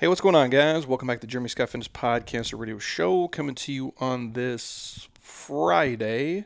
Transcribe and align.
Hey, 0.00 0.06
what's 0.06 0.20
going 0.20 0.36
on, 0.36 0.50
guys? 0.50 0.86
Welcome 0.86 1.08
back 1.08 1.20
to 1.22 1.26
Jeremy 1.26 1.48
Scott 1.48 1.70
Fitness 1.70 1.88
Podcast, 1.88 2.56
radio 2.56 2.78
show 2.78 3.26
coming 3.26 3.56
to 3.56 3.72
you 3.72 3.94
on 3.98 4.34
this 4.34 5.08
Friday, 5.18 6.44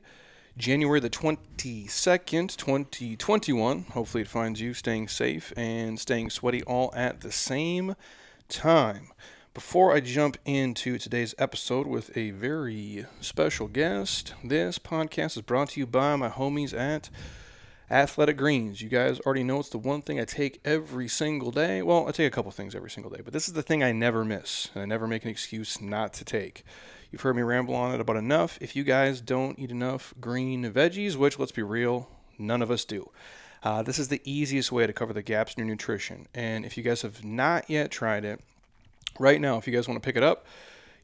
January 0.56 1.00
the 1.00 1.10
22nd, 1.10 2.56
2021. 2.56 3.82
Hopefully, 3.90 4.22
it 4.22 4.28
finds 4.28 4.62
you 4.62 4.72
staying 4.72 5.08
safe 5.08 5.52
and 5.54 6.00
staying 6.00 6.30
sweaty 6.30 6.62
all 6.62 6.94
at 6.96 7.20
the 7.20 7.30
same 7.30 7.94
time. 8.48 9.08
Before 9.52 9.92
I 9.92 10.00
jump 10.00 10.38
into 10.46 10.96
today's 10.96 11.34
episode 11.36 11.86
with 11.86 12.16
a 12.16 12.30
very 12.30 13.04
special 13.20 13.68
guest, 13.68 14.32
this 14.42 14.78
podcast 14.78 15.36
is 15.36 15.42
brought 15.42 15.68
to 15.70 15.80
you 15.80 15.86
by 15.86 16.16
my 16.16 16.30
homies 16.30 16.72
at 16.72 17.10
Athletic 17.90 18.36
Greens. 18.36 18.80
You 18.80 18.88
guys 18.88 19.20
already 19.20 19.42
know 19.42 19.60
it's 19.60 19.68
the 19.68 19.78
one 19.78 20.02
thing 20.02 20.18
I 20.18 20.24
take 20.24 20.60
every 20.64 21.08
single 21.08 21.50
day. 21.50 21.82
Well, 21.82 22.08
I 22.08 22.12
take 22.12 22.26
a 22.26 22.34
couple 22.34 22.50
things 22.50 22.74
every 22.74 22.90
single 22.90 23.10
day, 23.10 23.20
but 23.22 23.32
this 23.32 23.48
is 23.48 23.54
the 23.54 23.62
thing 23.62 23.82
I 23.82 23.92
never 23.92 24.24
miss, 24.24 24.70
and 24.74 24.82
I 24.82 24.86
never 24.86 25.06
make 25.06 25.24
an 25.24 25.30
excuse 25.30 25.80
not 25.80 26.12
to 26.14 26.24
take. 26.24 26.64
You've 27.10 27.20
heard 27.20 27.36
me 27.36 27.42
ramble 27.42 27.74
on 27.74 27.94
it 27.94 28.00
about 28.00 28.16
enough. 28.16 28.56
If 28.60 28.74
you 28.74 28.84
guys 28.84 29.20
don't 29.20 29.58
eat 29.58 29.70
enough 29.70 30.14
green 30.20 30.64
veggies, 30.72 31.16
which 31.16 31.38
let's 31.38 31.52
be 31.52 31.62
real, 31.62 32.08
none 32.38 32.62
of 32.62 32.70
us 32.70 32.84
do. 32.84 33.10
Uh, 33.62 33.82
this 33.82 33.98
is 33.98 34.08
the 34.08 34.22
easiest 34.24 34.72
way 34.72 34.86
to 34.86 34.92
cover 34.92 35.12
the 35.12 35.22
gaps 35.22 35.54
in 35.54 35.60
your 35.60 35.68
nutrition. 35.68 36.26
And 36.34 36.64
if 36.64 36.76
you 36.76 36.82
guys 36.82 37.02
have 37.02 37.24
not 37.24 37.68
yet 37.68 37.90
tried 37.90 38.24
it, 38.24 38.40
right 39.18 39.40
now, 39.40 39.58
if 39.58 39.66
you 39.66 39.72
guys 39.72 39.86
want 39.86 40.02
to 40.02 40.06
pick 40.06 40.16
it 40.16 40.22
up, 40.22 40.46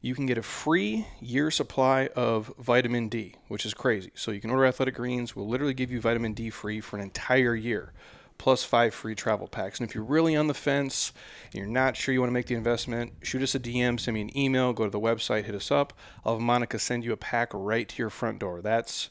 you 0.01 0.15
can 0.15 0.25
get 0.25 0.37
a 0.37 0.43
free 0.43 1.05
year 1.19 1.51
supply 1.51 2.07
of 2.15 2.53
vitamin 2.57 3.09
D, 3.09 3.35
which 3.47 3.65
is 3.65 3.73
crazy. 3.73 4.11
So 4.15 4.31
you 4.31 4.39
can 4.39 4.49
order 4.49 4.65
Athletic 4.65 4.95
Greens. 4.95 5.35
We'll 5.35 5.47
literally 5.47 5.73
give 5.73 5.91
you 5.91 5.99
vitamin 5.99 6.33
D 6.33 6.49
free 6.49 6.79
for 6.79 6.97
an 6.97 7.03
entire 7.03 7.53
year, 7.53 7.91
plus 8.37 8.63
five 8.63 8.93
free 8.93 9.13
travel 9.13 9.47
packs. 9.47 9.79
And 9.79 9.87
if 9.87 9.93
you're 9.93 10.03
really 10.03 10.35
on 10.35 10.47
the 10.47 10.53
fence 10.53 11.11
and 11.47 11.55
you're 11.55 11.67
not 11.67 11.97
sure 11.97 12.13
you 12.13 12.21
want 12.21 12.29
to 12.29 12.33
make 12.33 12.45
the 12.45 12.55
investment, 12.55 13.13
shoot 13.21 13.41
us 13.41 13.55
a 13.55 13.59
DM, 13.59 13.99
send 13.99 14.15
me 14.15 14.21
an 14.21 14.37
email, 14.37 14.71
go 14.71 14.85
to 14.85 14.89
the 14.89 14.99
website, 14.99 15.43
hit 15.43 15.55
us 15.55 15.69
up. 15.69 15.93
I'll 16.23 16.35
have 16.35 16.41
Monica 16.41 16.79
send 16.79 17.03
you 17.03 17.11
a 17.11 17.17
pack 17.17 17.49
right 17.53 17.87
to 17.89 17.97
your 18.01 18.09
front 18.09 18.39
door. 18.39 18.61
That's 18.61 19.09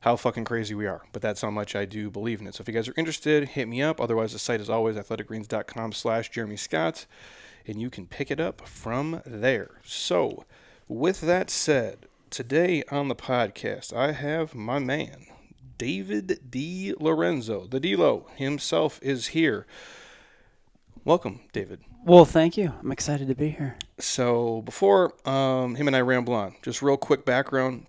how 0.00 0.16
fucking 0.16 0.44
crazy 0.44 0.74
we 0.74 0.86
are. 0.86 1.02
But 1.12 1.22
that's 1.22 1.42
how 1.42 1.50
much 1.50 1.76
I 1.76 1.84
do 1.84 2.10
believe 2.10 2.40
in 2.40 2.48
it. 2.48 2.56
So 2.56 2.62
if 2.62 2.68
you 2.68 2.74
guys 2.74 2.88
are 2.88 2.94
interested, 2.96 3.50
hit 3.50 3.68
me 3.68 3.82
up. 3.82 4.00
Otherwise, 4.00 4.32
the 4.32 4.38
site 4.40 4.60
is 4.60 4.70
always 4.70 4.96
athleticgreens.com 4.96 5.92
slash 5.92 6.30
Jeremy 6.30 6.56
Scott 6.56 7.06
and 7.68 7.80
you 7.80 7.90
can 7.90 8.06
pick 8.06 8.30
it 8.30 8.40
up 8.40 8.66
from 8.66 9.20
there. 9.26 9.80
So, 9.84 10.44
with 10.88 11.20
that 11.20 11.50
said, 11.50 12.06
today 12.30 12.82
on 12.90 13.08
the 13.08 13.14
podcast, 13.14 13.94
I 13.94 14.12
have 14.12 14.54
my 14.54 14.78
man, 14.78 15.26
David 15.76 16.40
DiLorenzo. 16.50 17.70
The 17.70 17.78
D-Lo 17.78 18.26
himself 18.36 18.98
is 19.02 19.28
here. 19.28 19.66
Welcome, 21.04 21.40
David. 21.52 21.80
Well, 22.04 22.24
thank 22.24 22.56
you. 22.56 22.72
I'm 22.80 22.90
excited 22.90 23.28
to 23.28 23.34
be 23.34 23.50
here. 23.50 23.76
So, 23.98 24.62
before 24.62 25.14
um, 25.28 25.74
him 25.74 25.86
and 25.86 25.96
I 25.96 26.00
ramble 26.00 26.34
on, 26.34 26.56
just 26.62 26.80
real 26.80 26.96
quick 26.96 27.24
background 27.24 27.86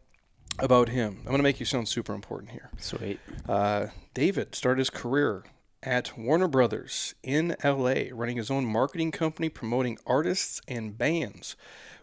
about 0.60 0.90
him. 0.90 1.18
I'm 1.20 1.26
going 1.26 1.38
to 1.38 1.44
make 1.44 1.60
you 1.60 1.66
sound 1.66 1.88
super 1.88 2.14
important 2.14 2.52
here. 2.52 2.70
Sweet. 2.78 3.20
Uh, 3.48 3.88
David 4.14 4.56
started 4.56 4.80
his 4.80 4.90
career 4.90 5.46
at 5.82 6.18
Warner 6.18 6.48
Brothers 6.48 7.16
in 7.24 7.56
LA, 7.64 8.04
running 8.12 8.38
his 8.38 8.52
own 8.52 8.66
marketing 8.66 9.12
company 9.12 9.50
promoting 9.50 9.98
artists 10.06 10.62
and 10.68 10.98
bands. 10.98 11.56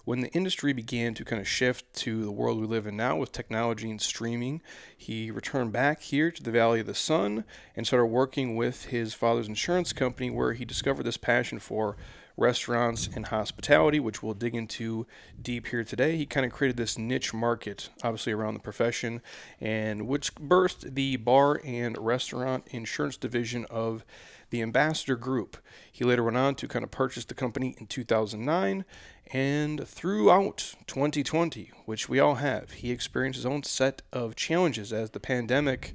When 0.04 0.20
the 0.20 0.30
industry 0.30 0.72
began 0.72 1.14
to 1.14 1.24
kind 1.24 1.40
of 1.40 1.48
shift 1.48 1.92
to 1.96 2.24
the 2.24 2.30
world 2.30 2.60
we 2.60 2.66
live 2.66 2.86
in 2.86 2.96
now 2.96 3.16
with 3.16 3.32
technology 3.32 3.90
and 3.90 4.00
streaming, 4.00 4.62
he 4.96 5.30
returned 5.30 5.72
back 5.72 6.00
here 6.00 6.30
to 6.30 6.42
the 6.42 6.52
Valley 6.52 6.80
of 6.80 6.86
the 6.86 6.94
Sun 6.94 7.44
and 7.74 7.86
started 7.86 8.06
working 8.06 8.54
with 8.54 8.86
his 8.86 9.14
father's 9.14 9.48
insurance 9.48 9.92
company, 9.92 10.30
where 10.30 10.52
he 10.52 10.64
discovered 10.64 11.02
this 11.02 11.16
passion 11.16 11.58
for 11.58 11.96
restaurants, 12.36 13.08
and 13.14 13.26
hospitality, 13.26 13.98
which 13.98 14.22
we'll 14.22 14.34
dig 14.34 14.54
into 14.54 15.06
deep 15.40 15.68
here 15.68 15.84
today. 15.84 16.16
He 16.16 16.26
kind 16.26 16.44
of 16.44 16.52
created 16.52 16.76
this 16.76 16.98
niche 16.98 17.32
market, 17.32 17.88
obviously 18.02 18.32
around 18.32 18.54
the 18.54 18.60
profession, 18.60 19.22
and 19.60 20.06
which 20.06 20.34
birthed 20.34 20.94
the 20.94 21.16
bar 21.16 21.60
and 21.64 21.96
restaurant 21.98 22.66
insurance 22.70 23.16
division 23.16 23.64
of 23.70 24.04
the 24.50 24.62
Ambassador 24.62 25.16
Group. 25.16 25.56
He 25.90 26.04
later 26.04 26.22
went 26.22 26.36
on 26.36 26.54
to 26.56 26.68
kind 26.68 26.84
of 26.84 26.90
purchase 26.90 27.24
the 27.24 27.34
company 27.34 27.74
in 27.78 27.86
2009, 27.86 28.84
and 29.32 29.88
throughout 29.88 30.74
2020, 30.86 31.72
which 31.84 32.08
we 32.08 32.20
all 32.20 32.36
have, 32.36 32.72
he 32.72 32.90
experienced 32.90 33.38
his 33.38 33.46
own 33.46 33.62
set 33.62 34.02
of 34.12 34.36
challenges 34.36 34.92
as 34.92 35.10
the 35.10 35.20
pandemic 35.20 35.94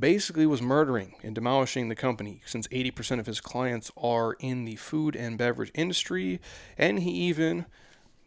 basically 0.00 0.46
was 0.46 0.62
murdering 0.62 1.14
and 1.22 1.34
demolishing 1.34 1.88
the 1.88 1.94
company 1.94 2.40
since 2.46 2.66
80% 2.68 3.20
of 3.20 3.26
his 3.26 3.40
clients 3.40 3.90
are 3.96 4.34
in 4.40 4.64
the 4.64 4.76
food 4.76 5.14
and 5.14 5.38
beverage 5.38 5.70
industry. 5.74 6.40
And 6.78 7.00
he 7.00 7.10
even 7.10 7.66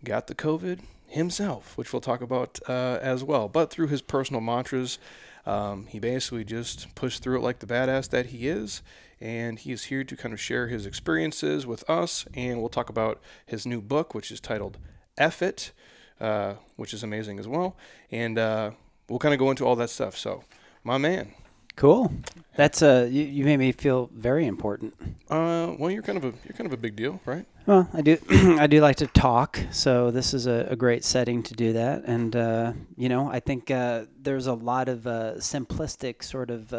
got 0.03 0.28
the 0.28 0.35
COVID 0.35 0.81
himself, 1.07 1.78
which 1.78 1.94
we'll 1.94 2.01
talk 2.01 2.22
about 2.22 2.59
uh, 2.67 3.00
as 3.01 3.23
well. 3.23 3.47
But 3.47 3.69
through 3.69 3.88
his 3.88 4.01
personal 4.01 4.41
mantras, 4.41 5.00
um, 5.45 5.88
he 5.88 6.00
basically 6.00 6.44
just 6.44 6.94
pushed 6.95 7.22
through 7.22 7.38
it 7.38 7.44
like 7.44 7.59
the 7.59 7.66
badass 7.66 8.09
that 8.09 8.28
he 8.28 8.47
is. 8.47 8.81
And 9.19 9.59
he 9.59 9.72
is 9.72 9.85
here 9.85 10.03
to 10.03 10.16
kind 10.17 10.33
of 10.33 10.39
share 10.39 10.67
his 10.67 10.85
experiences 10.85 11.66
with 11.66 11.89
us. 11.89 12.25
And 12.33 12.59
we'll 12.59 12.69
talk 12.69 12.89
about 12.89 13.22
his 13.45 13.66
new 13.66 13.81
book, 13.81 14.13
which 14.13 14.31
is 14.31 14.39
titled 14.39 14.78
F 15.17 15.41
It, 15.41 15.72
uh, 16.19 16.56
which 16.75 16.94
is 16.94 17.03
amazing 17.03 17.39
as 17.39 17.47
well. 17.47 17.78
And 18.12 18.38
uh, 18.38 18.72
we'll 19.07 19.19
kind 19.19 19.33
of 19.33 19.39
go 19.39 19.50
into 19.50 19.66
all 19.66 19.75
that 19.78 19.89
stuff. 19.89 20.17
So, 20.17 20.44
my 20.83 20.97
man, 20.97 21.33
Cool. 21.75 22.11
That's 22.56 22.84
uh, 22.84 23.07
you, 23.09 23.23
you 23.23 23.45
made 23.45 23.57
me 23.57 23.72
feel 23.72 24.09
very 24.13 24.45
important. 24.45 24.94
Uh, 25.29 25.73
well, 25.79 25.89
you're 25.89 26.03
kind 26.03 26.17
of 26.17 26.23
a 26.23 26.34
you're 26.45 26.56
kind 26.56 26.67
of 26.67 26.73
a 26.73 26.78
big 26.78 26.95
deal, 26.95 27.19
right? 27.25 27.45
Well, 27.66 27.89
I 27.94 28.01
do 28.01 28.17
I 28.29 28.67
do 28.67 28.79
like 28.79 28.97
to 28.97 29.07
talk, 29.07 29.59
so 29.72 30.12
this 30.12 30.33
is 30.33 30.45
a, 30.45 30.67
a 30.69 30.75
great 30.75 31.03
setting 31.03 31.41
to 31.44 31.53
do 31.56 31.73
that. 31.73 32.03
And 32.06 32.35
uh, 32.35 32.73
you 32.95 33.09
know, 33.09 33.28
I 33.28 33.39
think 33.39 33.72
uh, 33.72 34.06
there's 34.22 34.45
a 34.45 34.53
lot 34.53 34.88
of 34.88 35.07
uh, 35.07 35.33
simplistic 35.38 36.23
sort 36.23 36.51
of 36.51 36.73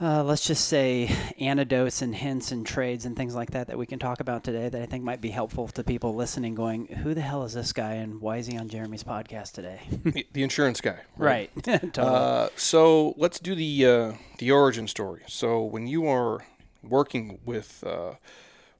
uh, 0.00 0.24
let's 0.24 0.46
just 0.46 0.66
say 0.66 1.14
anecdotes 1.38 2.00
and 2.00 2.14
hints 2.14 2.52
and 2.52 2.66
trades 2.66 3.04
and 3.04 3.16
things 3.16 3.34
like 3.34 3.50
that 3.50 3.66
that 3.66 3.76
we 3.76 3.86
can 3.86 3.98
talk 3.98 4.20
about 4.20 4.42
today 4.42 4.68
that 4.68 4.80
I 4.80 4.86
think 4.86 5.04
might 5.04 5.20
be 5.20 5.28
helpful 5.28 5.68
to 5.68 5.84
people 5.84 6.14
listening. 6.14 6.54
Going, 6.54 6.86
who 6.86 7.12
the 7.12 7.20
hell 7.20 7.44
is 7.44 7.52
this 7.52 7.72
guy, 7.72 7.94
and 7.94 8.20
why 8.20 8.38
is 8.38 8.46
he 8.46 8.56
on 8.56 8.68
Jeremy's 8.68 9.04
podcast 9.04 9.52
today? 9.52 9.80
the, 10.04 10.26
the 10.32 10.42
insurance 10.42 10.80
guy, 10.80 11.00
right? 11.16 11.50
right. 11.66 11.82
totally. 11.92 12.06
uh, 12.06 12.48
so 12.56 13.14
let's 13.18 13.38
do 13.38 13.54
the 13.54 13.86
uh, 13.86 14.12
the 14.38 14.50
origin 14.50 14.88
story. 14.88 15.22
So 15.26 15.62
when 15.62 15.86
you 15.86 16.06
are 16.06 16.46
working 16.82 17.38
with 17.44 17.84
uh, 17.86 18.14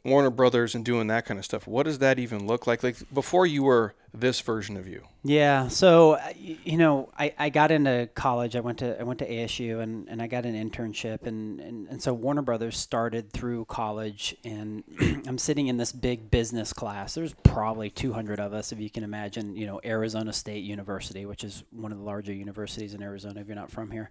Warner 0.04 0.30
Brothers 0.30 0.74
and 0.74 0.84
doing 0.84 1.08
that 1.08 1.26
kind 1.26 1.38
of 1.38 1.44
stuff, 1.44 1.66
what 1.66 1.82
does 1.84 1.98
that 1.98 2.18
even 2.18 2.46
look 2.46 2.66
like? 2.66 2.82
Like 2.82 2.96
before 3.12 3.44
you 3.46 3.64
were 3.64 3.94
this 4.12 4.40
version 4.40 4.76
of 4.76 4.88
you. 4.88 5.04
Yeah. 5.22 5.68
So, 5.68 6.12
uh, 6.12 6.32
you 6.36 6.78
know, 6.78 7.10
I, 7.18 7.34
I 7.38 7.50
got 7.50 7.70
into 7.70 8.08
college. 8.14 8.56
I 8.56 8.60
went 8.60 8.78
to 8.78 8.98
I 8.98 9.02
went 9.02 9.18
to 9.18 9.28
ASU 9.28 9.80
and, 9.80 10.08
and 10.08 10.22
I 10.22 10.26
got 10.26 10.46
an 10.46 10.54
internship 10.54 11.26
and, 11.26 11.60
and, 11.60 11.88
and 11.88 12.02
so 12.02 12.14
Warner 12.14 12.40
Brothers 12.40 12.78
started 12.78 13.30
through 13.30 13.66
college 13.66 14.34
and 14.44 14.82
I'm 15.26 15.36
sitting 15.36 15.66
in 15.66 15.76
this 15.76 15.92
big 15.92 16.30
business 16.30 16.72
class. 16.72 17.14
There's 17.14 17.34
probably 17.42 17.90
200 17.90 18.40
of 18.40 18.54
us 18.54 18.72
if 18.72 18.80
you 18.80 18.88
can 18.88 19.04
imagine, 19.04 19.56
you 19.56 19.66
know, 19.66 19.80
Arizona 19.84 20.32
State 20.32 20.64
University, 20.64 21.26
which 21.26 21.44
is 21.44 21.64
one 21.70 21.92
of 21.92 21.98
the 21.98 22.04
larger 22.04 22.32
universities 22.32 22.94
in 22.94 23.02
Arizona 23.02 23.40
if 23.40 23.46
you're 23.46 23.56
not 23.56 23.70
from 23.70 23.90
here. 23.90 24.10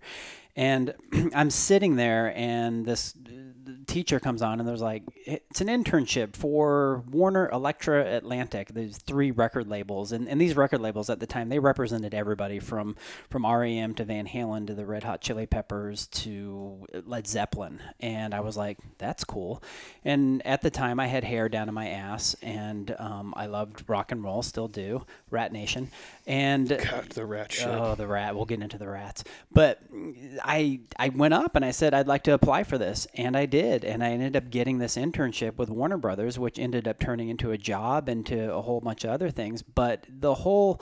And 0.56 0.94
I'm 1.34 1.50
sitting 1.50 1.96
there 1.96 2.38
and 2.38 2.86
this 2.86 3.16
teacher 3.88 4.20
comes 4.20 4.44
on 4.44 4.60
and 4.60 4.70
there's 4.70 4.82
like 4.82 5.04
it's 5.16 5.62
an 5.62 5.68
internship 5.68 6.36
for 6.36 7.04
Warner 7.10 7.50
Elektra 7.50 8.16
Atlantic. 8.16 8.70
There's 8.70 8.98
three 8.98 9.32
record 9.32 9.68
labels 9.68 9.89
and, 10.12 10.30
and 10.30 10.40
these 10.40 10.56
record 10.56 10.82
labels 10.82 11.00
labels 11.00 11.10
at 11.10 11.20
the 11.20 11.28
time, 11.28 11.50
they 11.50 11.60
represented 11.60 12.14
everybody 12.14 12.60
from 12.60 12.96
from 13.30 13.46
REM 13.46 13.94
to 13.96 14.04
Van 14.04 14.28
Halen 14.28 14.68
to 14.68 14.74
the 14.74 14.86
Red 14.86 15.04
Hot 15.04 15.22
Chili 15.22 15.46
Peppers 15.46 16.08
to 16.08 16.86
Led 17.06 17.28
Zeppelin. 17.28 17.80
And 18.00 18.34
I 18.34 18.40
was 18.42 18.58
like, 18.58 18.78
that's 18.98 19.24
cool. 19.24 19.64
And 20.04 20.46
at 20.46 20.62
the 20.62 20.70
time, 20.70 21.00
I 21.00 21.08
had 21.08 21.24
hair 21.24 21.48
down 21.48 21.68
to 21.68 21.72
my 21.72 21.90
ass, 21.90 22.36
and 22.42 22.96
um, 23.00 23.34
I 23.38 23.46
loved 23.46 23.84
rock 23.88 24.12
and 24.12 24.24
roll, 24.24 24.42
still 24.42 24.68
do, 24.68 25.06
Rat 25.30 25.52
Nation. 25.52 25.90
And 26.28 26.70
God, 26.70 27.10
the 27.10 27.26
rat 27.26 27.52
shit. 27.52 27.68
Oh, 27.68 27.96
the 27.96 28.08
rat. 28.08 28.36
We'll 28.36 28.46
get 28.46 28.62
into 28.62 28.78
the 28.78 28.90
rats. 28.90 29.24
But 29.52 29.82
I 30.44 30.82
I 30.98 31.10
went 31.10 31.34
up 31.34 31.56
and 31.56 31.64
I 31.66 31.72
said 31.72 31.94
I'd 31.94 32.08
like 32.08 32.24
to 32.24 32.34
apply 32.34 32.64
for 32.64 32.78
this, 32.78 33.08
and 33.16 33.38
I 33.38 33.46
did, 33.46 33.86
and 33.86 34.04
I 34.04 34.10
ended 34.10 34.36
up 34.36 34.50
getting 34.50 34.80
this 34.80 34.96
internship 34.96 35.58
with 35.58 35.70
Warner 35.70 35.98
Brothers, 35.98 36.38
which 36.38 36.60
ended 36.60 36.88
up 36.88 37.00
turning 37.00 37.30
into 37.30 37.52
a 37.52 37.58
job 37.58 38.10
and 38.10 38.26
to 38.26 38.54
a 38.54 38.62
whole 38.62 38.82
bunch 38.82 39.04
of 39.04 39.12
other 39.12 39.30
things. 39.30 39.62
But 39.80 40.06
the 40.10 40.34
whole 40.34 40.82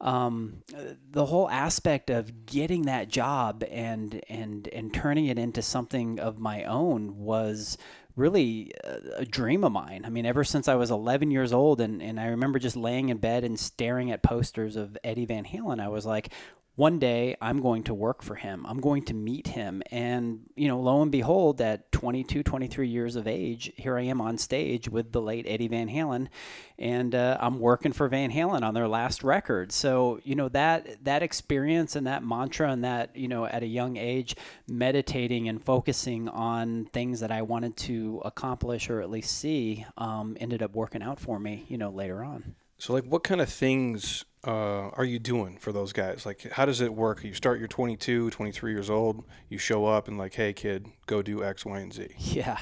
um, 0.00 0.62
the 1.10 1.26
whole 1.26 1.50
aspect 1.50 2.08
of 2.08 2.46
getting 2.46 2.84
that 2.86 3.08
job 3.08 3.62
and 3.70 4.22
and 4.30 4.66
and 4.68 4.94
turning 4.94 5.26
it 5.26 5.38
into 5.38 5.60
something 5.60 6.18
of 6.18 6.38
my 6.38 6.64
own 6.64 7.18
was 7.18 7.76
really 8.16 8.72
a, 9.18 9.26
dream 9.26 9.64
of 9.64 9.72
mine. 9.72 10.06
I 10.06 10.08
mean, 10.08 10.24
ever 10.24 10.44
since 10.44 10.66
I 10.66 10.76
was 10.76 10.90
11 10.90 11.30
years 11.30 11.52
old, 11.52 11.78
and, 11.82 12.02
and 12.02 12.18
I 12.18 12.28
remember 12.28 12.58
just 12.58 12.74
laying 12.74 13.10
in 13.10 13.18
bed 13.18 13.44
and 13.44 13.60
staring 13.60 14.10
at 14.10 14.22
posters 14.22 14.76
of 14.76 14.96
Eddie 15.04 15.26
Van 15.26 15.44
Halen, 15.44 15.78
I 15.78 15.88
was 15.88 16.06
like, 16.06 16.32
one 16.78 17.00
day 17.00 17.34
I'm 17.40 17.60
going 17.60 17.82
to 17.82 17.92
work 17.92 18.22
for 18.22 18.36
him. 18.36 18.64
I'm 18.64 18.80
going 18.80 19.02
to 19.06 19.14
meet 19.14 19.48
him. 19.48 19.82
And, 19.90 20.48
you 20.54 20.68
know, 20.68 20.78
lo 20.78 21.02
and 21.02 21.10
behold, 21.10 21.60
at 21.60 21.90
22, 21.90 22.44
23 22.44 22.86
years 22.86 23.16
of 23.16 23.26
age, 23.26 23.72
here 23.74 23.98
I 23.98 24.02
am 24.02 24.20
on 24.20 24.38
stage 24.38 24.88
with 24.88 25.10
the 25.10 25.20
late 25.20 25.44
Eddie 25.48 25.66
Van 25.66 25.88
Halen. 25.88 26.28
And 26.78 27.16
uh, 27.16 27.36
I'm 27.40 27.58
working 27.58 27.90
for 27.90 28.06
Van 28.06 28.30
Halen 28.30 28.62
on 28.62 28.74
their 28.74 28.86
last 28.86 29.24
record. 29.24 29.72
So, 29.72 30.20
you 30.22 30.36
know, 30.36 30.48
that, 30.50 31.04
that 31.04 31.24
experience 31.24 31.96
and 31.96 32.06
that 32.06 32.22
mantra 32.22 32.70
and 32.70 32.84
that, 32.84 33.16
you 33.16 33.26
know, 33.26 33.44
at 33.44 33.64
a 33.64 33.66
young 33.66 33.96
age, 33.96 34.36
meditating 34.68 35.48
and 35.48 35.60
focusing 35.60 36.28
on 36.28 36.84
things 36.92 37.18
that 37.18 37.32
I 37.32 37.42
wanted 37.42 37.76
to 37.78 38.22
accomplish 38.24 38.88
or 38.88 39.00
at 39.00 39.10
least 39.10 39.36
see 39.36 39.84
um, 39.96 40.36
ended 40.38 40.62
up 40.62 40.76
working 40.76 41.02
out 41.02 41.18
for 41.18 41.40
me, 41.40 41.66
you 41.66 41.76
know, 41.76 41.90
later 41.90 42.22
on. 42.22 42.54
So, 42.80 42.92
like, 42.92 43.04
what 43.06 43.24
kind 43.24 43.40
of 43.40 43.48
things 43.48 44.24
uh, 44.44 44.90
are 44.90 45.04
you 45.04 45.18
doing 45.18 45.56
for 45.58 45.72
those 45.72 45.92
guys? 45.92 46.24
Like, 46.24 46.50
how 46.52 46.64
does 46.64 46.80
it 46.80 46.94
work? 46.94 47.24
You 47.24 47.34
start, 47.34 47.58
you're 47.58 47.68
22, 47.68 48.30
23 48.30 48.72
years 48.72 48.88
old, 48.88 49.24
you 49.48 49.58
show 49.58 49.86
up 49.86 50.08
and, 50.08 50.16
like, 50.16 50.34
hey, 50.34 50.52
kid, 50.52 50.86
go 51.06 51.22
do 51.22 51.42
X, 51.42 51.64
Y, 51.64 51.78
and 51.78 51.92
Z. 51.92 52.08
Yeah. 52.18 52.58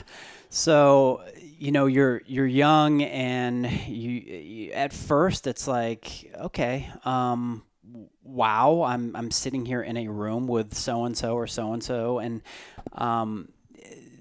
So, 0.48 1.22
you 1.58 1.72
know, 1.72 1.86
you're 1.86 2.22
you're 2.24 2.46
young, 2.46 3.02
and 3.02 3.70
you, 3.70 4.10
you 4.10 4.72
at 4.72 4.92
first 4.92 5.46
it's 5.46 5.66
like, 5.68 6.32
okay, 6.40 6.90
um, 7.04 7.64
wow, 8.22 8.82
I'm 8.82 9.14
I'm 9.14 9.30
sitting 9.30 9.66
here 9.66 9.82
in 9.82 9.96
a 9.96 10.08
room 10.08 10.46
with 10.46 10.74
so 10.74 11.04
and 11.04 11.16
so 11.16 11.34
or 11.34 11.46
so 11.46 11.72
and 11.72 11.82
so, 11.82 12.20
and 12.20 12.42
um, 12.92 13.48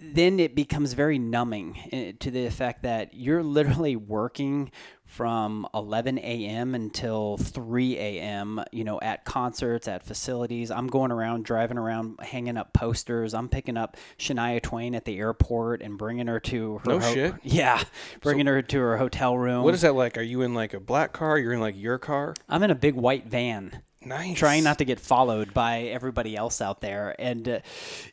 then 0.01 0.39
it 0.39 0.55
becomes 0.55 0.93
very 0.93 1.19
numbing 1.19 1.77
eh, 1.91 2.11
to 2.19 2.31
the 2.31 2.45
effect 2.45 2.83
that 2.83 3.13
you're 3.13 3.43
literally 3.43 3.95
working 3.95 4.71
from 5.05 5.67
11 5.73 6.17
a.m. 6.19 6.75
until 6.75 7.37
3 7.37 7.97
a.m. 7.97 8.63
You 8.71 8.83
know, 8.83 8.99
at 9.01 9.25
concerts, 9.25 9.87
at 9.87 10.03
facilities. 10.03 10.71
I'm 10.71 10.87
going 10.87 11.11
around, 11.11 11.45
driving 11.45 11.77
around, 11.77 12.19
hanging 12.21 12.57
up 12.57 12.73
posters. 12.73 13.33
I'm 13.33 13.49
picking 13.49 13.77
up 13.77 13.97
Shania 14.17 14.61
Twain 14.61 14.95
at 14.95 15.05
the 15.05 15.17
airport 15.17 15.81
and 15.81 15.97
bringing 15.97 16.27
her 16.27 16.39
to 16.41 16.79
her. 16.79 16.89
No 16.89 16.99
ho- 16.99 17.13
shit. 17.13 17.35
Yeah, 17.43 17.81
bringing 18.21 18.47
so, 18.47 18.53
her 18.53 18.61
to 18.61 18.79
her 18.79 18.97
hotel 18.97 19.37
room. 19.37 19.63
What 19.63 19.73
is 19.73 19.81
that 19.81 19.95
like? 19.95 20.17
Are 20.17 20.21
you 20.21 20.41
in 20.41 20.53
like 20.53 20.73
a 20.73 20.79
black 20.79 21.13
car? 21.13 21.37
You're 21.37 21.53
in 21.53 21.59
like 21.59 21.77
your 21.77 21.97
car? 21.97 22.33
I'm 22.49 22.63
in 22.63 22.71
a 22.71 22.75
big 22.75 22.95
white 22.95 23.27
van. 23.27 23.81
Nice. 24.05 24.37
Trying 24.37 24.63
not 24.63 24.77
to 24.77 24.85
get 24.85 24.99
followed 24.99 25.51
by 25.51 25.81
everybody 25.83 26.35
else 26.37 26.61
out 26.61 26.79
there, 26.79 27.15
and 27.17 27.49
uh, 27.49 27.59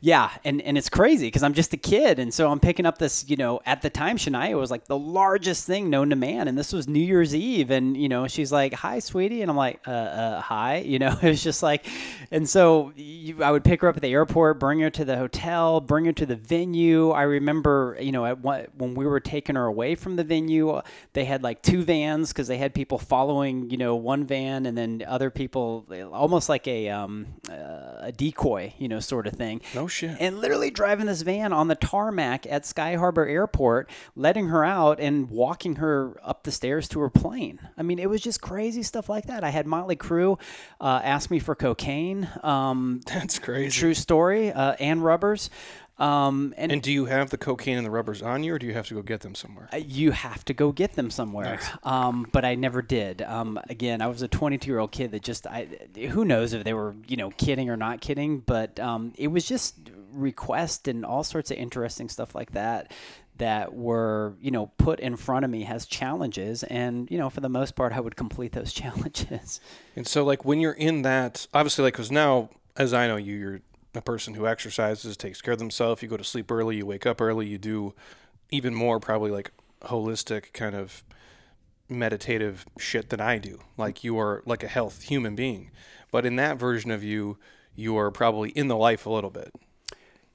yeah, 0.01 0.31
and 0.43 0.59
and 0.63 0.75
it's 0.75 0.89
crazy 0.89 1.27
because 1.27 1.43
I'm 1.43 1.53
just 1.53 1.71
a 1.73 1.77
kid, 1.77 2.17
and 2.17 2.33
so 2.33 2.49
I'm 2.49 2.59
picking 2.59 2.87
up 2.87 2.97
this. 2.97 3.29
You 3.29 3.37
know, 3.37 3.61
at 3.63 3.83
the 3.83 3.91
time, 3.91 4.17
Shania 4.17 4.57
was 4.59 4.71
like 4.71 4.85
the 4.85 4.97
largest 4.97 5.67
thing 5.67 5.91
known 5.91 6.09
to 6.09 6.15
man, 6.15 6.47
and 6.47 6.57
this 6.57 6.73
was 6.73 6.87
New 6.87 6.99
Year's 6.99 7.35
Eve, 7.35 7.69
and 7.69 7.95
you 7.95 8.09
know, 8.09 8.27
she's 8.27 8.51
like, 8.51 8.73
"Hi, 8.73 8.97
sweetie," 8.97 9.43
and 9.43 9.51
I'm 9.51 9.57
like, 9.57 9.81
"Uh, 9.87 9.91
uh 9.91 10.41
hi," 10.41 10.77
you 10.85 10.97
know, 10.97 11.15
it 11.21 11.29
was 11.29 11.43
just 11.43 11.61
like, 11.61 11.85
and 12.31 12.49
so 12.49 12.91
you, 12.95 13.43
I 13.43 13.51
would 13.51 13.63
pick 13.63 13.81
her 13.81 13.87
up 13.87 13.95
at 13.95 14.01
the 14.01 14.13
airport, 14.13 14.59
bring 14.59 14.79
her 14.79 14.89
to 14.89 15.05
the 15.05 15.17
hotel, 15.17 15.79
bring 15.79 16.05
her 16.05 16.13
to 16.13 16.25
the 16.25 16.35
venue. 16.35 17.11
I 17.11 17.21
remember, 17.23 17.97
you 17.99 18.11
know, 18.11 18.25
at 18.25 18.39
one, 18.39 18.65
when 18.75 18.95
we 18.95 19.05
were 19.05 19.19
taking 19.19 19.55
her 19.55 19.65
away 19.65 19.93
from 19.93 20.15
the 20.15 20.23
venue, 20.23 20.81
they 21.13 21.25
had 21.25 21.43
like 21.43 21.61
two 21.61 21.83
vans 21.83 22.33
because 22.33 22.47
they 22.47 22.57
had 22.57 22.73
people 22.73 22.97
following, 22.97 23.69
you 23.69 23.77
know, 23.77 23.95
one 23.95 24.25
van, 24.25 24.65
and 24.65 24.75
then 24.75 25.03
other 25.07 25.29
people 25.29 25.82
almost 25.91 26.49
like 26.49 26.67
a 26.67 26.89
um, 26.89 27.27
uh, 27.49 27.97
a 27.99 28.11
decoy, 28.11 28.73
you 28.77 28.87
know, 28.87 28.99
sort 28.99 29.27
of 29.27 29.33
thing. 29.33 29.61
No 29.73 29.87
shit. 29.87 30.17
And 30.19 30.39
literally 30.39 30.71
driving 30.71 31.05
this 31.05 31.21
van 31.21 31.53
on 31.53 31.67
the 31.67 31.75
tarmac 31.75 32.45
at 32.47 32.65
Sky 32.65 32.95
Harbor 32.95 33.25
Airport, 33.25 33.89
letting 34.15 34.47
her 34.47 34.63
out 34.63 34.99
and 34.99 35.29
walking 35.29 35.77
her 35.77 36.19
up 36.23 36.43
the 36.43 36.51
stairs 36.51 36.87
to 36.89 36.99
her 36.99 37.09
plane. 37.09 37.59
I 37.77 37.83
mean, 37.83 37.99
it 37.99 38.09
was 38.09 38.21
just 38.21 38.41
crazy 38.41 38.83
stuff 38.83 39.09
like 39.09 39.27
that. 39.27 39.43
I 39.43 39.49
had 39.49 39.67
Motley 39.67 39.95
Crue 39.95 40.39
uh, 40.79 41.01
ask 41.03 41.29
me 41.31 41.39
for 41.39 41.55
cocaine. 41.55 42.29
Um, 42.43 43.01
That's 43.07 43.39
crazy. 43.39 43.79
True 43.79 43.93
story. 43.93 44.51
Uh, 44.51 44.75
and 44.79 45.03
rubbers. 45.03 45.49
Um, 45.99 46.55
and, 46.57 46.71
and, 46.71 46.81
do 46.81 46.91
you 46.91 47.05
have 47.05 47.29
the 47.29 47.37
cocaine 47.37 47.77
and 47.77 47.85
the 47.85 47.91
rubbers 47.91 48.23
on 48.23 48.43
you, 48.43 48.55
or 48.55 48.59
do 48.59 48.65
you 48.65 48.73
have 48.73 48.87
to 48.87 48.95
go 48.95 49.03
get 49.03 49.21
them 49.21 49.35
somewhere? 49.35 49.69
Uh, 49.71 49.77
you 49.77 50.11
have 50.11 50.43
to 50.45 50.53
go 50.53 50.71
get 50.71 50.93
them 50.93 51.11
somewhere. 51.11 51.55
Nice. 51.55 51.69
Um, 51.83 52.27
but 52.31 52.43
I 52.43 52.55
never 52.55 52.81
did. 52.81 53.21
Um, 53.21 53.59
again, 53.69 54.01
I 54.01 54.07
was 54.07 54.23
a 54.23 54.27
22 54.27 54.67
year 54.67 54.79
old 54.79 54.91
kid 54.91 55.11
that 55.11 55.21
just, 55.21 55.45
I, 55.45 55.67
who 56.09 56.25
knows 56.25 56.53
if 56.53 56.63
they 56.63 56.73
were, 56.73 56.95
you 57.07 57.15
know, 57.15 57.29
kidding 57.29 57.69
or 57.69 57.77
not 57.77 58.01
kidding, 58.01 58.39
but 58.39 58.79
um, 58.79 59.13
it 59.17 59.27
was 59.27 59.45
just 59.45 59.75
request 60.11 60.87
and 60.87 61.05
all 61.05 61.23
sorts 61.23 61.51
of 61.51 61.57
interesting 61.57 62.09
stuff 62.09 62.33
like 62.33 62.51
that 62.51 62.91
that 63.37 63.73
were 63.73 64.35
you 64.39 64.51
know 64.51 64.67
put 64.77 64.99
in 64.99 65.15
front 65.15 65.43
of 65.43 65.49
me 65.49 65.65
as 65.65 65.87
challenges 65.87 66.61
and 66.63 67.09
you 67.09 67.17
know 67.17 67.31
for 67.31 67.41
the 67.41 67.49
most 67.49 67.75
part 67.75 67.91
i 67.91 67.99
would 67.99 68.15
complete 68.15 68.51
those 68.51 68.71
challenges 68.81 69.59
and 69.95 70.07
so 70.07 70.23
like 70.23 70.45
when 70.45 70.59
you're 70.59 70.73
in 70.73 71.01
that 71.01 71.47
obviously 71.51 71.83
like 71.83 71.93
because 71.93 72.11
now 72.11 72.47
as 72.77 72.93
i 72.93 73.07
know 73.07 73.15
you 73.15 73.35
you're 73.35 73.59
a 73.93 74.01
person 74.01 74.33
who 74.33 74.47
exercises, 74.47 75.15
takes 75.17 75.41
care 75.41 75.53
of 75.53 75.59
themselves. 75.59 76.01
You 76.01 76.07
go 76.07 76.17
to 76.17 76.23
sleep 76.23 76.51
early, 76.51 76.77
you 76.77 76.85
wake 76.85 77.05
up 77.05 77.21
early, 77.21 77.47
you 77.47 77.57
do 77.57 77.93
even 78.49 78.73
more 78.73 78.99
probably 78.99 79.31
like 79.31 79.51
holistic 79.81 80.53
kind 80.53 80.75
of 80.75 81.03
meditative 81.89 82.65
shit 82.77 83.09
than 83.09 83.21
I 83.21 83.37
do. 83.37 83.59
Like 83.77 84.03
you 84.03 84.17
are 84.17 84.41
like 84.45 84.63
a 84.63 84.67
health 84.67 85.03
human 85.03 85.35
being. 85.35 85.71
But 86.11 86.25
in 86.25 86.35
that 86.37 86.57
version 86.57 86.91
of 86.91 87.03
you, 87.03 87.37
you 87.75 87.97
are 87.97 88.11
probably 88.11 88.49
in 88.51 88.67
the 88.67 88.77
life 88.77 89.05
a 89.05 89.09
little 89.09 89.29
bit. 89.29 89.53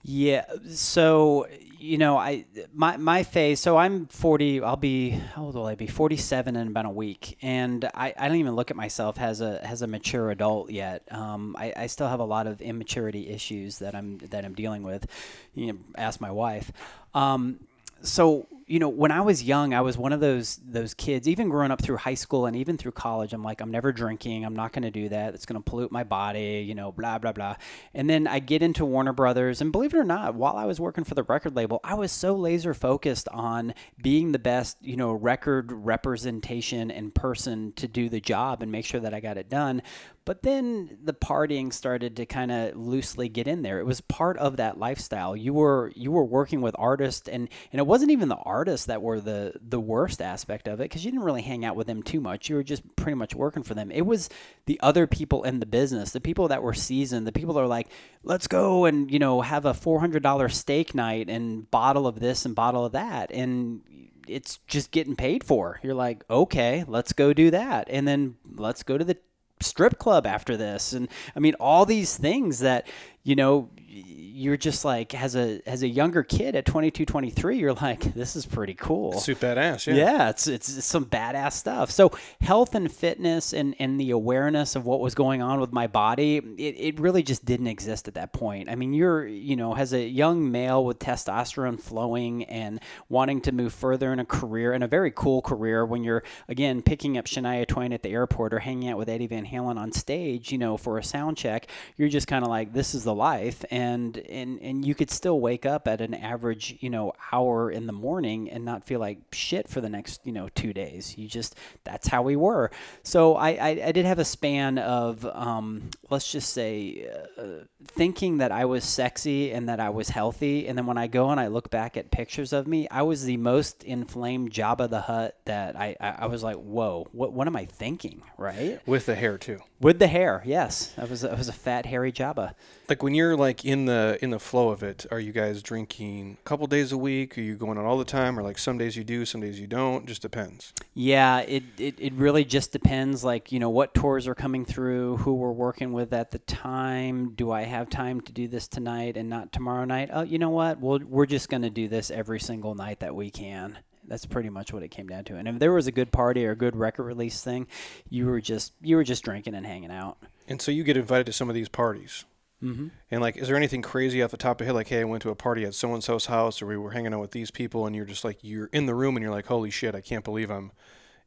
Yeah. 0.03 0.45
So 0.71 1.47
you 1.79 1.97
know, 1.97 2.17
I 2.17 2.45
my 2.75 2.97
my 2.97 3.23
phase. 3.23 3.61
So 3.61 3.77
I'm 3.77 4.06
40. 4.06 4.62
I'll 4.62 4.77
be 4.77 5.11
how 5.11 5.45
old 5.45 5.55
will 5.55 5.67
I 5.67 5.75
be? 5.75 5.87
47 5.87 6.56
in 6.56 6.69
about 6.69 6.87
a 6.87 6.91
week, 6.91 7.39
and 7.41 7.85
I, 7.95 8.12
I 8.19 8.29
don't 8.29 8.37
even 8.39 8.56
look 8.56 8.71
at 8.71 8.77
myself 8.77 9.21
as 9.21 9.41
a 9.41 9.65
as 9.65 9.83
a 9.83 9.87
mature 9.87 10.31
adult 10.31 10.71
yet. 10.71 11.03
Um, 11.11 11.55
I, 11.59 11.73
I 11.77 11.87
still 11.87 12.09
have 12.09 12.21
a 12.21 12.25
lot 12.25 12.47
of 12.47 12.61
immaturity 12.61 13.29
issues 13.29 13.79
that 13.79 13.95
I'm 13.95 14.19
that 14.31 14.45
I'm 14.45 14.55
dealing 14.55 14.83
with. 14.83 15.06
You 15.55 15.73
know, 15.73 15.79
ask 15.97 16.21
my 16.21 16.31
wife. 16.31 16.73
Um, 17.15 17.61
so 18.03 18.47
you 18.69 18.79
know 18.79 18.88
when 18.88 19.11
i 19.11 19.20
was 19.20 19.43
young 19.43 19.73
i 19.73 19.81
was 19.81 19.97
one 19.97 20.12
of 20.12 20.20
those 20.20 20.61
those 20.65 20.94
kids 20.94 21.26
even 21.26 21.49
growing 21.49 21.70
up 21.70 21.81
through 21.81 21.97
high 21.97 22.15
school 22.15 22.47
and 22.47 22.55
even 22.55 22.76
through 22.76 22.93
college 22.93 23.32
i'm 23.32 23.43
like 23.43 23.61
i'm 23.61 23.70
never 23.70 23.93
drinking 23.93 24.44
i'm 24.44 24.55
not 24.55 24.73
going 24.73 24.82
to 24.82 24.91
do 24.91 25.09
that 25.09 25.35
it's 25.35 25.47
going 25.47 25.61
to 25.61 25.70
pollute 25.70 25.91
my 25.91 26.05
body 26.05 26.65
you 26.67 26.75
know 26.75 26.93
blah 26.93 27.19
blah 27.19 27.32
blah. 27.32 27.56
And 27.94 28.09
then 28.09 28.26
i 28.26 28.38
get 28.38 28.62
into 28.62 28.85
warner 28.85 29.12
brothers 29.12 29.61
and 29.61 29.73
believe 29.73 29.94
it 29.94 29.99
or 29.99 30.05
not 30.05 30.35
while 30.35 30.56
i 30.56 30.67
was 30.67 30.79
working 30.79 31.05
for 31.05 31.15
the 31.15 31.23
record 31.23 31.56
label 31.56 31.81
i 31.82 31.94
was 31.94 32.12
so 32.12 32.35
laser 32.35 32.75
focused 32.75 33.29
on 33.31 33.75
being 34.03 34.32
the 34.32 34.38
best 34.38 34.76
you 34.82 34.97
know 34.97 35.12
record 35.12 35.73
representation 35.73 36.91
in 36.91 37.11
person 37.11 37.73
to 37.73 37.88
do 37.88 38.09
the 38.09 38.21
job 38.21 38.62
and 38.62 38.71
make 38.71 38.85
sure 38.85 39.00
that 39.00 39.14
i 39.14 39.21
got 39.21 39.38
it 39.38 39.49
done 39.49 39.82
but 40.29 40.43
then 40.43 40.99
the 41.03 41.15
partying 41.15 41.73
started 41.73 42.17
to 42.17 42.27
kind 42.27 42.53
of 42.53 42.77
loosely 42.77 43.31
get 43.31 43.49
in 43.49 43.63
there. 43.63 43.79
It 43.79 43.87
was 43.87 44.03
part 44.03 44.37
of 44.37 44.59
that 44.59 44.79
lifestyle. 44.79 45.35
You 45.35 45.55
were 45.55 45.91
you 45.97 46.13
were 46.13 46.23
working 46.23 46.61
with 46.61 46.77
artists, 46.79 47.31
and 47.31 47.49
and 47.73 47.81
it 47.81 47.87
wasn't 47.87 48.11
even 48.11 48.29
the 48.29 48.37
artists 48.37 48.89
that 48.89 49.01
were 49.01 49.21
the 49.21 49.55
the 49.67 49.81
worst 49.81 50.21
aspect 50.21 50.69
of 50.69 50.81
it 50.81 50.83
because 50.83 51.03
you 51.03 51.11
didn't 51.11 51.25
really 51.25 51.41
hang 51.41 51.64
out 51.64 51.76
with 51.76 51.87
them 51.87 52.02
too 52.02 52.21
much. 52.21 52.50
You 52.50 52.57
were 52.57 52.62
just 52.62 52.83
pretty 52.95 53.14
much 53.14 53.35
working 53.35 53.62
for 53.62 53.73
them. 53.73 53.91
It 53.91 54.02
was 54.02 54.29
the 54.67 54.79
other 54.83 55.07
people 55.07 55.45
in 55.45 55.61
the 55.61 55.67
business, 55.67 56.11
the 56.11 56.21
people 56.21 56.49
that 56.49 56.62
were 56.62 56.75
seasoned, 56.75 57.26
the 57.26 57.33
people 57.33 57.55
that 57.55 57.61
are 57.61 57.67
like, 57.67 57.88
let's 58.23 58.47
go 58.47 58.85
and 58.85 59.11
you 59.11 59.19
know 59.19 59.41
have 59.41 59.64
a 59.64 59.73
four 59.73 59.99
hundred 59.99 60.23
dollar 60.23 60.50
steak 60.50 60.95
night 60.95 61.31
and 61.31 61.71
bottle 61.71 62.07
of 62.07 62.21
this 62.21 62.45
and 62.45 62.55
bottle 62.55 62.85
of 62.85 62.93
that, 62.93 63.31
and 63.31 63.81
it's 64.29 64.59
just 64.67 64.91
getting 64.91 65.17
paid 65.17 65.43
for. 65.43 65.81
You're 65.83 65.95
like, 65.95 66.23
okay, 66.29 66.85
let's 66.87 67.14
go 67.14 67.33
do 67.33 67.50
that. 67.50 67.88
And 67.88 68.07
then 68.07 68.37
let's 68.57 68.83
go 68.83 68.99
to 68.99 69.05
the 69.07 69.17
strip 69.62 69.99
club 69.99 70.27
after 70.27 70.57
this. 70.57 70.93
And 70.93 71.09
i 71.37 71.41
mean 71.41 71.55
all 71.61 71.85
these 71.87 72.17
things 72.17 72.61
that 72.61 72.87
you 73.23 73.37
know 73.37 73.69
you're 74.07 74.57
just 74.57 74.85
like 74.85 75.14
as 75.14 75.35
a 75.35 75.61
as 75.67 75.83
a 75.83 75.88
younger 75.88 76.23
kid 76.23 76.55
at 76.55 76.64
22 76.64 77.05
23 77.05 77.59
you're 77.59 77.75
like 77.75 78.14
this 78.14 78.37
is 78.37 78.47
pretty 78.47 78.75
cool. 78.75 79.19
Super 79.19 79.55
badass 79.55 79.87
yeah. 79.87 79.95
Yeah 79.95 80.31
it's, 80.31 80.47
it's, 80.47 80.78
it's 80.78 80.87
some 80.87 81.07
badass 81.07 81.52
stuff. 81.52 81.90
So 81.90 82.12
health 82.40 82.75
and 82.75 82.90
fitness 82.90 83.52
and 83.52 83.75
and 83.78 84.00
the 84.00 84.11
awareness 84.11 84.76
of 84.76 84.87
what 84.87 85.00
was 85.00 85.14
going 85.14 85.43
on 85.43 85.61
with 85.61 85.73
my 85.73 85.87
body 85.87 86.37
it, 86.37 86.75
it 86.78 87.00
really 87.00 87.23
just 87.23 87.45
didn't 87.45 87.67
exist 87.67 88.09
at 88.09 88.14
that 88.14 88.33
point. 88.33 88.69
I 88.69 88.75
mean 88.75 88.93
you're 88.93 89.26
you 89.26 89.57
know 89.57 89.75
as 89.75 89.93
a 89.93 90.02
young 90.02 90.50
male 90.50 90.85
with 90.85 90.99
testosterone 90.99 91.81
flowing 91.81 92.45
and 92.45 92.81
wanting 93.09 93.40
to 93.43 93.52
move 93.52 93.73
further 93.73 94.12
in 94.12 94.21
a 94.21 94.25
career 94.25 94.73
and 94.73 94.85
a 94.85 94.88
very 94.88 95.11
cool 95.11 95.43
career 95.43 95.85
when 95.85 96.05
you're 96.05 96.23
again 96.49 96.83
picking 96.83 97.19
up 97.19 97.26
shania 97.26 97.67
twain 97.67 97.93
at 97.93 98.02
the 98.02 98.11
airport 98.11 98.55
or 98.55 98.61
hanging 98.61 98.88
out 98.88 98.99
with 98.99 99.09
eddie 99.09 99.26
van 99.26 99.47
halen 99.47 99.76
on 99.76 99.93
stage 99.93 100.52
you 100.52 100.59
know 100.59 100.76
for 100.76 100.99
a 100.99 101.02
sound 101.02 101.37
check 101.37 101.67
you're 101.97 102.09
just 102.09 102.26
kind 102.26 102.45
of 102.45 102.50
like 102.50 102.73
this 102.73 102.95
is 102.95 103.05
the 103.05 103.14
life. 103.14 103.64
And 103.71 103.88
and 103.88 104.18
and 104.18 104.61
and 104.61 104.85
you 104.85 104.95
could 104.95 105.11
still 105.11 105.40
wake 105.40 105.64
up 105.64 105.88
at 105.88 106.00
an 106.00 106.14
average 106.14 106.76
you 106.80 106.90
know 106.90 107.12
hour 107.33 107.71
in 107.71 107.87
the 107.87 107.92
morning 107.92 108.50
and 108.50 108.64
not 108.64 108.85
feel 108.85 109.00
like 109.00 109.18
shit 109.33 109.68
for 109.68 109.80
the 109.80 109.88
next 109.88 110.21
you 110.25 110.33
know 110.33 110.49
two 110.54 110.73
days. 110.73 111.16
You 111.16 111.28
just 111.28 111.57
that's 111.85 112.09
how 112.09 112.23
we 112.23 112.37
were. 112.37 112.71
So 113.02 113.37
I 113.37 113.50
I, 113.50 113.68
I 113.87 113.92
did 113.92 114.04
have 114.04 114.18
a 114.18 114.25
span 114.25 114.78
of 114.78 115.25
um, 115.25 115.90
let's 116.11 116.30
just 116.30 116.52
say 116.52 117.09
uh, 117.38 117.64
thinking 117.85 118.38
that 118.38 118.52
I 118.52 118.64
was 118.64 118.85
sexy 118.85 119.52
and 119.52 119.68
that 119.68 119.80
I 119.80 119.90
was 119.90 120.11
healthy, 120.11 120.68
and 120.68 120.76
then 120.76 120.87
when 120.87 120.99
I 120.99 121.07
go 121.07 121.30
and 121.30 121.40
I 121.40 121.49
look 121.49 121.71
back 121.71 121.97
at 121.97 122.11
pictures 122.11 122.52
of 122.52 122.66
me, 122.66 122.88
I 122.90 123.02
was 123.02 123.25
the 123.25 123.37
most 123.37 123.85
inflamed 123.85 124.52
Jabba 124.52 124.88
the 124.90 125.02
Hutt 125.02 125.37
that 125.47 125.76
I 125.76 125.97
I, 126.00 126.11
I 126.21 126.26
was 126.26 126.42
like, 126.42 126.57
whoa, 126.57 127.07
what 127.12 127.33
what 127.33 127.47
am 127.47 127.57
I 127.57 127.64
thinking, 127.64 128.23
right? 128.37 128.80
With 128.87 129.07
the 129.07 129.14
hair 129.14 129.38
too. 129.38 129.61
With 129.80 129.99
the 129.99 130.09
hair, 130.09 130.42
yes, 130.45 130.95
I 130.99 131.04
was 131.04 131.25
I 131.25 131.35
was 131.35 131.49
a 131.49 131.52
fat 131.52 131.87
hairy 131.87 132.12
Jabba. 132.12 132.54
Like 132.88 133.02
when 133.02 133.14
you're 133.14 133.37
like 133.37 133.64
in 133.64 133.77
the 133.85 134.18
in 134.20 134.30
the 134.30 134.38
flow 134.38 134.70
of 134.70 134.82
it, 134.82 135.06
are 135.11 135.20
you 135.20 135.32
guys 135.32 135.62
drinking 135.62 136.38
a 136.40 136.44
couple 136.44 136.66
days 136.66 136.92
a 136.92 136.99
week? 136.99 137.37
Are 137.38 137.42
you 137.42 137.56
going 137.56 137.78
out 137.78 137.85
all 137.85 137.99
the 137.99 138.04
time, 138.04 138.38
or 138.38 138.42
like 138.42 138.58
some 138.58 138.78
days 138.78 138.97
you 138.97 139.04
do, 139.04 139.25
some 139.25 139.40
days 139.40 139.61
you 139.61 139.66
don't? 139.66 140.06
Just 140.06 140.23
depends. 140.23 140.73
Yeah, 140.94 141.40
it, 141.40 141.62
it, 141.78 141.94
it 141.99 142.12
really 142.14 142.44
just 142.44 142.73
depends. 142.73 143.25
Like 143.25 143.52
you 143.52 143.61
know 143.61 143.70
what 143.70 143.94
tours 143.94 144.26
are 144.26 144.35
coming 144.35 144.64
through, 144.64 145.18
who 145.18 145.35
we're 145.35 145.52
working 145.52 145.92
with 145.92 146.12
at 146.12 146.30
the 146.30 146.38
time. 146.40 147.35
Do 147.35 147.50
I 147.50 147.62
have 147.62 147.90
time 147.90 148.20
to 148.23 148.32
do 148.32 148.49
this 148.49 148.68
tonight 148.68 149.16
and 149.16 149.28
not 149.28 149.52
tomorrow 149.52 149.85
night? 149.85 150.11
Oh, 150.12 150.23
you 150.23 150.38
know 150.38 150.50
what? 150.50 150.80
We'll, 150.80 151.00
we're 151.00 151.26
just 151.26 151.49
going 151.49 151.62
to 151.62 151.70
do 151.70 151.88
this 151.88 152.11
every 152.11 152.40
single 152.40 152.75
night 152.75 153.00
that 153.00 153.14
we 153.14 153.30
can. 153.30 153.78
That's 154.06 154.25
pretty 154.25 154.49
much 154.49 154.73
what 154.73 154.82
it 154.82 154.88
came 154.88 155.06
down 155.06 155.25
to. 155.25 155.37
And 155.37 155.47
if 155.47 155.58
there 155.58 155.73
was 155.73 155.87
a 155.87 155.92
good 155.92 156.11
party 156.11 156.47
or 156.47 156.52
a 156.52 156.56
good 156.56 156.75
record 156.75 157.04
release 157.04 157.42
thing, 157.42 157.66
you 158.08 158.26
were 158.26 158.40
just 158.40 158.73
you 158.80 158.97
were 158.97 159.04
just 159.04 159.23
drinking 159.23 159.54
and 159.54 159.66
hanging 159.66 159.90
out. 159.90 160.16
And 160.49 160.62
so 160.62 160.70
you 160.70 160.82
get 160.82 160.97
invited 160.97 161.26
to 161.26 161.32
some 161.32 161.50
of 161.50 161.54
these 161.54 161.68
parties. 161.68 162.25
Mm-hmm. 162.62 162.88
And 163.11 163.21
like, 163.21 163.37
is 163.37 163.49
there 163.49 163.57
anything 163.57 163.83
crazy 163.83 164.23
off 164.23 164.31
the 164.31 164.37
top 164.37 164.61
of 164.61 164.65
your 164.65 164.67
head? 164.67 164.75
Like, 164.75 164.88
hey, 164.88 165.00
I 165.00 165.05
went 165.05 165.23
to 165.23 165.31
a 165.31 165.35
party 165.35 165.65
at 165.65 165.75
so 165.75 165.95
and 165.95 166.03
so's 166.03 166.27
house, 166.27 166.61
or 166.61 166.67
we 166.67 166.77
were 166.77 166.91
hanging 166.91 167.15
out 167.15 167.21
with 167.21 167.31
these 167.31 167.50
people, 167.50 167.87
and 167.87 167.95
you're 167.95 168.05
just 168.05 168.25
like, 168.25 168.38
you're 168.43 168.71
in 168.73 168.87
the 168.87 168.95
room, 168.95 169.17
and 169.17 169.23
you're 169.23 169.33
like, 169.33 169.47
holy 169.47 169.71
shit, 169.71 169.95
I 169.95 170.00
can't 170.00 170.25
believe 170.25 170.50
I'm 170.50 170.73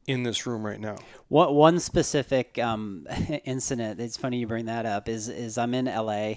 in 0.06 0.24
this 0.24 0.46
room 0.46 0.64
right 0.64 0.80
now. 0.80 0.96
What 1.28 1.54
one 1.54 1.78
specific 1.78 2.58
um, 2.58 3.06
incident? 3.44 4.00
It's 4.00 4.16
funny 4.16 4.38
you 4.38 4.46
bring 4.46 4.66
that 4.66 4.84
up. 4.86 5.08
Is 5.08 5.28
is 5.28 5.58
I'm 5.58 5.74
in 5.74 5.86
LA, 5.86 6.34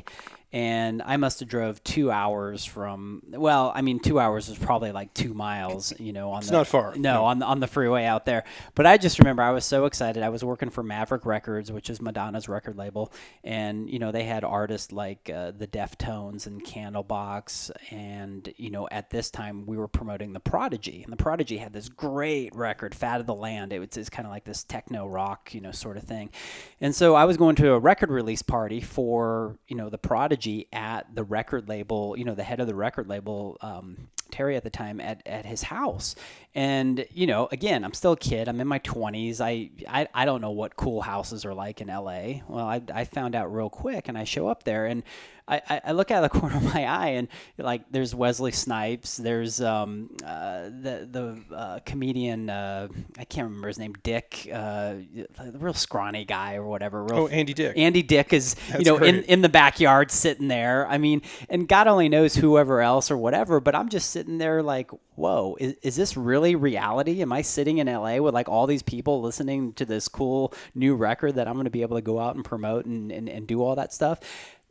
and 0.55 1.01
I 1.05 1.17
must 1.17 1.41
have 1.41 1.49
drove 1.49 1.83
two 1.83 2.09
hours 2.09 2.63
from. 2.63 3.21
Well, 3.27 3.73
I 3.75 3.81
mean, 3.81 3.99
two 3.99 4.21
hours 4.21 4.47
is 4.47 4.57
probably 4.57 4.93
like 4.93 5.13
two 5.13 5.33
miles. 5.33 5.93
You 5.99 6.13
know, 6.13 6.31
on 6.31 6.37
It's 6.39 6.47
the, 6.47 6.53
not 6.53 6.67
far. 6.67 6.95
No, 6.95 7.15
No. 7.15 7.25
on 7.25 7.39
the, 7.39 7.45
on 7.45 7.59
the 7.59 7.67
freeway 7.67 8.05
out 8.05 8.25
there. 8.25 8.45
But 8.73 8.85
I 8.85 8.97
just 8.97 9.19
remember 9.19 9.43
I 9.43 9.51
was 9.51 9.65
so 9.65 9.83
excited. 9.83 10.23
I 10.23 10.29
was 10.29 10.45
working 10.45 10.69
for 10.69 10.81
Maverick 10.81 11.25
Records, 11.25 11.73
which 11.73 11.89
is 11.89 12.01
Madonna's 12.01 12.47
record 12.47 12.77
label, 12.77 13.11
and 13.43 13.89
you 13.89 13.99
know 13.99 14.13
they 14.13 14.23
had 14.23 14.45
artists 14.45 14.93
like 14.93 15.29
uh, 15.29 15.51
the 15.51 15.67
Deftones 15.67 16.47
and 16.47 16.63
Candlebox, 16.63 17.71
and 17.91 18.53
you 18.55 18.69
know 18.69 18.87
at 18.91 19.09
this 19.09 19.29
time 19.29 19.65
we 19.65 19.75
were 19.75 19.89
promoting 19.89 20.31
the 20.31 20.39
Prodigy, 20.39 21.03
and 21.03 21.11
the 21.11 21.17
Prodigy 21.17 21.57
had 21.57 21.73
this 21.73 21.89
great 21.89 22.55
record, 22.55 22.95
"Fat 22.95 23.19
of 23.19 23.27
the 23.27 23.35
Land." 23.35 23.73
It 23.73 23.79
was 23.79 23.97
it's 23.97 24.09
kind 24.09 24.25
of 24.25 24.31
like 24.31 24.45
this 24.45 24.63
techno 24.63 25.05
rock, 25.05 25.53
you 25.53 25.59
know, 25.59 25.71
sort 25.73 25.97
of 25.97 26.03
thing. 26.03 26.29
And 26.79 26.95
so 26.95 27.13
I 27.13 27.25
was 27.25 27.35
going 27.35 27.57
to 27.57 27.73
a 27.73 27.79
record 27.79 28.09
release 28.09 28.41
party 28.41 28.79
for 28.79 29.57
you 29.67 29.75
know 29.75 29.89
the 29.89 29.97
Prodigy 29.97 30.44
at 30.71 31.13
the 31.13 31.23
record 31.23 31.67
label, 31.69 32.15
you 32.17 32.25
know, 32.25 32.35
the 32.35 32.43
head 32.43 32.59
of 32.59 32.67
the 32.67 32.75
record 32.75 33.07
label. 33.07 33.57
Um, 33.61 34.07
Terry 34.31 34.57
at 34.57 34.63
the 34.63 34.69
time 34.69 34.99
at, 34.99 35.21
at 35.25 35.45
his 35.45 35.63
house. 35.63 36.15
And, 36.53 37.05
you 37.13 37.25
know, 37.25 37.47
again, 37.51 37.85
I'm 37.85 37.93
still 37.93 38.13
a 38.13 38.17
kid. 38.17 38.49
I'm 38.49 38.59
in 38.59 38.67
my 38.67 38.79
20s. 38.79 39.39
I, 39.39 39.69
I, 39.87 40.07
I 40.13 40.25
don't 40.25 40.41
know 40.41 40.51
what 40.51 40.75
cool 40.75 41.01
houses 41.01 41.45
are 41.45 41.53
like 41.53 41.79
in 41.79 41.87
LA. 41.87 42.41
Well, 42.47 42.65
I, 42.65 42.81
I 42.93 43.05
found 43.05 43.35
out 43.35 43.53
real 43.53 43.69
quick 43.69 44.09
and 44.09 44.17
I 44.17 44.25
show 44.25 44.47
up 44.47 44.63
there 44.63 44.87
and 44.87 45.03
I, 45.47 45.81
I- 45.85 45.91
look 45.91 46.11
out 46.11 46.23
of 46.23 46.31
the 46.31 46.39
corner 46.39 46.57
of 46.57 46.63
my 46.73 46.85
eye 46.85 47.07
and 47.09 47.27
like 47.57 47.83
there's 47.91 48.13
Wesley 48.15 48.51
Snipes. 48.51 49.17
There's 49.17 49.61
um, 49.61 50.09
uh, 50.25 50.63
the, 50.63 51.07
the 51.49 51.55
uh, 51.55 51.79
comedian, 51.85 52.49
uh, 52.49 52.87
I 53.17 53.25
can't 53.25 53.45
remember 53.45 53.67
his 53.67 53.79
name, 53.79 53.93
Dick, 54.03 54.49
uh, 54.51 54.95
the 54.95 55.57
real 55.59 55.73
scrawny 55.73 56.25
guy 56.25 56.55
or 56.55 56.65
whatever. 56.65 57.03
Real 57.03 57.19
Oh, 57.19 57.27
Andy 57.27 57.53
Dick. 57.53 57.77
Andy 57.77 58.03
Dick 58.03 58.33
is, 58.33 58.55
you 58.67 58.73
That's 58.73 58.85
know, 58.85 58.97
in, 58.97 59.23
in 59.23 59.41
the 59.41 59.49
backyard 59.49 60.11
sitting 60.11 60.47
there. 60.47 60.87
I 60.87 60.97
mean, 60.97 61.21
and 61.49 61.67
God 61.67 61.87
only 61.87 62.09
knows 62.09 62.35
whoever 62.35 62.81
else 62.81 63.11
or 63.11 63.17
whatever, 63.17 63.59
but 63.59 63.75
I'm 63.75 63.89
just 63.89 64.09
sitting 64.11 64.37
there 64.37 64.63
like, 64.63 64.89
whoa, 65.15 65.55
is, 65.59 65.75
is 65.81 65.95
this 65.95 66.17
really 66.17 66.55
reality? 66.55 67.21
Am 67.21 67.31
I 67.31 67.41
sitting 67.41 67.77
in 67.77 67.87
LA 67.87 68.17
with 68.17 68.33
like 68.33 68.49
all 68.49 68.67
these 68.67 68.83
people 68.83 69.21
listening 69.21 69.73
to 69.73 69.85
this 69.85 70.07
cool 70.07 70.53
new 70.73 70.95
record 70.95 71.35
that 71.35 71.47
I'm 71.47 71.53
going 71.53 71.65
to 71.65 71.69
be 71.69 71.83
able 71.83 71.95
to 71.97 72.01
go 72.01 72.19
out 72.19 72.35
and 72.35 72.43
promote 72.43 72.85
and, 72.85 73.11
and, 73.11 73.29
and 73.29 73.47
do 73.47 73.61
all 73.61 73.75
that 73.75 73.93
stuff? 73.93 74.19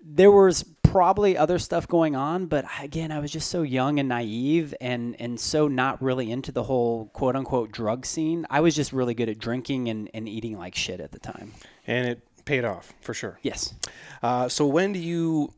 There 0.07 0.31
was 0.31 0.65
probably 0.83 1.37
other 1.37 1.59
stuff 1.59 1.89
going 1.89 2.15
on, 2.15 2.47
but 2.47 2.65
again, 2.81 3.11
I 3.11 3.19
was 3.19 3.33
just 3.33 3.51
so 3.51 3.63
young 3.63 3.99
and 3.99 4.09
naive 4.09 4.75
and, 4.81 5.17
and 5.19 5.41
so 5.41 5.67
not 5.67 6.01
really 6.01 6.31
into 6.31 6.53
the 6.53 6.63
whole 6.63 7.07
quote 7.07 7.35
unquote 7.35 7.73
drug 7.73 8.07
scene. 8.07 8.47
I 8.49 8.61
was 8.61 8.77
just 8.77 8.93
really 8.93 9.15
good 9.15 9.29
at 9.29 9.39
drinking 9.39 9.89
and, 9.89 10.09
and 10.15 10.29
eating 10.29 10.57
like 10.57 10.77
shit 10.77 11.01
at 11.01 11.11
the 11.11 11.19
time. 11.19 11.53
And 11.87 12.07
it 12.07 12.23
paid 12.45 12.65
off 12.65 12.93
for 13.01 13.15
sure. 13.15 13.39
Yes. 13.43 13.75
Uh, 14.23 14.49
so 14.49 14.67
when 14.67 14.93
do 14.93 15.01
you? 15.01 15.53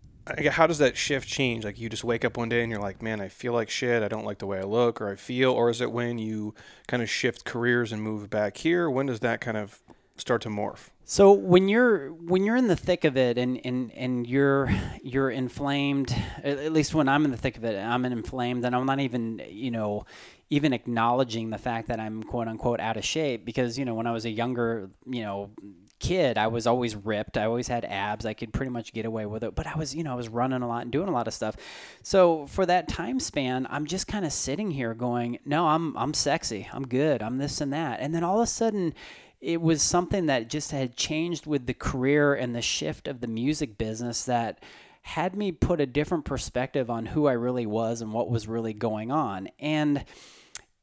How 0.50 0.66
does 0.66 0.78
that 0.78 0.96
shift 0.96 1.28
change? 1.28 1.64
Like 1.64 1.78
you 1.78 1.88
just 1.88 2.02
wake 2.02 2.24
up 2.24 2.36
one 2.36 2.48
day 2.48 2.62
and 2.62 2.70
you're 2.70 2.80
like, 2.80 3.00
man, 3.00 3.20
I 3.20 3.28
feel 3.28 3.52
like 3.52 3.70
shit. 3.70 4.02
I 4.02 4.08
don't 4.08 4.24
like 4.24 4.38
the 4.38 4.46
way 4.46 4.58
I 4.58 4.64
look 4.64 5.00
or 5.00 5.08
I 5.08 5.14
feel. 5.14 5.52
Or 5.52 5.70
is 5.70 5.80
it 5.80 5.92
when 5.92 6.18
you 6.18 6.52
kind 6.88 7.02
of 7.02 7.08
shift 7.08 7.44
careers 7.44 7.92
and 7.92 8.02
move 8.02 8.28
back 8.28 8.56
here? 8.56 8.90
When 8.90 9.06
does 9.06 9.20
that 9.20 9.40
kind 9.40 9.56
of 9.56 9.80
start 10.16 10.42
to 10.42 10.48
morph? 10.48 10.90
So 11.08 11.30
when 11.30 11.68
you're 11.68 12.08
when 12.08 12.42
you're 12.42 12.56
in 12.56 12.66
the 12.66 12.74
thick 12.74 13.04
of 13.04 13.16
it 13.16 13.38
and, 13.38 13.60
and, 13.64 13.92
and 13.92 14.26
you're 14.26 14.68
you're 15.04 15.30
inflamed, 15.30 16.12
at 16.42 16.72
least 16.72 16.94
when 16.94 17.08
I'm 17.08 17.24
in 17.24 17.30
the 17.30 17.36
thick 17.36 17.56
of 17.56 17.64
it, 17.64 17.78
I'm 17.78 18.04
inflamed 18.04 18.64
and 18.64 18.74
I'm 18.74 18.86
not 18.86 18.98
even 18.98 19.40
you 19.48 19.70
know 19.70 20.04
even 20.50 20.72
acknowledging 20.72 21.50
the 21.50 21.58
fact 21.58 21.88
that 21.88 22.00
I'm 22.00 22.24
quote 22.24 22.48
unquote 22.48 22.80
out 22.80 22.96
of 22.96 23.04
shape 23.04 23.44
because 23.44 23.78
you 23.78 23.84
know 23.84 23.94
when 23.94 24.08
I 24.08 24.12
was 24.12 24.24
a 24.24 24.30
younger 24.30 24.90
you 25.06 25.22
know 25.22 25.50
kid 26.00 26.38
I 26.38 26.48
was 26.48 26.66
always 26.66 26.96
ripped. 26.96 27.38
I 27.38 27.44
always 27.44 27.68
had 27.68 27.84
abs. 27.84 28.26
I 28.26 28.34
could 28.34 28.52
pretty 28.52 28.70
much 28.70 28.92
get 28.92 29.06
away 29.06 29.26
with 29.26 29.44
it 29.44 29.54
but 29.54 29.68
I 29.68 29.76
was 29.76 29.94
you 29.94 30.02
know 30.02 30.10
I 30.10 30.16
was 30.16 30.28
running 30.28 30.62
a 30.62 30.66
lot 30.68 30.82
and 30.82 30.90
doing 30.90 31.08
a 31.08 31.12
lot 31.12 31.28
of 31.28 31.34
stuff. 31.34 31.56
So 32.02 32.46
for 32.46 32.66
that 32.66 32.88
time 32.88 33.20
span 33.20 33.68
I'm 33.70 33.86
just 33.86 34.08
kind 34.08 34.24
of 34.24 34.32
sitting 34.32 34.72
here 34.72 34.92
going 34.92 35.38
no 35.44 35.68
I'm 35.68 35.96
I'm 35.96 36.14
sexy. 36.14 36.68
I'm 36.72 36.88
good. 36.88 37.22
I'm 37.22 37.36
this 37.36 37.60
and 37.60 37.72
that. 37.72 38.00
And 38.00 38.12
then 38.12 38.24
all 38.24 38.40
of 38.40 38.42
a 38.42 38.46
sudden 38.48 38.92
it 39.40 39.60
was 39.60 39.82
something 39.82 40.26
that 40.26 40.48
just 40.48 40.70
had 40.70 40.96
changed 40.96 41.46
with 41.46 41.66
the 41.66 41.74
career 41.74 42.34
and 42.34 42.54
the 42.54 42.62
shift 42.62 43.06
of 43.06 43.20
the 43.20 43.26
music 43.26 43.78
business 43.78 44.24
that 44.24 44.62
had 45.02 45.36
me 45.36 45.52
put 45.52 45.80
a 45.80 45.86
different 45.86 46.24
perspective 46.24 46.90
on 46.90 47.06
who 47.06 47.26
I 47.26 47.32
really 47.32 47.66
was 47.66 48.02
and 48.02 48.12
what 48.12 48.28
was 48.28 48.48
really 48.48 48.72
going 48.72 49.12
on. 49.12 49.48
And 49.60 50.04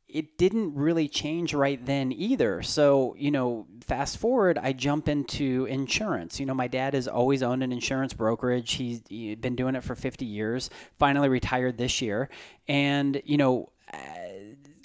it 0.07 0.38
didn't 0.38 0.75
really 0.75 1.10
change 1.10 1.53
right 1.53 1.83
then 1.83 2.12
either. 2.12 2.62
So, 2.62 3.15
you 3.17 3.31
know, 3.31 3.65
fast 3.83 4.19
forward, 4.19 4.60
I 4.60 4.72
jump 4.72 5.10
into 5.10 5.65
insurance. 5.65 6.39
You 6.39 6.45
know, 6.45 6.53
my 6.53 6.67
dad 6.67 6.93
has 6.93 7.07
always 7.07 7.41
owned 7.41 7.63
an 7.63 7.74
insurance 7.74 8.13
brokerage. 8.13 8.74
He's 8.74 9.01
been 9.01 9.55
doing 9.55 9.75
it 9.75 9.83
for 9.83 9.95
50 9.95 10.24
years, 10.24 10.69
finally 11.00 11.29
retired 11.29 11.77
this 11.79 12.00
year. 12.00 12.29
And, 12.67 13.22
you 13.25 13.38
know, 13.38 13.72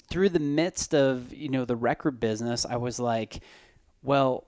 through 0.09 0.29
the 0.29 0.39
midst 0.39 0.93
of, 0.93 1.33
you 1.33 1.49
know, 1.49 1.65
the 1.65 1.75
record 1.75 2.19
business, 2.19 2.65
I 2.65 2.77
was 2.77 2.99
like, 2.99 3.41
well, 4.01 4.45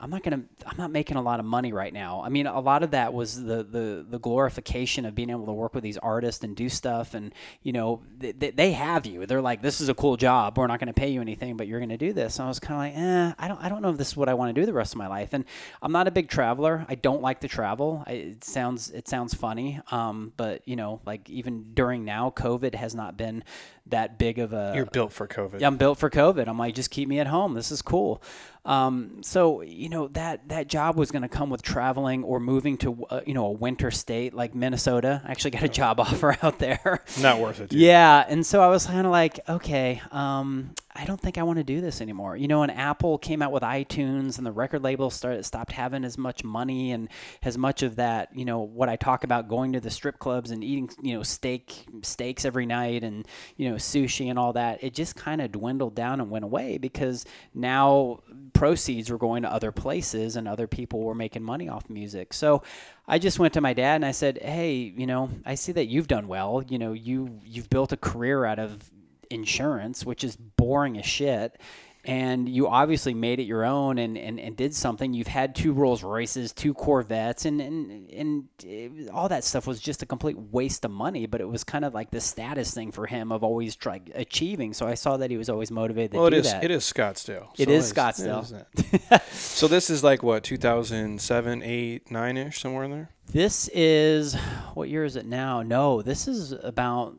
I'm 0.00 0.10
not 0.10 0.22
gonna. 0.22 0.42
I'm 0.66 0.76
not 0.78 0.90
making 0.90 1.16
a 1.16 1.22
lot 1.22 1.40
of 1.40 1.46
money 1.46 1.72
right 1.72 1.92
now. 1.92 2.22
I 2.22 2.30
mean, 2.30 2.46
a 2.46 2.60
lot 2.60 2.82
of 2.82 2.92
that 2.92 3.12
was 3.12 3.42
the 3.42 3.62
the 3.62 4.06
the 4.08 4.18
glorification 4.18 5.04
of 5.04 5.14
being 5.14 5.30
able 5.30 5.46
to 5.46 5.52
work 5.52 5.74
with 5.74 5.84
these 5.84 5.98
artists 5.98 6.42
and 6.42 6.56
do 6.56 6.68
stuff, 6.68 7.12
and 7.14 7.34
you 7.62 7.72
know, 7.72 8.02
they, 8.18 8.32
they 8.32 8.72
have 8.72 9.04
you. 9.04 9.26
They're 9.26 9.42
like, 9.42 9.60
this 9.60 9.80
is 9.80 9.88
a 9.88 9.94
cool 9.94 10.16
job. 10.16 10.56
We're 10.56 10.66
not 10.66 10.80
going 10.80 10.86
to 10.86 10.94
pay 10.94 11.10
you 11.10 11.20
anything, 11.20 11.56
but 11.56 11.66
you're 11.68 11.80
going 11.80 11.90
to 11.90 11.98
do 11.98 12.12
this. 12.12 12.38
And 12.38 12.46
I 12.46 12.48
was 12.48 12.58
kind 12.58 12.94
of 12.94 12.98
like, 12.98 13.04
eh, 13.04 13.34
I 13.38 13.48
don't. 13.48 13.60
I 13.60 13.68
don't 13.68 13.82
know 13.82 13.90
if 13.90 13.98
this 13.98 14.08
is 14.08 14.16
what 14.16 14.28
I 14.28 14.34
want 14.34 14.54
to 14.54 14.60
do 14.60 14.64
the 14.64 14.72
rest 14.72 14.94
of 14.94 14.98
my 14.98 15.06
life. 15.06 15.30
And 15.32 15.44
I'm 15.82 15.92
not 15.92 16.08
a 16.08 16.10
big 16.10 16.28
traveler. 16.28 16.86
I 16.88 16.94
don't 16.94 17.20
like 17.20 17.40
to 17.40 17.48
travel. 17.48 18.02
I, 18.06 18.12
it 18.12 18.44
sounds 18.44 18.90
it 18.90 19.06
sounds 19.08 19.34
funny, 19.34 19.80
um, 19.90 20.32
but 20.36 20.66
you 20.66 20.76
know, 20.76 21.00
like 21.04 21.28
even 21.28 21.74
during 21.74 22.04
now, 22.04 22.30
COVID 22.30 22.74
has 22.74 22.94
not 22.94 23.16
been 23.16 23.44
that 23.86 24.18
big 24.18 24.38
of 24.38 24.52
a 24.52 24.72
You're 24.74 24.86
built 24.86 25.12
for 25.12 25.26
COVID. 25.26 25.60
yeah, 25.60 25.66
I'm 25.66 25.76
built 25.76 25.98
for 25.98 26.08
COVID. 26.08 26.48
I'm 26.48 26.58
like, 26.58 26.74
just 26.74 26.90
keep 26.90 27.08
me 27.08 27.18
at 27.18 27.26
home. 27.26 27.54
This 27.54 27.70
is 27.70 27.82
cool. 27.82 28.22
Um, 28.64 29.22
so 29.22 29.62
you 29.62 29.88
know 29.88 30.08
that 30.08 30.48
that 30.48 30.68
job 30.68 30.96
was 30.96 31.10
going 31.10 31.22
to 31.22 31.28
come 31.28 31.50
with 31.50 31.62
traveling 31.62 32.24
or 32.24 32.40
moving 32.40 32.76
to 32.78 33.04
uh, 33.10 33.20
you 33.26 33.34
know 33.34 33.46
a 33.46 33.52
winter 33.52 33.90
state 33.90 34.34
like 34.34 34.54
Minnesota. 34.54 35.22
I 35.24 35.30
actually 35.30 35.52
got 35.52 35.62
a 35.62 35.68
job 35.68 35.98
offer 36.00 36.36
out 36.42 36.58
there. 36.58 37.02
Not 37.20 37.38
worth 37.38 37.60
it. 37.60 37.70
dude. 37.70 37.80
Yeah, 37.80 38.24
and 38.28 38.46
so 38.46 38.62
I 38.62 38.68
was 38.68 38.86
kind 38.86 39.06
of 39.06 39.12
like, 39.12 39.40
okay, 39.48 40.00
um, 40.12 40.74
I 40.94 41.00
I 41.00 41.06
don't 41.06 41.18
think 41.18 41.38
I 41.38 41.44
want 41.44 41.56
to 41.56 41.64
do 41.64 41.80
this 41.80 42.02
anymore. 42.02 42.36
You 42.36 42.46
know, 42.46 42.62
and 42.62 42.70
Apple 42.70 43.16
came 43.16 43.40
out 43.40 43.52
with 43.52 43.62
iTunes 43.62 44.36
and 44.36 44.46
the 44.46 44.52
record 44.52 44.82
label 44.82 45.08
started 45.08 45.46
stopped 45.46 45.72
having 45.72 46.04
as 46.04 46.18
much 46.18 46.44
money 46.44 46.92
and 46.92 47.08
as 47.42 47.56
much 47.56 47.82
of 47.82 47.96
that, 47.96 48.28
you 48.36 48.44
know, 48.44 48.60
what 48.60 48.90
I 48.90 48.96
talk 48.96 49.24
about 49.24 49.48
going 49.48 49.72
to 49.72 49.80
the 49.80 49.88
strip 49.88 50.18
clubs 50.18 50.50
and 50.50 50.62
eating, 50.62 50.90
you 51.00 51.14
know, 51.14 51.22
steak 51.22 51.86
steaks 52.02 52.44
every 52.44 52.66
night 52.66 53.02
and, 53.02 53.26
you 53.56 53.70
know, 53.70 53.76
sushi 53.76 54.28
and 54.28 54.38
all 54.38 54.52
that. 54.52 54.84
It 54.84 54.92
just 54.92 55.16
kind 55.16 55.40
of 55.40 55.50
dwindled 55.50 55.94
down 55.94 56.20
and 56.20 56.30
went 56.30 56.44
away 56.44 56.76
because 56.76 57.24
now 57.54 58.20
proceeds 58.52 59.10
were 59.10 59.18
going 59.18 59.42
to 59.42 59.52
other 59.52 59.72
places 59.72 60.36
and 60.36 60.46
other 60.46 60.66
people 60.66 61.00
were 61.00 61.14
making 61.14 61.42
money 61.42 61.68
off 61.68 61.88
music. 61.88 62.32
So 62.32 62.62
I 63.08 63.18
just 63.18 63.38
went 63.38 63.54
to 63.54 63.60
my 63.60 63.72
dad 63.72 63.96
and 63.96 64.04
I 64.04 64.12
said, 64.12 64.38
"Hey, 64.42 64.74
you 64.74 65.06
know, 65.06 65.30
I 65.44 65.54
see 65.54 65.72
that 65.72 65.86
you've 65.86 66.08
done 66.08 66.28
well. 66.28 66.62
You 66.68 66.78
know, 66.78 66.92
you 66.92 67.40
you've 67.44 67.70
built 67.70 67.92
a 67.92 67.96
career 67.96 68.44
out 68.44 68.58
of 68.58 68.90
insurance, 69.30 70.04
which 70.04 70.24
is 70.24 70.36
boring 70.36 70.98
as 70.98 71.06
shit. 71.06 71.60
And 72.04 72.48
you 72.48 72.68
obviously 72.68 73.12
made 73.12 73.40
it 73.40 73.44
your 73.44 73.64
own 73.64 73.98
and, 73.98 74.16
and, 74.16 74.40
and 74.40 74.56
did 74.56 74.74
something. 74.74 75.12
You've 75.12 75.26
had 75.26 75.54
two 75.54 75.72
Rolls 75.72 76.02
Royces, 76.02 76.52
two 76.52 76.72
Corvettes, 76.72 77.44
and, 77.44 77.60
and, 77.60 78.10
and 78.10 78.44
it, 78.64 79.10
all 79.10 79.28
that 79.28 79.44
stuff 79.44 79.66
was 79.66 79.80
just 79.80 80.02
a 80.02 80.06
complete 80.06 80.38
waste 80.38 80.84
of 80.84 80.90
money. 80.90 81.26
But 81.26 81.40
it 81.40 81.48
was 81.48 81.62
kind 81.62 81.84
of 81.84 81.92
like 81.92 82.10
the 82.10 82.20
status 82.20 82.72
thing 82.72 82.90
for 82.90 83.06
him 83.06 83.32
of 83.32 83.44
always 83.44 83.76
try, 83.76 84.00
achieving. 84.14 84.72
So 84.72 84.86
I 84.86 84.94
saw 84.94 85.16
that 85.18 85.30
he 85.30 85.36
was 85.36 85.50
always 85.50 85.70
motivated 85.70 86.12
to 86.12 86.18
well, 86.18 86.30
do 86.30 86.36
it 86.36 86.40
is. 86.40 86.52
that. 86.52 86.64
It 86.64 86.70
is 86.70 86.84
Scottsdale. 86.84 87.48
It 87.58 87.66
so 87.66 87.72
is 87.72 87.92
Scottsdale. 87.92 88.64
it 88.74 89.02
is 89.12 89.22
so 89.32 89.68
this 89.68 89.90
is 89.90 90.02
like 90.02 90.22
what 90.22 90.42
2007, 90.42 91.62
8, 91.62 92.10
9 92.10 92.36
ish, 92.36 92.60
somewhere 92.60 92.84
in 92.84 92.90
there. 92.90 93.10
This 93.32 93.68
is 93.68 94.34
what 94.74 94.88
year 94.88 95.04
is 95.04 95.16
it 95.16 95.26
now? 95.26 95.62
No, 95.62 96.02
this 96.02 96.26
is 96.26 96.52
about. 96.52 97.16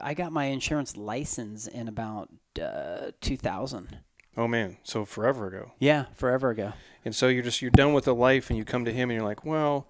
I 0.00 0.14
got 0.14 0.32
my 0.32 0.46
insurance 0.46 0.96
license 0.96 1.66
in 1.66 1.88
about 1.88 2.30
uh, 2.60 3.10
2000. 3.20 3.98
Oh 4.38 4.46
man, 4.48 4.76
so 4.84 5.04
forever 5.04 5.48
ago. 5.48 5.72
Yeah, 5.80 6.06
forever 6.14 6.50
ago. 6.50 6.72
And 7.04 7.14
so 7.14 7.28
you're 7.28 7.42
just 7.42 7.60
you're 7.60 7.70
done 7.72 7.92
with 7.92 8.04
the 8.04 8.14
life, 8.14 8.48
and 8.50 8.56
you 8.56 8.64
come 8.64 8.84
to 8.84 8.92
him, 8.92 9.10
and 9.10 9.16
you're 9.18 9.26
like, 9.28 9.44
well, 9.44 9.86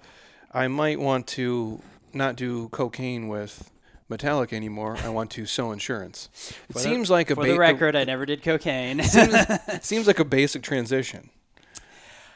I 0.52 0.66
might 0.68 0.98
want 0.98 1.26
to 1.28 1.82
not 2.14 2.34
do 2.34 2.68
cocaine 2.70 3.28
with 3.28 3.70
Metallica 4.10 4.54
anymore. 4.54 4.96
I 5.04 5.10
want 5.10 5.30
to 5.32 5.44
sell 5.44 5.70
insurance. 5.70 6.30
It 6.48 6.54
For 6.68 6.72
the- 6.74 6.80
seems 6.80 7.10
like 7.10 7.30
a 7.30 7.34
For 7.34 7.42
ba- 7.44 7.48
the 7.52 7.58
record, 7.58 7.94
I 7.94 8.04
never 8.04 8.24
did 8.24 8.42
cocaine. 8.42 9.02
seems, 9.02 9.36
seems 9.82 10.06
like 10.06 10.18
a 10.18 10.24
basic 10.24 10.62
transition. 10.62 11.28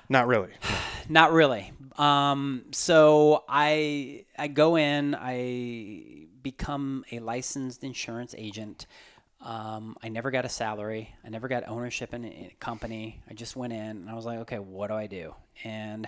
Not 0.09 0.27
really. 0.27 0.51
Not 1.09 1.33
really. 1.33 1.73
Um, 1.97 2.65
so 2.73 3.45
I 3.49 4.25
I 4.39 4.49
go 4.49 4.77
in, 4.77 5.15
I 5.19 6.27
become 6.43 7.05
a 7.11 7.21
licensed 7.21 7.83
insurance 7.85 8.35
agent. 8.37 8.87
Um, 9.43 9.97
I 10.03 10.09
never 10.09 10.31
got 10.31 10.45
a 10.45 10.49
salary. 10.49 11.15
I 11.25 11.29
never 11.29 11.49
got 11.49 11.69
ownership 11.69 12.15
in 12.15 12.25
a 12.25 12.55
company. 12.61 13.21
I 13.29 13.35
just 13.35 13.57
went 13.57 13.73
in 13.73 13.81
and 13.81 14.11
I 14.11 14.15
was 14.15 14.25
like, 14.25 14.39
okay, 14.41 14.59
what 14.59 14.89
do 14.89 14.95
I 14.95 15.09
do? 15.09 15.35
And 15.65 16.07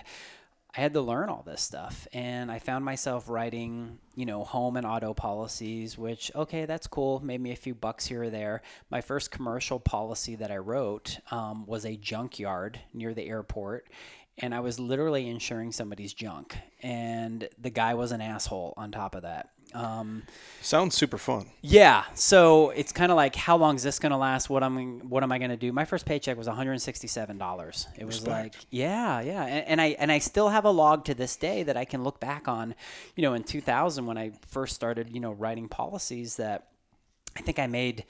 I 0.77 0.81
had 0.81 0.93
to 0.93 1.01
learn 1.01 1.29
all 1.29 1.43
this 1.45 1.61
stuff. 1.61 2.05
And 2.11 2.51
I 2.51 2.59
found 2.59 2.83
myself 2.83 3.29
writing, 3.29 3.99
you 4.15 4.25
know, 4.25 4.43
home 4.43 4.75
and 4.75 4.85
auto 4.85 5.13
policies, 5.13 5.97
which, 5.97 6.31
okay, 6.35 6.65
that's 6.65 6.87
cool. 6.87 7.23
Made 7.23 7.39
me 7.39 7.51
a 7.51 7.57
few 7.57 7.73
bucks 7.73 8.05
here 8.05 8.23
or 8.23 8.29
there. 8.29 8.61
My 8.89 8.99
first 8.99 9.31
commercial 9.31 9.79
policy 9.79 10.35
that 10.35 10.51
I 10.51 10.57
wrote 10.57 11.19
um, 11.31 11.65
was 11.65 11.85
a 11.85 11.95
junkyard 11.95 12.79
near 12.93 13.13
the 13.13 13.27
airport. 13.27 13.87
And 14.37 14.53
I 14.53 14.59
was 14.59 14.77
literally 14.77 15.29
insuring 15.29 15.71
somebody's 15.71 16.13
junk. 16.13 16.57
And 16.83 17.47
the 17.57 17.69
guy 17.69 17.93
was 17.93 18.11
an 18.11 18.19
asshole 18.19 18.73
on 18.75 18.91
top 18.91 19.15
of 19.15 19.21
that. 19.21 19.51
Um, 19.75 20.23
Sounds 20.61 20.95
super 20.95 21.17
fun. 21.17 21.47
yeah, 21.61 22.05
so 22.15 22.69
it's 22.71 22.91
kind 22.91 23.11
of 23.11 23.15
like, 23.17 23.35
how 23.35 23.57
long 23.57 23.75
is 23.75 23.83
this 23.83 23.99
going 23.99 24.11
to 24.11 24.17
last? 24.17 24.49
What 24.49 24.63
am 24.63 24.99
what 25.09 25.21
am 25.21 25.31
I 25.31 25.37
going 25.37 25.51
to 25.51 25.57
do? 25.57 25.71
My 25.71 25.85
first 25.85 26.05
paycheck 26.05 26.37
was 26.37 26.47
one 26.47 26.55
hundred 26.55 26.79
sixty 26.79 27.07
seven 27.07 27.37
dollars. 27.37 27.87
It 27.97 28.05
was 28.05 28.25
like, 28.25 28.55
yeah, 28.69 29.19
yeah, 29.21 29.43
and, 29.45 29.67
and 29.67 29.81
I 29.81 29.87
and 29.99 30.11
I 30.11 30.19
still 30.19 30.49
have 30.49 30.65
a 30.65 30.71
log 30.71 31.05
to 31.05 31.13
this 31.13 31.35
day 31.35 31.63
that 31.63 31.77
I 31.77 31.85
can 31.85 32.03
look 32.03 32.19
back 32.19 32.47
on. 32.47 32.73
You 33.15 33.21
know, 33.23 33.33
in 33.33 33.43
two 33.43 33.61
thousand 33.61 34.05
when 34.05 34.17
I 34.17 34.31
first 34.47 34.73
started, 34.75 35.09
you 35.13 35.19
know, 35.19 35.33
writing 35.33 35.67
policies, 35.67 36.37
that 36.37 36.67
I 37.37 37.41
think 37.41 37.59
I 37.59 37.67
made. 37.67 38.05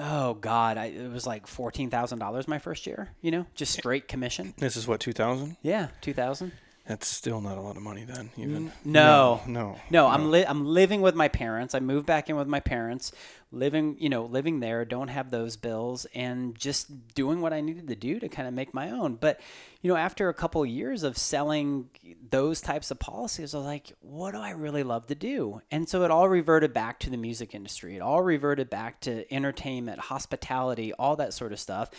Oh 0.00 0.34
God, 0.34 0.78
I, 0.78 0.86
it 0.86 1.12
was 1.12 1.26
like 1.26 1.46
fourteen 1.46 1.90
thousand 1.90 2.18
dollars 2.18 2.48
my 2.48 2.58
first 2.58 2.86
year. 2.86 3.10
You 3.20 3.30
know, 3.30 3.46
just 3.54 3.72
straight 3.74 4.08
commission. 4.08 4.54
This 4.56 4.76
is 4.76 4.88
what 4.88 4.98
2000. 5.00 5.58
Yeah, 5.62 5.88
two 6.00 6.14
thousand. 6.14 6.52
That's 6.86 7.06
still 7.06 7.40
not 7.40 7.58
a 7.58 7.60
lot 7.60 7.76
of 7.76 7.82
money 7.82 8.04
then. 8.04 8.30
Even 8.36 8.72
No. 8.84 9.40
no, 9.46 9.52
no. 9.52 9.80
No, 9.88 10.06
I'm 10.08 10.30
li- 10.32 10.44
I'm 10.46 10.66
living 10.66 11.00
with 11.00 11.14
my 11.14 11.28
parents. 11.28 11.76
I 11.76 11.80
moved 11.80 12.06
back 12.06 12.28
in 12.28 12.34
with 12.34 12.48
my 12.48 12.58
parents, 12.58 13.12
living, 13.52 13.96
you 14.00 14.08
know, 14.08 14.24
living 14.24 14.58
there, 14.58 14.84
don't 14.84 15.06
have 15.08 15.30
those 15.30 15.56
bills 15.56 16.06
and 16.12 16.56
just 16.58 17.14
doing 17.14 17.40
what 17.40 17.52
I 17.52 17.60
needed 17.60 17.86
to 17.86 17.94
do 17.94 18.18
to 18.18 18.28
kind 18.28 18.48
of 18.48 18.54
make 18.54 18.74
my 18.74 18.90
own. 18.90 19.14
But, 19.14 19.40
you 19.80 19.90
know, 19.90 19.96
after 19.96 20.28
a 20.28 20.34
couple 20.34 20.60
of 20.64 20.68
years 20.68 21.04
of 21.04 21.16
selling 21.16 21.88
those 22.30 22.60
types 22.60 22.90
of 22.90 22.98
policies, 22.98 23.54
I 23.54 23.58
was 23.58 23.66
like, 23.66 23.92
what 24.00 24.32
do 24.32 24.38
I 24.40 24.50
really 24.50 24.82
love 24.82 25.06
to 25.06 25.14
do? 25.14 25.62
And 25.70 25.88
so 25.88 26.02
it 26.02 26.10
all 26.10 26.28
reverted 26.28 26.72
back 26.72 26.98
to 27.00 27.10
the 27.10 27.16
music 27.16 27.54
industry. 27.54 27.94
It 27.94 28.00
all 28.02 28.22
reverted 28.22 28.70
back 28.70 29.00
to 29.02 29.32
entertainment, 29.32 30.00
hospitality, 30.00 30.92
all 30.94 31.14
that 31.16 31.32
sort 31.32 31.52
of 31.52 31.60
stuff. 31.60 31.90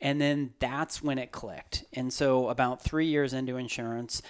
And 0.00 0.20
then 0.20 0.54
that's 0.58 1.02
when 1.02 1.18
it 1.18 1.30
clicked. 1.30 1.84
And 1.92 2.12
so, 2.12 2.48
about 2.48 2.82
three 2.82 3.06
years 3.06 3.32
into 3.32 3.56
insurance, 3.56 4.22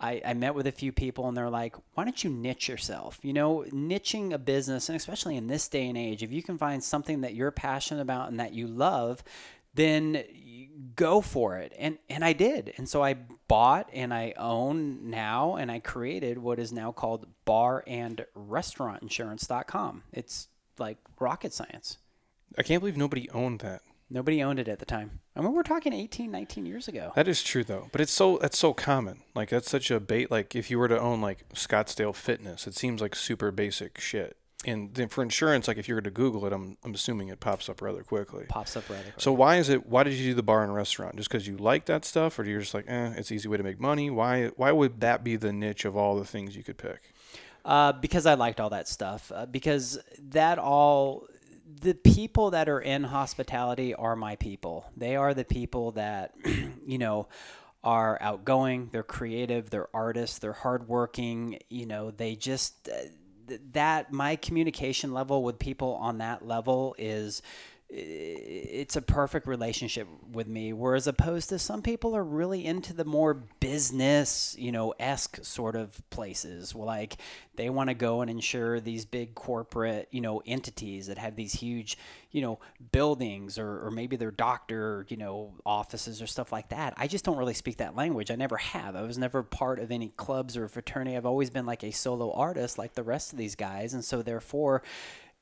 I, 0.00 0.22
I 0.24 0.34
met 0.34 0.54
with 0.54 0.66
a 0.66 0.72
few 0.72 0.92
people 0.92 1.28
and 1.28 1.36
they're 1.36 1.50
like, 1.50 1.74
why 1.94 2.04
don't 2.04 2.22
you 2.22 2.30
niche 2.30 2.68
yourself? 2.68 3.18
You 3.22 3.32
know, 3.32 3.64
niching 3.70 4.32
a 4.32 4.38
business, 4.38 4.88
and 4.88 4.96
especially 4.96 5.36
in 5.36 5.48
this 5.48 5.68
day 5.68 5.88
and 5.88 5.98
age, 5.98 6.22
if 6.22 6.32
you 6.32 6.42
can 6.42 6.56
find 6.56 6.82
something 6.82 7.22
that 7.22 7.34
you're 7.34 7.50
passionate 7.50 8.00
about 8.00 8.30
and 8.30 8.38
that 8.38 8.52
you 8.52 8.68
love, 8.68 9.24
then 9.74 10.22
go 10.94 11.20
for 11.20 11.58
it. 11.58 11.72
And, 11.78 11.98
and 12.08 12.24
I 12.24 12.32
did. 12.32 12.72
And 12.76 12.88
so 12.88 13.02
I 13.02 13.16
bought 13.48 13.88
and 13.92 14.14
I 14.14 14.34
own 14.36 15.10
now 15.10 15.56
and 15.56 15.70
I 15.70 15.80
created 15.80 16.38
what 16.38 16.58
is 16.58 16.72
now 16.72 16.92
called 16.92 17.26
bar 17.44 17.84
and 17.86 18.24
restaurant 18.34 19.02
insurance.com. 19.02 20.04
It's 20.12 20.48
like 20.78 20.98
rocket 21.18 21.52
science. 21.52 21.98
I 22.56 22.62
can't 22.62 22.80
believe 22.80 22.96
nobody 22.96 23.28
owned 23.30 23.60
that. 23.60 23.82
Nobody 24.10 24.42
owned 24.42 24.58
it 24.58 24.68
at 24.68 24.78
the 24.78 24.86
time. 24.86 25.20
I 25.36 25.40
mean, 25.40 25.52
we're 25.52 25.62
talking 25.62 25.92
18, 25.92 26.30
19 26.30 26.64
years 26.64 26.88
ago. 26.88 27.12
That 27.14 27.28
is 27.28 27.42
true 27.42 27.62
though, 27.64 27.88
but 27.92 28.00
it's 28.00 28.12
so 28.12 28.38
that's 28.38 28.58
so 28.58 28.72
common. 28.72 29.22
Like 29.34 29.50
that's 29.50 29.70
such 29.70 29.90
a 29.90 30.00
bait. 30.00 30.30
Like 30.30 30.56
if 30.56 30.70
you 30.70 30.78
were 30.78 30.88
to 30.88 30.98
own 30.98 31.20
like 31.20 31.48
Scottsdale 31.50 32.14
Fitness, 32.14 32.66
it 32.66 32.74
seems 32.74 33.00
like 33.00 33.14
super 33.14 33.50
basic 33.50 34.00
shit. 34.00 34.36
And 34.64 34.92
then 34.94 35.06
for 35.08 35.22
insurance, 35.22 35.68
like 35.68 35.76
if 35.78 35.88
you 35.88 35.94
were 35.94 36.00
to 36.00 36.10
Google 36.10 36.44
it, 36.46 36.52
I'm 36.52 36.78
I'm 36.84 36.94
assuming 36.94 37.28
it 37.28 37.38
pops 37.38 37.68
up 37.68 37.80
rather 37.80 38.02
quickly. 38.02 38.46
Pops 38.48 38.76
up 38.76 38.88
rather 38.88 39.02
quick. 39.02 39.20
So 39.20 39.32
why 39.32 39.56
is 39.56 39.68
it? 39.68 39.86
Why 39.86 40.02
did 40.02 40.14
you 40.14 40.30
do 40.30 40.34
the 40.34 40.42
bar 40.42 40.64
and 40.64 40.74
restaurant? 40.74 41.16
Just 41.16 41.28
because 41.28 41.46
you 41.46 41.56
like 41.56 41.84
that 41.86 42.04
stuff, 42.04 42.38
or 42.38 42.44
you're 42.44 42.60
just 42.60 42.74
like, 42.74 42.86
eh, 42.88 43.12
it's 43.16 43.30
an 43.30 43.36
easy 43.36 43.48
way 43.48 43.56
to 43.56 43.62
make 43.62 43.78
money? 43.78 44.10
Why? 44.10 44.48
Why 44.56 44.72
would 44.72 45.00
that 45.00 45.22
be 45.22 45.36
the 45.36 45.52
niche 45.52 45.84
of 45.84 45.96
all 45.96 46.16
the 46.16 46.24
things 46.24 46.56
you 46.56 46.64
could 46.64 46.78
pick? 46.78 47.12
Uh, 47.64 47.92
because 47.92 48.24
I 48.26 48.34
liked 48.34 48.60
all 48.60 48.70
that 48.70 48.88
stuff. 48.88 49.30
Uh, 49.32 49.46
because 49.46 49.98
that 50.30 50.58
all, 50.58 51.26
the 51.80 51.94
people 51.94 52.50
that 52.52 52.68
are 52.68 52.80
in 52.80 53.04
hospitality 53.04 53.94
are 53.94 54.16
my 54.16 54.36
people. 54.36 54.90
They 54.96 55.16
are 55.16 55.34
the 55.34 55.44
people 55.44 55.92
that, 55.92 56.34
you 56.86 56.98
know, 56.98 57.28
are 57.84 58.18
outgoing. 58.20 58.88
They're 58.90 59.02
creative. 59.02 59.70
They're 59.70 59.94
artists. 59.94 60.38
They're 60.38 60.52
hardworking. 60.52 61.58
You 61.68 61.86
know, 61.86 62.10
they 62.10 62.36
just 62.36 62.88
uh, 62.88 63.08
th- 63.48 63.60
that 63.72 64.12
my 64.12 64.36
communication 64.36 65.12
level 65.12 65.42
with 65.42 65.58
people 65.58 65.94
on 65.94 66.18
that 66.18 66.46
level 66.46 66.94
is 66.98 67.42
it's 67.90 68.96
a 68.96 69.02
perfect 69.02 69.46
relationship 69.46 70.06
with 70.30 70.46
me. 70.46 70.74
Whereas 70.74 71.06
opposed 71.06 71.48
to 71.48 71.58
some 71.58 71.80
people 71.80 72.14
are 72.14 72.24
really 72.24 72.66
into 72.66 72.92
the 72.92 73.04
more 73.04 73.32
business, 73.60 74.54
you 74.58 74.72
know, 74.72 74.92
esque 75.00 75.38
sort 75.42 75.74
of 75.74 76.02
places. 76.10 76.74
Like 76.74 77.16
they 77.56 77.70
want 77.70 77.88
to 77.88 77.94
go 77.94 78.20
and 78.20 78.30
insure 78.30 78.78
these 78.78 79.06
big 79.06 79.34
corporate, 79.34 80.08
you 80.10 80.20
know, 80.20 80.42
entities 80.44 81.06
that 81.06 81.16
have 81.16 81.34
these 81.34 81.54
huge, 81.54 81.96
you 82.30 82.42
know, 82.42 82.58
buildings 82.92 83.58
or, 83.58 83.86
or 83.86 83.90
maybe 83.90 84.16
their 84.16 84.30
doctor, 84.32 85.06
you 85.08 85.16
know, 85.16 85.54
offices 85.64 86.20
or 86.20 86.26
stuff 86.26 86.52
like 86.52 86.68
that. 86.68 86.92
I 86.98 87.06
just 87.06 87.24
don't 87.24 87.38
really 87.38 87.54
speak 87.54 87.78
that 87.78 87.96
language. 87.96 88.30
I 88.30 88.36
never 88.36 88.58
have. 88.58 88.96
I 88.96 89.02
was 89.02 89.16
never 89.16 89.42
part 89.42 89.78
of 89.78 89.90
any 89.90 90.10
clubs 90.10 90.58
or 90.58 90.68
fraternity. 90.68 91.16
I've 91.16 91.24
always 91.24 91.48
been 91.48 91.64
like 91.64 91.82
a 91.82 91.90
solo 91.90 92.32
artist 92.32 92.76
like 92.76 92.92
the 92.92 93.02
rest 93.02 93.32
of 93.32 93.38
these 93.38 93.54
guys. 93.54 93.94
And 93.94 94.04
so 94.04 94.20
therefore, 94.20 94.82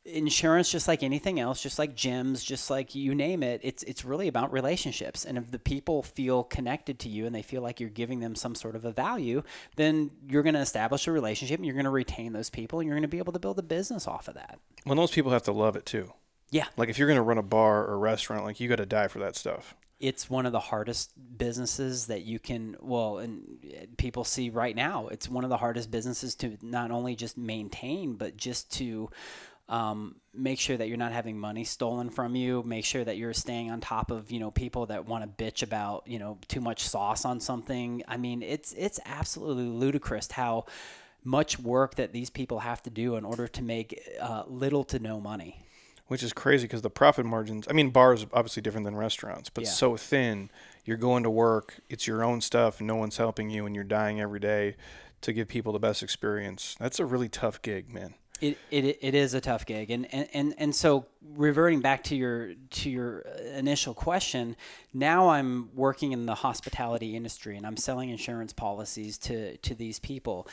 insurance 0.07 0.71
just 0.71 0.87
like 0.87 1.03
anything 1.03 1.41
else 1.41 1.61
just 1.61 1.79
like 1.79 1.97
gyms 1.97 2.45
just 2.45 2.71
like 2.71 2.95
you 2.95 3.15
name 3.15 3.43
it 3.43 3.61
it's 3.65 3.83
it's 3.83 4.05
really 4.05 4.29
about 4.29 4.53
relationships 4.53 5.25
and 5.25 5.37
if 5.37 5.51
the 5.51 5.59
people 5.59 6.03
feel 6.03 6.45
connected 6.45 6.99
to 7.01 7.09
you 7.09 7.27
and 7.27 7.35
they 7.35 7.43
feel 7.43 7.61
like 7.61 7.81
you're 7.81 7.91
giving 7.91 8.21
them 8.21 8.35
some 8.37 8.55
sort 8.55 8.77
of 8.77 8.85
a 8.85 8.93
value 8.93 9.43
then 9.75 10.11
you're 10.29 10.45
going 10.45 10.55
to 10.55 10.61
establish 10.61 11.07
a 11.09 11.13
relationship 11.13 11.57
and 11.59 11.67
you're 11.67 11.75
going 11.75 11.85
to 11.85 11.91
retain 11.91 12.33
those 12.33 12.51
people 12.51 12.79
and 12.79 12.87
you're 12.87 12.95
going 12.97 13.03
to 13.03 13.09
be 13.09 13.19
able 13.19 13.33
to 13.33 13.39
build 13.41 13.59
a 13.59 13.63
business 13.63 14.07
off 14.07 14.29
of 14.29 14.35
that 14.35 14.59
Well, 14.85 14.95
those 14.95 15.11
people 15.11 15.33
have 15.33 15.43
to 15.45 15.53
love 15.53 15.75
it 15.75 15.85
too. 15.87 16.13
yeah 16.53 16.67
Like 16.77 16.89
if 16.89 16.99
you're 16.99 17.09
gonna 17.09 17.23
run 17.23 17.39
a 17.39 17.43
bar 17.43 17.85
or 17.85 17.99
restaurant, 17.99 18.45
like 18.45 18.61
you 18.61 18.69
got 18.69 18.77
to 18.77 18.87
die 18.87 19.09
for 19.09 19.19
that 19.19 19.35
stuff. 19.35 19.75
it's 19.99 20.31
one 20.31 20.47
of 20.47 20.53
the 20.53 20.61
hardest 20.61 21.11
businesses 21.37 22.07
that 22.07 22.23
you 22.23 22.39
can 22.39 22.77
well 22.81 23.19
and 23.19 23.43
people 23.97 24.23
see 24.25 24.51
right 24.51 24.77
now 24.77 25.09
it's 25.09 25.29
one 25.29 25.43
of 25.43 25.51
the 25.51 25.57
hardest 25.57 25.91
businesses 25.91 26.35
to 26.37 26.57
not 26.63 26.91
only 26.91 27.17
just 27.17 27.37
maintain 27.37 28.15
but 28.15 28.37
just 28.37 28.71
to 28.71 29.11
Um, 29.69 30.17
make 30.33 30.61
sure 30.61 30.77
that 30.77 30.87
you're 30.89 30.97
not 30.97 31.11
having 31.13 31.39
money 31.39 31.65
stolen 31.65 32.09
from 32.11 32.37
you. 32.37 32.63
Make 32.63 32.85
sure 32.85 33.03
that 33.05 33.17
you're 33.17 33.35
staying 33.35 33.71
on 33.71 33.81
top 33.81 34.11
of 34.13 34.31
you 34.31 34.39
know 34.39 34.51
people 34.53 34.87
that 34.87 35.07
want 35.07 35.25
to 35.25 35.45
bitch 35.45 35.63
about 35.63 36.05
you 36.07 36.19
know 36.19 36.39
too 36.49 36.61
much 36.61 36.89
sauce 36.89 37.25
on 37.25 37.41
something. 37.41 38.03
I 38.07 38.17
mean, 38.17 38.43
it's 38.43 38.73
it's 38.75 39.01
absolutely 39.05 39.65
ludicrous 39.65 40.31
how 40.31 40.67
much 41.25 41.59
work 41.59 41.97
that 41.97 42.13
these 42.13 42.31
people 42.31 42.61
have 42.61 42.81
to 42.85 42.91
do 42.91 43.17
in 43.17 43.25
order 43.25 43.49
to 43.49 43.63
make 43.63 44.01
uh, 44.21 44.45
little 44.47 44.85
to 44.85 44.99
no 45.01 45.21
money. 45.21 45.63
Which 46.07 46.23
is 46.23 46.33
crazy 46.33 46.69
because 46.69 46.83
the 46.83 46.91
profit 46.91 47.27
margins. 47.27 47.67
I 47.69 47.73
mean, 47.73 47.91
bars 47.91 48.23
are 48.23 48.29
obviously 48.33 48.63
different 48.63 48.85
than 48.85 48.95
restaurants, 48.95 49.49
but 49.51 49.65
Yeah. 49.65 49.71
so 49.71 49.97
thin. 49.97 50.51
You're 50.85 50.97
going 50.97 51.25
to 51.25 51.31
work. 51.31 51.81
It's 51.89 52.07
your 52.07 52.23
own 52.23 52.41
stuff. 52.41 52.81
No 52.81 52.95
one's 52.95 53.17
helping 53.17 53.51
you, 53.51 53.67
and 53.67 53.75
you're 53.75 53.83
dying 53.83 54.21
every 54.21 54.39
day 54.39 54.77
to 55.23 55.33
give 55.33 55.49
people 55.49 55.73
the 55.73 55.81
best 55.81 56.05
experience. 56.05 56.77
That's 56.79 57.01
a 57.01 57.05
really 57.05 57.29
tough 57.29 57.61
gig, 57.61 57.93
man. 57.93 58.15
It, 58.41 58.59
it, 58.71 58.99
it 59.01 59.15
is 59.15 59.35
a 59.35 59.41
tough 59.41 59.65
gig. 59.65 59.91
And, 59.91 60.13
and, 60.13 60.29
and, 60.35 60.55
and 60.59 60.75
so 60.75 61.07
reverting 61.35 61.81
back 61.81 62.05
to 62.05 62.17
your 62.17 62.53
to 62.71 62.91
your 62.91 63.21
initial 63.55 63.95
question 63.95 64.57
now 64.93 65.31
I'm 65.31 65.71
working 65.75 66.13
in 66.13 66.27
the 66.27 66.35
hospitality 66.35 67.17
industry 67.17 67.57
and 67.57 67.67
I'm 67.67 67.77
selling 67.77 68.11
insurance 68.11 68.53
policies 68.53 69.19
to 69.19 69.57
to 69.59 69.75
these 69.75 69.99
people. 69.99 70.49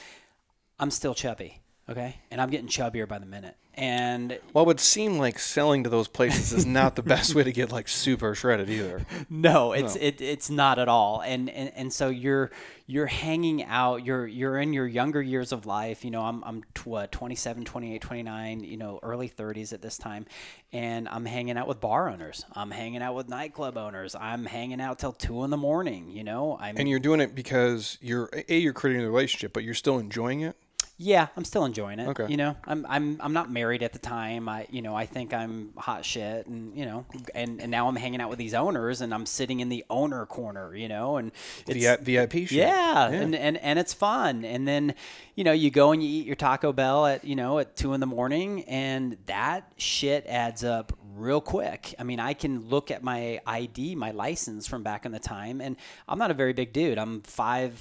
I'm 0.79 0.91
still 0.91 1.13
chubby 1.13 1.62
okay? 1.89 2.17
And 2.31 2.41
I'm 2.41 2.49
getting 2.49 2.67
chubbier 2.67 3.07
by 3.07 3.19
the 3.19 3.25
minute. 3.25 3.55
And 3.75 4.37
Well, 4.53 4.65
it 4.65 4.67
would 4.67 4.79
seem 4.79 5.17
like 5.17 5.39
selling 5.39 5.83
to 5.83 5.89
those 5.89 6.07
places 6.07 6.53
is 6.53 6.65
not 6.65 6.95
the 6.95 7.01
best 7.01 7.33
way 7.33 7.43
to 7.43 7.51
get 7.51 7.71
like 7.71 7.87
super 7.87 8.35
shredded 8.35 8.69
either. 8.69 9.03
no 9.31 9.71
it's 9.71 9.95
it, 9.95 10.21
it's 10.21 10.51
not 10.51 10.77
at 10.77 10.87
all. 10.87 11.21
And, 11.21 11.49
and 11.49 11.71
and 11.75 11.91
so 11.91 12.09
you're 12.09 12.51
you're 12.85 13.07
hanging 13.07 13.63
out 13.63 14.05
you're 14.05 14.27
you're 14.27 14.59
in 14.59 14.73
your 14.73 14.85
younger 14.85 15.23
years 15.23 15.51
of 15.51 15.65
life. 15.65 16.05
You 16.05 16.11
know 16.11 16.21
i'm 16.21 16.43
i'm 16.43 16.63
tw- 16.75 16.87
what 16.87 17.11
27 17.11 17.65
28 17.65 17.99
29 17.99 18.59
you 18.63 18.77
know 18.77 18.99
early 19.01 19.27
30s 19.27 19.73
at 19.73 19.81
this 19.81 19.97
time. 19.97 20.27
And 20.71 21.09
i'm 21.09 21.25
hanging 21.25 21.57
out 21.57 21.67
with 21.67 21.81
bar 21.81 22.09
owners. 22.09 22.45
I'm 22.53 22.69
hanging 22.69 23.01
out 23.01 23.15
with 23.15 23.27
nightclub 23.27 23.75
owners. 23.75 24.15
I'm 24.15 24.45
hanging 24.45 24.81
out 24.81 24.99
till 24.99 25.13
2 25.13 25.45
in 25.45 25.49
the 25.49 25.57
morning 25.57 26.11
you 26.11 26.23
know? 26.23 26.59
I'm 26.61 26.77
And 26.77 26.87
you're 26.87 26.99
doing 26.99 27.21
it 27.21 27.33
because 27.33 27.97
you're 28.01 28.29
a 28.47 28.55
you're 28.55 28.73
creating 28.73 29.03
a 29.03 29.09
relationship, 29.09 29.51
but 29.51 29.63
you're 29.63 29.73
still 29.73 29.97
enjoying 29.97 30.41
it. 30.41 30.55
Yeah, 30.97 31.27
I'm 31.35 31.43
still 31.43 31.65
enjoying 31.65 31.99
it. 31.99 32.07
Okay. 32.09 32.27
You 32.29 32.37
know, 32.37 32.55
I'm 32.65 32.85
I'm 32.87 33.19
I'm 33.19 33.33
not 33.33 33.51
married 33.51 33.81
at 33.81 33.93
the 33.93 33.99
time. 33.99 34.47
I 34.47 34.67
you 34.69 34.81
know 34.83 34.95
I 34.95 35.07
think 35.07 35.33
I'm 35.33 35.73
hot 35.75 36.05
shit, 36.05 36.45
and 36.45 36.77
you 36.77 36.85
know, 36.85 37.05
and, 37.33 37.59
and 37.61 37.71
now 37.71 37.87
I'm 37.87 37.95
hanging 37.95 38.21
out 38.21 38.29
with 38.29 38.37
these 38.37 38.53
owners, 38.53 39.01
and 39.01 39.11
I'm 39.13 39.25
sitting 39.25 39.59
in 39.59 39.69
the 39.69 39.83
owner 39.89 40.25
corner, 40.27 40.75
you 40.75 40.87
know, 40.87 41.17
and 41.17 41.31
it's 41.67 41.83
The 41.83 41.97
VIP 42.03 42.33
shit. 42.33 42.51
yeah, 42.51 43.07
And, 43.09 43.35
and 43.35 43.57
and 43.57 43.79
it's 43.79 43.93
fun. 43.93 44.45
And 44.45 44.67
then, 44.67 44.93
you 45.35 45.43
know, 45.43 45.51
you 45.51 45.71
go 45.71 45.91
and 45.93 46.03
you 46.03 46.09
eat 46.09 46.27
your 46.27 46.35
Taco 46.35 46.71
Bell 46.71 47.07
at 47.07 47.25
you 47.25 47.35
know 47.35 47.57
at 47.57 47.75
two 47.75 47.93
in 47.93 47.99
the 47.99 48.05
morning, 48.05 48.63
and 48.65 49.17
that 49.25 49.73
shit 49.77 50.25
adds 50.27 50.63
up 50.63 50.93
real 51.15 51.41
quick. 51.41 51.95
I 51.97 52.03
mean, 52.03 52.19
I 52.19 52.33
can 52.33 52.69
look 52.69 52.91
at 52.91 53.03
my 53.03 53.39
ID, 53.47 53.95
my 53.95 54.11
license 54.11 54.67
from 54.67 54.83
back 54.83 55.05
in 55.05 55.11
the 55.11 55.19
time, 55.19 55.59
and 55.59 55.75
I'm 56.07 56.19
not 56.19 56.29
a 56.29 56.35
very 56.35 56.53
big 56.53 56.71
dude. 56.71 56.97
I'm 56.99 57.21
five 57.21 57.73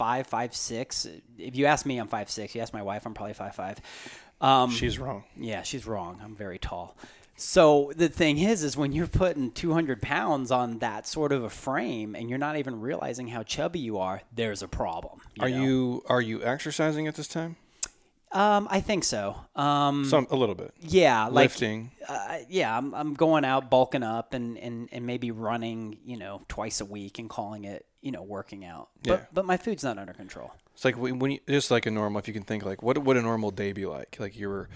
five 0.00 0.26
five 0.26 0.56
six. 0.56 1.06
If 1.36 1.56
you 1.56 1.66
ask 1.66 1.84
me, 1.84 1.98
I'm 1.98 2.08
five 2.08 2.30
six. 2.30 2.54
You 2.54 2.62
ask 2.62 2.72
my 2.72 2.82
wife, 2.82 3.04
I'm 3.04 3.12
probably 3.12 3.34
five 3.34 3.54
five. 3.54 3.78
Um, 4.40 4.70
She's 4.70 4.98
wrong. 4.98 5.24
yeah, 5.36 5.60
she's 5.60 5.86
wrong. 5.86 6.18
I'm 6.24 6.34
very 6.34 6.58
tall. 6.58 6.96
So 7.36 7.92
the 7.94 8.08
thing 8.08 8.38
is, 8.38 8.62
is 8.62 8.78
when 8.78 8.92
you're 8.92 9.06
putting 9.06 9.50
200 9.50 10.00
pounds 10.00 10.50
on 10.50 10.78
that 10.78 11.06
sort 11.06 11.32
of 11.32 11.44
a 11.44 11.50
frame, 11.50 12.14
and 12.14 12.30
you're 12.30 12.38
not 12.38 12.56
even 12.56 12.80
realizing 12.80 13.28
how 13.28 13.42
chubby 13.42 13.78
you 13.78 13.98
are, 13.98 14.22
there's 14.34 14.62
a 14.62 14.68
problem. 14.68 15.20
Are 15.38 15.50
know? 15.50 15.62
you 15.62 16.02
are 16.08 16.22
you 16.22 16.42
exercising 16.42 17.06
at 17.06 17.16
this 17.16 17.28
time? 17.28 17.56
Um, 18.32 18.68
I 18.70 18.80
think 18.80 19.02
so. 19.04 19.36
Um, 19.56 20.04
Some 20.04 20.28
a 20.30 20.36
little 20.36 20.54
bit. 20.54 20.72
yeah, 20.80 21.24
like 21.26 21.50
Lifting. 21.50 21.90
uh, 22.08 22.38
yeah, 22.48 22.76
I'm, 22.76 22.94
I'm 22.94 23.14
going 23.14 23.44
out 23.44 23.70
bulking 23.70 24.04
up 24.04 24.34
and, 24.34 24.56
and, 24.58 24.88
and 24.92 25.04
maybe 25.04 25.32
running, 25.32 25.98
you 26.04 26.16
know, 26.16 26.42
twice 26.48 26.80
a 26.80 26.84
week 26.84 27.18
and 27.18 27.28
calling 27.28 27.64
it, 27.64 27.86
you 28.02 28.12
know, 28.12 28.22
working 28.22 28.64
out. 28.64 28.90
But 29.02 29.18
Yeah. 29.20 29.26
but 29.32 29.44
my 29.46 29.56
food's 29.56 29.82
not 29.82 29.98
under 29.98 30.12
control. 30.12 30.52
It's 30.74 30.84
like 30.84 30.96
when 30.96 31.18
when 31.18 31.32
you, 31.32 31.40
just 31.48 31.70
like 31.72 31.86
a 31.86 31.90
normal. 31.90 32.20
If 32.20 32.28
you 32.28 32.34
can 32.34 32.44
think 32.44 32.64
like 32.64 32.82
what 32.82 32.96
would 32.98 33.16
a 33.16 33.22
normal 33.22 33.50
day 33.50 33.72
be 33.72 33.84
like? 33.84 34.16
Like 34.20 34.38
you're 34.38 34.68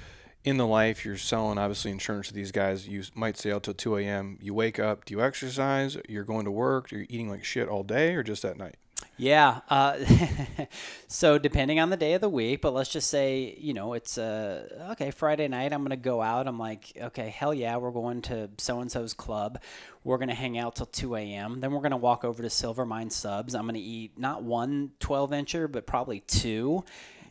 in 0.43 0.57
the 0.59 0.67
life. 0.67 1.05
You're 1.05 1.17
selling 1.17 1.57
obviously 1.57 1.91
insurance 1.93 2.29
to 2.29 2.35
these 2.35 2.51
guys. 2.53 2.87
You 2.89 3.05
might 3.15 3.39
stay 3.39 3.53
out 3.53 3.63
till 3.63 3.73
two 3.75 3.97
a.m. 3.97 4.37
You 4.43 4.53
wake 4.53 4.79
up. 4.81 5.05
Do 5.05 5.15
you 5.15 5.23
exercise? 5.23 5.97
You're 6.09 6.25
going 6.25 6.45
to 6.45 6.51
work. 6.51 6.91
You're 6.91 7.07
eating 7.09 7.31
like 7.31 7.45
shit 7.45 7.69
all 7.69 7.85
day, 7.85 8.15
or 8.17 8.23
just 8.25 8.45
at 8.45 8.59
night? 8.59 8.75
Yeah. 9.17 9.61
Uh, 9.69 9.99
so 11.09 11.39
depending 11.39 11.79
on 11.79 11.91
the 11.91 11.97
day 11.97 12.15
of 12.15 12.21
the 12.21 12.29
week, 12.29 12.61
but 12.61 12.73
let's 12.75 12.91
just 12.91 13.09
say, 13.09 13.57
you 13.59 13.73
know, 13.73 13.93
it's 13.95 14.19
uh, 14.19 14.89
okay, 14.93 15.11
Friday 15.11 15.47
night, 15.47 15.73
I'm 15.73 15.81
to 15.91 15.97
go 15.97 16.21
out. 16.21 16.49
I'm 16.49 16.59
like, 16.59 16.93
okay, 17.01 17.29
hell 17.29 17.55
yeah, 17.55 17.77
we're 17.77 17.93
going 17.93 18.23
to 18.23 18.51
so 18.59 18.81
and 18.81 18.91
so's 18.91 19.15
club. 19.15 19.61
We're 20.03 20.19
to 20.29 20.35
hang 20.35 20.59
out 20.59 20.77
till 20.77 20.87
2 20.87 21.17
a.m. 21.17 21.61
Then 21.61 21.73
we're 21.73 21.81
to 21.93 21.97
walk 21.97 22.25
over 22.25 22.43
to 22.43 22.51
Silver 22.51 22.85
Mine 22.85 23.11
Subs. 23.11 23.55
I'm 23.55 23.63
to 23.75 23.81
eat 23.81 24.19
not 24.19 24.43
one 24.43 24.91
12 25.01 25.31
incher, 25.31 25.71
but 25.71 25.87
probably 25.87 26.21
two. 26.21 26.85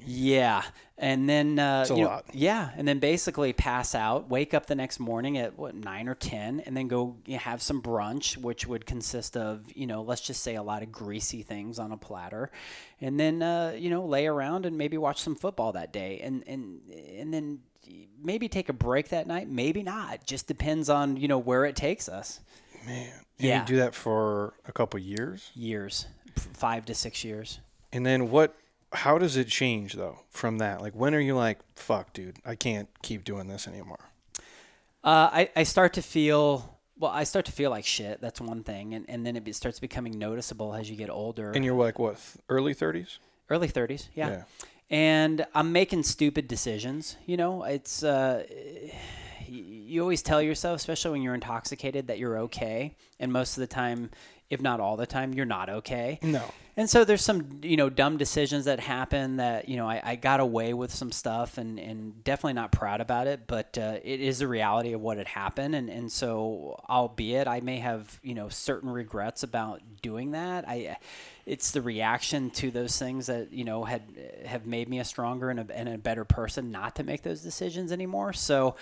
Yeah. 0.05 0.63
And 0.97 1.27
then, 1.27 1.59
uh, 1.59 1.85
a 1.89 1.95
you 1.95 2.03
know, 2.03 2.21
yeah, 2.31 2.69
and 2.77 2.87
then 2.87 2.99
basically 2.99 3.51
pass 3.51 3.93
out, 3.95 4.29
wake 4.29 4.53
up 4.53 4.67
the 4.67 4.75
next 4.75 4.99
morning 4.99 5.37
at 5.37 5.57
what 5.57 5.75
nine 5.75 6.07
or 6.07 6.15
ten, 6.15 6.61
and 6.61 6.77
then 6.77 6.87
go 6.87 7.17
you 7.25 7.33
know, 7.33 7.39
have 7.39 7.61
some 7.61 7.81
brunch, 7.81 8.37
which 8.37 8.67
would 8.67 8.85
consist 8.85 9.35
of 9.35 9.65
you 9.75 9.85
know 9.87 10.01
let's 10.01 10.21
just 10.21 10.43
say 10.43 10.55
a 10.55 10.63
lot 10.63 10.81
of 10.83 10.91
greasy 10.91 11.41
things 11.41 11.79
on 11.79 11.91
a 11.91 11.97
platter, 11.97 12.51
and 13.01 13.19
then 13.19 13.41
uh, 13.41 13.75
you 13.77 13.89
know 13.89 14.05
lay 14.05 14.27
around 14.27 14.65
and 14.65 14.77
maybe 14.77 14.97
watch 14.97 15.19
some 15.21 15.35
football 15.35 15.71
that 15.73 15.91
day, 15.91 16.21
and 16.23 16.43
and 16.47 16.79
and 17.17 17.33
then 17.33 17.59
maybe 18.21 18.47
take 18.47 18.69
a 18.69 18.73
break 18.73 19.09
that 19.09 19.27
night, 19.27 19.49
maybe 19.49 19.83
not. 19.83 20.25
Just 20.25 20.47
depends 20.47 20.89
on 20.89 21.17
you 21.17 21.27
know 21.27 21.39
where 21.39 21.65
it 21.65 21.75
takes 21.75 22.07
us. 22.07 22.39
Man. 22.85 23.11
Yeah. 23.39 23.61
You 23.61 23.65
do 23.65 23.75
that 23.77 23.95
for 23.95 24.53
a 24.67 24.71
couple 24.71 24.99
years, 24.99 25.51
Years, 25.55 26.05
five 26.37 26.85
to 26.85 26.93
six 26.93 27.23
years. 27.25 27.59
and 27.91 28.05
then 28.05 28.29
what? 28.29 28.55
How 28.93 29.17
does 29.17 29.37
it 29.37 29.47
change 29.47 29.93
though 29.93 30.19
from 30.29 30.59
that? 30.59 30.81
Like 30.81 30.93
when 30.93 31.13
are 31.15 31.19
you 31.19 31.35
like, 31.35 31.59
fuck, 31.75 32.13
dude, 32.13 32.37
I 32.45 32.55
can't 32.55 32.89
keep 33.01 33.23
doing 33.23 33.47
this 33.47 33.67
anymore? 33.67 34.09
Uh, 35.03 35.29
I, 35.33 35.49
I 35.55 35.63
start 35.63 35.93
to 35.93 36.01
feel 36.01 36.79
well. 36.97 37.11
I 37.11 37.25
start 37.25 37.45
to 37.45 37.51
feel 37.51 37.69
like 37.69 37.85
shit. 37.85 38.21
That's 38.21 38.39
one 38.39 38.63
thing, 38.63 38.93
and, 38.93 39.05
and 39.09 39.25
then 39.25 39.35
it 39.35 39.55
starts 39.55 39.79
becoming 39.79 40.17
noticeable 40.17 40.73
as 40.73 40.89
you 40.89 40.95
get 40.95 41.09
older. 41.09 41.51
And 41.51 41.65
you're 41.65 41.75
like 41.75 41.99
what? 41.99 42.17
Early 42.47 42.73
thirties? 42.73 43.19
Early 43.49 43.67
thirties, 43.67 44.09
yeah. 44.15 44.29
Yeah. 44.29 44.43
And 44.89 45.45
I'm 45.53 45.73
making 45.73 46.03
stupid 46.03 46.47
decisions. 46.47 47.17
You 47.25 47.35
know, 47.35 47.63
it's 47.63 48.01
uh, 48.01 48.45
you 49.45 50.01
always 50.01 50.21
tell 50.21 50.41
yourself, 50.41 50.77
especially 50.77 51.11
when 51.11 51.21
you're 51.21 51.35
intoxicated, 51.35 52.07
that 52.07 52.17
you're 52.17 52.37
okay, 52.39 52.95
and 53.19 53.33
most 53.33 53.57
of 53.57 53.61
the 53.61 53.67
time, 53.67 54.09
if 54.49 54.61
not 54.61 54.79
all 54.79 54.97
the 54.97 55.07
time, 55.07 55.33
you're 55.33 55.45
not 55.45 55.69
okay. 55.69 56.19
No. 56.21 56.43
And 56.75 56.89
so 56.89 57.05
there's 57.05 57.23
some, 57.23 57.59
you 57.61 57.77
know, 57.77 57.89
dumb 57.89 58.17
decisions 58.17 58.65
that 58.65 58.79
happen 58.79 59.37
that, 59.37 59.69
you 59.69 59.77
know, 59.77 59.87
I, 59.87 60.01
I 60.03 60.15
got 60.15 60.39
away 60.39 60.73
with 60.73 60.91
some 60.91 61.11
stuff 61.11 61.59
and, 61.59 61.79
and 61.79 62.23
definitely 62.23 62.53
not 62.53 62.71
proud 62.71 62.99
about 62.99 63.27
it, 63.27 63.41
but 63.45 63.77
uh, 63.77 63.99
it 64.03 64.19
is 64.19 64.39
the 64.39 64.47
reality 64.47 64.93
of 64.93 65.01
what 65.01 65.19
had 65.19 65.27
happened. 65.27 65.75
And, 65.75 65.87
and 65.87 66.11
so, 66.11 66.81
albeit 66.89 67.47
I 67.47 67.59
may 67.59 67.77
have, 67.77 68.19
you 68.23 68.33
know, 68.33 68.49
certain 68.49 68.89
regrets 68.89 69.43
about 69.43 69.81
doing 70.01 70.31
that, 70.31 70.67
I, 70.67 70.97
it's 71.45 71.69
the 71.71 71.81
reaction 71.81 72.49
to 72.51 72.71
those 72.71 72.97
things 72.97 73.27
that, 73.27 73.53
you 73.53 73.65
know, 73.65 73.83
had, 73.83 74.01
have 74.45 74.65
made 74.65 74.89
me 74.89 74.97
a 74.97 75.05
stronger 75.05 75.51
and 75.51 75.59
a, 75.59 75.77
and 75.77 75.87
a 75.87 75.99
better 75.99 76.25
person 76.25 76.71
not 76.71 76.95
to 76.95 77.03
make 77.03 77.21
those 77.21 77.41
decisions 77.41 77.91
anymore. 77.91 78.33
So, 78.33 78.77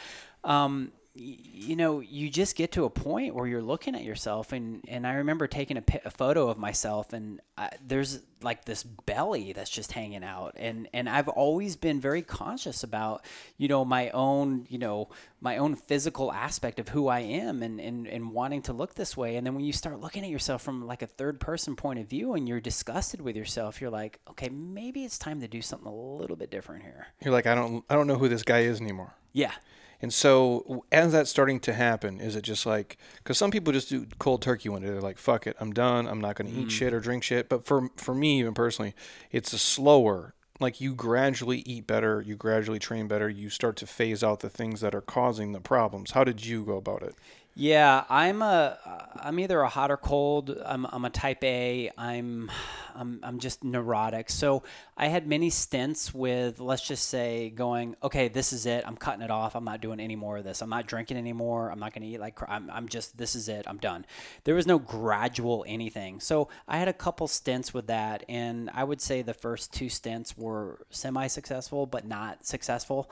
um, 0.45 0.93
you 1.13 1.75
know, 1.75 1.99
you 1.99 2.29
just 2.29 2.55
get 2.55 2.71
to 2.73 2.85
a 2.85 2.89
point 2.89 3.35
where 3.35 3.45
you're 3.45 3.61
looking 3.61 3.95
at 3.95 4.03
yourself, 4.03 4.53
and 4.53 4.83
and 4.87 5.05
I 5.05 5.15
remember 5.15 5.45
taking 5.45 5.77
a, 5.77 5.83
a 6.05 6.09
photo 6.09 6.47
of 6.47 6.57
myself, 6.57 7.11
and 7.11 7.41
I, 7.57 7.69
there's 7.85 8.21
like 8.41 8.63
this 8.63 8.83
belly 8.83 9.51
that's 9.51 9.69
just 9.69 9.91
hanging 9.91 10.23
out, 10.23 10.53
and 10.55 10.87
and 10.93 11.09
I've 11.09 11.27
always 11.27 11.75
been 11.75 11.99
very 11.99 12.21
conscious 12.21 12.83
about, 12.83 13.25
you 13.57 13.67
know, 13.67 13.83
my 13.83 14.09
own, 14.11 14.65
you 14.69 14.77
know, 14.77 15.09
my 15.41 15.57
own 15.57 15.75
physical 15.75 16.31
aspect 16.31 16.79
of 16.79 16.89
who 16.89 17.09
I 17.09 17.19
am, 17.19 17.61
and 17.61 17.81
and 17.81 18.07
and 18.07 18.31
wanting 18.31 18.61
to 18.63 18.73
look 18.73 18.95
this 18.95 19.17
way, 19.17 19.35
and 19.35 19.45
then 19.45 19.53
when 19.53 19.65
you 19.65 19.73
start 19.73 19.99
looking 19.99 20.23
at 20.23 20.29
yourself 20.29 20.61
from 20.61 20.87
like 20.87 21.01
a 21.01 21.07
third 21.07 21.41
person 21.41 21.75
point 21.75 21.99
of 21.99 22.07
view, 22.07 22.35
and 22.35 22.47
you're 22.47 22.61
disgusted 22.61 23.19
with 23.19 23.35
yourself, 23.35 23.81
you're 23.81 23.89
like, 23.89 24.21
okay, 24.29 24.47
maybe 24.47 25.03
it's 25.03 25.17
time 25.17 25.41
to 25.41 25.47
do 25.49 25.61
something 25.61 25.87
a 25.87 25.93
little 25.93 26.37
bit 26.37 26.51
different 26.51 26.83
here. 26.83 27.07
You're 27.21 27.33
like, 27.33 27.47
I 27.47 27.55
don't, 27.55 27.83
I 27.89 27.95
don't 27.95 28.07
know 28.07 28.17
who 28.17 28.29
this 28.29 28.43
guy 28.43 28.59
is 28.59 28.79
anymore. 28.79 29.13
Yeah. 29.33 29.51
And 30.01 30.13
so, 30.13 30.83
as 30.91 31.11
that's 31.11 31.29
starting 31.29 31.59
to 31.61 31.73
happen, 31.73 32.19
is 32.19 32.35
it 32.35 32.41
just 32.41 32.65
like 32.65 32.97
because 33.17 33.37
some 33.37 33.51
people 33.51 33.71
just 33.71 33.89
do 33.89 34.07
cold 34.17 34.41
turkey 34.41 34.69
one 34.69 34.81
day? 34.81 34.89
They're 34.89 35.01
like, 35.01 35.19
"Fuck 35.19 35.45
it, 35.45 35.55
I'm 35.59 35.71
done. 35.71 36.07
I'm 36.07 36.19
not 36.19 36.35
going 36.35 36.51
to 36.51 36.59
eat 36.59 36.67
mm. 36.67 36.71
shit 36.71 36.93
or 36.93 36.99
drink 36.99 37.23
shit." 37.23 37.49
But 37.49 37.65
for 37.65 37.89
for 37.97 38.15
me, 38.15 38.39
even 38.39 38.53
personally, 38.53 38.95
it's 39.31 39.53
a 39.53 39.59
slower. 39.59 40.33
Like 40.59 40.79
you 40.79 40.93
gradually 40.93 41.59
eat 41.65 41.87
better, 41.87 42.21
you 42.21 42.35
gradually 42.35 42.77
train 42.77 43.07
better, 43.07 43.27
you 43.27 43.49
start 43.49 43.75
to 43.77 43.87
phase 43.87 44.23
out 44.23 44.41
the 44.41 44.49
things 44.49 44.81
that 44.81 44.93
are 44.93 45.01
causing 45.01 45.53
the 45.53 45.59
problems. 45.59 46.11
How 46.11 46.23
did 46.23 46.45
you 46.45 46.63
go 46.63 46.77
about 46.77 47.01
it? 47.01 47.15
Yeah, 47.61 48.05
I'm 48.09 48.41
a 48.41 48.79
I'm 49.21 49.39
either 49.39 49.61
a 49.61 49.69
hot 49.69 49.91
or 49.91 49.97
cold. 49.97 50.49
I'm 50.65 50.83
I'm 50.87 51.05
a 51.05 51.11
type 51.11 51.43
A. 51.43 51.91
I'm 51.95 52.49
I'm 52.95 53.19
I'm 53.21 53.37
just 53.37 53.63
neurotic. 53.63 54.31
So 54.31 54.63
I 54.97 55.09
had 55.09 55.27
many 55.27 55.51
stints 55.51 56.11
with 56.11 56.59
let's 56.59 56.81
just 56.81 57.07
say 57.07 57.51
going, 57.51 57.95
okay, 58.01 58.29
this 58.29 58.51
is 58.51 58.65
it. 58.65 58.83
I'm 58.87 58.97
cutting 58.97 59.21
it 59.21 59.29
off. 59.29 59.55
I'm 59.55 59.63
not 59.63 59.79
doing 59.79 59.99
any 59.99 60.15
more 60.15 60.37
of 60.37 60.43
this. 60.43 60.63
I'm 60.63 60.71
not 60.71 60.87
drinking 60.87 61.17
anymore. 61.17 61.69
I'm 61.69 61.79
not 61.79 61.93
going 61.93 62.01
to 62.01 62.07
eat 62.07 62.19
like 62.19 62.39
I'm 62.47 62.67
I'm 62.71 62.87
just 62.89 63.15
this 63.15 63.35
is 63.35 63.47
it. 63.47 63.65
I'm 63.67 63.77
done. 63.77 64.07
There 64.43 64.55
was 64.55 64.65
no 64.65 64.79
gradual 64.79 65.63
anything. 65.67 66.19
So 66.19 66.49
I 66.67 66.79
had 66.79 66.87
a 66.87 66.93
couple 66.93 67.27
stints 67.27 67.75
with 67.75 67.85
that 67.85 68.23
and 68.27 68.71
I 68.73 68.83
would 68.83 69.01
say 69.01 69.21
the 69.21 69.35
first 69.35 69.71
two 69.71 69.87
stints 69.87 70.35
were 70.35 70.79
semi 70.89 71.27
successful 71.27 71.85
but 71.85 72.07
not 72.07 72.43
successful. 72.43 73.11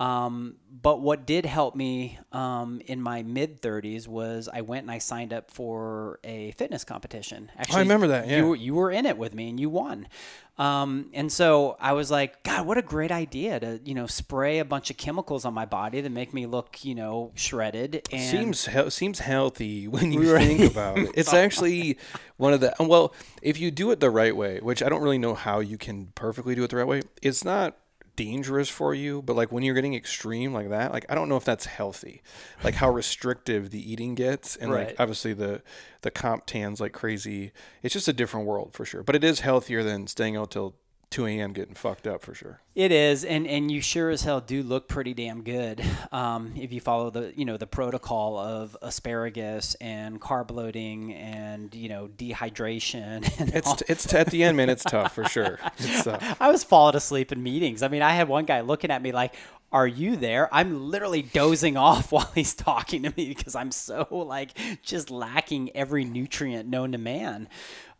Um, 0.00 0.56
but 0.82 1.02
what 1.02 1.26
did 1.26 1.44
help 1.44 1.76
me 1.76 2.18
um, 2.32 2.80
in 2.86 3.02
my 3.02 3.22
mid 3.22 3.60
30s 3.60 4.08
was 4.08 4.48
I 4.50 4.62
went 4.62 4.82
and 4.84 4.90
I 4.90 4.96
signed 4.96 5.32
up 5.34 5.50
for 5.50 6.18
a 6.24 6.52
fitness 6.52 6.84
competition. 6.84 7.50
Actually, 7.58 7.76
I 7.76 7.80
remember 7.80 8.06
that, 8.08 8.26
yeah. 8.26 8.38
You, 8.38 8.46
were- 8.48 8.56
you 8.56 8.74
were 8.74 8.90
in 8.90 9.04
it 9.04 9.18
with 9.18 9.34
me 9.34 9.50
and 9.50 9.60
you 9.60 9.68
won. 9.68 10.08
Um, 10.56 11.10
and 11.12 11.30
so 11.30 11.76
I 11.80 11.92
was 11.92 12.10
like, 12.10 12.42
God, 12.44 12.66
what 12.66 12.78
a 12.78 12.82
great 12.82 13.12
idea 13.12 13.60
to, 13.60 13.80
you 13.84 13.94
know, 13.94 14.06
spray 14.06 14.58
a 14.58 14.64
bunch 14.64 14.90
of 14.90 14.96
chemicals 14.96 15.44
on 15.44 15.52
my 15.54 15.66
body 15.66 16.00
to 16.02 16.08
make 16.08 16.32
me 16.32 16.46
look, 16.46 16.82
you 16.84 16.94
know, 16.94 17.32
shredded. 17.34 18.02
And 18.10 18.22
seems 18.22 18.66
he- 18.66 18.90
seems 18.90 19.18
healthy 19.20 19.86
when 19.94 20.12
you 20.12 20.34
think 20.38 20.70
about 20.70 20.98
it. 20.98 21.10
It's 21.14 21.34
actually 21.34 21.98
one 22.38 22.54
of 22.54 22.60
the 22.60 22.74
well, 22.80 23.12
if 23.42 23.60
you 23.60 23.70
do 23.70 23.90
it 23.90 24.00
the 24.00 24.10
right 24.10 24.34
way, 24.34 24.60
which 24.60 24.82
I 24.82 24.88
don't 24.88 25.02
really 25.02 25.18
know 25.18 25.34
how 25.34 25.60
you 25.60 25.76
can 25.76 26.06
perfectly 26.14 26.54
do 26.54 26.64
it 26.64 26.70
the 26.70 26.76
right 26.76 26.86
way. 26.86 27.02
It's 27.22 27.44
not 27.44 27.76
dangerous 28.24 28.68
for 28.68 28.92
you, 28.94 29.22
but 29.22 29.34
like 29.34 29.50
when 29.50 29.62
you're 29.62 29.74
getting 29.74 29.94
extreme 29.94 30.52
like 30.52 30.68
that, 30.68 30.92
like 30.92 31.06
I 31.08 31.14
don't 31.14 31.28
know 31.30 31.36
if 31.36 31.44
that's 31.44 31.64
healthy. 31.64 32.20
Like 32.62 32.74
how 32.74 32.90
restrictive 32.90 33.70
the 33.70 33.92
eating 33.92 34.14
gets 34.14 34.56
and 34.56 34.70
Right. 34.70 34.88
like 34.88 34.96
obviously 35.00 35.32
the 35.32 35.62
the 36.02 36.10
comp 36.10 36.44
tans 36.44 36.80
like 36.80 36.92
crazy. 36.92 37.52
It's 37.82 37.94
just 37.94 38.08
a 38.08 38.12
different 38.12 38.46
world 38.46 38.74
for 38.74 38.84
sure. 38.84 39.02
But 39.02 39.16
it 39.16 39.24
is 39.24 39.40
healthier 39.40 39.82
than 39.82 40.06
staying 40.06 40.36
out 40.36 40.50
till 40.50 40.74
2 41.10 41.26
a.m. 41.26 41.52
getting 41.52 41.74
fucked 41.74 42.06
up 42.06 42.22
for 42.22 42.34
sure. 42.34 42.60
It 42.76 42.92
is, 42.92 43.24
and 43.24 43.46
and 43.46 43.70
you 43.70 43.80
sure 43.80 44.10
as 44.10 44.22
hell 44.22 44.40
do 44.40 44.62
look 44.62 44.88
pretty 44.88 45.12
damn 45.12 45.42
good 45.42 45.82
um, 46.12 46.52
if 46.56 46.72
you 46.72 46.80
follow 46.80 47.10
the 47.10 47.32
you 47.36 47.44
know 47.44 47.56
the 47.56 47.66
protocol 47.66 48.38
of 48.38 48.76
asparagus 48.80 49.74
and 49.80 50.20
carb 50.20 50.50
loading 50.52 51.12
and 51.14 51.74
you 51.74 51.88
know 51.88 52.08
dehydration. 52.16 53.28
And 53.40 53.50
It's 53.54 53.66
all- 53.66 53.78
it's 53.88 54.12
at 54.14 54.28
the 54.28 54.44
end, 54.44 54.56
man. 54.56 54.68
It's 54.70 54.84
tough 54.84 55.14
for 55.14 55.24
sure. 55.24 55.58
It's 55.78 56.04
tough. 56.04 56.36
I 56.40 56.48
was 56.50 56.62
falling 56.64 56.94
asleep 56.96 57.32
in 57.32 57.42
meetings. 57.42 57.82
I 57.82 57.88
mean, 57.88 58.02
I 58.02 58.10
had 58.14 58.28
one 58.28 58.44
guy 58.44 58.60
looking 58.60 58.90
at 58.90 59.02
me 59.02 59.12
like, 59.12 59.34
"Are 59.72 59.86
you 59.86 60.16
there?" 60.16 60.48
I'm 60.54 60.90
literally 60.90 61.22
dozing 61.22 61.76
off 61.88 62.12
while 62.12 62.30
he's 62.34 62.54
talking 62.54 63.02
to 63.02 63.12
me 63.16 63.28
because 63.34 63.54
I'm 63.56 63.72
so 63.72 64.06
like 64.10 64.50
just 64.82 65.10
lacking 65.10 65.74
every 65.76 66.04
nutrient 66.04 66.68
known 66.68 66.92
to 66.92 66.98
man. 66.98 67.48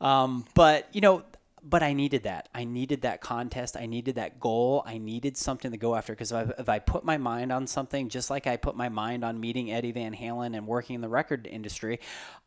Um, 0.01 0.45
but 0.55 0.89
you 0.93 1.01
know, 1.01 1.23
but 1.63 1.83
I 1.83 1.93
needed 1.93 2.23
that. 2.25 2.49
I 2.55 2.65
needed 2.65 3.03
that 3.03 3.21
contest. 3.21 3.77
I 3.77 3.87
needed 3.87 4.15
that 4.17 4.41
goal. 4.41 4.83
I 4.87 4.99
needed 4.99 5.37
something 5.37 5.71
to 5.71 5.77
go 5.77 5.95
after 5.95 6.13
because 6.13 6.33
if, 6.33 6.49
I- 6.51 6.55
if 6.61 6.69
I 6.69 6.79
put 6.79 7.05
my 7.05 7.19
mind 7.19 7.53
on 7.53 7.67
something, 7.67 8.09
just 8.09 8.31
like 8.31 8.47
I 8.47 8.57
put 8.57 8.77
my 8.77 8.89
mind 8.89 9.25
on 9.25 9.39
meeting 9.41 9.71
Eddie 9.73 9.93
Van 9.93 10.15
Halen 10.15 10.57
and 10.57 10.67
working 10.67 10.95
in 10.95 11.01
the 11.01 11.09
record 11.09 11.47
industry, 11.47 12.01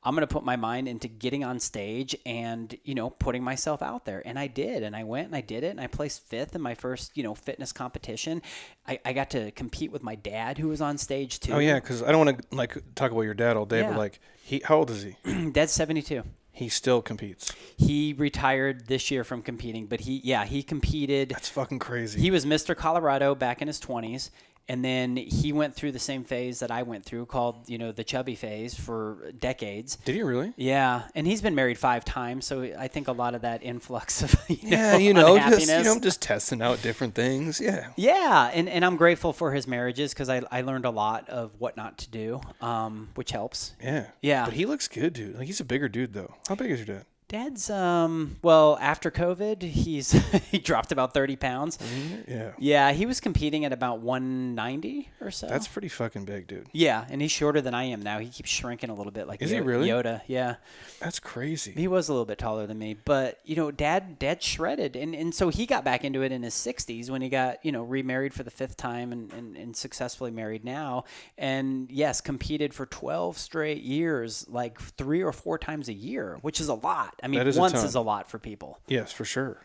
I'm 0.03 0.15
going 0.15 0.27
to 0.27 0.33
put 0.33 0.43
my 0.43 0.55
mind 0.55 0.87
into 0.87 1.07
getting 1.07 1.43
on 1.43 1.59
stage 1.59 2.15
and, 2.25 2.75
you 2.83 2.95
know, 2.95 3.09
putting 3.09 3.43
myself 3.43 3.81
out 3.81 4.05
there. 4.05 4.21
And 4.25 4.37
I 4.37 4.47
did. 4.47 4.83
And 4.83 4.95
I 4.95 5.03
went 5.03 5.27
and 5.27 5.35
I 5.35 5.41
did 5.41 5.63
it. 5.63 5.69
And 5.71 5.79
I 5.79 5.87
placed 5.87 6.23
fifth 6.27 6.55
in 6.55 6.61
my 6.61 6.75
first, 6.75 7.15
you 7.15 7.23
know, 7.23 7.35
fitness 7.35 7.71
competition. 7.71 8.41
I, 8.87 8.99
I 9.05 9.13
got 9.13 9.29
to 9.31 9.51
compete 9.51 9.91
with 9.91 10.03
my 10.03 10.15
dad 10.15 10.57
who 10.57 10.67
was 10.67 10.81
on 10.81 10.97
stage 10.97 11.39
too. 11.39 11.53
Oh 11.53 11.59
yeah, 11.59 11.75
because 11.75 12.03
I 12.03 12.11
don't 12.11 12.25
want 12.25 12.41
to 12.49 12.55
like 12.55 12.77
talk 12.95 13.11
about 13.11 13.21
your 13.21 13.33
dad 13.33 13.55
all 13.57 13.65
day, 13.65 13.81
Yeah. 13.81 13.89
but 13.91 13.97
like 13.97 14.19
he, 14.43 14.61
how 14.65 14.77
old 14.77 14.89
is 14.91 15.03
he? 15.03 15.49
Dad's 15.51 15.71
72. 15.71 16.23
He 16.55 16.69
still 16.69 17.01
competes. 17.01 17.51
He 17.77 18.13
retired 18.13 18.85
this 18.87 19.09
year 19.09 19.23
from 19.23 19.41
competing, 19.41 19.87
but 19.87 20.01
he, 20.01 20.21
yeah, 20.23 20.45
he 20.45 20.61
competed. 20.61 21.29
That's 21.29 21.49
fucking 21.49 21.79
crazy. 21.79 22.21
He 22.21 22.29
was 22.29 22.45
Mr. 22.45 22.75
Colorado 22.75 23.33
back 23.33 23.61
in 23.61 23.67
his 23.67 23.81
20s. 23.81 24.29
And 24.69 24.83
then 24.83 25.17
he 25.17 25.51
went 25.51 25.75
through 25.75 25.91
the 25.91 25.99
same 25.99 26.23
phase 26.23 26.59
that 26.59 26.71
I 26.71 26.83
went 26.83 27.03
through, 27.03 27.25
called, 27.25 27.67
you 27.67 27.77
know, 27.77 27.91
the 27.91 28.03
chubby 28.03 28.35
phase 28.35 28.73
for 28.73 29.31
decades. 29.37 29.97
Did 30.05 30.15
he 30.15 30.23
really? 30.23 30.53
Yeah. 30.55 31.03
And 31.15 31.27
he's 31.27 31.41
been 31.41 31.53
married 31.55 31.77
five 31.77 32.05
times. 32.05 32.45
So 32.45 32.61
I 32.61 32.87
think 32.87 33.07
a 33.09 33.11
lot 33.11 33.35
of 33.35 33.41
that 33.41 33.61
influx 33.61 34.21
of, 34.23 34.33
you 34.47 34.57
Yeah, 34.61 34.93
know, 34.93 34.97
you 34.99 35.13
know, 35.13 35.37
just 35.37 35.67
you 35.67 35.83
know, 35.83 35.91
I'm 35.91 36.01
just 36.01 36.21
testing 36.21 36.61
out 36.61 36.81
different 36.81 37.13
things. 37.13 37.59
Yeah. 37.59 37.89
Yeah, 37.97 38.49
and, 38.53 38.69
and 38.69 38.85
I'm 38.85 38.95
grateful 38.95 39.33
for 39.33 39.51
his 39.53 39.67
marriages 39.67 40.13
because 40.13 40.29
I, 40.29 40.41
I 40.51 40.61
learned 40.61 40.85
a 40.85 40.91
lot 40.91 41.29
of 41.29 41.51
what 41.59 41.75
not 41.75 41.97
to 41.99 42.09
do, 42.09 42.39
um, 42.61 43.09
which 43.15 43.31
helps. 43.31 43.73
Yeah. 43.81 44.07
Yeah. 44.21 44.45
But 44.45 44.53
he 44.53 44.65
looks 44.65 44.87
good, 44.87 45.13
dude. 45.13 45.37
Like 45.37 45.47
he's 45.47 45.59
a 45.59 45.65
bigger 45.65 45.89
dude 45.89 46.13
though. 46.13 46.35
How 46.47 46.55
big 46.55 46.71
is 46.71 46.79
your 46.79 46.97
dad? 46.97 47.05
Dad's 47.33 47.67
um 47.71 48.35
well 48.43 48.77
after 48.79 49.09
COVID 49.09 49.63
he's 49.63 50.11
he 50.51 50.59
dropped 50.59 50.91
about 50.91 51.15
thirty 51.15 51.35
pounds. 51.35 51.79
Yeah. 52.27 52.51
Yeah, 52.59 52.91
he 52.91 53.07
was 53.07 53.19
competing 53.19 53.65
at 53.65 53.73
about 53.73 54.01
one 54.01 54.53
ninety 54.53 55.09
or 55.19 55.31
so. 55.31 55.47
That's 55.47 55.67
pretty 55.67 55.87
fucking 55.87 56.25
big, 56.25 56.45
dude. 56.45 56.67
yeah, 56.73 57.05
and 57.09 57.23
he's 57.23 57.31
shorter 57.31 57.59
than 57.59 57.73
I 57.73 57.85
am 57.85 58.03
now. 58.03 58.19
He 58.19 58.29
keeps 58.29 58.51
shrinking 58.51 58.91
a 58.91 58.93
little 58.93 59.11
bit, 59.11 59.27
like 59.27 59.41
Is 59.41 59.49
he 59.49 59.59
really? 59.61 59.89
Yoda. 59.89 60.21
Yeah, 60.27 60.57
That's 60.99 61.19
crazy. 61.19 61.71
he 61.71 61.87
was 61.87 62.07
a 62.07 62.13
little 62.13 62.27
bit 62.27 62.37
taller 62.37 62.67
than 62.67 62.77
me, 62.77 62.95
but 63.03 63.39
you 63.45 63.55
know, 63.55 63.71
Dad, 63.71 64.19
Dad 64.19 64.43
shredded, 64.43 64.95
and 64.95 65.15
and 65.15 65.33
so 65.33 65.49
he 65.49 65.65
got 65.65 65.83
back 65.83 66.03
into 66.03 66.21
it 66.21 66.31
in 66.31 66.43
his 66.43 66.53
sixties 66.53 67.09
when 67.09 67.23
he 67.23 67.29
got 67.29 67.65
you 67.65 67.71
know 67.71 67.81
remarried 67.81 68.35
for 68.35 68.43
the 68.43 68.51
fifth 68.51 68.77
time 68.77 69.11
and, 69.11 69.33
and 69.33 69.57
and 69.57 69.75
successfully 69.75 70.29
married 70.29 70.63
now, 70.63 71.05
and 71.35 71.89
yes, 71.91 72.21
competed 72.21 72.75
for 72.75 72.85
twelve 72.85 73.39
straight 73.39 73.81
years, 73.81 74.45
like 74.47 74.79
three 74.79 75.23
or 75.23 75.31
four 75.31 75.57
times 75.57 75.89
a 75.89 75.93
year, 75.93 76.37
which 76.43 76.61
is 76.61 76.67
a 76.67 76.75
lot. 76.75 77.19
I 77.23 77.27
mean, 77.27 77.47
is 77.47 77.57
a 77.57 77.59
once 77.59 77.73
ton. 77.73 77.85
is 77.85 77.95
a 77.95 78.01
lot 78.01 78.29
for 78.29 78.37
people. 78.37 78.79
Yes, 78.87 79.11
for 79.11 79.25
sure. 79.25 79.61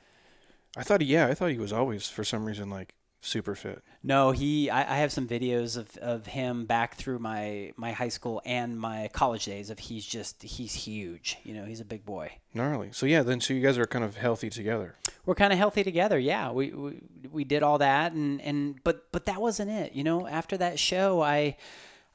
I 0.76 0.82
thought, 0.82 1.00
he, 1.00 1.08
yeah, 1.08 1.26
I 1.26 1.34
thought 1.34 1.50
he 1.50 1.58
was 1.58 1.72
always 1.72 2.08
for 2.08 2.24
some 2.24 2.44
reason 2.44 2.70
like 2.70 2.94
super 3.20 3.54
fit. 3.54 3.82
No, 4.02 4.30
he. 4.30 4.70
I, 4.70 4.94
I 4.94 4.98
have 4.98 5.12
some 5.12 5.26
videos 5.26 5.76
of, 5.76 5.96
of 5.96 6.26
him 6.26 6.66
back 6.66 6.94
through 6.94 7.18
my 7.18 7.72
my 7.76 7.92
high 7.92 8.08
school 8.08 8.40
and 8.44 8.78
my 8.78 9.10
college 9.12 9.44
days. 9.44 9.70
Of 9.70 9.78
he's 9.78 10.06
just 10.06 10.42
he's 10.42 10.74
huge. 10.74 11.36
You 11.42 11.54
know, 11.54 11.64
he's 11.64 11.80
a 11.80 11.84
big 11.84 12.04
boy. 12.04 12.32
Gnarly. 12.54 12.90
So 12.92 13.06
yeah, 13.06 13.22
then 13.22 13.40
so 13.40 13.54
you 13.54 13.60
guys 13.60 13.76
are 13.78 13.86
kind 13.86 14.04
of 14.04 14.16
healthy 14.16 14.50
together. 14.50 14.94
We're 15.26 15.34
kind 15.34 15.52
of 15.52 15.58
healthy 15.58 15.84
together. 15.84 16.18
Yeah, 16.18 16.52
we, 16.52 16.70
we 16.70 17.00
we 17.30 17.44
did 17.44 17.62
all 17.62 17.78
that, 17.78 18.12
and 18.12 18.40
and 18.40 18.82
but 18.84 19.10
but 19.12 19.26
that 19.26 19.40
wasn't 19.40 19.70
it. 19.70 19.94
You 19.94 20.04
know, 20.04 20.26
after 20.26 20.56
that 20.56 20.78
show, 20.78 21.20
I. 21.22 21.56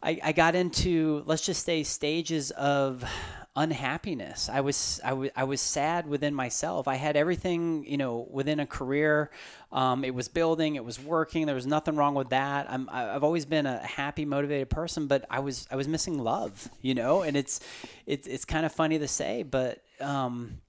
I, 0.06 0.20
I 0.22 0.32
got 0.34 0.54
into 0.54 1.24
let's 1.28 1.46
just 1.46 1.64
say 1.64 1.84
stages 1.84 2.52
of 2.52 3.06
unhappiness. 3.56 4.50
I 4.50 4.62
was 4.62 5.00
I 5.04 5.14
was 5.14 5.30
I 5.36 5.44
was 5.44 5.62
sad 5.62 6.08
within 6.08 6.34
myself. 6.34 6.88
I 6.88 6.96
had 6.96 7.16
everything 7.16 7.86
you 7.88 7.98
know 7.98 8.28
within 8.32 8.60
a 8.60 8.66
career. 8.66 9.30
Um, 9.72 10.04
it 10.04 10.14
was 10.14 10.28
building. 10.28 10.76
It 10.76 10.86
was 10.86 11.00
working. 11.00 11.46
There 11.46 11.56
was 11.56 11.68
nothing 11.68 11.96
wrong 11.96 12.16
with 12.16 12.30
that. 12.30 12.70
I'm 12.70 12.90
I've 12.92 13.24
always 13.24 13.46
been 13.46 13.66
a 13.66 13.78
happy, 13.80 14.26
motivated 14.26 14.70
person, 14.70 15.08
but 15.08 15.26
I 15.30 15.40
was 15.40 15.68
I 15.72 15.76
was 15.76 15.88
missing 15.88 16.18
love. 16.20 16.70
You 16.82 16.96
know, 16.96 17.22
and 17.22 17.38
it's 17.38 17.60
it's 18.06 18.28
it's 18.28 18.46
kind 18.46 18.66
of 18.66 18.72
funny 18.72 19.00
to 19.00 19.08
say, 19.08 19.44
but. 19.44 19.80
Um, 20.02 20.60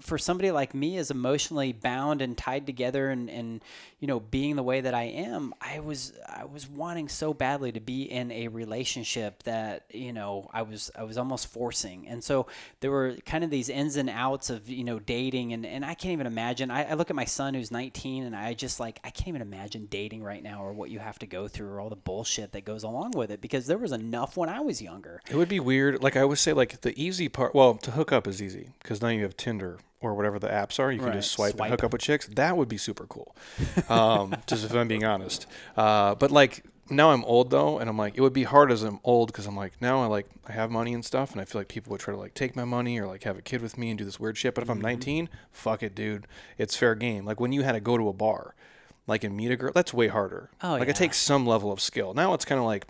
for 0.00 0.18
somebody 0.18 0.50
like 0.50 0.74
me 0.74 0.96
as 0.96 1.10
emotionally 1.10 1.72
bound 1.72 2.22
and 2.22 2.36
tied 2.36 2.66
together 2.66 3.10
and, 3.10 3.28
and 3.30 3.62
you 4.00 4.08
know 4.08 4.20
being 4.20 4.56
the 4.56 4.62
way 4.62 4.80
that 4.80 4.94
I 4.94 5.04
am 5.04 5.54
I 5.60 5.80
was 5.80 6.12
I 6.28 6.44
was 6.44 6.68
wanting 6.68 7.08
so 7.08 7.34
badly 7.34 7.72
to 7.72 7.80
be 7.80 8.02
in 8.02 8.30
a 8.30 8.48
relationship 8.48 9.42
that 9.44 9.84
you 9.90 10.12
know 10.12 10.48
I 10.52 10.62
was 10.62 10.90
I 10.96 11.04
was 11.04 11.18
almost 11.18 11.48
forcing 11.48 12.08
and 12.08 12.22
so 12.22 12.46
there 12.80 12.90
were 12.90 13.16
kind 13.26 13.44
of 13.44 13.50
these 13.50 13.68
ins 13.68 13.96
and 13.96 14.10
outs 14.10 14.50
of 14.50 14.68
you 14.68 14.84
know 14.84 14.98
dating 14.98 15.52
and, 15.52 15.64
and 15.64 15.84
I 15.84 15.94
can't 15.94 16.12
even 16.12 16.26
imagine 16.26 16.70
I, 16.70 16.90
I 16.90 16.94
look 16.94 17.10
at 17.10 17.16
my 17.16 17.24
son 17.24 17.54
who's 17.54 17.70
19 17.70 18.24
and 18.24 18.36
I 18.36 18.54
just 18.54 18.80
like 18.80 19.00
I 19.04 19.10
can't 19.10 19.28
even 19.28 19.42
imagine 19.42 19.86
dating 19.90 20.22
right 20.22 20.42
now 20.42 20.62
or 20.62 20.72
what 20.72 20.90
you 20.90 20.98
have 20.98 21.18
to 21.20 21.26
go 21.26 21.48
through 21.48 21.68
or 21.68 21.80
all 21.80 21.90
the 21.90 21.96
bullshit 21.96 22.52
that 22.52 22.64
goes 22.64 22.82
along 22.82 23.12
with 23.12 23.30
it 23.30 23.40
because 23.40 23.66
there 23.66 23.78
was 23.78 23.92
enough 23.92 24.36
when 24.36 24.48
I 24.48 24.60
was 24.60 24.82
younger 24.82 25.20
It 25.30 25.36
would 25.36 25.48
be 25.48 25.60
weird. 25.60 26.02
Like 26.02 26.16
I 26.16 26.20
always 26.22 26.40
say, 26.40 26.52
like 26.52 26.80
the 26.80 26.98
easy 27.00 27.28
part. 27.28 27.54
Well, 27.54 27.74
to 27.74 27.92
hook 27.92 28.12
up 28.12 28.26
is 28.26 28.42
easy 28.42 28.70
because 28.82 29.02
now 29.02 29.08
you 29.08 29.22
have 29.22 29.36
Tinder 29.36 29.73
or 30.04 30.14
whatever 30.14 30.38
the 30.38 30.48
apps 30.48 30.78
are. 30.78 30.90
You 30.92 30.98
can 30.98 31.08
Right. 31.08 31.14
just 31.16 31.32
swipe, 31.32 31.52
Swipe. 31.56 31.62
and 31.62 31.70
hook 31.72 31.84
up 31.84 31.92
with 31.92 32.02
chicks. 32.02 32.26
That 32.28 32.56
would 32.56 32.68
be 32.68 32.76
super 32.78 33.06
cool. 33.06 33.34
Um, 33.88 34.34
just 34.46 34.64
if 34.64 34.72
I'm 34.74 34.88
being 34.88 35.04
honest. 35.04 35.46
Uh, 35.76 36.14
but 36.14 36.30
like 36.30 36.64
now 36.90 37.10
I'm 37.12 37.24
old 37.24 37.50
though, 37.50 37.78
and 37.78 37.88
I'm 37.88 37.96
like 37.96 38.16
it 38.16 38.20
would 38.20 38.32
be 38.32 38.42
hard 38.44 38.70
as 38.70 38.82
I'm 38.82 39.00
old 39.04 39.28
because 39.32 39.46
I'm 39.46 39.56
like 39.56 39.72
now 39.80 40.02
I 40.02 40.06
like 40.06 40.26
I 40.46 40.52
have 40.52 40.70
money 40.70 40.92
and 40.92 41.04
stuff, 41.04 41.32
and 41.32 41.40
I 41.40 41.44
feel 41.44 41.60
like 41.60 41.68
people 41.68 41.90
would 41.92 42.00
try 42.00 42.12
to 42.12 42.20
like 42.20 42.34
take 42.34 42.54
my 42.54 42.64
money 42.64 42.98
or 43.00 43.06
like 43.06 43.22
have 43.24 43.38
a 43.38 43.42
kid 43.42 43.62
with 43.62 43.78
me 43.78 43.90
and 43.90 43.98
do 43.98 44.04
this 44.04 44.20
weird 44.20 44.36
shit. 44.36 44.54
But 44.54 44.62
if 44.64 44.68
I'm 44.70 44.76
Mm-hmm. 44.78 44.86
19, 44.86 45.28
fuck 45.50 45.82
it, 45.82 45.94
dude. 45.94 46.26
It's 46.58 46.76
fair 46.76 46.94
game. 46.94 47.24
Like 47.24 47.40
when 47.40 47.52
you 47.52 47.62
had 47.62 47.72
to 47.72 47.80
go 47.80 47.96
to 47.96 48.08
a 48.08 48.12
bar. 48.12 48.54
Like 49.06 49.22
and 49.22 49.36
meet 49.36 49.50
a 49.50 49.56
girl, 49.56 49.70
that's 49.74 49.92
way 49.92 50.08
harder. 50.08 50.48
Oh, 50.62 50.70
like 50.72 50.84
yeah. 50.84 50.88
it 50.92 50.96
takes 50.96 51.18
some 51.18 51.46
level 51.46 51.70
of 51.70 51.78
skill. 51.78 52.14
Now 52.14 52.32
it's 52.32 52.46
kind 52.46 52.58
of 52.58 52.64
like 52.64 52.86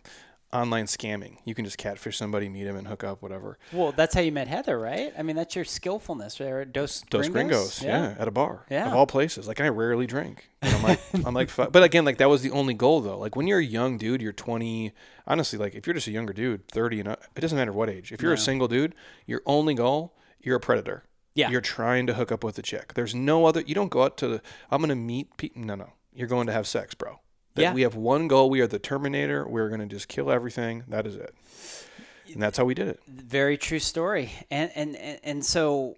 online 0.54 0.86
scamming. 0.86 1.36
You 1.44 1.54
can 1.54 1.64
just 1.64 1.76
catfish 1.78 2.16
somebody, 2.16 2.48
meet 2.48 2.66
him, 2.66 2.76
and 2.76 2.86
hook 2.86 3.02
up, 3.02 3.20
whatever. 3.22 3.58
Well, 3.72 3.92
that's 3.92 4.14
how 4.14 4.20
you 4.20 4.30
met 4.32 4.46
Heather, 4.48 4.78
right? 4.78 5.12
I 5.18 5.22
mean, 5.22 5.36
that's 5.36 5.56
your 5.56 5.64
skillfulness, 5.64 6.38
right? 6.40 6.70
Dos, 6.72 7.02
Dos 7.10 7.28
Gringos? 7.28 7.80
Gringos, 7.80 7.82
yeah. 7.82 8.14
at 8.18 8.28
a 8.28 8.30
bar, 8.30 8.64
Yeah. 8.70 8.86
of 8.86 8.94
all 8.94 9.06
places. 9.06 9.48
Like 9.48 9.60
I 9.60 9.68
rarely 9.68 10.06
drink. 10.06 10.48
And 10.62 10.74
I'm 10.74 10.82
like, 10.82 11.00
I'm 11.26 11.34
like, 11.34 11.50
but 11.56 11.82
again, 11.82 12.04
like 12.04 12.18
that 12.18 12.28
was 12.28 12.42
the 12.42 12.52
only 12.52 12.74
goal 12.74 13.00
though. 13.00 13.18
Like 13.18 13.36
when 13.36 13.46
you're 13.46 13.58
a 13.58 13.64
young 13.64 13.98
dude, 13.98 14.22
you're 14.22 14.32
20. 14.32 14.92
Honestly, 15.26 15.58
like 15.58 15.74
if 15.74 15.86
you're 15.86 15.94
just 15.94 16.06
a 16.06 16.12
younger 16.12 16.32
dude, 16.32 16.68
30 16.68 17.00
and 17.00 17.08
up, 17.08 17.22
it 17.36 17.40
doesn't 17.40 17.58
matter 17.58 17.72
what 17.72 17.90
age. 17.90 18.12
If 18.12 18.22
you're 18.22 18.32
a 18.32 18.38
single 18.38 18.68
dude, 18.68 18.94
your 19.26 19.42
only 19.46 19.74
goal, 19.74 20.14
you're 20.40 20.56
a 20.56 20.60
predator. 20.60 21.02
Yeah. 21.34 21.50
You're 21.50 21.60
trying 21.60 22.06
to 22.06 22.14
hook 22.14 22.30
up 22.30 22.44
with 22.44 22.56
a 22.58 22.62
chick. 22.62 22.94
There's 22.94 23.12
no 23.14 23.46
other. 23.46 23.60
You 23.62 23.74
don't 23.74 23.90
go 23.90 24.04
out 24.04 24.16
to. 24.18 24.40
I'm 24.70 24.80
gonna 24.80 24.94
meet 24.94 25.36
people. 25.36 25.62
No, 25.62 25.74
no. 25.74 25.90
You're 26.14 26.28
going 26.28 26.46
to 26.46 26.52
have 26.52 26.68
sex, 26.68 26.94
bro. 26.94 27.18
That 27.54 27.62
Yeah. 27.62 27.74
We 27.74 27.82
have 27.82 27.94
one 27.94 28.28
goal. 28.28 28.50
We 28.50 28.60
are 28.60 28.66
the 28.66 28.78
Terminator. 28.78 29.46
We're 29.46 29.68
gonna 29.68 29.86
just 29.86 30.08
kill 30.08 30.30
everything. 30.30 30.84
That 30.88 31.06
is 31.06 31.16
it. 31.16 31.34
And 32.32 32.42
that's 32.42 32.58
how 32.58 32.64
we 32.64 32.74
did 32.74 32.88
it. 32.88 33.00
Very 33.06 33.56
true 33.56 33.78
story. 33.78 34.32
And 34.50 34.70
and, 34.74 34.96
and 35.22 35.44
so 35.44 35.96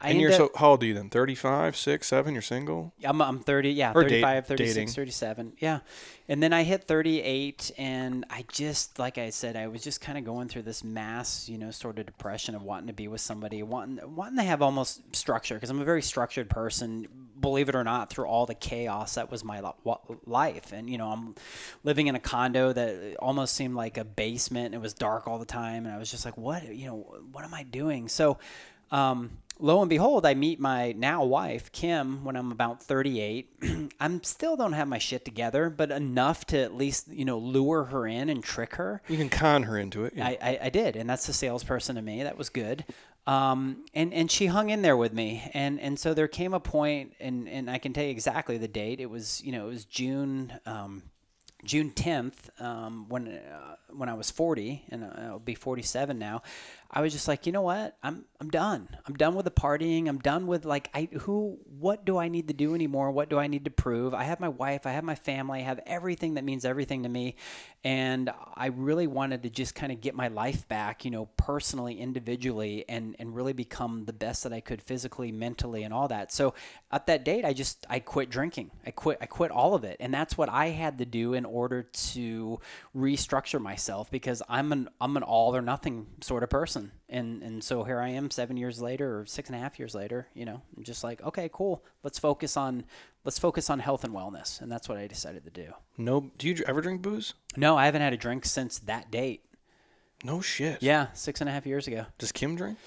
I 0.00 0.10
And 0.10 0.20
you're 0.20 0.30
end 0.30 0.36
so 0.36 0.50
how 0.56 0.70
old 0.70 0.82
are 0.82 0.86
you 0.86 0.94
then? 0.94 1.08
35, 1.08 1.76
6, 1.76 2.06
7? 2.06 2.32
You're 2.34 2.42
single. 2.42 2.92
I'm, 3.02 3.22
I'm 3.22 3.38
30, 3.40 3.70
yeah, 3.70 3.92
Or 3.94 4.04
date- 4.04 4.22
36, 4.22 4.74
dating. 4.74 4.88
37. 4.88 5.52
Yeah. 5.58 5.80
And 6.28 6.42
then 6.42 6.52
I 6.52 6.62
hit 6.62 6.84
38 6.84 7.70
and 7.78 8.24
I 8.30 8.44
just, 8.48 8.98
like 8.98 9.18
I 9.18 9.30
said, 9.30 9.56
I 9.56 9.66
was 9.68 9.82
just 9.82 10.00
kind 10.00 10.16
of 10.18 10.24
going 10.24 10.48
through 10.48 10.62
this 10.62 10.82
mass, 10.84 11.48
you 11.48 11.58
know, 11.58 11.70
sort 11.70 11.98
of 11.98 12.06
depression 12.06 12.54
of 12.54 12.62
wanting 12.62 12.86
to 12.88 12.92
be 12.92 13.08
with 13.08 13.20
somebody, 13.20 13.62
wanting, 13.62 14.14
wanting 14.14 14.36
to 14.38 14.42
have 14.42 14.62
almost 14.62 15.14
structure 15.14 15.54
because 15.54 15.70
I'm 15.70 15.80
a 15.80 15.84
very 15.84 16.02
structured 16.02 16.48
person, 16.50 17.06
believe 17.40 17.68
it 17.68 17.74
or 17.74 17.84
not, 17.84 18.10
through 18.10 18.26
all 18.26 18.46
the 18.46 18.54
chaos 18.54 19.14
that 19.16 19.30
was 19.30 19.44
my 19.44 19.62
life. 20.26 20.72
And, 20.72 20.88
you 20.88 20.98
know, 20.98 21.08
I'm 21.08 21.34
living 21.82 22.06
in 22.06 22.14
a 22.14 22.20
condo 22.20 22.72
that 22.72 23.16
almost 23.20 23.54
seemed 23.54 23.74
like 23.74 23.96
a 23.98 24.04
basement 24.04 24.66
and 24.66 24.74
it 24.74 24.80
was 24.80 24.94
dark 24.94 25.26
all 25.28 25.38
the 25.38 25.44
time. 25.44 25.84
And 25.84 25.94
I 25.94 25.98
was 25.98 26.10
just 26.10 26.24
like, 26.24 26.36
what, 26.38 26.74
you 26.74 26.86
know, 26.86 26.96
what 27.32 27.44
am 27.44 27.52
I 27.54 27.62
doing? 27.64 28.08
So, 28.08 28.38
um, 28.90 29.38
lo 29.58 29.80
and 29.80 29.88
behold, 29.88 30.26
I 30.26 30.34
meet 30.34 30.60
my 30.60 30.92
now 30.92 31.24
wife, 31.24 31.72
Kim, 31.72 32.24
when 32.24 32.36
I'm 32.36 32.52
about 32.52 32.82
38. 32.82 33.92
I'm 34.00 34.22
still 34.22 34.56
don't 34.56 34.72
have 34.72 34.88
my 34.88 34.98
shit 34.98 35.24
together, 35.24 35.70
but 35.70 35.90
enough 35.90 36.46
to 36.46 36.60
at 36.60 36.74
least, 36.74 37.08
you 37.08 37.24
know, 37.24 37.38
lure 37.38 37.84
her 37.84 38.06
in 38.06 38.28
and 38.28 38.42
trick 38.42 38.76
her. 38.76 39.02
You 39.08 39.16
can 39.16 39.28
con 39.28 39.64
her 39.64 39.78
into 39.78 40.04
it. 40.04 40.14
yeah. 40.16 40.26
I, 40.26 40.38
I, 40.40 40.58
I 40.62 40.70
did, 40.70 40.96
and 40.96 41.08
that's 41.08 41.26
the 41.26 41.32
salesperson 41.32 41.96
to 41.96 42.02
me. 42.02 42.22
That 42.22 42.38
was 42.38 42.48
good. 42.48 42.84
Um, 43.26 43.86
and, 43.94 44.12
and 44.12 44.30
she 44.30 44.46
hung 44.46 44.70
in 44.70 44.82
there 44.82 44.96
with 44.96 45.12
me. 45.12 45.50
And, 45.54 45.80
and 45.80 45.98
so 45.98 46.14
there 46.14 46.28
came 46.28 46.52
a 46.52 46.60
point, 46.60 47.14
and, 47.20 47.48
and 47.48 47.70
I 47.70 47.78
can 47.78 47.92
tell 47.92 48.04
you 48.04 48.10
exactly 48.10 48.58
the 48.58 48.68
date. 48.68 49.00
It 49.00 49.08
was, 49.08 49.42
you 49.42 49.52
know, 49.52 49.66
it 49.66 49.70
was 49.70 49.84
June, 49.84 50.52
um, 50.66 51.02
June 51.64 51.90
10th, 51.90 52.60
um, 52.60 53.08
when, 53.08 53.28
uh, 53.28 53.76
when 53.90 54.08
I 54.10 54.14
was 54.14 54.30
40, 54.30 54.84
and 54.90 55.04
I'll 55.04 55.38
be 55.38 55.54
47 55.54 56.18
now, 56.18 56.42
I 56.96 57.00
was 57.00 57.12
just 57.12 57.26
like, 57.26 57.44
you 57.44 57.50
know 57.50 57.62
what? 57.62 57.96
I'm, 58.04 58.24
I'm 58.40 58.48
done. 58.48 58.88
I'm 59.04 59.14
done 59.14 59.34
with 59.34 59.46
the 59.46 59.50
partying. 59.50 60.08
I'm 60.08 60.20
done 60.20 60.46
with 60.46 60.64
like, 60.64 60.88
I, 60.94 61.08
who, 61.22 61.58
what 61.66 62.04
do 62.04 62.18
I 62.18 62.28
need 62.28 62.46
to 62.48 62.54
do 62.54 62.72
anymore? 62.72 63.10
What 63.10 63.28
do 63.28 63.36
I 63.36 63.48
need 63.48 63.64
to 63.64 63.70
prove? 63.72 64.14
I 64.14 64.22
have 64.22 64.38
my 64.38 64.48
wife, 64.48 64.86
I 64.86 64.92
have 64.92 65.02
my 65.02 65.16
family, 65.16 65.58
I 65.58 65.62
have 65.64 65.80
everything 65.86 66.34
that 66.34 66.44
means 66.44 66.64
everything 66.64 67.02
to 67.02 67.08
me. 67.08 67.34
And 67.84 68.30
I 68.54 68.68
really 68.68 69.06
wanted 69.06 69.42
to 69.42 69.50
just 69.50 69.74
kind 69.74 69.92
of 69.92 70.00
get 70.00 70.14
my 70.14 70.28
life 70.28 70.66
back, 70.68 71.04
you 71.04 71.10
know, 71.10 71.26
personally, 71.36 72.00
individually, 72.00 72.86
and, 72.88 73.14
and 73.18 73.36
really 73.36 73.52
become 73.52 74.06
the 74.06 74.12
best 74.14 74.44
that 74.44 74.54
I 74.54 74.60
could 74.60 74.80
physically, 74.80 75.30
mentally, 75.30 75.82
and 75.82 75.92
all 75.92 76.08
that. 76.08 76.32
So 76.32 76.54
at 76.90 77.06
that 77.08 77.26
date, 77.26 77.44
I 77.44 77.52
just, 77.52 77.86
I 77.90 77.98
quit 77.98 78.30
drinking. 78.30 78.70
I 78.86 78.90
quit, 78.90 79.18
I 79.20 79.26
quit 79.26 79.50
all 79.50 79.74
of 79.74 79.84
it. 79.84 79.98
And 80.00 80.14
that's 80.14 80.38
what 80.38 80.48
I 80.48 80.68
had 80.68 80.96
to 80.98 81.04
do 81.04 81.34
in 81.34 81.44
order 81.44 81.82
to 81.82 82.58
restructure 82.96 83.60
myself 83.60 84.10
because 84.10 84.42
I'm 84.48 84.72
an, 84.72 84.88
I'm 84.98 85.18
an 85.18 85.22
all 85.22 85.54
or 85.54 85.60
nothing 85.60 86.06
sort 86.22 86.42
of 86.42 86.48
person. 86.48 86.90
And, 87.08 87.42
and 87.42 87.62
so 87.62 87.84
here 87.84 88.00
I 88.00 88.08
am 88.08 88.30
seven 88.30 88.56
years 88.56 88.80
later 88.80 89.20
or 89.20 89.26
six 89.26 89.48
and 89.48 89.56
a 89.56 89.58
half 89.60 89.78
years 89.78 89.94
later, 89.94 90.28
you 90.34 90.44
know, 90.44 90.62
I'm 90.76 90.84
just 90.84 91.04
like, 91.04 91.22
okay, 91.22 91.50
cool. 91.52 91.84
Let's 92.02 92.18
focus 92.18 92.56
on, 92.56 92.84
let's 93.24 93.38
focus 93.38 93.68
on 93.68 93.78
health 93.80 94.04
and 94.04 94.14
wellness. 94.14 94.60
And 94.60 94.72
that's 94.72 94.88
what 94.88 94.98
I 94.98 95.06
decided 95.06 95.44
to 95.44 95.50
do. 95.50 95.72
no, 95.98 96.30
do 96.38 96.48
you 96.48 96.56
ever 96.66 96.80
drink 96.80 97.02
booze? 97.02 97.34
No, 97.56 97.76
I 97.76 97.86
haven't 97.86 98.02
had 98.02 98.12
a 98.12 98.16
drink 98.16 98.46
since 98.46 98.78
that 98.80 99.10
date. 99.10 99.44
No 100.24 100.40
shit. 100.40 100.82
Yeah, 100.82 101.08
six 101.12 101.40
and 101.40 101.50
a 101.50 101.52
half 101.52 101.66
years 101.66 101.86
ago. 101.86 102.06
Does 102.16 102.32
Kim 102.32 102.56
drink? 102.56 102.78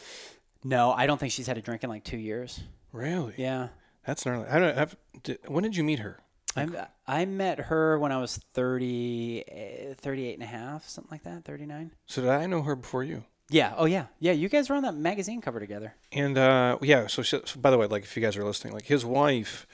No, 0.63 0.91
I 0.91 1.05
don't 1.05 1.19
think 1.19 1.31
she's 1.31 1.47
had 1.47 1.57
a 1.57 1.61
drink 1.61 1.83
in 1.83 1.89
like 1.89 2.03
two 2.03 2.17
years. 2.17 2.61
Really? 2.91 3.35
Yeah. 3.37 3.67
That's 4.07 4.25
gnarly. 4.25 4.47
I 4.47 4.57
don't 4.59 4.75
have. 4.75 4.95
Did, 5.21 5.39
when 5.47 5.63
did 5.63 5.75
you 5.75 5.83
meet 5.83 5.99
her? 5.99 6.19
I 6.55 6.87
I 7.05 7.25
met 7.25 7.59
her 7.59 7.99
when 7.99 8.11
I 8.11 8.17
was 8.17 8.37
30, 8.53 9.43
eh, 9.47 9.93
38 9.95 10.33
and 10.33 10.43
a 10.43 10.47
half, 10.47 10.87
something 10.87 11.11
like 11.11 11.23
that, 11.23 11.45
39. 11.45 11.91
So 12.07 12.21
did 12.21 12.31
I 12.31 12.47
know 12.47 12.63
her 12.63 12.75
before 12.75 13.03
you? 13.03 13.23
Yeah. 13.49 13.73
Oh, 13.77 13.85
yeah. 13.85 14.05
Yeah. 14.19 14.33
You 14.33 14.49
guys 14.49 14.69
were 14.69 14.75
on 14.75 14.83
that 14.83 14.95
magazine 14.95 15.41
cover 15.41 15.59
together. 15.59 15.93
And 16.11 16.37
uh, 16.37 16.77
yeah, 16.81 17.07
so, 17.07 17.21
so 17.23 17.41
by 17.57 17.71
the 17.71 17.77
way, 17.77 17.85
like 17.87 18.03
if 18.03 18.15
you 18.17 18.21
guys 18.21 18.35
are 18.37 18.43
listening, 18.43 18.73
like 18.73 18.85
his 18.85 19.05
wife 19.05 19.65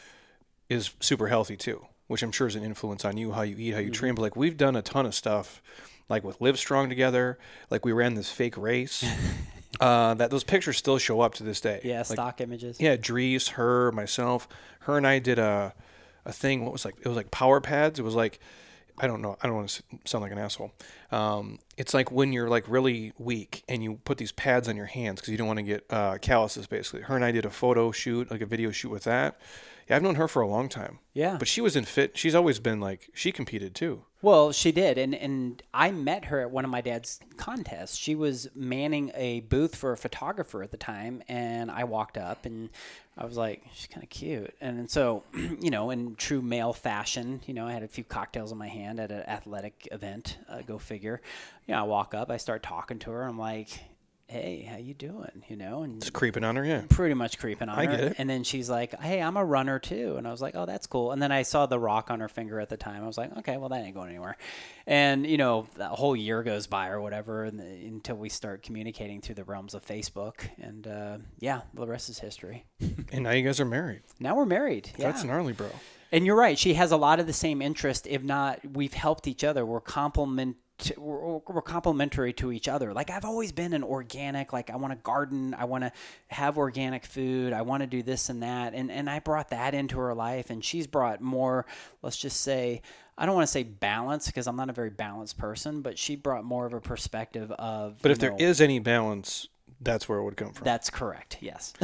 is 0.69 0.91
super 0.99 1.27
healthy 1.27 1.57
too, 1.57 1.85
which 2.07 2.21
I'm 2.23 2.31
sure 2.31 2.47
is 2.47 2.55
an 2.55 2.63
influence 2.63 3.03
on 3.03 3.17
you, 3.17 3.31
how 3.31 3.41
you 3.41 3.55
eat, 3.57 3.71
how 3.73 3.79
you 3.79 3.85
Mm-hmm. 3.87 3.93
train. 3.93 4.15
But 4.15 4.21
like 4.21 4.35
we've 4.35 4.57
done 4.57 4.75
a 4.75 4.81
ton 4.81 5.05
of 5.05 5.15
stuff, 5.15 5.61
like 6.09 6.23
with 6.23 6.39
Live 6.39 6.59
Strong 6.59 6.89
together. 6.89 7.39
Like 7.69 7.83
we 7.85 7.91
ran 7.91 8.13
this 8.13 8.29
fake 8.29 8.57
race. 8.57 9.03
uh, 9.79 10.13
that 10.13 10.29
those 10.29 10.43
pictures 10.43 10.77
still 10.77 10.99
show 10.99 11.21
up 11.21 11.33
to 11.35 11.43
this 11.43 11.59
day. 11.59 11.81
Yeah. 11.83 11.97
Like, 11.99 12.05
stock 12.05 12.41
images. 12.41 12.79
Yeah, 12.79 12.95
Dries, 12.95 13.49
her, 13.49 13.91
myself, 13.91 14.47
her 14.81 14.97
and 14.97 15.07
I 15.07 15.17
did 15.19 15.39
a 15.39 15.73
a 16.25 16.31
thing. 16.31 16.63
What 16.63 16.71
was 16.73 16.85
like? 16.85 16.95
It 17.01 17.07
was 17.07 17.17
like 17.17 17.31
power 17.31 17.59
pads. 17.59 17.97
It 17.99 18.03
was 18.03 18.15
like 18.15 18.39
I 18.97 19.07
don't 19.07 19.21
know. 19.21 19.37
I 19.41 19.47
don't 19.47 19.55
want 19.55 19.69
to 19.69 19.83
sound 20.05 20.21
like 20.21 20.31
an 20.31 20.37
asshole. 20.37 20.71
Um, 21.11 21.59
it's 21.77 21.93
like 21.93 22.11
when 22.11 22.31
you're 22.31 22.49
like 22.49 22.65
really 22.67 23.13
weak 23.17 23.63
and 23.67 23.83
you 23.83 23.95
put 24.05 24.17
these 24.17 24.31
pads 24.31 24.69
on 24.69 24.75
your 24.75 24.85
hands 24.85 25.19
because 25.19 25.31
you 25.31 25.37
don't 25.37 25.47
want 25.47 25.57
to 25.57 25.63
get 25.63 25.85
uh, 25.89 26.17
calluses. 26.19 26.67
Basically, 26.67 27.01
her 27.01 27.15
and 27.15 27.25
I 27.25 27.31
did 27.31 27.45
a 27.45 27.49
photo 27.49 27.91
shoot, 27.91 28.29
like 28.29 28.41
a 28.41 28.45
video 28.45 28.71
shoot 28.71 28.89
with 28.89 29.03
that. 29.05 29.39
Yeah, 29.89 29.95
I've 29.95 30.03
known 30.03 30.15
her 30.15 30.27
for 30.27 30.41
a 30.41 30.47
long 30.47 30.69
time. 30.69 30.99
Yeah. 31.13 31.37
But 31.37 31.47
she 31.47 31.59
was 31.59 31.75
in 31.75 31.85
fit. 31.85 32.17
She's 32.17 32.35
always 32.35 32.59
been 32.59 32.79
like 32.79 33.09
she 33.13 33.31
competed 33.31 33.75
too. 33.75 34.05
Well, 34.21 34.53
she 34.53 34.71
did, 34.71 34.97
and 34.97 35.13
and 35.13 35.61
I 35.73 35.91
met 35.91 36.25
her 36.25 36.39
at 36.39 36.49
one 36.49 36.63
of 36.63 36.71
my 36.71 36.79
dad's 36.79 37.19
contests. 37.35 37.97
She 37.97 38.15
was 38.15 38.47
manning 38.55 39.11
a 39.15 39.41
booth 39.41 39.75
for 39.75 39.91
a 39.91 39.97
photographer 39.97 40.63
at 40.63 40.71
the 40.71 40.77
time, 40.77 41.23
and 41.27 41.69
I 41.69 41.83
walked 41.83 42.17
up 42.17 42.45
and 42.45 42.69
I 43.17 43.25
was 43.25 43.37
like, 43.37 43.61
she's 43.73 43.87
kind 43.87 44.03
of 44.03 44.09
cute. 44.09 44.55
And, 44.59 44.89
so, 44.89 45.23
you 45.33 45.69
know, 45.69 45.91
in 45.91 46.15
true 46.15 46.41
male 46.41 46.73
fashion, 46.73 47.41
you 47.45 47.53
know, 47.53 47.67
I 47.67 47.73
had 47.73 47.83
a 47.83 47.87
few 47.87 48.03
cocktails 48.03 48.51
in 48.51 48.57
my 48.57 48.67
hand 48.67 48.99
at 48.99 49.11
an 49.11 49.21
athletic 49.21 49.87
event. 49.91 50.37
Uh, 50.49 50.61
go 50.61 50.79
figure. 50.79 51.21
You 51.67 51.75
know, 51.75 51.81
I 51.81 51.83
walk 51.83 52.15
up, 52.15 52.31
I 52.31 52.37
start 52.37 52.63
talking 52.63 52.99
to 52.99 53.11
her. 53.11 53.23
I'm 53.23 53.37
like, 53.37 53.69
hey, 54.27 54.61
how 54.69 54.77
you 54.77 54.93
doing? 54.93 55.43
You 55.47 55.55
know, 55.57 55.83
and 55.83 55.99
Just 56.01 56.13
creeping 56.13 56.43
on 56.43 56.55
her. 56.55 56.65
Yeah. 56.65 56.83
pretty 56.89 57.13
much 57.13 57.37
creeping 57.37 57.69
on 57.69 57.77
I 57.77 57.85
her. 57.85 57.91
get 57.91 57.99
it. 57.99 58.15
And 58.17 58.29
then 58.29 58.43
she's 58.43 58.69
like, 58.69 58.99
"Hey, 58.99 59.21
I'm 59.21 59.37
a 59.37 59.45
runner 59.45 59.79
too." 59.79 60.15
And 60.17 60.27
I 60.27 60.31
was 60.31 60.41
like, 60.41 60.55
"Oh, 60.55 60.65
that's 60.65 60.87
cool." 60.87 61.11
And 61.11 61.21
then 61.21 61.31
I 61.31 61.43
saw 61.43 61.65
the 61.65 61.79
rock 61.79 62.09
on 62.09 62.19
her 62.19 62.27
finger 62.29 62.59
at 62.59 62.69
the 62.69 62.77
time. 62.77 63.03
I 63.03 63.07
was 63.07 63.17
like, 63.17 63.35
"Okay, 63.37 63.57
well, 63.57 63.69
that 63.69 63.83
ain't 63.83 63.93
going 63.95 64.09
anywhere." 64.09 64.37
And 64.87 65.25
you 65.27 65.37
know, 65.37 65.67
a 65.79 65.89
whole 65.89 66.15
year 66.15 66.41
goes 66.43 66.67
by 66.67 66.89
or 66.89 66.99
whatever, 67.01 67.43
and 67.43 67.59
until 67.59 68.15
we 68.15 68.29
start 68.29 68.63
communicating 68.63 69.21
through 69.21 69.35
the 69.35 69.43
realms 69.43 69.73
of 69.73 69.85
Facebook. 69.85 70.41
And 70.61 70.87
uh, 70.87 71.17
yeah, 71.39 71.61
the 71.73 71.85
rest 71.87 72.09
is 72.09 72.19
history. 72.19 72.65
And 73.11 73.23
now 73.23 73.31
you 73.31 73.43
guys 73.43 73.59
are 73.59 73.65
married. 73.65 74.01
Now 74.19 74.35
we're 74.35 74.45
married. 74.45 74.89
Yeah. 74.97 75.11
That's 75.11 75.23
gnarly, 75.23 75.53
bro. 75.53 75.69
And 76.11 76.25
you're 76.27 76.35
right. 76.35 76.59
She 76.59 76.75
has 76.75 76.91
a 76.91 76.97
lot 76.97 77.19
of 77.19 77.25
the 77.27 77.33
same 77.33 77.59
interest. 77.61 78.05
If 78.07 78.21
not, 78.23 78.59
we've 78.73 78.93
helped 78.93 79.27
each 79.27 79.43
other. 79.43 79.65
We're 79.65 79.81
complement. 79.81 80.57
We're, 80.97 81.37
we're 81.47 81.61
complementary 81.61 82.33
to 82.33 82.51
each 82.51 82.67
other. 82.67 82.93
Like 82.93 83.09
I've 83.09 83.25
always 83.25 83.51
been 83.51 83.73
an 83.73 83.83
organic. 83.83 84.53
Like 84.53 84.69
I 84.69 84.75
want 84.75 84.91
to 84.91 84.97
garden. 84.97 85.53
I 85.53 85.65
want 85.65 85.83
to 85.83 85.91
have 86.27 86.57
organic 86.57 87.05
food. 87.05 87.53
I 87.53 87.61
want 87.61 87.81
to 87.81 87.87
do 87.87 88.03
this 88.03 88.29
and 88.29 88.43
that. 88.43 88.73
And 88.73 88.91
and 88.91 89.09
I 89.09 89.19
brought 89.19 89.49
that 89.49 89.73
into 89.73 89.97
her 89.99 90.13
life. 90.13 90.49
And 90.49 90.63
she's 90.63 90.87
brought 90.87 91.21
more. 91.21 91.65
Let's 92.01 92.17
just 92.17 92.41
say. 92.41 92.81
I 93.15 93.27
don't 93.27 93.35
want 93.35 93.45
to 93.45 93.51
say 93.51 93.61
balance 93.61 94.25
because 94.25 94.47
I'm 94.47 94.55
not 94.55 94.71
a 94.71 94.73
very 94.73 94.89
balanced 94.89 95.37
person, 95.37 95.83
but 95.83 95.99
she 95.99 96.15
brought 96.15 96.43
more 96.43 96.65
of 96.65 96.73
a 96.73 96.81
perspective 96.81 97.51
of. 97.51 98.01
But 98.01 98.09
if 98.09 98.17
there 98.17 98.31
know, 98.31 98.37
is 98.39 98.59
any 98.59 98.79
balance, 98.79 99.47
that's 99.83 100.07
where 100.07 100.19
it 100.19 100.23
would 100.23 100.37
come 100.37 100.51
from. 100.51 100.65
that's 100.65 100.89
correct. 100.89 101.37
Yes. 101.41 101.73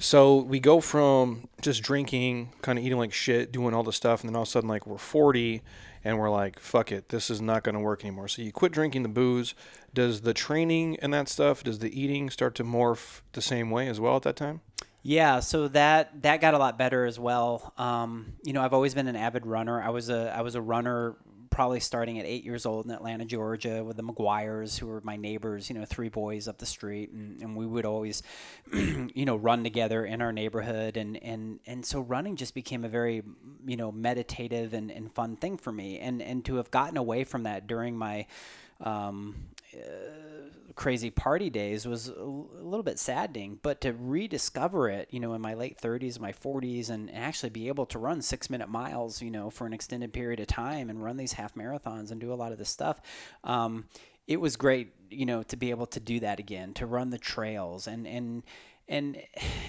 So 0.00 0.36
we 0.36 0.60
go 0.60 0.80
from 0.80 1.48
just 1.62 1.82
drinking, 1.82 2.52
kind 2.62 2.78
of 2.78 2.84
eating 2.84 2.98
like 2.98 3.12
shit, 3.12 3.50
doing 3.52 3.74
all 3.74 3.82
the 3.82 3.92
stuff, 3.92 4.20
and 4.20 4.28
then 4.28 4.36
all 4.36 4.42
of 4.42 4.48
a 4.48 4.50
sudden, 4.50 4.68
like 4.68 4.86
we're 4.86 4.98
40, 4.98 5.62
and 6.04 6.18
we're 6.18 6.30
like, 6.30 6.58
"Fuck 6.58 6.92
it, 6.92 7.08
this 7.08 7.30
is 7.30 7.40
not 7.40 7.64
going 7.64 7.74
to 7.74 7.80
work 7.80 8.04
anymore." 8.04 8.28
So 8.28 8.42
you 8.42 8.52
quit 8.52 8.72
drinking 8.72 9.02
the 9.02 9.08
booze. 9.08 9.54
Does 9.94 10.22
the 10.22 10.34
training 10.34 10.96
and 11.00 11.12
that 11.14 11.28
stuff, 11.28 11.64
does 11.64 11.78
the 11.78 12.00
eating 12.00 12.30
start 12.30 12.54
to 12.56 12.64
morph 12.64 13.22
the 13.32 13.42
same 13.42 13.70
way 13.70 13.88
as 13.88 13.98
well 14.00 14.16
at 14.16 14.22
that 14.22 14.36
time? 14.36 14.60
Yeah, 15.02 15.40
so 15.40 15.68
that 15.68 16.22
that 16.22 16.40
got 16.40 16.54
a 16.54 16.58
lot 16.58 16.76
better 16.76 17.04
as 17.04 17.18
well. 17.18 17.72
Um, 17.78 18.34
you 18.44 18.52
know, 18.52 18.62
I've 18.62 18.74
always 18.74 18.94
been 18.94 19.08
an 19.08 19.16
avid 19.16 19.46
runner. 19.46 19.80
I 19.80 19.90
was 19.90 20.10
a 20.10 20.34
I 20.36 20.42
was 20.42 20.54
a 20.54 20.60
runner 20.60 21.16
probably 21.50 21.80
starting 21.80 22.18
at 22.18 22.26
eight 22.26 22.44
years 22.44 22.66
old 22.66 22.86
in 22.86 22.90
Atlanta, 22.90 23.24
Georgia, 23.24 23.82
with 23.84 23.96
the 23.96 24.02
McGuires, 24.02 24.78
who 24.78 24.86
were 24.86 25.00
my 25.02 25.16
neighbors. 25.16 25.68
You 25.68 25.78
know, 25.78 25.84
three 25.84 26.08
boys 26.08 26.48
up 26.48 26.58
the 26.58 26.66
street, 26.66 27.10
and, 27.10 27.40
and 27.40 27.56
we 27.56 27.66
would 27.66 27.84
always, 27.84 28.22
you 28.72 29.24
know, 29.24 29.36
run 29.36 29.64
together 29.64 30.04
in 30.04 30.22
our 30.22 30.32
neighborhood, 30.32 30.96
and 30.96 31.22
and 31.22 31.60
and 31.66 31.84
so 31.84 32.00
running 32.00 32.36
just 32.36 32.54
became 32.54 32.84
a 32.84 32.88
very, 32.88 33.22
you 33.66 33.76
know, 33.76 33.92
meditative 33.92 34.74
and, 34.74 34.90
and 34.90 35.12
fun 35.14 35.36
thing 35.36 35.56
for 35.56 35.72
me, 35.72 35.98
and 35.98 36.22
and 36.22 36.44
to 36.44 36.56
have 36.56 36.70
gotten 36.70 36.96
away 36.96 37.24
from 37.24 37.44
that 37.44 37.66
during 37.66 37.96
my 37.96 38.26
um, 38.80 39.34
uh, 39.74 40.27
crazy 40.78 41.10
party 41.10 41.50
days 41.50 41.88
was 41.88 42.06
a 42.06 42.22
little 42.22 42.84
bit 42.84 43.00
saddening, 43.00 43.58
but 43.62 43.80
to 43.80 43.92
rediscover 43.92 44.88
it, 44.88 45.08
you 45.10 45.18
know, 45.18 45.34
in 45.34 45.40
my 45.40 45.52
late 45.52 45.76
30s, 45.76 46.20
my 46.20 46.30
40s, 46.30 46.88
and 46.88 47.12
actually 47.12 47.50
be 47.50 47.66
able 47.66 47.84
to 47.86 47.98
run 47.98 48.22
six 48.22 48.48
minute 48.48 48.68
miles, 48.68 49.20
you 49.20 49.28
know, 49.28 49.50
for 49.50 49.66
an 49.66 49.72
extended 49.72 50.12
period 50.12 50.38
of 50.38 50.46
time 50.46 50.88
and 50.88 51.02
run 51.02 51.16
these 51.16 51.32
half 51.32 51.56
marathons 51.56 52.12
and 52.12 52.20
do 52.20 52.32
a 52.32 52.36
lot 52.36 52.52
of 52.52 52.58
this 52.58 52.68
stuff. 52.68 53.00
Um, 53.42 53.86
it 54.28 54.40
was 54.40 54.54
great, 54.54 54.92
you 55.10 55.26
know, 55.26 55.42
to 55.42 55.56
be 55.56 55.70
able 55.70 55.86
to 55.86 55.98
do 55.98 56.20
that 56.20 56.38
again, 56.38 56.74
to 56.74 56.86
run 56.86 57.10
the 57.10 57.18
trails 57.18 57.88
and, 57.88 58.06
and, 58.06 58.44
and 58.88 59.16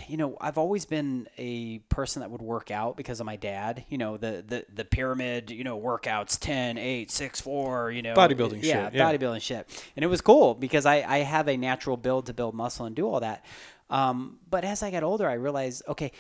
you 0.08 0.17
know 0.17 0.38
i've 0.39 0.58
always 0.58 0.86
been 0.86 1.27
a 1.38 1.79
person 1.89 2.21
that 2.21 2.32
would 2.32 2.41
work 2.41 2.71
out 2.71 2.95
because 2.95 3.19
of 3.19 3.25
my 3.25 3.36
dad 3.36 3.84
you 3.89 3.97
know 3.97 4.17
the 4.17 4.43
the, 4.47 4.65
the 4.73 4.86
pyramid 4.86 5.51
you 5.51 5.63
know 5.63 5.79
workouts 5.79 6.39
10 6.39 6.77
8 6.77 7.12
6 7.12 7.41
4 7.41 7.91
you 7.91 8.01
know 8.01 8.13
bodybuilding 8.13 8.63
yeah, 8.63 8.86
shit, 8.86 8.95
yeah. 8.95 9.12
bodybuilding 9.12 9.41
shit 9.41 9.86
and 9.95 10.03
it 10.03 10.08
was 10.08 10.21
cool 10.21 10.55
because 10.55 10.86
i 10.86 11.03
i 11.08 11.19
have 11.19 11.47
a 11.47 11.58
natural 11.58 11.97
build 11.97 12.25
to 12.27 12.34
build 12.34 12.55
muscle 12.55 12.86
and 12.86 12.95
do 12.95 13.08
all 13.08 13.19
that 13.19 13.43
um, 13.89 14.38
but 14.49 14.63
as 14.63 14.84
i 14.84 14.91
got 14.91 15.03
older 15.03 15.27
i 15.27 15.34
realized 15.34 15.84
okay 15.88 16.12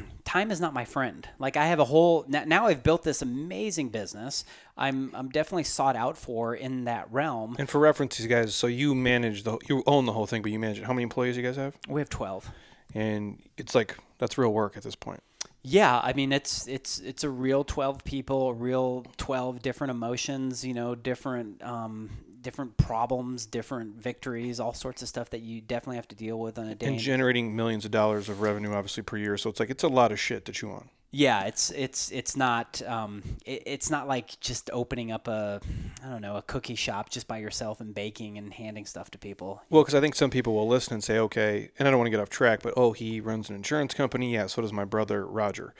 time 0.24 0.50
is 0.50 0.60
not 0.60 0.72
my 0.72 0.84
friend. 0.84 1.28
Like 1.38 1.56
I 1.56 1.66
have 1.66 1.78
a 1.78 1.84
whole 1.84 2.24
now 2.28 2.66
I've 2.66 2.82
built 2.82 3.02
this 3.02 3.22
amazing 3.22 3.88
business. 3.90 4.44
I'm 4.76 5.10
I'm 5.14 5.28
definitely 5.28 5.64
sought 5.64 5.96
out 5.96 6.16
for 6.16 6.54
in 6.54 6.84
that 6.84 7.12
realm. 7.12 7.56
And 7.58 7.68
for 7.68 7.80
reference, 7.80 8.18
you 8.20 8.28
guys, 8.28 8.54
so 8.54 8.66
you 8.66 8.94
manage 8.94 9.42
the 9.42 9.58
you 9.68 9.82
own 9.86 10.06
the 10.06 10.12
whole 10.12 10.26
thing, 10.26 10.42
but 10.42 10.50
you 10.52 10.58
manage 10.58 10.78
it. 10.78 10.84
How 10.84 10.92
many 10.92 11.02
employees 11.02 11.36
you 11.36 11.42
guys 11.42 11.56
have? 11.56 11.76
We 11.88 12.00
have 12.00 12.10
12. 12.10 12.50
And 12.94 13.42
it's 13.56 13.74
like 13.74 13.96
that's 14.18 14.38
real 14.38 14.52
work 14.52 14.76
at 14.76 14.82
this 14.82 14.94
point. 14.94 15.22
Yeah, 15.64 16.00
I 16.02 16.12
mean 16.12 16.32
it's 16.32 16.66
it's 16.66 16.98
it's 16.98 17.24
a 17.24 17.30
real 17.30 17.62
12 17.62 18.04
people, 18.04 18.48
a 18.48 18.52
real 18.52 19.06
12 19.16 19.62
different 19.62 19.92
emotions, 19.92 20.64
you 20.64 20.74
know, 20.74 20.94
different 20.94 21.62
um, 21.62 22.10
different 22.42 22.76
problems, 22.76 23.46
different 23.46 23.96
victories, 23.96 24.60
all 24.60 24.74
sorts 24.74 25.02
of 25.02 25.08
stuff 25.08 25.30
that 25.30 25.40
you 25.40 25.60
definitely 25.60 25.96
have 25.96 26.08
to 26.08 26.16
deal 26.16 26.38
with 26.38 26.58
on 26.58 26.66
a 26.68 26.74
day. 26.74 26.86
And 26.86 26.98
generating 26.98 27.54
millions 27.54 27.84
of 27.84 27.90
dollars 27.90 28.28
of 28.28 28.40
revenue, 28.40 28.72
obviously 28.72 29.02
per 29.02 29.16
year. 29.16 29.36
So 29.36 29.50
it's 29.50 29.60
like 29.60 29.70
it's 29.70 29.84
a 29.84 29.88
lot 29.88 30.12
of 30.12 30.20
shit 30.20 30.44
to 30.46 30.52
chew 30.52 30.70
on. 30.70 30.90
Yeah, 31.14 31.44
it's 31.44 31.70
it's 31.70 32.10
it's 32.10 32.36
not 32.36 32.80
um, 32.86 33.22
it, 33.44 33.62
it's 33.66 33.90
not 33.90 34.08
like 34.08 34.40
just 34.40 34.70
opening 34.72 35.12
up 35.12 35.28
a 35.28 35.60
I 36.02 36.08
don't 36.08 36.22
know 36.22 36.36
a 36.36 36.42
cookie 36.42 36.74
shop 36.74 37.10
just 37.10 37.28
by 37.28 37.36
yourself 37.36 37.82
and 37.82 37.94
baking 37.94 38.38
and 38.38 38.52
handing 38.52 38.86
stuff 38.86 39.10
to 39.10 39.18
people. 39.18 39.62
Well, 39.68 39.82
because 39.82 39.94
I 39.94 40.00
think 40.00 40.14
some 40.14 40.30
people 40.30 40.54
will 40.54 40.66
listen 40.66 40.94
and 40.94 41.04
say, 41.04 41.18
okay, 41.18 41.70
and 41.78 41.86
I 41.86 41.90
don't 41.90 41.98
want 41.98 42.06
to 42.06 42.10
get 42.10 42.20
off 42.20 42.30
track, 42.30 42.60
but 42.62 42.72
oh, 42.78 42.92
he 42.92 43.20
runs 43.20 43.50
an 43.50 43.56
insurance 43.56 43.92
company. 43.92 44.32
Yeah, 44.32 44.46
so 44.46 44.62
does 44.62 44.72
my 44.72 44.86
brother 44.86 45.26
Roger. 45.26 45.74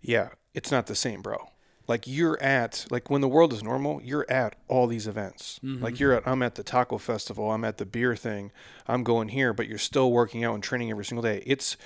Yeah, 0.00 0.30
it's 0.54 0.70
not 0.70 0.86
the 0.86 0.94
same, 0.94 1.20
bro 1.20 1.50
like 1.90 2.06
you're 2.06 2.40
at 2.40 2.86
like 2.88 3.10
when 3.10 3.20
the 3.20 3.28
world 3.28 3.52
is 3.52 3.62
normal 3.64 4.00
you're 4.02 4.24
at 4.30 4.54
all 4.68 4.86
these 4.86 5.08
events. 5.08 5.58
Mm-hmm. 5.64 5.82
like 5.82 5.98
you're 5.98 6.14
at 6.14 6.22
i'm 6.26 6.40
at 6.42 6.54
the 6.54 6.62
taco 6.62 6.96
festival 6.98 7.50
i'm 7.50 7.64
at 7.64 7.78
the 7.78 7.84
beer 7.84 8.14
thing 8.14 8.52
i'm 8.86 9.02
going 9.02 9.28
here 9.28 9.52
but 9.52 9.66
you're 9.66 9.76
still 9.90 10.12
working 10.12 10.44
out 10.44 10.54
and 10.54 10.62
training 10.62 10.90
every 10.90 11.04
single 11.04 11.22
day. 11.22 11.42
It's 11.44 11.76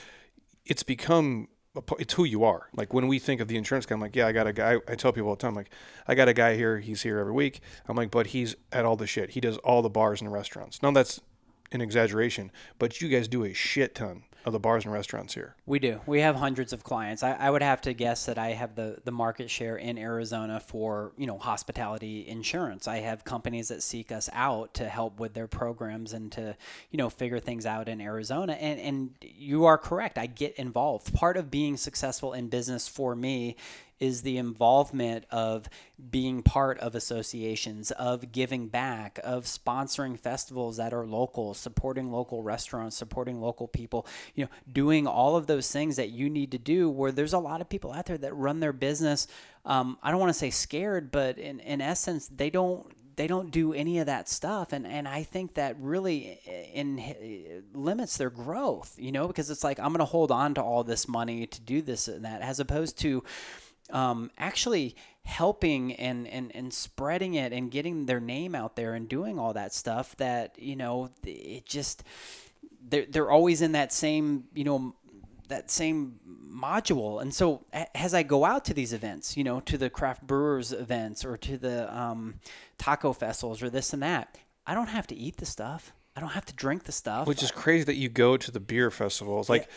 it's 0.67 0.83
become 0.83 1.49
it's 1.99 2.15
who 2.15 2.23
you 2.23 2.45
are. 2.45 2.69
Like 2.73 2.95
when 2.95 3.09
we 3.09 3.19
think 3.19 3.41
of 3.41 3.49
the 3.49 3.57
insurance 3.57 3.87
guy 3.87 3.95
i'm 3.95 4.01
like 4.01 4.15
yeah 4.15 4.27
i 4.27 4.33
got 4.33 4.47
a 4.47 4.53
guy 4.53 4.77
i 4.87 4.95
tell 4.95 5.13
people 5.13 5.31
all 5.31 5.37
the 5.37 5.41
time 5.43 5.55
like 5.55 5.71
i 6.07 6.15
got 6.15 6.29
a 6.29 6.35
guy 6.35 6.55
here 6.55 6.79
he's 6.81 7.03
here 7.03 7.19
every 7.19 7.33
week. 7.33 7.61
I'm 7.89 7.97
like 7.97 8.11
but 8.11 8.29
he's 8.29 8.55
at 8.71 8.85
all 8.85 8.97
the 8.97 9.07
shit. 9.07 9.31
He 9.31 9.41
does 9.41 9.57
all 9.59 9.81
the 9.83 9.91
bars 9.91 10.21
and 10.21 10.29
the 10.31 10.35
restaurants. 10.35 10.83
Now 10.83 10.91
that's 10.93 11.21
an 11.73 11.81
exaggeration 11.81 12.53
but 12.79 13.01
you 13.01 13.09
guys 13.09 13.27
do 13.27 13.43
a 13.43 13.53
shit 13.55 13.95
ton 13.95 14.25
of 14.45 14.53
the 14.53 14.59
bars 14.59 14.85
and 14.85 14.93
restaurants 14.93 15.35
here. 15.35 15.55
We 15.65 15.79
do. 15.79 16.01
We 16.07 16.21
have 16.21 16.37
hundreds 16.37 16.73
of 16.73 16.85
clients. 16.85 17.23
I, 17.23 17.33
I, 17.33 17.51
would 17.51 17.63
have 17.63 17.81
to 17.83 17.95
guess 17.95 18.27
that 18.27 18.37
I 18.37 18.49
have 18.51 18.75
the, 18.75 18.99
the 19.05 19.11
market 19.11 19.49
share 19.49 19.77
in 19.77 19.97
Arizona 19.97 20.61
for 20.61 21.13
you 21.17 21.27
know 21.27 21.39
hospitality 21.39 22.27
insurance. 22.29 22.87
I 22.87 22.99
have 22.99 23.25
companies 23.25 23.69
that 23.69 23.83
seek 23.83 24.13
us 24.13 24.29
out 24.33 24.75
to 24.75 24.89
help 24.89 25.19
with 25.19 25.33
their 25.33 25.47
programs 25.47 26.13
and 26.13 26.31
to 26.33 26.57
you 26.91 26.99
know 26.99 27.09
figure 27.09 27.41
things 27.41 27.65
out 27.65 27.89
in 27.89 28.01
Arizona. 28.01 28.53
And 28.55 28.79
and 28.81 29.11
you 29.23 29.65
are 29.65 29.79
correct. 29.79 30.19
I 30.19 30.27
get 30.27 30.55
involved. 30.57 31.15
Part 31.15 31.37
of 31.37 31.51
being 31.51 31.77
successful 31.77 32.35
in 32.35 32.49
business 32.49 32.87
for 32.87 33.17
me 33.17 33.57
is 34.05 34.21
the 34.21 34.37
involvement 34.37 35.25
of 35.31 35.67
being 36.11 36.43
part 36.43 36.79
of 36.81 36.95
associations, 36.95 37.91
of 37.93 38.33
giving 38.33 38.69
back, 38.69 39.19
of 39.25 39.45
sponsoring 39.45 40.21
festivals 40.21 40.77
that 40.77 40.93
are 40.93 41.07
local, 41.07 41.55
supporting 41.55 42.13
local 42.13 42.43
restaurants, 42.43 42.97
supporting 42.97 43.41
local 43.41 43.67
people, 43.67 44.07
you 44.35 44.45
know, 44.45 44.51
doing 44.71 45.07
all 45.07 45.37
of 45.37 45.47
those 45.47 45.71
things 45.71 45.97
that 45.97 46.11
you 46.11 46.29
need 46.29 46.51
to 46.51 46.59
do 46.59 46.91
where 46.91 47.13
there's 47.13 47.33
a 47.33 47.39
lot 47.39 47.63
of 47.63 47.69
people 47.71 47.93
out 47.93 48.05
there 48.05 48.19
that 48.19 48.35
run 48.35 48.61
their 48.61 48.75
business. 48.75 49.27
Um, 49.65 49.97
I 50.03 50.11
don't 50.11 50.21
want 50.21 50.31
to 50.31 50.39
say 50.39 50.51
scared, 50.51 51.11
but 51.11 51.39
in, 51.39 51.61
in 51.61 51.81
essence, 51.81 52.29
they 52.29 52.51
don't 52.51 52.87
they 53.17 53.27
don't 53.27 53.51
do 53.51 53.73
any 53.73 53.99
of 53.99 54.07
that 54.07 54.29
stuff 54.29 54.73
and 54.73 54.87
and 54.87 55.07
I 55.07 55.23
think 55.23 55.55
that 55.55 55.77
really 55.79 56.41
in, 56.73 56.99
in 56.99 57.63
limits 57.73 58.17
their 58.17 58.31
growth 58.31 58.95
you 58.99 59.13
know 59.13 59.27
because 59.27 59.51
it's 59.51 59.65
like 59.65 59.79
I'm 59.79 59.89
going 59.89 59.99
to 59.99 60.05
hold 60.05 60.31
on 60.31 60.55
to 60.55 60.63
all 60.63 60.85
this 60.85 61.07
money 61.09 61.47
to 61.47 61.61
do 61.61 61.83
this 61.83 62.09
and 62.09 62.25
that 62.25 62.43
as 62.43 62.61
opposed 62.61 62.99
to 63.01 63.23
um, 63.91 64.31
actually 64.39 64.97
helping 65.25 65.95
and, 65.95 66.29
and, 66.29 66.55
and 66.55 66.73
spreading 66.73 67.35
it 67.35 67.53
and 67.53 67.71
getting 67.71 68.07
their 68.07 68.21
name 68.21 68.55
out 68.55 68.77
there 68.77 68.95
and 68.95 69.09
doing 69.09 69.39
all 69.39 69.53
that 69.55 69.73
stuff 69.73 70.17
that, 70.17 70.59
you 70.59 70.77
know, 70.77 71.11
it 71.25 71.65
just, 71.65 72.05
they're, 72.89 73.07
they're 73.09 73.31
always 73.31 73.63
in 73.63 73.73
that 73.73 73.93
same, 73.93 74.45
you 74.55 74.65
know, 74.65 74.95
that 75.49 75.71
same 75.71 76.19
module. 76.51 77.21
And 77.21 77.33
so 77.35 77.65
as 77.95 78.15
I 78.15 78.23
go 78.23 78.45
out 78.45 78.65
to 78.67 78.75
these 78.75 78.93
events, 78.93 79.37
you 79.37 79.45
know, 79.45 79.61
to 79.61 79.79
the 79.79 79.91
craft 79.91 80.27
brewers 80.27 80.73
events 80.73 81.25
or 81.25 81.37
to 81.39 81.57
the 81.57 81.95
um, 81.97 82.35
taco 82.79 83.13
festivals 83.13 83.63
or 83.63 83.71
this 83.71 83.93
and 83.93 84.03
that, 84.03 84.37
I 84.67 84.75
don't 84.75 84.89
have 84.89 85.07
to 85.09 85.15
eat 85.15 85.37
the 85.39 85.47
stuff. 85.47 85.93
I 86.17 86.21
don't 86.21 86.31
have 86.31 86.47
to 86.47 86.55
drink 86.55 86.85
the 86.85 86.93
stuff. 86.93 87.27
Which 87.27 87.43
is 87.43 87.51
crazy 87.51 87.85
that 87.85 87.97
you 87.97 88.09
go 88.09 88.37
to 88.37 88.51
the 88.51 88.61
beer 88.61 88.91
festivals. 88.91 89.51
Like, 89.51 89.69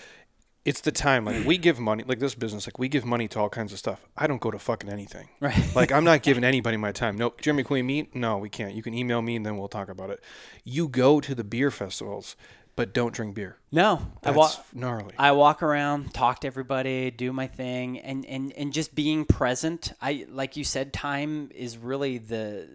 it's 0.68 0.82
the 0.82 0.91
time 0.91 1.24
like 1.24 1.45
we 1.45 1.57
give 1.57 1.80
money 1.80 2.03
like 2.05 2.20
this 2.20 2.36
business 2.36 2.68
like 2.68 2.78
we 2.78 2.89
give 2.89 3.05
money 3.05 3.30
to 3.30 3.39
all 3.39 3.47
kinds 3.47 3.72
of 3.72 3.80
stuff. 3.80 4.05
I 4.18 4.28
don't 4.28 4.41
go 4.41 4.51
to 4.51 4.59
fucking 4.59 4.89
anything. 4.89 5.30
Right. 5.39 5.57
Like 5.76 5.91
i'm 5.91 6.03
not 6.03 6.24
giving 6.24 6.43
anybody 6.53 6.76
my 6.76 6.91
time. 6.91 7.18
No 7.18 7.34
jeremy 7.39 7.63
queen 7.63 7.86
meet 7.86 8.13
no 8.13 8.38
we 8.38 8.49
can't. 8.49 8.74
You 8.74 8.84
can 8.84 8.93
email 8.93 9.22
me 9.22 9.38
and 9.38 9.45
then 9.45 9.57
we'll 9.57 9.70
talk 9.70 9.88
about 9.88 10.09
it. 10.09 10.22
You 10.65 10.89
go 10.89 11.22
to 11.22 11.34
the 11.34 11.45
beer 11.45 11.72
festivals 11.72 12.36
but 12.76 12.93
don't 12.93 13.13
drink 13.13 13.34
beer. 13.34 13.57
No. 13.72 14.01
That's 14.22 14.36
i 14.36 14.38
walk 14.38 14.65
gnarly. 14.74 15.15
I 15.18 15.32
walk 15.32 15.63
around 15.63 16.13
talk 16.13 16.41
to 16.41 16.47
everybody 16.47 17.11
do 17.11 17.32
my 17.32 17.47
thing 17.47 17.99
and 17.99 18.26
and 18.26 18.51
and 18.51 18.74
just 18.74 18.93
being 18.93 19.24
present. 19.24 19.93
I 20.01 20.26
like 20.30 20.57
you 20.57 20.65
said 20.65 20.91
time 20.91 21.49
is 21.55 21.78
really 21.78 22.18
the 22.18 22.68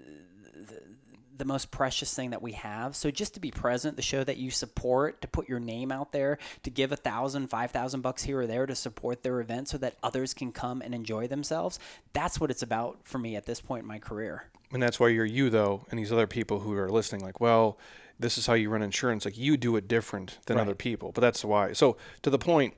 the 1.42 1.48
most 1.48 1.72
precious 1.72 2.14
thing 2.14 2.30
that 2.30 2.40
we 2.40 2.52
have. 2.52 2.94
So 2.94 3.10
just 3.10 3.34
to 3.34 3.40
be 3.40 3.50
present, 3.50 3.96
the 3.96 4.02
show 4.02 4.22
that 4.22 4.36
you 4.36 4.52
support, 4.52 5.20
to 5.22 5.26
put 5.26 5.48
your 5.48 5.58
name 5.58 5.90
out 5.90 6.12
there, 6.12 6.38
to 6.62 6.70
give 6.70 6.92
a 6.92 6.96
thousand, 6.96 7.48
five 7.48 7.72
thousand 7.72 8.02
bucks 8.02 8.22
here 8.22 8.42
or 8.42 8.46
there 8.46 8.64
to 8.64 8.76
support 8.76 9.24
their 9.24 9.40
event 9.40 9.68
so 9.68 9.76
that 9.78 9.96
others 10.04 10.34
can 10.34 10.52
come 10.52 10.80
and 10.82 10.94
enjoy 10.94 11.26
themselves. 11.26 11.80
That's 12.12 12.38
what 12.38 12.52
it's 12.52 12.62
about 12.62 13.00
for 13.02 13.18
me 13.18 13.34
at 13.34 13.44
this 13.44 13.60
point 13.60 13.82
in 13.82 13.88
my 13.88 13.98
career. 13.98 14.44
And 14.72 14.80
that's 14.80 15.00
why 15.00 15.08
you're 15.08 15.24
you 15.24 15.50
though, 15.50 15.84
and 15.90 15.98
these 15.98 16.12
other 16.12 16.28
people 16.28 16.60
who 16.60 16.74
are 16.74 16.88
listening, 16.88 17.24
like, 17.24 17.40
well, 17.40 17.76
this 18.20 18.38
is 18.38 18.46
how 18.46 18.54
you 18.54 18.70
run 18.70 18.80
insurance. 18.80 19.24
Like 19.24 19.36
you 19.36 19.56
do 19.56 19.74
it 19.74 19.88
different 19.88 20.38
than 20.46 20.58
right. 20.58 20.62
other 20.62 20.76
people, 20.76 21.10
but 21.10 21.22
that's 21.22 21.44
why. 21.44 21.72
So 21.72 21.96
to 22.22 22.30
the 22.30 22.38
point, 22.38 22.74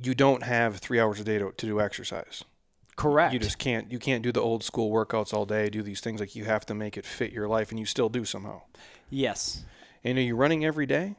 you 0.00 0.14
don't 0.14 0.44
have 0.44 0.76
three 0.76 1.00
hours 1.00 1.18
a 1.18 1.24
day 1.24 1.38
to, 1.38 1.50
to 1.50 1.66
do 1.66 1.80
exercise. 1.80 2.44
Correct. 2.96 3.32
You 3.32 3.38
just 3.38 3.58
can't 3.58 3.90
you 3.90 3.98
can't 3.98 4.22
do 4.22 4.32
the 4.32 4.40
old 4.40 4.62
school 4.62 4.92
workouts 4.92 5.34
all 5.34 5.46
day, 5.46 5.68
do 5.68 5.82
these 5.82 6.00
things 6.00 6.20
like 6.20 6.36
you 6.36 6.44
have 6.44 6.64
to 6.66 6.74
make 6.74 6.96
it 6.96 7.04
fit 7.04 7.32
your 7.32 7.48
life 7.48 7.70
and 7.70 7.78
you 7.78 7.86
still 7.86 8.08
do 8.08 8.24
somehow. 8.24 8.62
Yes. 9.10 9.64
And 10.02 10.18
are 10.18 10.22
you 10.22 10.36
running 10.36 10.64
every 10.64 10.86
day? 10.86 11.16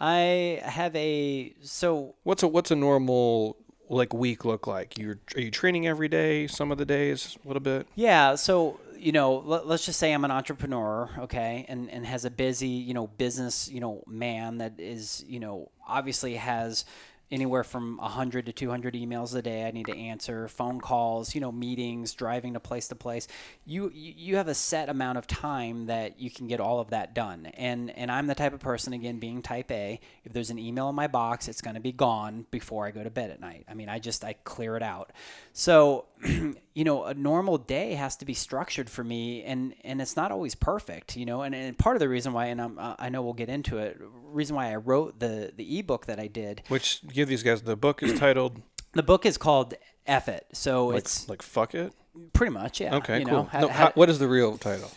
I 0.00 0.60
have 0.64 0.94
a 0.94 1.54
so 1.62 2.14
What's 2.22 2.42
a 2.42 2.48
what's 2.48 2.70
a 2.70 2.76
normal 2.76 3.56
like 3.88 4.12
week 4.12 4.44
look 4.44 4.66
like? 4.66 4.98
You're 4.98 5.18
are 5.34 5.40
you 5.40 5.50
training 5.50 5.86
every 5.86 6.08
day, 6.08 6.46
some 6.46 6.70
of 6.70 6.78
the 6.78 6.84
days, 6.84 7.36
a 7.44 7.48
little 7.48 7.62
bit? 7.62 7.86
Yeah, 7.94 8.34
so 8.34 8.78
you 8.96 9.12
know, 9.12 9.42
let, 9.46 9.64
us 9.66 9.86
just 9.86 9.98
say 9.98 10.12
I'm 10.12 10.24
an 10.24 10.30
entrepreneur, 10.30 11.08
okay, 11.20 11.64
and 11.68 11.90
and 11.90 12.04
has 12.06 12.24
a 12.24 12.30
busy, 12.30 12.68
you 12.68 12.94
know, 12.94 13.06
business, 13.06 13.68
you 13.68 13.80
know, 13.80 14.02
man 14.06 14.58
that 14.58 14.74
is, 14.78 15.24
you 15.26 15.40
know, 15.40 15.70
obviously 15.86 16.34
has 16.34 16.84
anywhere 17.30 17.64
from 17.64 17.98
100 17.98 18.46
to 18.46 18.52
200 18.52 18.94
emails 18.94 19.34
a 19.34 19.42
day 19.42 19.66
I 19.66 19.70
need 19.70 19.86
to 19.86 19.96
answer, 19.96 20.48
phone 20.48 20.80
calls, 20.80 21.34
you 21.34 21.40
know, 21.40 21.52
meetings, 21.52 22.14
driving 22.14 22.54
to 22.54 22.60
place 22.60 22.88
to 22.88 22.94
place. 22.94 23.28
You 23.66 23.90
you 23.94 24.36
have 24.36 24.48
a 24.48 24.54
set 24.54 24.88
amount 24.88 25.18
of 25.18 25.26
time 25.26 25.86
that 25.86 26.18
you 26.20 26.30
can 26.30 26.46
get 26.46 26.60
all 26.60 26.80
of 26.80 26.90
that 26.90 27.14
done. 27.14 27.46
And 27.54 27.90
and 27.90 28.10
I'm 28.10 28.26
the 28.26 28.34
type 28.34 28.54
of 28.54 28.60
person 28.60 28.92
again 28.92 29.18
being 29.18 29.42
type 29.42 29.70
A, 29.70 30.00
if 30.24 30.32
there's 30.32 30.50
an 30.50 30.58
email 30.58 30.88
in 30.88 30.94
my 30.94 31.06
box, 31.06 31.48
it's 31.48 31.60
going 31.60 31.74
to 31.74 31.80
be 31.80 31.92
gone 31.92 32.46
before 32.50 32.86
I 32.86 32.90
go 32.90 33.02
to 33.02 33.10
bed 33.10 33.30
at 33.30 33.40
night. 33.40 33.64
I 33.68 33.74
mean, 33.74 33.88
I 33.88 33.98
just 33.98 34.24
I 34.24 34.34
clear 34.44 34.76
it 34.76 34.82
out. 34.82 35.12
So, 35.52 36.06
you 36.24 36.84
know, 36.84 37.04
a 37.04 37.14
normal 37.14 37.58
day 37.58 37.94
has 37.94 38.16
to 38.16 38.24
be 38.24 38.34
structured 38.34 38.88
for 38.88 39.04
me 39.04 39.42
and 39.42 39.74
and 39.84 40.00
it's 40.00 40.16
not 40.16 40.32
always 40.32 40.54
perfect, 40.54 41.16
you 41.16 41.26
know. 41.26 41.42
And, 41.42 41.54
and 41.54 41.76
part 41.76 41.96
of 41.96 42.00
the 42.00 42.08
reason 42.08 42.32
why 42.32 42.46
and 42.46 42.60
I'm, 42.60 42.78
uh, 42.78 42.94
I 42.98 43.08
know 43.08 43.22
we'll 43.22 43.32
get 43.32 43.48
into 43.48 43.78
it, 43.78 44.00
reason 44.24 44.56
why 44.56 44.72
I 44.72 44.76
wrote 44.76 45.18
the 45.20 45.52
the 45.56 45.78
ebook 45.78 46.06
that 46.06 46.18
I 46.18 46.26
did. 46.26 46.62
Which 46.68 47.00
give 47.18 47.28
these 47.28 47.42
guys 47.42 47.62
the 47.62 47.76
book 47.76 48.02
is 48.02 48.18
titled 48.18 48.62
The 48.92 49.02
book 49.02 49.26
is 49.26 49.36
called 49.36 49.74
F 50.06 50.28
It. 50.28 50.46
So 50.52 50.86
like 50.86 50.98
it's 50.98 51.28
like 51.28 51.42
fuck 51.42 51.74
it. 51.74 51.92
pretty 52.32 52.52
much 52.52 52.80
yeah. 52.80 52.96
Okay, 52.96 53.20
you 53.20 53.26
cool. 53.26 53.48
Know, 53.52 53.60
no, 53.60 53.68
ha- 53.68 53.72
how, 53.72 53.92
what 53.94 54.08
is 54.08 54.18
the 54.18 54.26
real 54.28 54.56
title? 54.56 54.90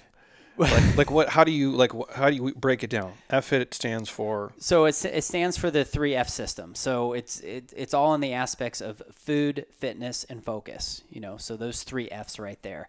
like, 0.58 0.98
like 1.02 1.12
what? 1.12 1.30
How 1.30 1.44
do 1.44 1.52
you 1.52 1.72
like? 1.72 1.92
How 2.14 2.30
do 2.30 2.36
you 2.36 2.54
break 2.54 2.84
it 2.84 2.90
down? 2.90 3.14
F 3.30 3.52
it 3.54 3.74
stands 3.74 4.10
for 4.10 4.54
So 4.60 4.86
it's, 4.86 5.04
it 5.04 5.24
stands 5.24 5.58
for 5.58 5.72
the 5.72 5.84
three 5.84 6.16
F 6.16 6.30
system. 6.30 6.76
So 6.76 7.14
it's 7.14 7.40
it, 7.42 7.74
it's 7.76 7.94
all 7.94 8.14
in 8.14 8.22
the 8.22 8.34
aspects 8.34 8.82
of 8.82 9.02
food, 9.12 9.66
fitness, 9.80 10.24
and 10.24 10.44
focus. 10.44 11.04
You 11.10 11.22
know, 11.22 11.38
so 11.38 11.58
those 11.58 11.84
three 11.84 12.10
Fs 12.10 12.40
right 12.40 12.62
there. 12.62 12.88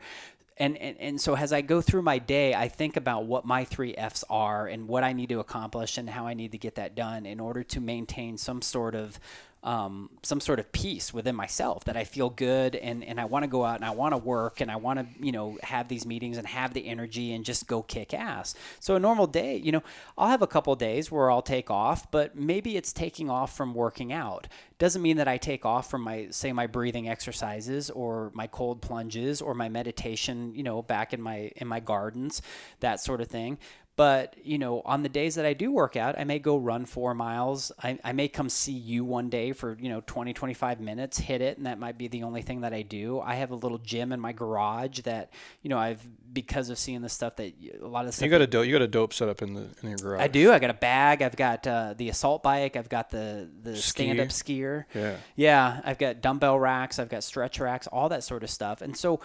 And, 0.59 0.77
and, 0.79 0.99
and 0.99 1.21
so 1.21 1.35
as 1.35 1.53
I 1.53 1.61
go 1.63 1.81
through 1.81 2.03
my 2.03 2.19
day, 2.19 2.55
I 2.55 2.69
think 2.69 2.97
about 2.97 3.25
what 3.25 3.45
my 3.45 3.65
three 3.65 3.95
Fs 3.95 4.25
are 4.29 4.67
and 4.67 4.87
what 4.87 5.03
I 5.03 5.13
need 5.13 5.31
to 5.31 5.41
accomplish 5.41 5.99
and 5.99 6.09
how 6.09 6.27
I 6.27 6.35
need 6.35 6.53
to 6.53 6.59
get 6.59 6.75
that 6.75 6.95
done 6.95 7.27
in 7.27 7.41
order 7.41 7.63
to 7.65 7.81
maintain 7.81 8.37
some 8.37 8.63
sort 8.63 8.95
of 8.95 9.19
um, 9.65 10.11
some 10.25 10.41
sort 10.41 10.59
of 10.59 10.73
peace 10.73 11.15
within 11.15 11.37
myself 11.37 11.85
that 11.85 11.97
I 11.97 12.03
feel 12.03 12.31
good 12.31 12.75
and, 12.75 13.05
and 13.05 13.21
I 13.21 13.27
want 13.27 13.45
to 13.45 13.47
go 13.47 13.65
out 13.65 13.77
and 13.77 13.85
I 13.85 13.91
want 13.91 14.13
to 14.13 14.19
work 14.19 14.61
and 14.61 14.71
I 14.71 14.77
want 14.77 14.99
to, 14.99 15.25
you 15.25 15.31
know, 15.31 15.57
have 15.63 15.87
these 15.87 16.05
meetings 16.05 16.37
and 16.37 16.47
have 16.49 16.75
the 16.75 16.89
energy 16.89 17.33
and 17.33 17.45
just 17.45 17.69
go 17.69 17.83
kick 17.83 18.13
ass. 18.13 18.57
So 18.81 18.97
a 18.97 19.01
normal 19.01 19.29
day, 19.29 19.57
you 19.57 19.71
know, 19.71 19.83
I'll 20.19 20.29
have 20.29 20.43
a 20.43 20.49
couple 20.49 20.75
days 20.75 21.13
where 21.13 21.31
I'll 21.31 21.43
take 21.43 21.71
off, 21.71 22.11
but 22.11 22.35
maybe 22.35 22.77
it's 22.77 22.93
taking 22.93 23.31
off 23.31 23.57
from 23.57 23.73
working 23.73 24.13
out. 24.13 24.49
Doesn't 24.79 25.01
mean 25.03 25.19
that 25.19 25.29
I 25.29 25.37
take 25.37 25.65
off 25.65 25.89
from 25.89 26.03
my, 26.03 26.27
say, 26.31 26.53
my 26.53 26.67
breathing 26.67 27.09
exercises 27.09 27.89
or 27.89 28.33
my 28.35 28.49
cold 28.49 28.83
plunges 28.83 29.41
or 29.41 29.55
my 29.55 29.69
meditation, 29.69 30.57
you 30.57 30.65
know, 30.65 30.83
back 30.83 31.13
in 31.13 31.23
my, 31.23 31.53
in 31.55 31.69
my 31.69 31.79
gardens, 31.79 32.43
that 32.81 32.99
sort 32.99 33.21
of 33.21 33.29
thing. 33.29 33.59
But, 33.95 34.37
you 34.43 34.57
know, 34.57 34.81
on 34.87 35.03
the 35.03 35.09
days 35.11 35.35
that 35.35 35.45
I 35.45 35.53
do 35.53 35.71
work 35.71 35.97
out, 35.97 36.19
I 36.19 36.25
may 36.25 36.39
go 36.39 36.57
run 36.57 36.87
four 36.87 37.15
miles. 37.15 37.71
I, 37.83 37.99
I 38.03 38.13
may 38.13 38.27
come 38.27 38.49
see 38.49 38.73
you 38.73 39.05
one 39.05 39.29
day 39.29 39.53
for, 39.53 39.77
you 39.79 39.91
know, 39.91 40.03
20, 40.07 40.33
25 40.33 40.81
minutes, 40.81 41.19
hit 41.19 41.43
it, 41.43 41.59
and 41.59 41.67
that 41.67 41.79
might 41.79 41.99
be 41.99 42.09
the 42.09 42.23
only 42.23 42.41
thing 42.41 42.63
that 42.63 42.73
I 42.73 42.83
do. 42.83 43.21
I 43.21 43.35
have 43.35 43.51
a 43.51 43.55
little 43.55 43.77
gym 43.77 44.13
in 44.13 44.19
my 44.19 44.33
garage 44.33 45.01
that, 45.01 45.31
you 45.61 45.69
know, 45.69 45.79
I've, 45.79 46.01
because 46.33 46.71
of 46.71 46.79
seeing 46.79 47.03
the 47.03 47.09
stuff 47.09 47.37
that 47.37 47.53
a 47.81 47.87
lot 47.87 48.01
of 48.01 48.07
the 48.07 48.13
stuff 48.13 48.25
you 48.25 48.31
got 48.31 48.41
a 48.41 48.47
dope. 48.47 48.67
You 48.67 48.73
got 48.73 48.83
a 48.83 48.89
dope 48.89 49.13
setup 49.13 49.43
in 49.43 49.55
the 49.55 49.67
in 49.83 49.91
your 49.91 49.99
garage. 49.99 50.23
I 50.23 50.29
do. 50.29 50.53
I 50.53 50.59
got 50.59 50.71
a 50.71 50.75
bag. 50.75 51.23
I've 51.23 51.37
got 51.37 51.67
uh, 51.67 51.95
the 51.97 52.09
assault 52.09 52.43
bike. 52.43 52.77
I've 52.77 52.89
got 52.89 53.11
the 53.11 53.49
the 53.63 53.77
stand 53.77 54.21
up 54.21 54.29
skier. 54.29 54.85
Yeah. 54.95 55.17
Yeah. 55.37 55.81
I've 55.85 55.99
got 55.99 56.21
dumbbell 56.21 56.59
racks. 56.59 56.99
I've 56.99 57.09
got 57.09 57.25
stretch 57.25 57.61
racks. 57.61 57.87
All 57.87 58.09
that 58.09 58.25
sort 58.25 58.43
of 58.43 58.51
stuff. 58.51 58.81
And 58.81 58.97
so, 58.97 59.21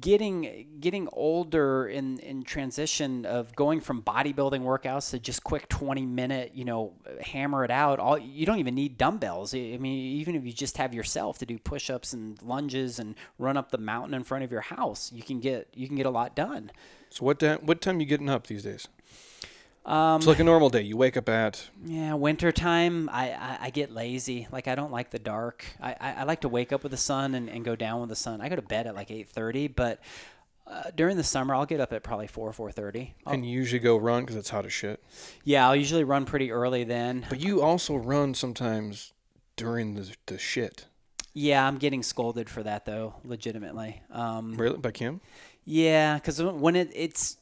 getting 0.00 0.66
getting 0.80 1.08
older 1.12 1.86
in 1.86 2.18
in 2.18 2.42
transition 2.42 3.24
of 3.24 3.54
going 3.54 3.80
from 3.80 4.02
bodybuilding 4.02 4.62
workouts 4.62 5.10
to 5.10 5.18
just 5.18 5.44
quick 5.44 5.68
20 5.68 6.04
minute 6.04 6.50
you 6.54 6.64
know 6.64 6.92
hammer 7.22 7.64
it 7.64 7.70
out 7.70 8.00
all 8.00 8.18
you 8.18 8.44
don't 8.44 8.58
even 8.58 8.74
need 8.74 8.98
dumbbells 8.98 9.54
i 9.54 9.58
mean 9.58 9.84
even 9.84 10.34
if 10.34 10.44
you 10.44 10.52
just 10.52 10.76
have 10.76 10.92
yourself 10.92 11.38
to 11.38 11.46
do 11.46 11.56
push-ups 11.56 12.12
and 12.12 12.42
lunges 12.42 12.98
and 12.98 13.14
run 13.38 13.56
up 13.56 13.70
the 13.70 13.78
mountain 13.78 14.12
in 14.12 14.24
front 14.24 14.42
of 14.42 14.50
your 14.50 14.60
house 14.60 15.12
you 15.12 15.22
can 15.22 15.38
get 15.38 15.68
you 15.72 15.86
can 15.86 15.94
get 15.96 16.04
a 16.06 16.10
lot 16.10 16.34
done 16.34 16.70
So 17.10 17.24
what? 17.24 17.40
What 17.62 17.80
time 17.80 18.00
you 18.00 18.06
getting 18.06 18.28
up 18.28 18.48
these 18.48 18.64
days? 18.64 18.88
Um, 19.86 20.16
It's 20.18 20.26
like 20.26 20.40
a 20.40 20.44
normal 20.44 20.68
day. 20.68 20.82
You 20.82 20.96
wake 20.96 21.16
up 21.16 21.28
at 21.28 21.68
Yeah, 21.84 22.14
wintertime, 22.14 23.08
I, 23.12 23.30
I, 23.30 23.58
I 23.62 23.70
get 23.70 23.92
lazy. 23.92 24.48
Like 24.52 24.68
I 24.68 24.74
don't 24.74 24.92
like 24.92 25.10
the 25.10 25.18
dark. 25.18 25.64
I, 25.80 25.92
I, 26.00 26.12
I 26.12 26.22
like 26.24 26.40
to 26.42 26.48
wake 26.48 26.72
up 26.72 26.82
with 26.82 26.92
the 26.92 26.98
sun 26.98 27.34
and, 27.34 27.48
and 27.48 27.64
go 27.64 27.76
down 27.76 28.00
with 28.00 28.08
the 28.10 28.16
sun. 28.16 28.40
I 28.40 28.48
go 28.48 28.56
to 28.56 28.62
bed 28.62 28.86
at 28.86 28.94
like 28.94 29.10
eight 29.10 29.28
thirty, 29.28 29.68
but 29.68 30.00
uh, 30.66 30.90
during 30.96 31.16
the 31.16 31.22
summer 31.24 31.54
I'll 31.54 31.66
get 31.66 31.80
up 31.80 31.92
at 31.92 32.02
probably 32.02 32.26
four 32.26 32.52
four 32.52 32.72
thirty. 32.72 33.14
and 33.26 33.46
you 33.46 33.52
usually 33.52 33.78
go 33.78 33.96
run 33.96 34.22
because 34.24 34.36
it's 34.36 34.50
hot 34.50 34.66
as 34.66 34.72
shit. 34.72 35.02
Yeah, 35.44 35.66
I'll 35.68 35.76
usually 35.76 36.04
run 36.04 36.24
pretty 36.26 36.50
early 36.50 36.82
then. 36.84 37.24
But 37.28 37.40
you 37.40 37.62
also 37.62 37.94
run 37.96 38.34
sometimes 38.34 39.12
during 39.56 39.94
the 39.94 40.12
the 40.26 40.38
shit. 40.38 40.86
Yeah, 41.32 41.66
I'm 41.66 41.76
getting 41.78 42.02
scolded 42.02 42.48
for 42.48 42.62
that 42.62 42.86
though, 42.86 43.14
legitimately. 43.22 44.02
Um, 44.10 44.54
Really, 44.56 44.78
by 44.78 44.90
Kim? 44.90 45.20
Yeah, 45.66 46.14
because 46.14 46.42
when 46.42 46.76
it, 46.76 46.90
it's 46.94 47.36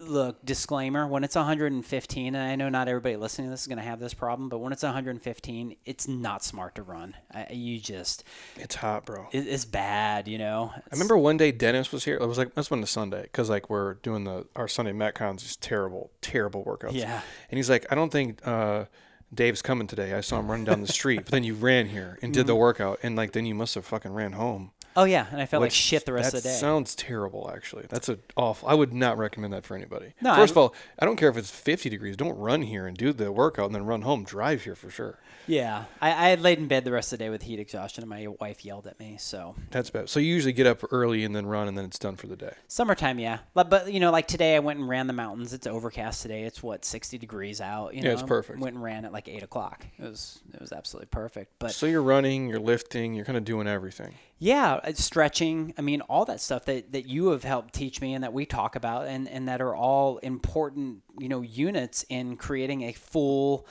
look 0.00 0.44
disclaimer 0.44 1.06
when 1.06 1.22
it's 1.24 1.34
115, 1.36 2.34
and 2.34 2.36
I 2.50 2.56
know 2.56 2.68
not 2.68 2.88
everybody 2.88 3.16
listening 3.16 3.48
to 3.48 3.50
this 3.50 3.62
is 3.62 3.66
going 3.66 3.78
to 3.78 3.84
have 3.84 4.00
this 4.00 4.14
problem, 4.14 4.48
but 4.48 4.58
when 4.58 4.72
it's 4.72 4.82
115, 4.82 5.76
it's 5.84 6.08
not 6.08 6.42
smart 6.42 6.74
to 6.76 6.82
run. 6.82 7.14
I, 7.32 7.48
you 7.50 7.78
just 7.78 8.24
It's 8.56 8.76
hot, 8.76 9.04
bro. 9.04 9.28
it, 9.32 9.46
it's 9.46 9.64
bad, 9.64 10.26
you 10.28 10.38
know. 10.38 10.72
I 10.74 10.80
remember 10.92 11.18
one 11.18 11.36
day 11.36 11.52
Dennis 11.52 11.92
was 11.92 12.04
here. 12.04 12.16
It 12.16 12.26
was 12.26 12.38
like 12.38 12.54
have 12.54 12.68
been 12.68 12.82
a 12.82 12.86
Sunday 12.86 13.22
because 13.22 13.50
like 13.50 13.68
we're 13.68 13.94
doing 13.94 14.24
the 14.24 14.46
our 14.56 14.68
Sunday 14.68 14.92
Metcons, 14.92 15.40
these 15.40 15.56
terrible, 15.56 16.10
terrible 16.20 16.64
workouts. 16.64 16.94
Yeah. 16.94 17.20
And 17.50 17.58
he's 17.58 17.68
like, 17.68 17.86
I 17.90 17.94
don't 17.94 18.10
think 18.10 18.46
uh, 18.46 18.86
Dave's 19.34 19.62
coming 19.62 19.86
today. 19.86 20.14
I 20.14 20.20
saw 20.22 20.38
him 20.38 20.50
running 20.50 20.64
down 20.64 20.80
the 20.80 20.86
street. 20.92 21.24
but 21.24 21.32
then 21.32 21.44
you 21.44 21.54
ran 21.54 21.86
here 21.86 22.18
and 22.22 22.32
did 22.32 22.46
the 22.46 22.54
workout, 22.56 22.98
and 23.02 23.14
like 23.16 23.32
then 23.32 23.44
you 23.46 23.54
must 23.54 23.74
have 23.74 23.84
fucking 23.84 24.12
ran 24.12 24.32
home. 24.32 24.70
Oh 25.00 25.04
yeah, 25.04 25.26
and 25.30 25.40
I 25.40 25.46
felt 25.46 25.60
like 25.60 25.70
shit 25.70 26.04
the 26.06 26.12
rest 26.12 26.34
of 26.34 26.42
the 26.42 26.48
day. 26.48 26.52
That 26.52 26.58
sounds 26.60 26.94
terrible, 26.96 27.50
actually. 27.54 27.86
That's 27.88 28.08
a 28.08 28.18
awful. 28.36 28.68
I 28.68 28.74
would 28.74 28.92
not 28.92 29.16
recommend 29.16 29.52
that 29.52 29.64
for 29.64 29.76
anybody. 29.76 30.12
No, 30.20 30.34
First 30.34 30.50
I- 30.50 30.54
of 30.54 30.58
all, 30.58 30.74
I 30.98 31.04
don't 31.06 31.14
care 31.16 31.28
if 31.28 31.36
it's 31.36 31.50
50 31.50 31.88
degrees. 31.88 32.16
Don't 32.16 32.36
run 32.36 32.62
here 32.62 32.86
and 32.86 32.96
do 32.96 33.12
the 33.12 33.30
workout 33.30 33.66
and 33.66 33.74
then 33.76 33.84
run 33.86 34.02
home. 34.02 34.24
Drive 34.24 34.62
here 34.64 34.74
for 34.74 34.90
sure. 34.90 35.18
yeah, 35.46 35.84
I, 36.00 36.08
I 36.08 36.28
had 36.30 36.40
laid 36.40 36.58
in 36.58 36.66
bed 36.66 36.84
the 36.84 36.90
rest 36.90 37.12
of 37.12 37.18
the 37.20 37.24
day 37.24 37.30
with 37.30 37.42
heat 37.42 37.60
exhaustion, 37.60 38.02
and 38.02 38.10
my 38.10 38.26
wife 38.40 38.64
yelled 38.64 38.86
at 38.88 38.98
me. 38.98 39.16
So 39.20 39.54
That's 39.70 39.88
bad. 39.90 40.08
So 40.08 40.18
you 40.20 40.34
usually 40.34 40.52
get 40.52 40.66
up 40.66 40.82
early 40.90 41.22
and 41.24 41.34
then 41.34 41.46
run, 41.46 41.68
and 41.68 41.78
then 41.78 41.84
it's 41.84 41.98
done 42.00 42.16
for 42.16 42.26
the 42.26 42.36
day. 42.36 42.54
summertime, 42.66 43.18
yeah, 43.20 43.38
but, 43.54 43.70
but 43.70 43.92
you 43.92 44.00
know, 44.00 44.10
like 44.10 44.26
today, 44.26 44.56
I 44.56 44.58
went 44.58 44.80
and 44.80 44.88
ran 44.88 45.06
the 45.06 45.12
mountains. 45.12 45.52
It's 45.52 45.66
overcast 45.68 46.22
today. 46.22 46.42
It's 46.42 46.60
what 46.62 46.84
60 46.84 47.18
degrees 47.18 47.60
out. 47.60 47.94
You 47.94 48.00
Yeah, 48.02 48.08
know, 48.08 48.12
it's 48.14 48.22
perfect. 48.24 48.58
Went 48.58 48.74
and 48.74 48.82
ran 48.82 49.04
at 49.04 49.12
like 49.12 49.28
eight 49.28 49.42
o'clock. 49.44 49.86
It 49.98 50.02
was 50.02 50.40
it 50.52 50.60
was 50.60 50.72
absolutely 50.72 51.06
perfect. 51.06 51.52
But 51.60 51.70
So 51.70 51.86
you're 51.86 52.02
running, 52.02 52.48
you're 52.48 52.58
lifting, 52.58 53.14
you're 53.14 53.24
kind 53.24 53.38
of 53.38 53.44
doing 53.44 53.68
everything. 53.68 54.14
Yeah, 54.38 54.80
stretching. 54.92 55.74
I 55.76 55.82
mean, 55.82 56.00
all 56.02 56.24
that 56.26 56.40
stuff 56.40 56.64
that, 56.66 56.92
that 56.92 57.06
you 57.06 57.28
have 57.28 57.42
helped 57.42 57.74
teach 57.74 58.00
me 58.00 58.14
and 58.14 58.22
that 58.22 58.32
we 58.32 58.46
talk 58.46 58.76
about 58.76 59.06
and, 59.08 59.28
and 59.28 59.48
that 59.48 59.60
are 59.60 59.74
all 59.74 60.18
important, 60.18 61.02
you 61.18 61.28
know, 61.28 61.40
units 61.40 62.04
in 62.08 62.36
creating 62.36 62.82
a 62.82 62.92
full 62.92 63.66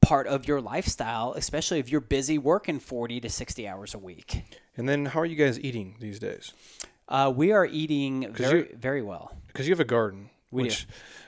part 0.00 0.26
of 0.26 0.48
your 0.48 0.60
lifestyle, 0.60 1.34
especially 1.34 1.78
if 1.78 1.90
you're 1.90 2.00
busy 2.00 2.38
working 2.38 2.78
40 2.78 3.20
to 3.20 3.28
60 3.28 3.68
hours 3.68 3.94
a 3.94 3.98
week. 3.98 4.44
And 4.76 4.88
then 4.88 5.06
how 5.06 5.20
are 5.20 5.26
you 5.26 5.36
guys 5.36 5.60
eating 5.60 5.96
these 6.00 6.18
days? 6.18 6.52
Uh, 7.08 7.32
we 7.34 7.52
are 7.52 7.66
eating 7.66 8.32
very, 8.32 8.70
very 8.74 9.02
well. 9.02 9.32
Because 9.48 9.66
you 9.66 9.72
have 9.72 9.80
a 9.80 9.84
garden. 9.84 10.30
We 10.50 10.64
which, 10.64 10.86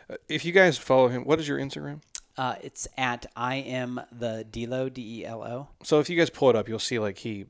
uh, 0.08 0.16
if 0.28 0.44
you 0.44 0.52
guys 0.52 0.78
follow 0.78 1.08
him, 1.08 1.24
what 1.24 1.38
is 1.38 1.48
your 1.48 1.58
Instagram? 1.58 2.00
Uh, 2.36 2.54
it's 2.62 2.88
at 2.96 3.26
I 3.36 3.56
am 3.56 4.00
the 4.12 4.46
Delo, 4.50 4.88
D 4.88 5.20
E 5.20 5.26
L 5.26 5.42
O. 5.42 5.68
So 5.82 6.00
if 6.00 6.08
you 6.08 6.16
guys 6.16 6.30
pull 6.30 6.48
it 6.48 6.56
up, 6.56 6.68
you'll 6.68 6.78
see 6.78 6.98
like 6.98 7.18
he 7.18 7.46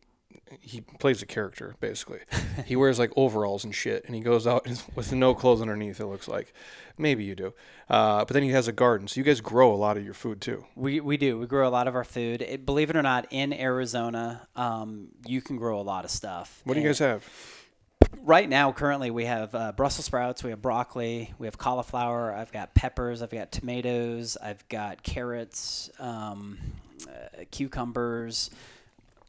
he 0.61 0.80
plays 0.80 1.22
a 1.22 1.26
character 1.26 1.74
basically. 1.80 2.20
he 2.66 2.76
wears 2.76 2.98
like 2.98 3.12
overalls 3.16 3.64
and 3.64 3.74
shit, 3.74 4.05
and 4.07 4.14
he 4.14 4.20
goes 4.20 4.46
out 4.46 4.66
with 4.94 5.12
no 5.12 5.34
clothes 5.34 5.61
underneath. 5.61 6.01
It 6.01 6.07
looks 6.07 6.28
like 6.28 6.53
maybe 6.98 7.24
you 7.24 7.34
do, 7.34 7.55
uh, 7.88 8.24
but 8.24 8.34
then 8.34 8.42
he 8.42 8.51
has 8.51 8.68
a 8.68 8.72
garden. 8.72 9.09
So 9.09 9.20
you 9.20 9.24
guys 9.24 9.40
grow 9.40 9.72
a 9.72 9.76
lot 9.76 9.96
of 9.96 10.05
your 10.05 10.14
food 10.14 10.40
too. 10.40 10.64
We, 10.74 11.01
we 11.01 11.16
do. 11.16 11.38
We 11.38 11.46
grow 11.46 11.68
a 11.68 11.70
lot 11.70 11.88
of 11.88 11.94
our 11.94 12.05
food. 12.05 12.42
It, 12.42 12.66
believe 12.66 12.90
it 12.90 12.96
or 12.96 13.03
not, 13.03 13.26
in 13.30 13.53
Arizona, 13.53 14.48
um, 14.57 15.09
you 15.26 15.40
can 15.40 15.57
grow 15.57 15.80
a 15.80 15.82
lot 15.82 16.05
of 16.05 16.11
stuff. 16.11 16.61
What 16.64 16.74
do 16.74 16.80
you 16.80 16.86
guys 16.86 16.98
have? 16.98 17.28
right 18.22 18.48
now 18.48 18.72
currently 18.72 19.11
we 19.11 19.24
have 19.24 19.55
uh, 19.55 19.72
brussels 19.72 20.05
sprouts 20.05 20.42
we 20.42 20.51
have 20.51 20.61
broccoli 20.61 21.32
we 21.38 21.46
have 21.46 21.57
cauliflower 21.57 22.34
i've 22.34 22.51
got 22.51 22.74
peppers 22.74 23.22
i've 23.22 23.30
got 23.30 23.53
tomatoes 23.53 24.36
i've 24.42 24.66
got 24.68 25.03
carrots 25.03 25.90
um, 26.01 26.59
uh, 27.07 27.44
cucumbers 27.51 28.51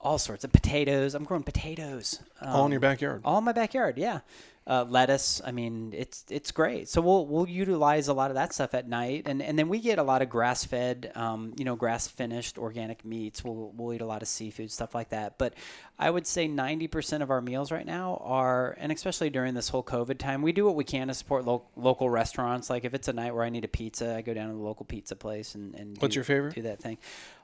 all 0.02 0.18
sorts 0.18 0.44
of 0.44 0.52
potatoes 0.52 1.14
i'm 1.16 1.24
growing 1.24 1.44
potatoes 1.44 2.20
um, 2.42 2.50
All 2.56 2.66
in 2.66 2.72
your 2.72 2.82
backyard. 2.82 3.22
all 3.24 3.38
in 3.38 3.44
my 3.44 3.52
backyard 3.54 3.98
yeah 3.98 4.20
uh, 4.68 4.86
lettuce. 4.88 5.42
I 5.44 5.52
mean, 5.52 5.94
it's 5.98 6.24
it's 6.30 6.52
great. 6.52 6.88
So 6.88 7.02
we'll 7.02 7.26
we'll 7.26 7.50
utilize 7.50 8.08
a 8.08 8.14
lot 8.14 8.30
of 8.32 8.36
that 8.36 8.54
stuff 8.54 8.74
at 8.74 8.88
night, 8.88 9.24
and 9.26 9.42
and 9.42 9.58
then 9.58 9.70
we 9.70 9.80
get 9.80 9.98
a 9.98 10.04
lot 10.04 10.22
of 10.22 10.30
grass 10.30 10.64
fed, 10.64 11.12
um, 11.16 11.54
you 11.58 11.66
know, 11.66 11.76
grass 11.76 12.08
finished 12.08 12.58
organic 12.58 13.04
meats. 13.04 13.44
We'll 13.44 13.72
we'll 13.76 13.94
eat 13.94 14.02
a 14.02 14.06
lot 14.06 14.22
of 14.22 14.28
seafood 14.28 14.72
stuff 14.72 14.94
like 14.94 15.10
that. 15.10 15.38
But 15.38 15.56
I 15.98 16.10
would 16.10 16.28
say 16.28 16.48
ninety 16.48 16.88
percent 16.88 17.24
of 17.24 17.32
our 17.32 17.42
meals 17.42 17.72
right 17.72 17.86
now 17.86 18.22
are, 18.24 18.76
and 18.80 18.92
especially 18.92 19.30
during 19.32 19.56
this 19.56 19.70
whole 19.70 19.84
COVID 19.84 20.20
time, 20.20 20.42
we 20.44 20.52
do 20.52 20.66
what 20.66 20.76
we 20.76 20.84
can 20.84 21.08
to 21.08 21.14
support 21.16 21.44
lo- 21.46 21.66
local 21.76 22.10
restaurants. 22.10 22.70
Like 22.70 22.86
if 22.86 22.94
it's 22.94 23.08
a 23.08 23.14
night 23.14 23.34
where 23.34 23.44
I 23.44 23.50
need 23.50 23.66
a 23.66 23.70
pizza, 23.70 24.16
I 24.16 24.22
go 24.22 24.34
down 24.34 24.50
to 24.50 24.54
the 24.54 24.62
local 24.62 24.86
pizza 24.86 25.16
place 25.16 25.56
and 25.56 25.74
and 25.76 25.98
What's 25.98 26.14
do- 26.14 26.20
your 26.20 26.24
favorite? 26.26 26.54
Do 26.56 26.62
that 26.64 26.80
thing. 26.80 26.98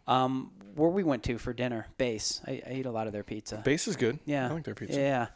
Um, 0.07 0.51
where 0.76 0.89
we 0.89 1.03
went 1.03 1.24
to 1.24 1.38
for 1.38 1.51
dinner, 1.51 1.88
Base. 1.97 2.39
I, 2.47 2.61
I 2.65 2.74
eat 2.76 2.86
a 2.86 2.91
lot 2.91 3.07
of 3.07 3.13
their 3.13 3.24
pizza. 3.26 3.57
Base 3.57 3.89
is 3.89 3.97
good. 3.97 4.20
Yeah, 4.26 4.47
I 4.47 4.53
like 4.53 4.63
their 4.63 4.74
pizza. 4.76 4.97
Yeah, 4.97 5.28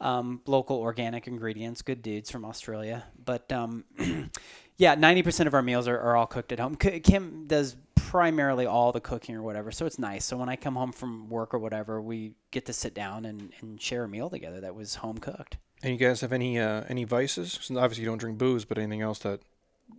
um, 0.00 0.40
local 0.46 0.76
organic 0.78 1.26
ingredients, 1.26 1.82
good 1.82 2.02
dudes 2.02 2.30
from 2.30 2.44
Australia. 2.44 3.04
But 3.24 3.50
um, 3.52 3.84
yeah, 4.76 4.94
ninety 4.94 5.22
percent 5.22 5.46
of 5.46 5.54
our 5.54 5.62
meals 5.62 5.88
are, 5.88 5.98
are 5.98 6.16
all 6.16 6.26
cooked 6.26 6.52
at 6.52 6.60
home. 6.60 6.76
Kim 6.76 7.46
does 7.46 7.76
primarily 7.94 8.66
all 8.66 8.92
the 8.92 9.00
cooking 9.00 9.34
or 9.34 9.42
whatever, 9.42 9.72
so 9.72 9.84
it's 9.86 9.98
nice. 9.98 10.24
So 10.24 10.36
when 10.36 10.48
I 10.48 10.56
come 10.56 10.76
home 10.76 10.92
from 10.92 11.28
work 11.28 11.52
or 11.54 11.58
whatever, 11.58 12.00
we 12.00 12.34
get 12.52 12.66
to 12.66 12.72
sit 12.72 12.94
down 12.94 13.24
and, 13.24 13.52
and 13.60 13.80
share 13.80 14.04
a 14.04 14.08
meal 14.08 14.30
together 14.30 14.60
that 14.60 14.74
was 14.74 14.96
home 14.96 15.18
cooked. 15.18 15.56
And 15.82 15.92
you 15.92 15.98
guys 15.98 16.20
have 16.20 16.32
any 16.32 16.58
uh, 16.58 16.84
any 16.88 17.04
vices? 17.04 17.58
So 17.62 17.76
obviously 17.78 18.04
you 18.04 18.08
don't 18.10 18.18
drink 18.18 18.38
booze, 18.38 18.64
but 18.64 18.78
anything 18.78 19.02
else 19.02 19.18
that 19.20 19.40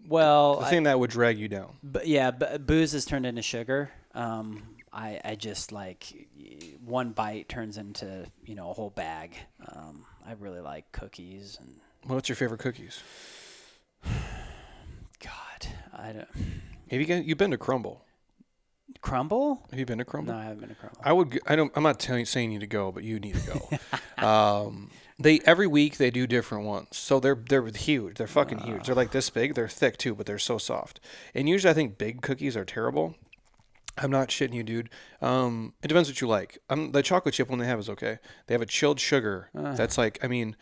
Well, 0.08 0.60
the 0.60 0.66
I- 0.66 0.70
thing 0.70 0.84
that 0.84 1.00
would 1.00 1.10
drag 1.10 1.38
you 1.38 1.48
down? 1.48 1.78
But 1.84 2.08
yeah, 2.08 2.32
b- 2.32 2.58
booze 2.60 2.94
has 2.94 3.06
turned 3.06 3.26
into 3.26 3.42
sugar. 3.42 3.92
Um, 4.14 4.64
I, 4.94 5.20
I 5.24 5.36
just 5.36 5.72
like 5.72 6.28
one 6.84 7.12
bite 7.12 7.50
turns 7.50 7.78
into 7.78 8.26
you 8.46 8.56
know 8.56 8.70
a 8.70 8.74
whole 8.74 8.90
bag. 8.90 9.36
Um, 9.68 10.06
I 10.26 10.34
really 10.34 10.62
like 10.62 10.92
cookies 10.92 11.58
and 11.62 11.80
What's 12.04 12.30
your 12.30 12.36
favorite 12.36 12.60
cookies? 12.60 13.02
God, 14.04 15.68
I 15.94 16.14
don't 16.14 16.28
Have 16.90 17.00
you 17.00 17.06
guys, 17.06 17.26
you've 17.26 17.38
been 17.38 17.52
to 17.52 17.58
Crumbl? 17.58 18.00
crumbl. 19.02 19.60
Have 19.70 19.80
you 19.80 19.86
been 19.86 19.98
to 19.98 20.06
Crumbl? 20.06 20.28
No, 20.28 20.36
I 20.36 20.44
haven't 20.44 20.60
been 20.60 20.70
to 20.70 20.76
crumbl. 20.76 20.98
I 21.04 21.14
would. 21.14 21.40
I 21.46 21.56
don't. 21.56 21.72
I'm 21.76 21.84
not 21.84 22.00
telling 22.00 22.26
saying 22.26 22.52
you 22.52 22.60
to 22.60 22.68
go, 22.68 22.92
but 22.92 23.04
you 23.04 23.20
need 23.20 23.36
to 23.36 23.60
go. 24.18 24.26
um, 24.26 24.90
they 25.20 25.40
every 25.46 25.68
week 25.68 25.98
they 25.98 26.12
do 26.12 26.28
different 26.28 26.66
ones, 26.66 26.90
so 26.92 27.20
they're 27.20 27.36
they're 27.36 27.66
huge. 27.68 28.18
They're 28.18 28.28
fucking 28.28 28.60
huge. 28.60 28.86
They're 28.86 28.96
like 28.96 29.12
this 29.12 29.30
big. 29.30 29.56
They're 29.56 29.68
thick 29.68 29.98
too, 29.98 30.16
but 30.16 30.26
they're 30.26 30.40
so 30.40 30.58
soft. 30.58 31.00
And 31.34 31.50
usually 31.50 31.72
I 31.72 31.74
think 31.74 31.98
big 31.98 32.22
cookies 32.22 32.56
are 32.56 32.66
terrible. 32.66 33.16
I'm 33.98 34.12
not 34.12 34.30
shitting 34.30 34.54
you, 34.54 34.64
dude. 34.64 34.90
Um, 35.22 35.74
it 35.84 35.88
depends 35.88 36.10
what 36.10 36.22
you 36.22 36.28
like. 36.28 36.60
Um, 36.70 36.92
the 36.92 37.02
chocolate 37.04 37.34
chip 37.34 37.50
one 37.50 37.60
they 37.60 37.66
have 37.66 37.80
is 37.80 37.90
okay. 37.90 38.20
They 38.48 38.54
have 38.54 38.62
a 38.62 38.66
chilled 38.68 39.00
sugar. 39.00 39.50
That's 39.54 39.98
like, 39.98 40.20
I 40.24 40.28
mean, 40.28 40.56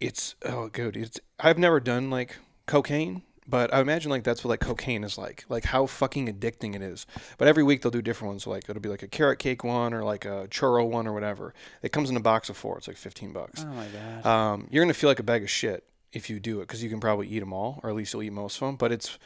it's 0.00 0.34
oh 0.44 0.68
good. 0.68 0.96
It's 0.96 1.20
I've 1.38 1.58
never 1.58 1.78
done 1.78 2.10
like 2.10 2.38
cocaine, 2.66 3.22
but 3.46 3.72
I 3.74 3.80
imagine 3.80 4.10
like 4.10 4.24
that's 4.24 4.42
what 4.42 4.50
like 4.50 4.60
cocaine 4.60 5.04
is 5.04 5.18
like. 5.18 5.44
Like 5.48 5.64
how 5.66 5.86
fucking 5.86 6.26
addicting 6.26 6.74
it 6.74 6.82
is. 6.82 7.06
But 7.36 7.48
every 7.48 7.62
week 7.62 7.82
they'll 7.82 7.90
do 7.90 8.00
different 8.02 8.30
ones. 8.30 8.46
Like 8.46 8.68
it'll 8.68 8.80
be 8.80 8.88
like 8.88 9.02
a 9.02 9.08
carrot 9.08 9.38
cake 9.38 9.62
one 9.62 9.92
or 9.92 10.02
like 10.02 10.24
a 10.24 10.46
churro 10.48 10.88
one 10.88 11.06
or 11.06 11.12
whatever. 11.12 11.52
It 11.82 11.92
comes 11.92 12.08
in 12.10 12.16
a 12.16 12.20
box 12.20 12.48
of 12.48 12.56
four. 12.56 12.78
It's 12.78 12.88
like 12.88 12.96
15 12.96 13.32
bucks. 13.32 13.64
Oh 13.68 13.72
my 13.72 13.86
god. 13.86 14.26
Um, 14.26 14.68
you're 14.70 14.82
gonna 14.82 14.94
feel 14.94 15.10
like 15.10 15.20
a 15.20 15.24
bag 15.24 15.42
of 15.42 15.50
shit 15.50 15.84
if 16.12 16.28
you 16.30 16.40
do 16.40 16.58
it 16.60 16.62
because 16.68 16.82
you 16.82 16.90
can 16.90 17.00
probably 17.00 17.28
eat 17.28 17.40
them 17.40 17.52
all, 17.52 17.80
or 17.82 17.90
at 17.90 17.96
least 17.96 18.12
you'll 18.12 18.22
eat 18.22 18.32
most 18.32 18.56
of 18.56 18.66
them. 18.66 18.76
But 18.76 18.92
it's 18.92 19.18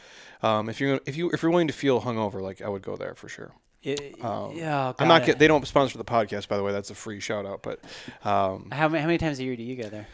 um, 0.43 0.69
if 0.69 0.81
you're 0.81 1.01
if 1.07 1.17
you 1.17 1.31
if 1.31 1.43
you're 1.43 1.51
willing 1.51 1.69
to 1.69 1.73
feel 1.75 2.01
hungover, 2.03 2.41
like 2.43 2.61
I 2.63 2.69
would 2.69 2.83
go 2.83 2.97
there 2.97 3.15
for 3.15 3.29
sure. 3.29 3.53
It- 3.83 4.17
um, 4.25 4.53
yeah, 4.57 4.93
I'm 4.99 5.09
not 5.09 5.27
get, 5.27 5.39
they 5.39 5.47
don't 5.47 5.67
sponsor 5.67 5.99
the 5.99 6.05
podcast 6.05 6.49
by 6.49 6.57
the 6.57 6.63
way. 6.63 6.73
That's 6.73 6.91
a 6.91 6.95
free 6.95 7.21
shout 7.21 7.45
out. 7.47 7.63
But 7.63 7.81
um, 8.25 8.69
How 8.73 8.89
many, 8.89 9.01
how 9.03 9.07
many 9.07 9.19
times 9.19 9.39
a 9.41 9.45
year 9.45 9.57
do 9.57 9.63
you 9.63 9.77
go 9.77 9.89
there? 9.89 10.07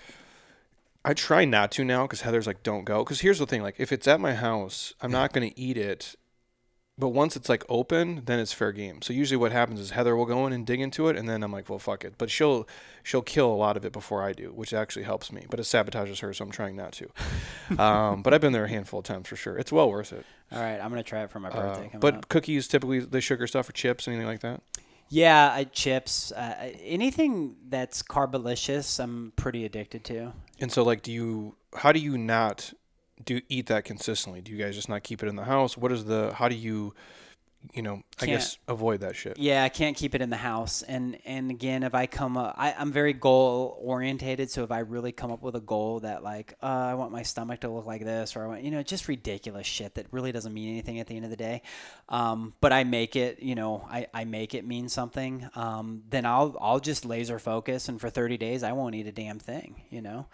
I 1.05 1.15
try 1.15 1.45
not 1.47 1.71
to 1.73 1.85
now 1.85 2.03
because 2.07 2.21
Heather's 2.23 2.47
like, 2.47 2.63
don't 2.63 2.85
go. 2.85 3.03
Because 3.05 3.21
here's 3.21 3.39
the 3.39 3.47
thing: 3.47 3.63
like, 3.63 3.77
if 3.79 3.91
it's 3.91 4.07
at 4.07 4.21
my 4.21 4.35
house, 4.35 4.93
I'm 5.01 5.11
not 5.11 5.33
going 5.33 5.49
to 5.51 5.59
eat 5.59 5.77
it. 5.79 6.15
But 7.01 7.09
once 7.09 7.35
it's 7.35 7.49
like 7.49 7.65
open, 7.69 8.23
then 8.27 8.39
it's 8.39 8.53
fair 8.53 8.71
game. 8.73 9.01
So 9.03 9.13
usually, 9.13 9.37
what 9.39 9.51
happens 9.53 9.81
is 9.81 9.91
Heather 9.91 10.15
will 10.15 10.27
go 10.27 10.47
in 10.47 10.53
and 10.53 10.67
dig 10.67 10.81
into 10.81 11.09
it, 11.09 11.17
and 11.17 11.29
then 11.29 11.43
I'm 11.43 11.51
like, 11.53 11.69
well, 11.69 11.79
fuck 11.79 12.05
it. 12.05 12.15
But 12.19 12.31
she'll 12.31 12.69
she'll 13.03 13.23
kill 13.23 13.51
a 13.53 13.57
lot 13.57 13.77
of 13.77 13.85
it 13.85 13.93
before 13.93 14.23
I 14.23 14.33
do, 14.33 14.49
which 14.53 14.73
actually 14.73 15.05
helps 15.05 15.33
me. 15.33 15.47
But 15.51 15.59
it 15.59 15.65
sabotages 15.65 16.21
her, 16.21 16.33
so 16.35 16.45
I'm 16.45 16.51
trying 16.51 16.77
not 16.77 16.93
to. 16.93 17.09
um, 17.83 18.23
but 18.23 18.35
I've 18.35 18.41
been 18.41 18.53
there 18.53 18.65
a 18.67 18.69
handful 18.69 19.01
of 19.01 19.05
times 19.07 19.27
for 19.29 19.37
sure. 19.37 19.57
It's 19.59 19.73
well 19.73 19.91
worth 19.91 20.13
it. 20.13 20.25
All 20.53 20.61
right, 20.61 20.79
I'm 20.79 20.91
gonna 20.91 21.03
try 21.03 21.23
it 21.25 21.31
for 21.31 21.41
my 21.41 21.49
Uh, 21.49 21.53
birthday. 21.63 21.87
coming 21.89 22.01
but 22.01 22.15
up. 22.17 22.29
cookies, 22.29 22.69
typically 22.69 23.01
the 23.01 23.21
sugar 23.21 23.47
stuff 23.47 23.69
or 23.69 23.73
chips, 23.73 24.07
anything 24.07 24.27
like 24.27 24.41
that. 24.41 24.63
yeah, 25.09 25.51
I, 25.53 25.65
chips, 25.65 26.31
uh, 26.33 26.73
anything 26.85 27.57
that's 27.69 28.03
carbolicious, 28.03 28.99
I'm 29.03 29.33
pretty 29.37 29.65
addicted 29.65 30.05
to. 30.05 30.33
And 30.61 30.71
so, 30.71 30.83
like, 30.83 31.03
do 31.03 31.11
you? 31.13 31.57
How 31.75 31.93
do 31.93 32.01
you 32.01 32.19
not 32.19 32.73
do 33.25 33.41
eat 33.49 33.67
that 33.67 33.85
consistently? 33.85 34.41
Do 34.41 34.53
you 34.53 34.59
guys 34.59 34.75
just 34.75 34.89
not 34.89 35.03
keep 35.03 35.23
it 35.23 35.29
in 35.29 35.37
the 35.37 35.45
house? 35.45 35.77
What 35.77 35.93
is 35.93 36.05
the? 36.05 36.33
How 36.35 36.49
do 36.49 36.55
you? 36.55 36.95
You 37.75 37.83
know, 37.83 37.97
I 38.19 38.25
Can't- 38.25 38.31
guess 38.41 38.57
avoid 38.69 39.01
that 39.01 39.15
shit. 39.17 39.37
Yeah, 39.39 39.63
I 39.63 39.69
can't 39.69 39.95
keep 39.95 40.15
it 40.15 40.23
in 40.23 40.31
the 40.31 40.37
house. 40.39 40.81
And 40.81 41.19
and 41.27 41.51
again, 41.51 41.83
if 41.83 41.95
I 41.95 42.07
come 42.07 42.39
up, 42.39 42.55
I, 42.57 42.73
I'm 42.73 42.91
very 42.91 43.13
goal 43.13 43.79
orientated. 43.83 44.51
So 44.51 44.65
if 44.65 44.71
I 44.71 44.79
really 44.79 45.13
come 45.13 45.31
up 45.31 45.43
with 45.43 45.55
a 45.57 45.61
goal 45.61 46.01
that 46.01 46.23
like, 46.23 46.55
uh, 46.63 46.67
I 46.67 46.95
want 46.95 47.13
my 47.13 47.23
stomach 47.23 47.61
to 47.61 47.69
look 47.69 47.85
like 47.85 48.03
this, 48.03 48.35
or 48.35 48.45
I 48.45 48.47
want, 48.47 48.63
you 48.63 48.71
know, 48.71 48.83
just 48.83 49.09
ridiculous 49.09 49.67
shit 49.67 49.97
that 49.97 50.07
really 50.11 50.33
doesn't 50.33 50.55
mean 50.55 50.71
anything 50.71 51.01
at 51.01 51.07
the 51.07 51.17
end 51.17 51.27
of 51.27 51.31
the 51.31 51.37
day. 51.37 51.61
Um, 52.09 52.55
but 52.63 52.73
I 52.73 52.85
make 52.85 53.15
it, 53.15 53.43
you 53.43 53.55
know, 53.55 53.87
I, 53.91 54.07
I 54.15 54.25
make 54.25 54.55
it 54.55 54.67
mean 54.67 54.89
something. 54.89 55.47
Um, 55.55 56.05
then 56.09 56.25
I'll 56.25 56.57
I'll 56.63 56.81
just 56.81 57.05
laser 57.05 57.39
focus, 57.39 57.91
and 57.91 58.01
for 58.01 58.09
30 58.09 58.39
days, 58.39 58.63
I 58.63 58.73
won't 58.73 58.95
eat 58.95 59.07
a 59.07 59.13
damn 59.13 59.39
thing, 59.39 59.83
you 59.91 60.01
know. 60.01 60.29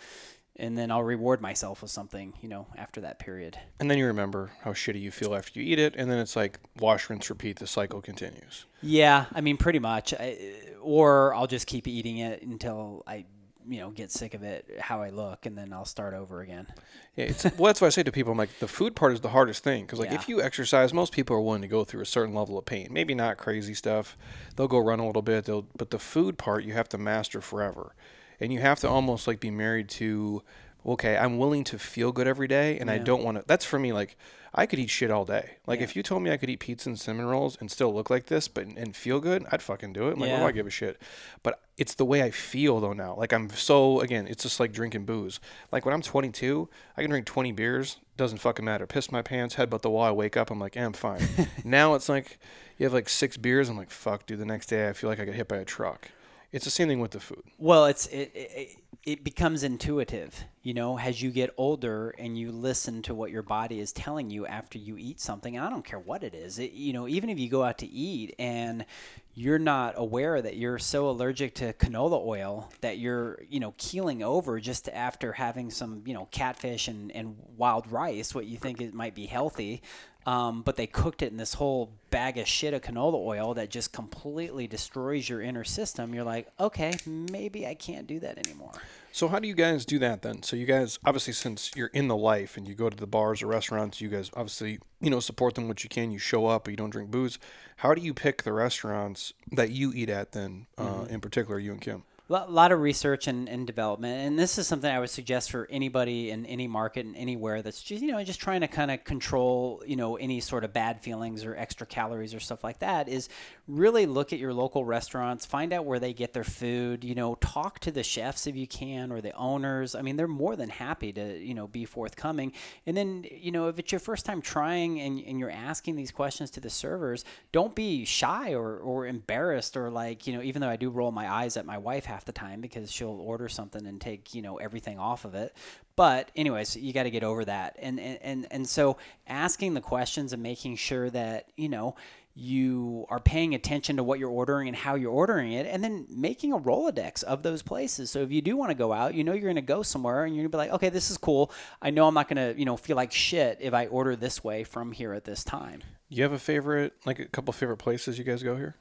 And 0.59 0.77
then 0.79 0.91
I'll 0.91 1.03
reward 1.03 1.43
myself 1.43 1.83
with 1.83 1.91
something, 1.91 2.33
you 2.41 2.49
know, 2.49 2.67
after 2.79 3.03
that 3.03 3.19
period. 3.19 3.59
And 3.79 3.91
then 3.91 3.99
you 3.99 4.07
remember 4.07 4.53
how 4.63 4.73
shitty 4.73 5.01
you 5.01 5.11
feel 5.11 5.35
after 5.35 5.61
you 5.61 5.71
eat 5.71 5.79
it, 5.79 5.95
and 5.97 6.11
then 6.11 6.19
it's 6.19 6.35
like 6.35 6.59
wash, 6.81 7.11
rinse, 7.11 7.29
repeat. 7.29 7.59
The 7.59 7.67
cycle 7.67 8.01
continues. 8.01 8.65
Yeah, 8.83 9.27
I 9.35 9.43
mean, 9.43 9.59
pretty 9.59 9.81
much. 9.81 10.15
I, 10.15 10.39
or 10.81 11.35
I'll 11.35 11.47
just 11.47 11.67
keep 11.67 11.87
eating 11.87 12.19
it 12.19 12.41
until 12.43 13.03
I, 13.07 13.27
you 13.69 13.81
know, 13.81 13.91
get 13.91 14.11
sick 14.11 14.33
of 14.33 14.43
it, 14.45 14.79
how 14.81 15.03
I 15.03 15.11
look, 15.11 15.45
and 15.45 15.59
then 15.59 15.75
I'll 15.75 15.85
start 15.85 16.15
over 16.15 16.41
again. 16.41 16.69
Yeah, 17.17 17.27
it's 17.27 17.45
well. 17.45 17.67
That's 17.67 17.83
why 17.83 17.89
I 17.89 17.91
say 17.91 18.03
to 18.05 18.13
people, 18.13 18.33
I'm 18.33 18.39
like, 18.39 18.59
the 18.59 18.69
food 18.69 18.97
part 18.97 19.13
is 19.13 19.21
the 19.21 19.29
hardest 19.31 19.63
thing 19.63 19.85
because 19.85 19.99
like 19.99 20.09
Yeah. 20.11 20.15
if 20.17 20.27
you 20.27 20.41
exercise, 20.41 20.95
most 20.95 21.13
people 21.13 21.37
are 21.37 21.41
willing 21.43 21.63
to 21.63 21.69
go 21.69 21.85
through 21.85 22.01
a 22.01 22.07
certain 22.07 22.35
level 22.35 22.57
of 22.57 22.65
pain. 22.65 22.89
Maybe 22.91 23.15
not 23.15 23.37
crazy 23.37 23.75
stuff. 23.75 24.17
They'll 24.57 24.69
go 24.69 24.79
run 24.79 25.01
a 25.01 25.07
little 25.07 25.21
bit. 25.23 25.45
They'll, 25.45 25.67
but 25.77 25.91
the 25.91 25.99
food 25.99 26.39
part 26.39 26.65
you 26.65 26.73
have 26.73 26.89
to 26.91 26.99
master 26.99 27.41
forever, 27.43 27.95
and 28.41 28.53
you 28.53 28.61
have 28.61 28.81
to 28.81 28.89
almost 28.89 29.27
like 29.27 29.41
be 29.41 29.51
married 29.51 29.89
to. 29.91 30.43
Okay, 30.85 31.17
I'm 31.17 31.37
willing 31.37 31.65
to 31.65 31.81
feel 31.81 32.13
good 32.13 32.29
every 32.29 32.47
day, 32.47 32.79
and 32.79 32.89
I 32.89 32.99
don't 32.99 33.25
want 33.25 33.39
to. 33.39 33.45
That's 33.45 33.65
for 33.65 33.77
me. 33.77 33.93
Like, 33.93 34.17
I 34.55 34.67
could 34.67 34.79
eat 34.79 34.89
shit 34.89 35.11
all 35.11 35.25
day. 35.25 35.57
Like, 35.67 35.81
Yeah. 35.81 35.85
if 35.85 35.97
you 35.97 36.05
told 36.05 36.23
me 36.23 36.31
I 36.31 36.37
could 36.37 36.49
eat 36.49 36.61
pizza 36.61 36.89
and 36.89 36.97
cinnamon 36.97 37.27
rolls 37.27 37.57
and 37.59 37.69
still 37.73 37.93
look 37.93 38.09
like 38.09 38.27
this, 38.27 38.47
but 38.47 38.67
and 38.67 38.95
feel 38.95 39.19
good, 39.19 39.45
I'd 39.51 39.63
fucking 39.63 39.93
do 39.95 40.07
it. 40.07 40.13
I'm 40.13 40.21
like, 40.21 40.29
Yeah. 40.31 40.47
I 40.47 40.53
give 40.53 40.65
a 40.65 40.71
shit? 40.71 41.03
But 41.43 41.61
it's 41.77 41.95
the 41.95 42.05
way 42.05 42.23
I 42.23 42.31
feel 42.31 42.79
though 42.79 42.93
now. 42.93 43.17
Like 43.17 43.33
I'm 43.33 43.51
so 43.51 43.99
again, 44.01 44.29
it's 44.29 44.45
just 44.45 44.61
like 44.61 44.73
drinking 44.73 45.07
booze. 45.07 45.41
Like 45.73 45.85
when 45.85 45.93
I'm 45.93 46.03
22, 46.03 46.69
I 46.97 47.03
can 47.03 47.11
drink 47.11 47.27
20 47.27 47.51
beers, 47.51 47.97
doesn't 48.17 48.39
fucking 48.39 48.65
matter. 48.65 48.87
Piss 48.87 49.11
my 49.11 49.23
pants, 49.23 49.57
headbutt 49.57 49.83
the 49.83 49.91
wall. 49.91 50.05
I 50.05 50.13
wake 50.13 50.37
up, 50.37 50.53
I'm 50.53 50.61
like, 50.61 50.77
yeah, 50.77 50.87
I'm 50.87 50.93
fine. 50.93 51.21
now 51.65 51.95
it's 51.95 52.09
like 52.09 52.39
you 52.79 52.87
have 52.87 52.93
like 52.95 53.09
six 53.09 53.37
beers. 53.37 53.69
I'm 53.69 53.77
like, 53.77 53.91
fuck, 53.91 54.25
dude. 54.25 54.39
The 54.39 54.47
next 54.47 54.67
day, 54.69 54.89
I 54.89 54.93
feel 54.93 55.11
like 55.11 55.19
I 55.19 55.25
got 55.25 55.35
hit 55.35 55.49
by 55.49 55.57
a 55.57 55.65
truck. 55.65 56.13
It's 56.57 56.65
the 56.65 56.71
same 56.71 56.89
thing 56.89 57.01
with 57.01 57.11
the 57.11 57.21
food. 57.21 57.43
Well, 57.59 57.85
it's 57.85 58.07
it, 58.07 58.31
it 58.35 58.77
it 59.05 59.23
becomes 59.23 59.63
intuitive, 59.63 60.43
you 60.63 60.73
know, 60.73 60.99
as 60.99 61.21
you 61.21 61.31
get 61.31 61.51
older 61.59 62.15
and 62.19 62.39
you 62.39 62.51
listen 62.51 63.03
to 63.03 63.15
what 63.15 63.31
your 63.31 63.43
body 63.43 63.79
is 63.79 63.93
telling 63.93 64.31
you 64.31 64.47
after 64.47 64.79
you 64.79 64.97
eat 64.97 65.21
something. 65.21 65.55
And 65.55 65.63
I 65.67 65.69
don't 65.69 65.85
care 65.85 65.99
what 65.99 66.25
it 66.25 66.35
is. 66.35 66.59
It, 66.59 66.73
you 66.73 66.95
know, 66.95 67.07
even 67.07 67.29
if 67.29 67.39
you 67.39 67.51
go 67.51 67.63
out 67.63 67.77
to 67.79 67.87
eat 67.87 68.35
and 68.39 68.87
you're 69.35 69.59
not 69.59 69.95
aware 69.99 70.41
that 70.41 70.57
you're 70.57 70.79
so 70.79 71.11
allergic 71.11 71.55
to 71.57 71.75
canola 71.75 72.25
oil 72.25 72.73
that 72.81 72.97
you're, 72.97 73.39
you 73.51 73.61
know, 73.61 73.75
keeling 73.77 74.23
over 74.23 74.59
just 74.59 74.89
after 74.89 75.33
having 75.33 75.71
some, 75.71 76.05
you 76.07 76.15
know, 76.15 76.27
catfish 76.31 76.89
and, 76.89 77.15
and 77.15 77.37
wild 77.59 77.93
rice, 77.93 78.35
what 78.35 78.47
you 78.47 78.57
think 78.57 78.81
it 78.81 78.95
might 78.95 79.15
be 79.15 79.27
healthy. 79.27 79.83
Um, 80.27 80.63
but 80.63 80.75
they 80.75 80.89
cooked 80.89 81.23
it 81.23 81.31
in 81.31 81.37
this 81.37 81.55
whole 81.55 81.93
bag 82.11 82.37
of 82.37 82.49
shit 82.49 82.75
of 82.75 82.83
canola 82.83 83.25
oil 83.25 83.55
that 83.55 83.71
just 83.71 83.93
completely 83.93 84.67
destroys 84.67 85.29
your 85.29 85.41
inner 85.41 85.63
system. 85.63 86.13
You're 86.13 86.25
like, 86.25 86.49
okay, 86.59 86.95
maybe 87.07 87.65
I 87.65 87.75
can't 87.75 88.09
do 88.09 88.19
that 88.21 88.37
anymore. 88.37 88.73
So 89.13 89.29
how 89.29 89.39
do 89.39 89.47
you 89.47 89.55
guys 89.55 89.87
do 89.87 89.99
that 90.01 90.23
then? 90.23 90.43
So 90.43 90.57
you 90.57 90.67
guys 90.67 90.99
obviously 91.07 91.33
since 91.33 91.71
you're 91.77 91.87
in 91.89 92.09
the 92.09 92.17
life 92.17 92.57
and 92.57 92.67
you 92.67 92.75
go 92.75 92.91
to 92.91 92.97
the 92.97 93.07
bars 93.07 93.41
or 93.41 93.47
restaurants, 93.47 94.01
you 94.01 94.09
guys 94.09 94.31
obviously 94.35 94.81
you 95.01 95.11
know 95.11 95.21
support 95.21 95.55
them 95.55 95.69
what 95.69 95.85
you 95.85 95.89
can. 95.89 96.11
You 96.11 96.19
show 96.19 96.47
up, 96.47 96.65
but 96.65 96.73
you 96.73 96.77
don't 96.77 96.91
drink 96.91 97.11
booze. 97.11 97.39
How 97.77 97.95
do 97.95 98.03
you 98.03 98.13
pick 98.13 98.43
the 98.43 98.53
restaurants 98.53 99.33
that 99.53 99.71
you 99.71 99.93
eat 99.95 100.11
at 100.11 100.33
then? 100.33 100.67
Uh, 100.77 101.07
in 101.09 101.21
particular, 101.21 101.59
you 101.59 101.71
and 101.73 101.81
Kim. 101.81 102.03
A 102.29 102.51
lot 102.51 102.73
of 102.73 102.81
research 102.81 103.27
and, 103.27 103.49
and 103.49 103.67
development 103.67 104.27
and 104.27 104.39
this 104.39 104.59
is 104.59 104.67
something 104.67 104.91
i 104.91 104.99
would 104.99 105.11
suggest 105.11 105.51
for 105.51 105.67
anybody 105.71 106.31
in 106.31 106.45
any 106.47 106.67
market 106.67 107.07
and 107.07 107.17
anywhere 107.17 107.63
that's 107.63 107.83
just 107.83 108.03
you 108.03 108.11
know 108.11 108.23
just 108.25 108.41
trying 108.41 108.61
to 108.61 108.69
kind 108.69 108.91
of 108.91 109.03
control 109.05 109.83
you 109.87 109.97
know 109.97 110.17
any 110.17 110.41
sort 110.41 110.65
of 110.65 110.73
bad 110.73 111.01
feelings 111.01 111.45
or 111.45 111.57
extra 111.57 111.87
calories 111.87 112.35
or 112.35 112.41
stuff 112.41 112.65
like 112.65 112.81
that 112.81 113.09
is 113.09 113.29
really 113.69 114.07
look 114.07 114.33
at 114.33 114.39
your 114.39 114.53
local 114.53 114.85
restaurants 114.85 115.47
find 115.47 115.73
out 115.73 115.85
where 115.85 115.99
they 115.99 116.13
get 116.13 116.33
their 116.33 116.45
food 116.45 117.05
you 117.05 117.15
know 117.15 117.37
talk 117.37 117.79
to 117.79 117.91
the 117.91 118.03
chefs 118.03 118.47
if 118.47 118.57
you 118.57 118.67
can 118.67 119.11
or 119.13 119.21
the 119.21 119.33
owners. 119.33 119.95
I 119.95 120.03
mean 120.03 120.17
they're 120.17 120.29
more 120.29 120.57
than 120.57 120.69
happy 120.69 121.13
to 121.13 121.39
you 121.39 121.55
know 121.55 121.67
be 121.67 121.85
forthcoming. 121.85 122.53
And 122.87 122.97
then 122.97 123.25
you 123.31 123.53
know 123.53 123.69
if 123.69 123.79
it's 123.79 123.93
your 123.93 123.99
first 123.99 124.27
time 124.27 124.43
trying 124.43 125.01
and, 125.01 125.21
and 125.21 125.39
you're 125.39 125.51
asking 125.51 125.97
these 125.97 126.11
questions 126.11 126.51
to 126.53 126.61
the 126.61 126.71
servers 126.71 127.25
don't 127.53 127.75
be 127.75 128.05
shy 128.05 128.55
or, 128.55 128.77
or 128.77 129.07
embarrassed 129.07 129.77
or 129.77 129.91
like 129.91 130.27
you 130.27 130.33
know 130.35 130.43
even 130.43 130.61
though 130.61 130.69
i 130.69 130.77
do 130.77 130.91
roll 130.91 131.13
my 131.13 131.31
eyes 131.31 131.57
at 131.57 131.65
my 131.65 131.79
wife 131.79 132.05
half 132.17 132.25
the 132.25 132.33
time 132.33 132.63
because 132.63 132.91
she'll 132.91 133.21
order 133.21 133.47
something 133.47 133.87
and 133.87 134.01
take 134.01 134.35
you 134.35 134.41
know 134.41 134.57
everything 134.57 134.99
off 134.99 135.27
of 135.27 135.35
it. 135.35 135.55
But 135.97 136.31
anyways 136.35 136.75
you 136.75 136.95
got 136.95 137.03
to 137.03 137.11
get 137.11 137.23
over 137.23 137.45
that. 137.45 137.77
And, 137.79 138.01
and 138.01 138.19
and 138.23 138.47
and 138.51 138.69
so 138.69 138.97
asking 139.27 139.75
the 139.75 139.83
questions 139.83 140.33
and 140.33 140.43
making 140.43 140.77
sure 140.77 141.11
that 141.11 141.51
you 141.57 141.69
know 141.69 141.95
you 142.35 143.07
are 143.11 143.21
paying 143.21 143.55
attention 143.55 143.97
to 143.97 144.03
what 144.03 144.19
you're 144.19 144.31
ordering 144.31 144.69
and 144.69 144.77
how 144.77 144.95
you're 144.95 145.13
ordering 145.13 145.53
it 145.53 145.67
and 145.67 145.83
then 145.85 146.07
making 146.11 146.53
a 146.53 146.59
rolodex 146.59 147.23
of 147.23 147.43
those 147.43 147.63
places. 147.63 148.11
So 148.11 148.21
if 148.21 148.31
you 148.31 148.41
do 148.41 148.57
want 148.57 148.71
to 148.71 148.75
go 148.75 148.95
out 148.95 149.15
you 149.15 149.23
know 149.23 149.33
you're 149.33 149.43
going 149.43 149.57
to 149.57 149.63
go 149.63 149.83
somewhere 149.83 150.25
and 150.25 150.35
you're 150.35 150.45
going 150.45 150.53
to 150.53 150.57
be 150.57 150.59
like 150.59 150.71
okay 150.71 150.89
this 150.89 151.11
is 151.11 151.19
cool. 151.19 151.53
I 151.83 151.91
know 151.91 152.09
i'm 152.09 152.15
not 152.15 152.29
going 152.29 152.55
to 152.55 152.59
you 152.59 152.65
know 152.65 152.79
feel 152.79 152.97
like 152.97 153.13
shit 153.13 153.59
if 153.61 153.75
i 153.75 153.87
order 153.89 154.17
this 154.17 154.43
way 154.43 154.65
from 154.65 154.93
here 154.93 155.13
at 155.13 155.25
this 155.25 155.45
time. 155.45 155.83
You 156.09 156.23
have 156.23 156.33
a 156.33 156.39
favorite, 156.39 156.95
like 157.05 157.19
a 157.19 157.27
couple 157.27 157.53
favorite 157.53 157.79
places 157.79 158.17
you 158.17 158.25
guys 158.25 158.43
go 158.43 158.57
here? 158.57 158.77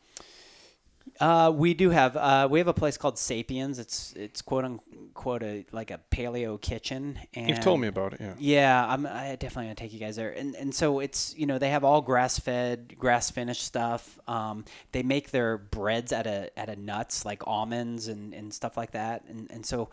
Uh, 1.19 1.51
we 1.55 1.73
do 1.73 1.89
have 1.91 2.17
uh, 2.17 2.47
we 2.49 2.59
have 2.59 2.67
a 2.67 2.73
place 2.73 2.97
called 2.97 3.17
Sapiens. 3.17 3.79
It's 3.79 4.13
it's 4.13 4.41
quote 4.41 4.65
unquote 4.65 5.43
a 5.43 5.65
like 5.71 5.91
a 5.91 5.99
paleo 6.11 6.59
kitchen. 6.59 7.17
And 7.33 7.49
You've 7.49 7.61
told 7.61 7.79
me 7.79 7.87
about 7.87 8.13
it, 8.13 8.21
yeah. 8.21 8.33
Yeah, 8.37 8.85
I'm 8.87 9.05
I 9.05 9.35
definitely 9.35 9.65
gonna 9.65 9.75
take 9.75 9.93
you 9.93 9.99
guys 9.99 10.17
there. 10.17 10.31
And 10.31 10.55
and 10.55 10.73
so 10.75 10.99
it's 10.99 11.33
you 11.37 11.45
know 11.45 11.57
they 11.57 11.69
have 11.69 11.83
all 11.83 12.01
grass 12.01 12.37
fed, 12.37 12.95
grass 12.97 13.31
finished 13.31 13.63
stuff. 13.63 14.19
Um, 14.27 14.65
they 14.91 15.03
make 15.03 15.31
their 15.31 15.57
breads 15.57 16.11
out 16.11 16.27
of 16.27 16.49
out 16.57 16.69
of 16.69 16.77
nuts 16.77 17.23
like 17.23 17.47
almonds 17.47 18.07
and, 18.07 18.33
and 18.33 18.53
stuff 18.53 18.75
like 18.75 18.91
that. 18.91 19.23
And 19.29 19.49
and 19.51 19.65
so. 19.65 19.89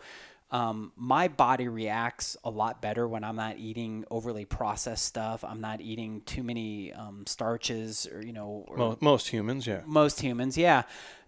Um, 0.53 0.91
my 0.95 1.29
body 1.29 1.67
reacts 1.67 2.37
a 2.43 2.49
lot 2.51 2.79
better 2.79 3.07
when 3.07 3.23
I'm 3.23 3.35
not 3.35 3.57
eating 3.57 4.05
overly 4.11 4.45
processed 4.45 5.03
stuff. 5.03 5.43
I'm 5.43 5.61
not 5.61 5.81
eating 5.81 6.21
too 6.27 6.43
many 6.43 6.93
um, 6.93 7.25
starches, 7.25 8.07
or 8.13 8.23
you 8.23 8.33
know, 8.33 8.63
or 8.67 8.77
Mo- 8.77 8.97
most 9.01 9.29
humans, 9.29 9.65
yeah. 9.65 9.81
most 9.87 10.21
humans, 10.21 10.55
yeah. 10.55 10.83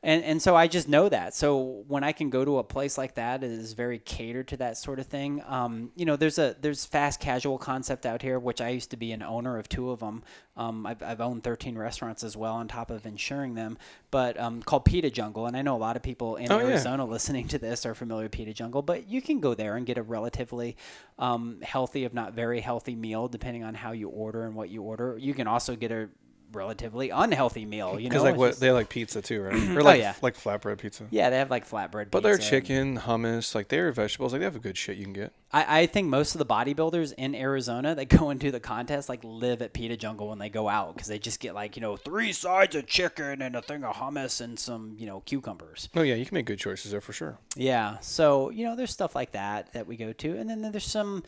And 0.06 0.24
and 0.24 0.39
so 0.39 0.56
I 0.56 0.68
just 0.68 0.88
know 0.88 1.10
that. 1.10 1.34
So 1.34 1.84
when 1.88 2.03
I 2.03 2.12
can 2.12 2.30
go 2.30 2.45
to 2.45 2.60
a 2.60 2.64
place 2.64 2.95
like 2.95 3.16
that, 3.16 3.43
it 3.43 3.49
is 3.49 3.74
very 3.74 3.97
catered 3.97 4.47
to 4.49 4.58
that 4.58 4.78
sort 4.78 4.99
of 4.99 5.08
thing. 5.08 5.41
Um, 5.47 5.89
you 5.95 6.06
know, 6.06 6.16
there's 6.16 6.38
a 6.38 6.56
there's 6.62 6.86
fast 6.86 7.20
casual 7.20 7.58
concept 7.58 8.06
out 8.06 8.22
here, 8.22 8.38
which 8.38 8.62
I 8.62 8.70
used 8.70 8.91
to 8.91 8.97
be 8.97 9.12
an 9.14 9.24
owner 9.24 9.58
of 9.58 9.68
two 9.68 9.89
of 9.89 10.01
them. 10.01 10.24
Um, 10.58 10.86
I've, 10.86 11.01
I've 11.01 11.20
owned 11.22 11.43
13 11.43 11.76
restaurants 11.78 12.24
as 12.24 12.38
well, 12.38 12.53
on 12.53 12.68
top 12.68 12.91
of 12.91 13.06
insuring 13.06 13.56
them. 13.56 13.78
But 14.12 14.39
um, 14.39 14.62
called 14.62 14.86
Pita 14.86 15.10
Jungle, 15.10 15.47
and 15.47 15.58
I 15.58 15.64
know 15.64 15.76
a 15.76 15.78
lot 15.78 15.95
of 15.95 16.03
people 16.03 16.36
in 16.36 16.51
Oh, 16.51 16.60
yeah. 16.60 16.68
Arizona 16.68 17.03
listening 17.03 17.47
to 17.49 17.58
this 17.58 17.84
are 17.86 17.95
familiar 17.95 18.26
with 18.26 18.32
Pita 18.32 18.53
Jungle. 18.53 18.84
But 18.84 19.10
you 19.10 19.24
can 19.24 19.39
go 19.39 19.56
there 19.56 19.76
and 19.76 19.88
get 19.88 19.97
a 19.97 20.03
relatively 20.03 20.78
um, 21.18 21.62
healthy, 21.64 22.03
if 22.06 22.14
not 22.14 22.34
very 22.34 22.62
healthy, 22.62 22.95
meal, 22.95 23.28
depending 23.28 23.64
on 23.64 23.74
how 23.74 23.91
you 23.91 24.08
order 24.10 24.45
and 24.45 24.53
what 24.53 24.70
you 24.70 24.84
order. 24.84 25.18
You 25.18 25.34
can 25.34 25.47
also 25.47 25.76
get 25.76 25.91
a 25.91 26.10
relatively 26.56 27.10
unhealthy 27.10 27.66
meal. 27.66 27.99
You 27.99 28.10
know, 28.10 28.14
Because 28.14 28.24
like 28.24 28.36
what 28.36 28.47
just- 28.49 28.60
they 28.62 28.72
like 28.72 28.89
pizza 28.89 29.22
too, 29.22 29.41
right? 29.43 29.56
Or 29.76 29.82
oh, 29.82 29.84
like 29.84 29.99
yeah. 29.99 30.16
like 30.22 30.38
flatbread 30.38 30.78
pizza. 30.78 31.06
yeah, 31.12 31.30
they 31.30 31.38
have 31.38 31.51
like 31.51 31.70
flatbread. 31.70 32.10
But 32.12 32.24
their 32.24 32.38
pizza. 32.38 32.49
chicken, 32.49 32.99
hummus, 32.99 33.53
like 33.53 33.68
their 33.68 33.91
vegetables, 33.91 34.32
like 34.32 34.39
they 34.39 34.45
have 34.45 34.56
a 34.56 34.60
good 34.60 34.78
shit 34.78 34.97
you 34.97 35.03
can 35.03 35.14
get. 35.14 35.34
I, 35.51 35.82
I 35.82 35.86
think 35.86 36.08
most 36.08 36.34
of 36.36 36.39
the 36.39 36.45
bodybuilders 36.45 37.14
in 37.18 37.36
Arizona 37.36 37.93
that 37.95 38.06
go 38.10 38.30
into 38.30 38.51
the 38.51 38.60
contest 38.60 39.10
like 39.10 39.22
live 39.24 39.62
at 39.62 39.74
Pita 39.74 39.97
Jungle 39.97 40.30
when 40.30 40.39
they 40.39 40.49
go 40.49 40.70
out 40.70 40.95
because 40.95 41.08
they 41.08 41.20
just 41.20 41.39
get 41.39 41.53
like 41.53 41.76
you 41.76 41.82
know 41.82 41.97
three 41.97 42.32
sides 42.32 42.76
of 42.76 42.88
chicken 42.88 43.41
and 43.41 43.56
a 43.56 43.62
thing 43.62 43.84
of 43.84 43.95
hummus 43.95 44.39
and 44.41 44.58
some 44.58 44.95
you 44.97 45.06
know 45.06 45.22
cucumbers. 45.26 45.89
Oh 45.95 46.01
yeah, 46.01 46.16
you 46.16 46.26
can 46.26 46.36
make 46.36 46.45
good 46.45 46.60
choices 46.60 46.91
there 46.91 47.01
for 47.01 47.14
sure. 47.14 47.38
Yeah, 47.56 47.99
so 47.99 48.49
you 48.49 48.66
know 48.66 48.76
there's 48.76 48.91
stuff 48.91 49.16
like 49.16 49.32
that 49.34 49.74
that 49.74 49.88
we 49.88 49.97
go 49.97 50.14
to, 50.14 50.38
and 50.38 50.49
then 50.49 50.62
there's 50.72 50.86
some. 50.86 51.24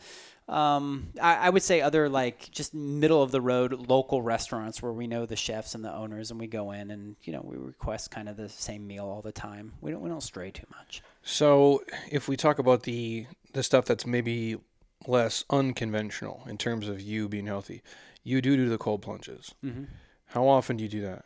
Um, 0.48 1.08
I, 1.20 1.36
I 1.36 1.50
would 1.50 1.62
say 1.62 1.82
other 1.82 2.08
like 2.08 2.50
just 2.50 2.72
middle 2.72 3.22
of 3.22 3.30
the 3.32 3.40
road 3.40 3.88
local 3.88 4.22
restaurants 4.22 4.80
where 4.80 4.92
we 4.92 5.06
know 5.06 5.26
the 5.26 5.36
chefs 5.36 5.74
and 5.74 5.84
the 5.84 5.94
owners, 5.94 6.30
and 6.30 6.40
we 6.40 6.46
go 6.46 6.72
in 6.72 6.90
and 6.90 7.16
you 7.22 7.32
know 7.32 7.42
we 7.44 7.58
request 7.58 8.10
kind 8.10 8.28
of 8.28 8.36
the 8.36 8.48
same 8.48 8.86
meal 8.86 9.04
all 9.04 9.20
the 9.20 9.32
time. 9.32 9.74
We 9.80 9.90
don't 9.90 10.00
we 10.00 10.08
don't 10.08 10.22
stray 10.22 10.50
too 10.50 10.66
much. 10.76 11.02
So 11.22 11.82
if 12.10 12.28
we 12.28 12.36
talk 12.36 12.58
about 12.58 12.84
the 12.84 13.26
the 13.52 13.62
stuff 13.62 13.84
that's 13.84 14.06
maybe 14.06 14.56
less 15.06 15.44
unconventional 15.50 16.42
in 16.48 16.56
terms 16.56 16.88
of 16.88 17.00
you 17.00 17.28
being 17.28 17.46
healthy, 17.46 17.82
you 18.24 18.40
do 18.40 18.56
do 18.56 18.68
the 18.70 18.78
cold 18.78 19.02
plunges. 19.02 19.54
Mm-hmm. 19.62 19.84
How 20.26 20.48
often 20.48 20.78
do 20.78 20.82
you 20.82 20.90
do 20.90 21.02
that? 21.02 21.24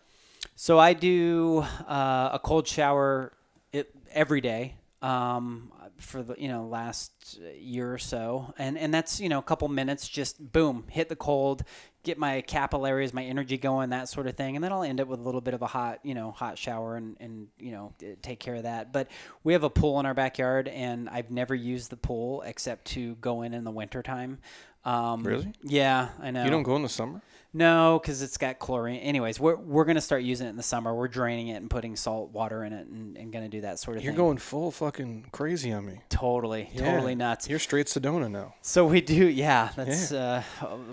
So 0.57 0.79
I 0.79 0.95
do 0.95 1.65
uh, 1.89 2.31
a 2.33 2.41
cold 2.43 2.67
shower 2.67 3.33
it, 3.73 3.91
every 4.13 4.41
day 4.41 4.75
um, 5.03 5.73
for 5.99 6.23
the 6.23 6.35
you 6.39 6.49
know 6.49 6.67
last 6.67 7.39
year 7.59 7.93
or 7.93 7.99
so, 7.99 8.55
and 8.57 8.79
and 8.79 8.95
that's 8.95 9.21
you 9.21 9.29
know 9.29 9.39
a 9.39 9.43
couple 9.43 9.69
minutes, 9.69 10.09
just 10.09 10.53
boom, 10.53 10.85
hit 10.89 11.09
the 11.09 11.17
cold, 11.17 11.65
get 12.05 12.19
my 12.19 12.41
capillaries, 12.43 13.13
my 13.13 13.25
energy 13.25 13.59
going, 13.59 13.91
that 13.91 14.09
sort 14.09 14.29
of 14.29 14.37
thing, 14.37 14.55
and 14.55 14.65
then 14.65 14.73
I'll 14.73 14.85
end 14.85 15.01
up 15.01 15.09
with 15.09 15.19
a 15.21 15.23
little 15.23 15.41
bit 15.41 15.55
of 15.55 15.63
a 15.63 15.67
hot 15.67 15.99
you 16.05 16.15
know 16.15 16.31
hot 16.31 16.57
shower 16.57 16.97
and 16.97 17.17
and 17.21 17.49
you 17.59 17.73
know 17.73 17.93
take 18.23 18.39
care 18.39 18.55
of 18.55 18.63
that. 18.63 18.93
But 18.93 19.09
we 19.43 19.53
have 19.53 19.65
a 19.65 19.71
pool 19.71 19.99
in 19.99 20.07
our 20.07 20.15
backyard, 20.15 20.69
and 20.69 21.09
I've 21.09 21.31
never 21.31 21.55
used 21.55 21.91
the 21.91 21.97
pool 21.97 22.43
except 22.43 22.87
to 22.89 23.17
go 23.17 23.43
in 23.43 23.55
in 23.55 23.65
the 23.65 23.73
wintertime. 23.73 24.39
Um, 24.85 25.23
Really? 25.23 25.53
Yeah, 25.63 26.09
I 26.21 26.31
know. 26.31 26.45
You 26.45 26.51
don't 26.51 26.63
go 26.65 26.77
in 26.77 26.83
the 26.83 26.89
summer? 26.89 27.23
No, 27.55 28.01
because 28.03 28.23
it's 28.23 28.39
got 28.39 28.59
chlorine. 28.59 29.01
Anyways, 29.01 29.39
we're, 29.39 29.57
we're 29.57 29.85
going 29.85 29.97
to 29.97 30.01
start 30.01 30.23
using 30.23 30.47
it 30.47 30.51
in 30.51 30.57
the 30.57 30.63
summer. 30.63 30.95
We're 30.95 31.07
draining 31.09 31.49
it 31.49 31.57
and 31.57 31.69
putting 31.69 31.97
salt 31.97 32.31
water 32.33 32.65
in 32.65 32.73
it 32.73 32.87
and, 32.87 33.17
and 33.19 33.31
going 33.31 33.45
to 33.45 33.51
do 33.51 33.61
that 33.61 33.79
sort 33.79 33.99
of 33.99 34.03
thing. 34.03 34.07
You're 34.07 34.17
going 34.17 34.39
full 34.39 34.71
fucking 34.71 35.27
crazy 35.33 35.71
on 35.71 35.85
me. 35.85 36.01
totally, 36.09 36.71
Yeah. 36.73 36.91
totally 36.93 37.15
nuts. 37.15 37.51
You're 37.51 37.59
straight 37.59 37.89
Sedona 37.89 38.31
now. 38.31 38.55
So 38.63 38.87
we 38.87 39.03
do, 39.03 39.27
yeah, 39.29 39.69
that's 39.77 40.11
Uh, 40.13 40.43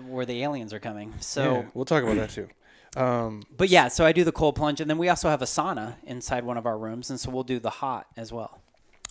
where 0.06 0.26
the 0.26 0.42
aliens 0.42 0.74
are 0.74 0.80
coming. 0.80 1.14
So, 1.20 1.52
yeah, 1.52 1.64
we'll 1.72 1.86
talk 1.86 2.02
about 2.02 2.16
that 2.16 2.28
too. 2.30 2.48
Um, 2.94 3.44
but 3.56 3.70
yeah, 3.70 3.88
so 3.88 4.04
I 4.04 4.12
do 4.12 4.22
the 4.24 4.32
cold 4.32 4.54
plunge. 4.54 4.82
And 4.82 4.90
then 4.90 4.98
we 4.98 5.08
also 5.08 5.30
have 5.30 5.40
a 5.40 5.46
sauna 5.46 5.94
inside 6.04 6.44
one 6.44 6.58
of 6.58 6.66
our 6.66 6.76
rooms. 6.76 7.08
And 7.08 7.18
so 7.18 7.30
we'll 7.30 7.42
do 7.42 7.58
the 7.58 7.70
hot 7.70 8.06
as 8.18 8.32
well. 8.32 8.60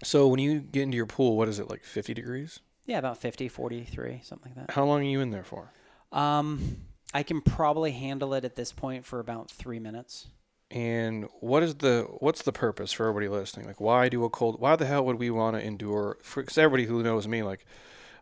so 0.04 0.28
when 0.28 0.40
you 0.40 0.60
get 0.60 0.84
into 0.84 0.98
your 0.98 1.06
pool, 1.08 1.36
what 1.36 1.48
is 1.48 1.58
it 1.58 1.68
like 1.70 1.84
50 1.84 2.14
degrees? 2.14 2.60
Yeah, 2.90 2.98
about 2.98 3.20
50, 3.20 3.50
43, 3.50 4.22
something 4.24 4.52
like 4.56 4.66
that. 4.66 4.74
How 4.74 4.84
long 4.84 5.02
are 5.02 5.04
you 5.04 5.22
in 5.22 5.30
there 5.30 5.44
for? 5.44 5.72
Um, 6.12 6.78
I 7.14 7.22
can 7.22 7.40
probably 7.40 7.92
handle 7.92 8.34
it 8.34 8.44
at 8.44 8.56
this 8.56 8.72
point 8.72 9.06
for 9.06 9.20
about 9.20 9.52
three 9.52 9.78
minutes. 9.78 10.26
And 10.72 11.28
what 11.40 11.62
is 11.62 11.76
the 11.76 12.08
what's 12.18 12.42
the 12.42 12.52
purpose 12.52 12.92
for 12.92 13.08
everybody 13.08 13.28
listening? 13.28 13.68
Like, 13.68 13.80
why 13.80 14.10
do 14.10 14.24
a 14.24 14.30
cold? 14.32 14.60
Why 14.60 14.76
the 14.76 14.88
hell 14.88 15.06
would 15.06 15.20
we 15.20 15.30
want 15.30 15.56
to 15.56 15.64
endure? 15.64 16.18
Because 16.36 16.58
everybody 16.58 16.86
who 16.86 17.04
knows 17.04 17.28
me, 17.28 17.44
like, 17.44 17.64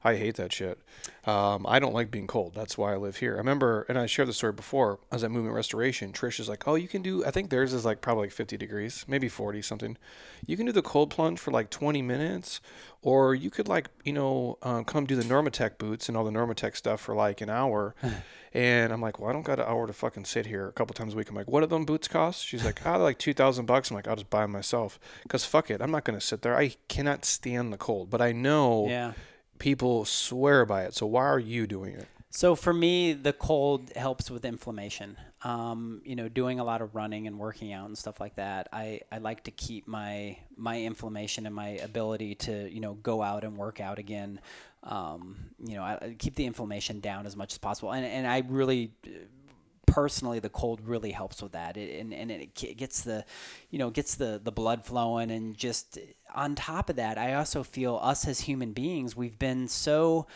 I 0.03 0.15
hate 0.15 0.35
that 0.35 0.53
shit. 0.53 0.79
Um, 1.25 1.65
I 1.67 1.79
don't 1.79 1.93
like 1.93 2.09
being 2.11 2.27
cold. 2.27 2.53
That's 2.53 2.77
why 2.77 2.93
I 2.93 2.97
live 2.97 3.17
here. 3.17 3.33
I 3.35 3.37
remember, 3.37 3.85
and 3.89 3.97
I 3.97 4.05
shared 4.05 4.27
the 4.29 4.33
story 4.33 4.53
before. 4.53 4.99
I 5.11 5.15
was 5.15 5.23
at 5.23 5.31
Movement 5.31 5.55
Restoration. 5.55 6.13
Trish 6.13 6.39
is 6.39 6.47
like, 6.47 6.67
"Oh, 6.67 6.75
you 6.75 6.87
can 6.87 7.01
do. 7.01 7.25
I 7.25 7.31
think 7.31 7.49
theirs 7.49 7.73
is 7.73 7.83
like 7.85 8.01
probably 8.01 8.25
like 8.25 8.31
50 8.31 8.57
degrees, 8.57 9.05
maybe 9.07 9.27
40 9.27 9.61
something. 9.61 9.97
You 10.45 10.55
can 10.55 10.65
do 10.65 10.71
the 10.71 10.81
cold 10.81 11.09
plunge 11.09 11.39
for 11.39 11.51
like 11.51 11.69
20 11.69 12.01
minutes, 12.01 12.61
or 13.01 13.35
you 13.35 13.49
could 13.49 13.67
like, 13.67 13.89
you 14.05 14.13
know, 14.13 14.57
um, 14.61 14.85
come 14.85 15.05
do 15.05 15.15
the 15.15 15.23
Normatec 15.23 15.77
boots 15.77 16.07
and 16.07 16.17
all 16.17 16.23
the 16.23 16.31
Normatec 16.31 16.75
stuff 16.75 17.01
for 17.01 17.15
like 17.15 17.41
an 17.41 17.49
hour." 17.49 17.95
And 18.53 18.91
I'm 18.91 19.01
like, 19.01 19.19
well, 19.19 19.29
I 19.29 19.33
don't 19.33 19.43
got 19.45 19.59
an 19.59 19.65
hour 19.67 19.85
to 19.85 19.93
fucking 19.93 20.25
sit 20.25 20.45
here 20.47 20.67
a 20.67 20.71
couple 20.71 20.93
times 20.93 21.13
a 21.13 21.17
week. 21.17 21.29
I'm 21.29 21.35
like, 21.35 21.49
what 21.49 21.59
do 21.59 21.67
them 21.67 21.85
boots 21.85 22.07
cost? 22.07 22.43
She's 22.43 22.65
like, 22.65 22.79
ah, 22.85 22.93
they're 22.93 23.03
like 23.03 23.19
two 23.19 23.33
thousand 23.33 23.65
bucks. 23.65 23.91
I'm 23.91 23.95
like, 23.95 24.07
I'll 24.07 24.15
just 24.15 24.29
buy 24.29 24.41
them 24.43 24.51
myself 24.51 24.99
because 25.23 25.45
fuck 25.45 25.69
it, 25.69 25.81
I'm 25.81 25.91
not 25.91 26.05
gonna 26.05 26.21
sit 26.21 26.41
there. 26.41 26.57
I 26.57 26.75
cannot 26.87 27.23
stand 27.25 27.71
the 27.71 27.77
cold, 27.77 28.09
but 28.09 28.21
I 28.21 28.31
know 28.31 28.87
Yeah. 28.87 29.13
People 29.59 30.05
swear 30.05 30.65
by 30.65 30.83
it. 30.83 30.93
So 30.93 31.05
why 31.05 31.25
are 31.25 31.39
you 31.39 31.67
doing 31.67 31.93
it? 31.95 32.07
So 32.29 32.55
for 32.55 32.73
me, 32.73 33.13
the 33.13 33.33
cold 33.33 33.91
helps 33.95 34.29
with 34.29 34.45
inflammation. 34.45 35.17
Um, 35.43 36.01
you 36.03 36.15
know, 36.15 36.27
doing 36.29 36.59
a 36.59 36.63
lot 36.63 36.81
of 36.81 36.93
running 36.93 37.25
and 37.25 37.39
working 37.39 37.71
out 37.71 37.87
and 37.87 37.97
stuff 37.97 38.19
like 38.19 38.35
that. 38.35 38.67
I, 38.73 39.01
I 39.11 39.19
like 39.19 39.43
to 39.45 39.51
keep 39.51 39.87
my 39.87 40.37
my 40.55 40.81
inflammation 40.81 41.45
and 41.45 41.55
my 41.55 41.69
ability 41.69 42.35
to 42.35 42.71
you 42.71 42.79
know 42.79 42.95
go 42.95 43.21
out 43.21 43.43
and 43.43 43.55
work 43.55 43.79
out 43.79 43.97
again. 43.97 44.39
Um, 44.83 45.51
you 45.63 45.75
know, 45.75 45.83
I, 45.83 45.97
I 46.01 46.15
keep 46.17 46.35
the 46.35 46.45
inflammation 46.45 46.99
down 46.99 47.25
as 47.25 47.35
much 47.35 47.53
as 47.53 47.57
possible. 47.57 47.93
And 47.93 48.05
and 48.05 48.27
I 48.27 48.43
really 48.47 48.91
personally 49.87 50.37
the 50.39 50.49
cold 50.49 50.79
really 50.85 51.11
helps 51.11 51.41
with 51.41 51.53
that 51.53 51.75
it, 51.77 51.99
and, 51.99 52.13
and 52.13 52.29
it 52.29 52.53
gets 52.53 53.01
the 53.01 53.25
you 53.71 53.79
know 53.79 53.89
gets 53.89 54.15
the 54.15 54.39
the 54.43 54.51
blood 54.51 54.85
flowing 54.85 55.31
and 55.31 55.57
just 55.57 55.97
on 56.35 56.53
top 56.53 56.89
of 56.89 56.97
that 56.97 57.17
i 57.17 57.33
also 57.33 57.63
feel 57.63 57.99
us 58.03 58.27
as 58.27 58.41
human 58.41 58.73
beings 58.73 59.15
we've 59.15 59.39
been 59.39 59.67
so 59.67 60.27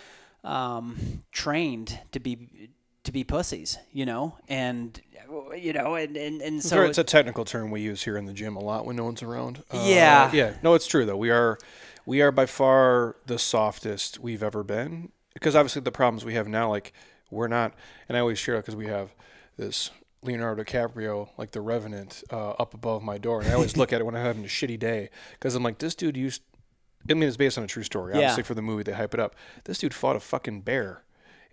um, 0.43 1.21
trained 1.31 1.99
to 2.11 2.19
be 2.19 2.69
to 3.03 3.11
be 3.11 3.23
pussies, 3.23 3.77
you 3.91 4.05
know, 4.05 4.37
and 4.47 4.99
you 5.55 5.73
know, 5.73 5.95
and 5.95 6.15
and, 6.17 6.41
and 6.41 6.63
So 6.63 6.81
it's 6.83 6.97
a 6.97 7.03
technical 7.03 7.45
term 7.45 7.71
we 7.71 7.81
use 7.81 8.03
here 8.03 8.17
in 8.17 8.25
the 8.25 8.33
gym 8.33 8.55
a 8.55 8.59
lot 8.59 8.85
when 8.85 8.95
no 8.95 9.05
one's 9.05 9.23
around. 9.23 9.63
Uh, 9.71 9.83
Yeah. 9.87 10.31
yeah. 10.33 10.53
No, 10.61 10.73
it's 10.73 10.87
true 10.87 11.05
though. 11.05 11.17
We 11.17 11.31
are, 11.31 11.57
we 12.05 12.21
are 12.21 12.31
by 12.31 12.45
far 12.45 13.15
the 13.25 13.39
softest 13.39 14.19
we've 14.19 14.43
ever 14.43 14.63
been. 14.63 15.11
Because 15.33 15.55
obviously 15.55 15.81
the 15.81 15.91
problems 15.91 16.25
we 16.25 16.33
have 16.33 16.47
now, 16.47 16.69
like 16.69 16.93
we're 17.29 17.47
not, 17.47 17.73
and 18.09 18.17
I 18.17 18.19
always 18.19 18.37
share 18.37 18.57
because 18.57 18.75
we 18.75 18.87
have 18.87 19.15
this 19.61 19.91
Leonardo 20.23 20.63
DiCaprio, 20.63 21.29
like 21.37 21.51
the 21.51 21.61
Revenant, 21.61 22.23
uh, 22.31 22.51
up 22.51 22.73
above 22.73 23.01
my 23.03 23.17
door, 23.17 23.41
and 23.41 23.49
I 23.49 23.53
always 23.53 23.77
look 23.77 23.93
at 23.93 24.01
it 24.01 24.03
when 24.03 24.15
I'm 24.15 24.25
having 24.25 24.43
a 24.43 24.47
shitty 24.47 24.79
day 24.79 25.09
because 25.31 25.55
I'm 25.55 25.63
like, 25.63 25.77
this 25.77 25.95
dude 25.95 26.17
used. 26.17 26.41
I 27.09 27.13
mean, 27.15 27.23
it's 27.23 27.37
based 27.37 27.57
on 27.57 27.63
a 27.63 27.67
true 27.67 27.83
story. 27.83 28.13
Yeah. 28.13 28.19
Obviously, 28.19 28.43
for 28.43 28.53
the 28.53 28.61
movie, 28.61 28.83
they 28.83 28.91
hype 28.91 29.13
it 29.13 29.19
up. 29.19 29.35
This 29.63 29.79
dude 29.79 29.93
fought 29.93 30.15
a 30.15 30.19
fucking 30.19 30.61
bear 30.61 31.03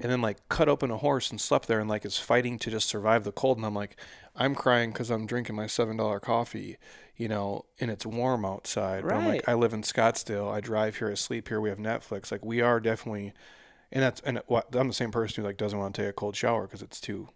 and 0.00 0.12
then 0.12 0.20
like 0.20 0.48
cut 0.48 0.68
open 0.68 0.90
a 0.90 0.96
horse 0.96 1.30
and 1.30 1.40
slept 1.40 1.66
there 1.66 1.80
and 1.80 1.88
like 1.88 2.04
is 2.04 2.18
fighting 2.18 2.58
to 2.58 2.70
just 2.70 2.88
survive 2.88 3.24
the 3.24 3.32
cold 3.32 3.56
and 3.56 3.66
i'm 3.66 3.74
like 3.74 3.96
i'm 4.36 4.54
crying 4.54 4.90
because 4.90 5.10
i'm 5.10 5.26
drinking 5.26 5.56
my 5.56 5.66
seven 5.66 5.96
dollar 5.96 6.20
coffee 6.20 6.76
you 7.16 7.28
know 7.28 7.64
and 7.80 7.90
it's 7.90 8.06
warm 8.06 8.44
outside 8.44 9.02
but 9.02 9.12
i'm 9.12 9.26
like 9.26 9.48
i 9.48 9.54
live 9.54 9.72
in 9.72 9.82
scottsdale 9.82 10.52
i 10.52 10.60
drive 10.60 10.96
here 10.96 11.10
i 11.10 11.14
sleep 11.14 11.48
here 11.48 11.60
we 11.60 11.68
have 11.68 11.78
netflix 11.78 12.30
like 12.30 12.44
we 12.44 12.60
are 12.60 12.80
definitely 12.80 13.32
and 13.90 14.02
that's 14.02 14.20
and 14.20 14.40
what 14.46 14.74
i'm 14.74 14.88
the 14.88 14.94
same 14.94 15.10
person 15.10 15.42
who 15.42 15.48
like 15.48 15.56
doesn't 15.56 15.78
want 15.78 15.94
to 15.94 16.02
take 16.02 16.10
a 16.10 16.12
cold 16.12 16.36
shower 16.36 16.66
because 16.66 16.82
it's 16.82 17.00
too 17.00 17.28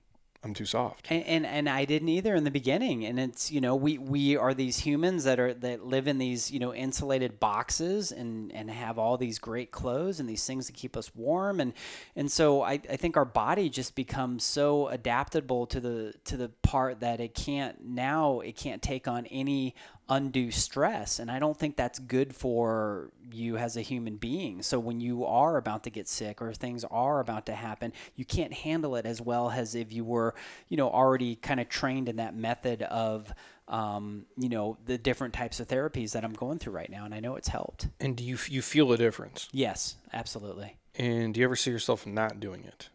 i'm 0.42 0.54
too 0.54 0.66
soft 0.66 1.06
and, 1.10 1.46
and 1.46 1.62
and 1.62 1.68
I 1.68 1.84
didn't 1.84 2.08
either 2.08 2.34
in 2.34 2.42
the 2.42 2.50
beginning. 2.50 3.04
And 3.04 3.20
it's 3.20 3.52
you 3.52 3.60
know 3.60 3.76
we 3.76 3.96
we 3.98 4.36
are 4.36 4.52
these 4.52 4.78
humans 4.78 5.24
that 5.24 5.38
are 5.38 5.54
that 5.54 5.86
live 5.86 6.08
in 6.08 6.18
these 6.18 6.50
you 6.50 6.58
know 6.58 6.74
insulated 6.74 7.38
boxes 7.38 8.10
and 8.10 8.52
and 8.52 8.70
have 8.70 8.98
all 8.98 9.16
these 9.16 9.38
great 9.38 9.70
clothes 9.70 10.18
and 10.18 10.28
these 10.28 10.44
things 10.44 10.66
that 10.66 10.74
keep 10.74 10.96
us 10.96 11.14
warm 11.14 11.60
and 11.60 11.72
and 12.16 12.30
so 12.30 12.62
I, 12.62 12.80
I 12.90 12.96
think 12.96 13.16
our 13.16 13.24
body 13.24 13.68
just 13.68 13.94
becomes 13.94 14.44
so 14.44 14.88
adaptable 14.88 15.66
to 15.66 15.80
the 15.80 16.14
to 16.24 16.36
the 16.36 16.48
part 16.48 17.00
that 17.00 17.20
it 17.20 17.34
can't 17.34 17.84
now 17.84 18.40
it 18.40 18.56
can't 18.56 18.82
take 18.82 19.06
on 19.06 19.26
any 19.26 19.74
undue 20.08 20.50
stress 20.50 21.18
and 21.18 21.30
i 21.30 21.38
don't 21.38 21.58
think 21.58 21.76
that's 21.76 21.98
good 21.98 22.34
for 22.34 23.10
you 23.34 23.56
as 23.56 23.76
a 23.78 23.80
human 23.80 24.16
being. 24.16 24.62
So 24.62 24.78
when 24.78 25.00
you 25.00 25.24
are 25.24 25.56
about 25.56 25.84
to 25.84 25.90
get 25.90 26.06
sick 26.06 26.42
or 26.42 26.52
things 26.52 26.84
are 26.84 27.20
about 27.20 27.46
to 27.46 27.54
happen 27.54 27.92
you 28.14 28.24
can't 28.24 28.52
handle 28.52 28.96
it 28.96 29.06
as 29.06 29.20
well 29.20 29.50
as 29.50 29.74
if 29.74 29.92
you 29.92 30.04
were 30.04 30.34
you 30.68 30.76
know 30.76 30.90
already 30.90 31.36
kind 31.36 31.60
of 31.60 31.68
trained 31.68 32.08
in 32.08 32.16
that 32.16 32.34
method 32.34 32.82
of 32.82 33.32
um, 33.68 34.26
you 34.36 34.48
know 34.48 34.76
the 34.84 34.98
different 34.98 35.32
types 35.34 35.60
of 35.60 35.68
therapies 35.68 36.12
that 36.12 36.24
i'm 36.24 36.34
going 36.34 36.58
through 36.58 36.74
right 36.74 36.90
now 36.90 37.04
and 37.04 37.14
i 37.14 37.20
know 37.20 37.36
it's 37.36 37.48
helped. 37.48 37.88
And 38.00 38.16
do 38.16 38.24
you 38.24 38.36
you 38.48 38.60
feel 38.60 38.92
a 38.92 38.98
difference? 38.98 39.48
Yes 39.52 39.96
absolutely. 40.12 40.76
And 40.94 41.32
do 41.32 41.40
you 41.40 41.46
ever 41.46 41.56
see 41.56 41.70
yourself 41.70 42.06
not 42.06 42.38
doing 42.38 42.64
it? 42.64 42.90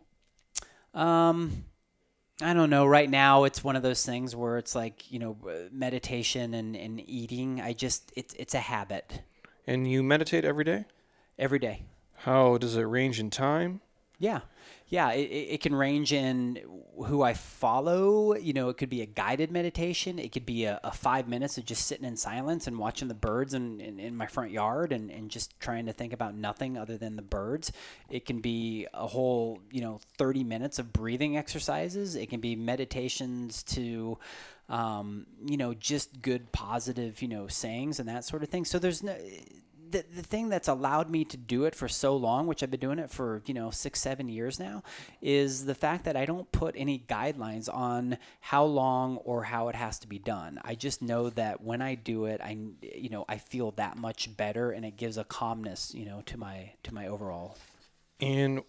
Um, 0.93 1.65
I 2.41 2.53
don't 2.53 2.69
know. 2.69 2.85
Right 2.85 3.09
now, 3.09 3.45
it's 3.45 3.63
one 3.63 3.75
of 3.75 3.81
those 3.83 4.05
things 4.05 4.35
where 4.35 4.57
it's 4.57 4.75
like 4.75 5.11
you 5.11 5.19
know, 5.19 5.37
uh, 5.47 5.69
meditation 5.71 6.53
and, 6.53 6.75
and 6.75 7.01
eating. 7.09 7.59
I 7.61 7.73
just 7.73 8.11
it's 8.15 8.33
it's 8.35 8.53
a 8.53 8.59
habit 8.59 9.21
and 9.65 9.89
you 9.89 10.03
meditate 10.03 10.45
every 10.45 10.63
day 10.63 10.85
every 11.39 11.59
day. 11.59 11.83
how 12.17 12.57
does 12.57 12.75
it 12.75 12.83
range 12.83 13.19
in 13.19 13.29
time 13.29 13.81
Yeah, 14.19 14.41
yeah. 14.89 15.11
It, 15.11 15.29
it 15.29 15.61
can 15.61 15.75
range 15.75 16.13
in 16.13 16.59
who 17.05 17.21
I 17.21 17.33
follow. 17.33 18.35
You 18.35 18.53
know, 18.53 18.69
it 18.69 18.77
could 18.77 18.89
be 18.89 19.01
a 19.01 19.05
guided 19.05 19.51
meditation. 19.51 20.17
It 20.17 20.31
could 20.31 20.45
be 20.45 20.65
a, 20.65 20.79
a 20.83 20.91
five 20.91 21.27
minutes 21.27 21.57
of 21.57 21.65
just 21.65 21.85
sitting 21.87 22.05
in 22.05 22.15
silence 22.15 22.67
and 22.67 22.77
watching 22.77 23.07
the 23.07 23.13
birds 23.13 23.53
in, 23.53 23.81
in, 23.81 23.99
in 23.99 24.15
my 24.15 24.27
front 24.27 24.51
yard 24.51 24.93
and, 24.93 25.11
and 25.11 25.29
just 25.29 25.59
trying 25.59 25.85
to 25.87 25.93
think 25.93 26.13
about 26.13 26.35
nothing 26.35 26.77
other 26.77 26.97
than 26.97 27.17
the 27.17 27.21
birds. 27.21 27.71
It 28.09 28.25
can 28.25 28.39
be 28.39 28.87
a 28.93 29.07
whole, 29.07 29.59
you 29.71 29.81
know, 29.81 29.99
30 30.17 30.43
minutes 30.43 30.79
of 30.79 30.93
breathing 30.93 31.37
exercises. 31.37 32.15
It 32.15 32.29
can 32.29 32.39
be 32.39 32.55
meditations 32.55 33.63
to, 33.63 34.17
um, 34.69 35.27
you 35.45 35.57
know, 35.57 35.73
just 35.73 36.21
good 36.21 36.51
positive, 36.53 37.21
you 37.21 37.27
know, 37.27 37.47
sayings 37.47 37.99
and 37.99 38.07
that 38.07 38.23
sort 38.23 38.41
of 38.41 38.49
thing. 38.49 38.63
So 38.63 38.79
there's 38.79 39.03
no, 39.03 39.15
the, 39.91 40.03
the 40.15 40.23
thing 40.23 40.49
that's 40.49 40.67
allowed 40.67 41.09
me 41.09 41.25
to 41.25 41.37
do 41.37 41.65
it 41.65 41.75
for 41.75 41.87
so 41.87 42.15
long, 42.15 42.47
which 42.47 42.63
I've 42.63 42.71
been 42.71 42.79
doing 42.79 42.99
it 42.99 43.09
for, 43.09 43.41
you 43.45 43.53
know, 43.53 43.71
six, 43.71 43.99
seven 43.99 44.29
years 44.29 44.59
now, 44.59 44.83
is 45.21 45.65
the 45.65 45.75
fact 45.75 46.05
that 46.05 46.15
I 46.15 46.25
don't 46.25 46.51
put 46.51 46.75
any 46.77 46.99
guidelines 47.07 47.73
on 47.73 48.17
how 48.41 48.63
long 48.63 49.17
or 49.17 49.43
how 49.43 49.69
it 49.69 49.75
has 49.75 49.99
to 49.99 50.07
be 50.07 50.19
done. 50.19 50.59
I 50.63 50.75
just 50.75 51.01
know 51.01 51.29
that 51.31 51.61
when 51.61 51.81
I 51.81 51.95
do 51.95 52.25
it, 52.25 52.41
I, 52.41 52.57
you 52.81 53.09
know, 53.09 53.25
I 53.27 53.37
feel 53.37 53.71
that 53.71 53.97
much 53.97 54.35
better 54.37 54.71
and 54.71 54.85
it 54.85 54.97
gives 54.97 55.17
a 55.17 55.23
calmness, 55.23 55.93
you 55.93 56.05
know, 56.05 56.21
to 56.27 56.37
my, 56.37 56.71
to 56.83 56.93
my 56.93 57.07
overall. 57.07 57.57
And 58.19 58.61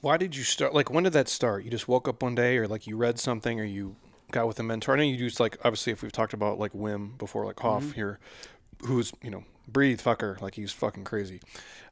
why 0.00 0.16
did 0.16 0.36
you 0.36 0.42
start? 0.42 0.74
Like, 0.74 0.90
when 0.90 1.04
did 1.04 1.14
that 1.14 1.28
start? 1.28 1.64
You 1.64 1.70
just 1.70 1.88
woke 1.88 2.06
up 2.06 2.22
one 2.22 2.34
day, 2.34 2.58
or 2.58 2.68
like 2.68 2.86
you 2.86 2.96
read 2.96 3.18
something, 3.18 3.58
or 3.58 3.64
you 3.64 3.96
got 4.30 4.46
with 4.46 4.60
a 4.60 4.62
mentor? 4.62 4.94
I 4.94 4.96
know 4.98 5.02
you 5.04 5.14
use 5.14 5.40
like 5.40 5.56
obviously 5.64 5.92
if 5.92 6.02
we've 6.02 6.12
talked 6.12 6.32
about 6.32 6.58
like 6.58 6.72
Wim 6.72 7.16
before, 7.16 7.46
like 7.46 7.58
Hof 7.60 7.82
mm-hmm. 7.82 7.92
here, 7.92 8.18
who's 8.82 9.12
you 9.22 9.30
know 9.30 9.44
breathe 9.72 10.00
fucker, 10.00 10.40
like 10.40 10.54
he's 10.54 10.72
fucking 10.72 11.04
crazy. 11.04 11.40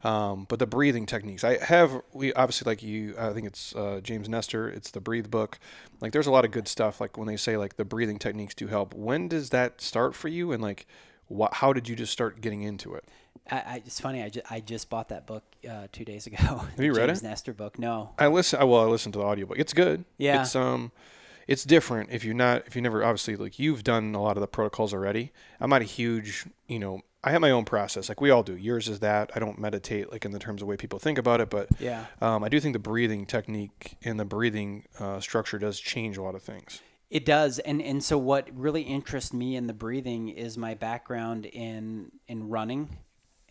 Um, 0.05 0.47
but 0.49 0.59
the 0.59 0.67
breathing 0.67 1.07
techniques, 1.07 1.43
I 1.45 1.63
have 1.65 2.03
we 2.13 2.33
obviously 2.35 2.71
like 2.71 2.83
you. 2.83 3.15
I 3.19 3.33
think 3.33 3.47
it's 3.47 3.75
uh, 3.75 4.01
James 4.03 4.29
Nestor. 4.29 4.69
It's 4.69 4.91
the 4.91 5.01
Breath 5.01 5.31
book. 5.31 5.59
Like, 6.01 6.13
there's 6.13 6.27
a 6.27 6.31
lot 6.31 6.45
of 6.45 6.51
good 6.51 6.69
stuff. 6.69 7.01
Like 7.01 7.17
when 7.17 7.27
they 7.27 7.37
say 7.37 7.57
like 7.57 7.77
the 7.77 7.85
breathing 7.85 8.19
techniques 8.19 8.55
do 8.55 8.69
help. 8.69 8.95
When 8.95 9.29
does 9.29 9.51
that 9.51 9.81
start 9.81 10.15
for 10.15 10.29
you? 10.29 10.53
And 10.53 10.63
like, 10.63 10.87
what? 11.27 11.55
How 11.55 11.73
did 11.73 11.89
you 11.89 11.97
just 11.97 12.13
start 12.13 12.41
getting 12.41 12.63
into 12.63 12.95
it? 12.95 13.05
I, 13.51 13.57
I 13.57 13.83
it's 13.85 14.01
funny. 14.01 14.23
I, 14.23 14.29
ju- 14.29 14.43
I 14.49 14.61
just 14.61 14.89
bought 14.89 15.09
that 15.09 15.27
book 15.27 15.43
uh, 15.69 15.89
two 15.91 16.05
days 16.05 16.27
ago. 16.27 16.37
Have 16.37 16.79
you 16.79 16.93
read 16.95 17.07
James 17.07 17.23
it? 17.23 17.25
Nestor 17.25 17.53
book. 17.53 17.79
No. 17.79 18.11
I 18.19 18.29
listen. 18.29 18.61
I 18.61 18.65
well, 18.65 18.83
I 18.83 18.87
listened 18.87 19.15
to 19.15 19.19
the 19.19 19.25
audiobook. 19.25 19.59
It's 19.59 19.73
good. 19.73 20.05
Yeah. 20.17 20.43
It's 20.43 20.55
um, 20.55 20.93
it's 21.49 21.65
different. 21.65 22.11
If 22.13 22.25
you're 22.25 22.35
not, 22.35 22.67
if 22.67 22.77
you 22.77 22.83
never, 22.83 23.03
obviously, 23.03 23.35
like 23.35 23.59
you've 23.59 23.83
done 23.83 24.15
a 24.15 24.23
lot 24.23 24.37
of 24.37 24.43
the 24.43 24.47
protocols 24.47 24.93
already. 24.93 25.33
I'm 25.61 25.71
not 25.71 25.81
a 25.81 25.87
huge, 25.87 26.45
you 26.69 26.79
know, 26.79 27.01
I 27.29 27.31
have 27.33 27.43
my 27.43 27.51
own 27.51 27.67
process, 27.67 28.09
like 28.09 28.21
we 28.23 28.31
all 28.31 28.43
do. 28.43 28.57
Yours 28.57 28.89
is 28.89 29.01
that 29.01 29.31
I 29.35 29.39
don't 29.39 29.59
meditate 29.59 30.11
like 30.11 30.25
in 30.25 30.31
the 30.33 30.39
terms 30.39 30.63
of 30.63 30.69
way 30.69 30.77
people 30.79 30.99
think 30.99 31.19
about 31.19 31.41
it, 31.43 31.51
but 31.51 31.69
Yeah. 31.79 32.07
um, 32.23 32.43
I 32.43 32.49
do 32.49 32.59
think 32.59 32.73
the 32.73 32.79
breathing 32.79 33.27
technique 33.27 33.97
and 34.03 34.19
the 34.19 34.25
breathing 34.25 34.85
uh, 34.99 35.21
structure 35.21 35.59
does 35.59 35.79
change 35.79 36.17
a 36.17 36.23
lot 36.23 36.35
of 36.35 36.43
things. 36.43 36.81
It 37.11 37.25
does, 37.27 37.59
and 37.59 37.81
and 37.83 38.03
so 38.03 38.17
what 38.19 38.49
really 38.55 38.83
interests 38.83 39.33
me 39.33 39.57
in 39.57 39.67
the 39.67 39.73
breathing 39.75 40.29
is 40.31 40.57
my 40.59 40.75
background 40.75 41.45
in 41.47 42.13
in 42.27 42.49
running, 42.49 42.99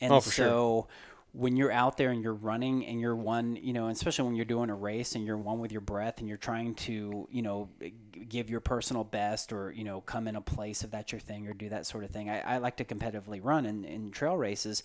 and 0.02 0.12
Oh, 0.14 0.20
for 0.22 0.32
sure. 0.32 0.46
so 0.48 0.88
when 1.34 1.56
you're 1.56 1.72
out 1.72 1.98
there 1.98 2.10
and 2.10 2.24
you're 2.24 2.34
running 2.34 2.84
and 2.86 3.00
you're 3.00 3.16
one, 3.16 3.56
you 3.58 3.74
know, 3.74 3.90
especially 3.90 4.26
when 4.26 4.36
you're 4.36 4.46
doing 4.46 4.70
a 4.72 4.76
race 4.76 5.14
and 5.16 5.24
you're 5.26 5.38
one 5.38 5.60
with 5.60 5.72
your 5.72 5.82
breath 5.82 6.20
and 6.20 6.28
you're 6.28 6.38
trying 6.38 6.74
to, 6.74 7.28
you 7.30 7.42
know, 7.44 7.70
give 8.18 8.50
your 8.50 8.60
personal 8.60 9.04
best 9.04 9.54
or 9.54 9.72
you 9.72 9.84
know 9.84 10.02
come 10.02 10.28
in 10.28 10.36
a 10.36 10.42
place 10.42 10.84
if 10.84 10.92
that's 10.92 11.12
your 11.12 11.20
thing 11.20 11.48
or 11.48 11.54
do 11.54 11.70
that 11.70 11.86
sort 11.86 12.04
of 12.04 12.12
thing. 12.12 12.30
I, 12.30 12.56
I 12.56 12.58
like 12.58 12.78
to 12.78 12.86
competitively 12.86 13.40
run 13.44 13.66
in, 13.66 13.84
in 13.84 14.12
trail 14.12 14.36
races, 14.36 14.84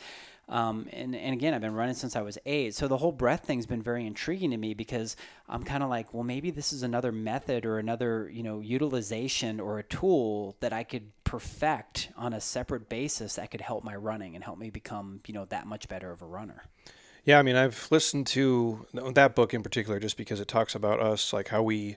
um, 0.48 0.88
and 0.92 1.14
and 1.14 1.32
again 1.32 1.54
I've 1.54 1.60
been 1.60 1.74
running 1.74 1.94
since 1.94 2.16
I 2.16 2.22
was 2.22 2.38
eight. 2.46 2.74
So 2.74 2.88
the 2.88 2.96
whole 2.96 3.12
breath 3.12 3.44
thing's 3.44 3.66
been 3.66 3.82
very 3.82 4.06
intriguing 4.06 4.50
to 4.50 4.56
me 4.56 4.74
because 4.74 5.16
I'm 5.48 5.64
kind 5.64 5.82
of 5.82 5.90
like, 5.90 6.12
well, 6.12 6.24
maybe 6.24 6.50
this 6.50 6.72
is 6.72 6.82
another 6.82 7.12
method 7.12 7.66
or 7.66 7.78
another 7.78 8.30
you 8.32 8.42
know 8.42 8.60
utilization 8.60 9.60
or 9.60 9.78
a 9.78 9.82
tool 9.82 10.56
that 10.60 10.72
I 10.72 10.84
could 10.84 11.10
perfect 11.24 12.10
on 12.16 12.32
a 12.32 12.40
separate 12.40 12.88
basis 12.88 13.36
that 13.36 13.50
could 13.50 13.62
help 13.62 13.84
my 13.84 13.96
running 13.96 14.34
and 14.34 14.44
help 14.44 14.58
me 14.58 14.70
become 14.70 15.20
you 15.26 15.34
know 15.34 15.44
that 15.46 15.66
much 15.66 15.88
better 15.88 16.10
of 16.10 16.22
a 16.22 16.26
runner. 16.26 16.64
Yeah, 17.24 17.38
I 17.38 17.42
mean, 17.42 17.54
I've 17.54 17.86
listened 17.90 18.26
to 18.28 18.86
that 18.92 19.36
book 19.36 19.54
in 19.54 19.62
particular 19.62 20.00
just 20.00 20.16
because 20.16 20.40
it 20.40 20.48
talks 20.48 20.74
about 20.74 20.98
us, 20.98 21.32
like 21.32 21.48
how 21.48 21.62
we 21.62 21.96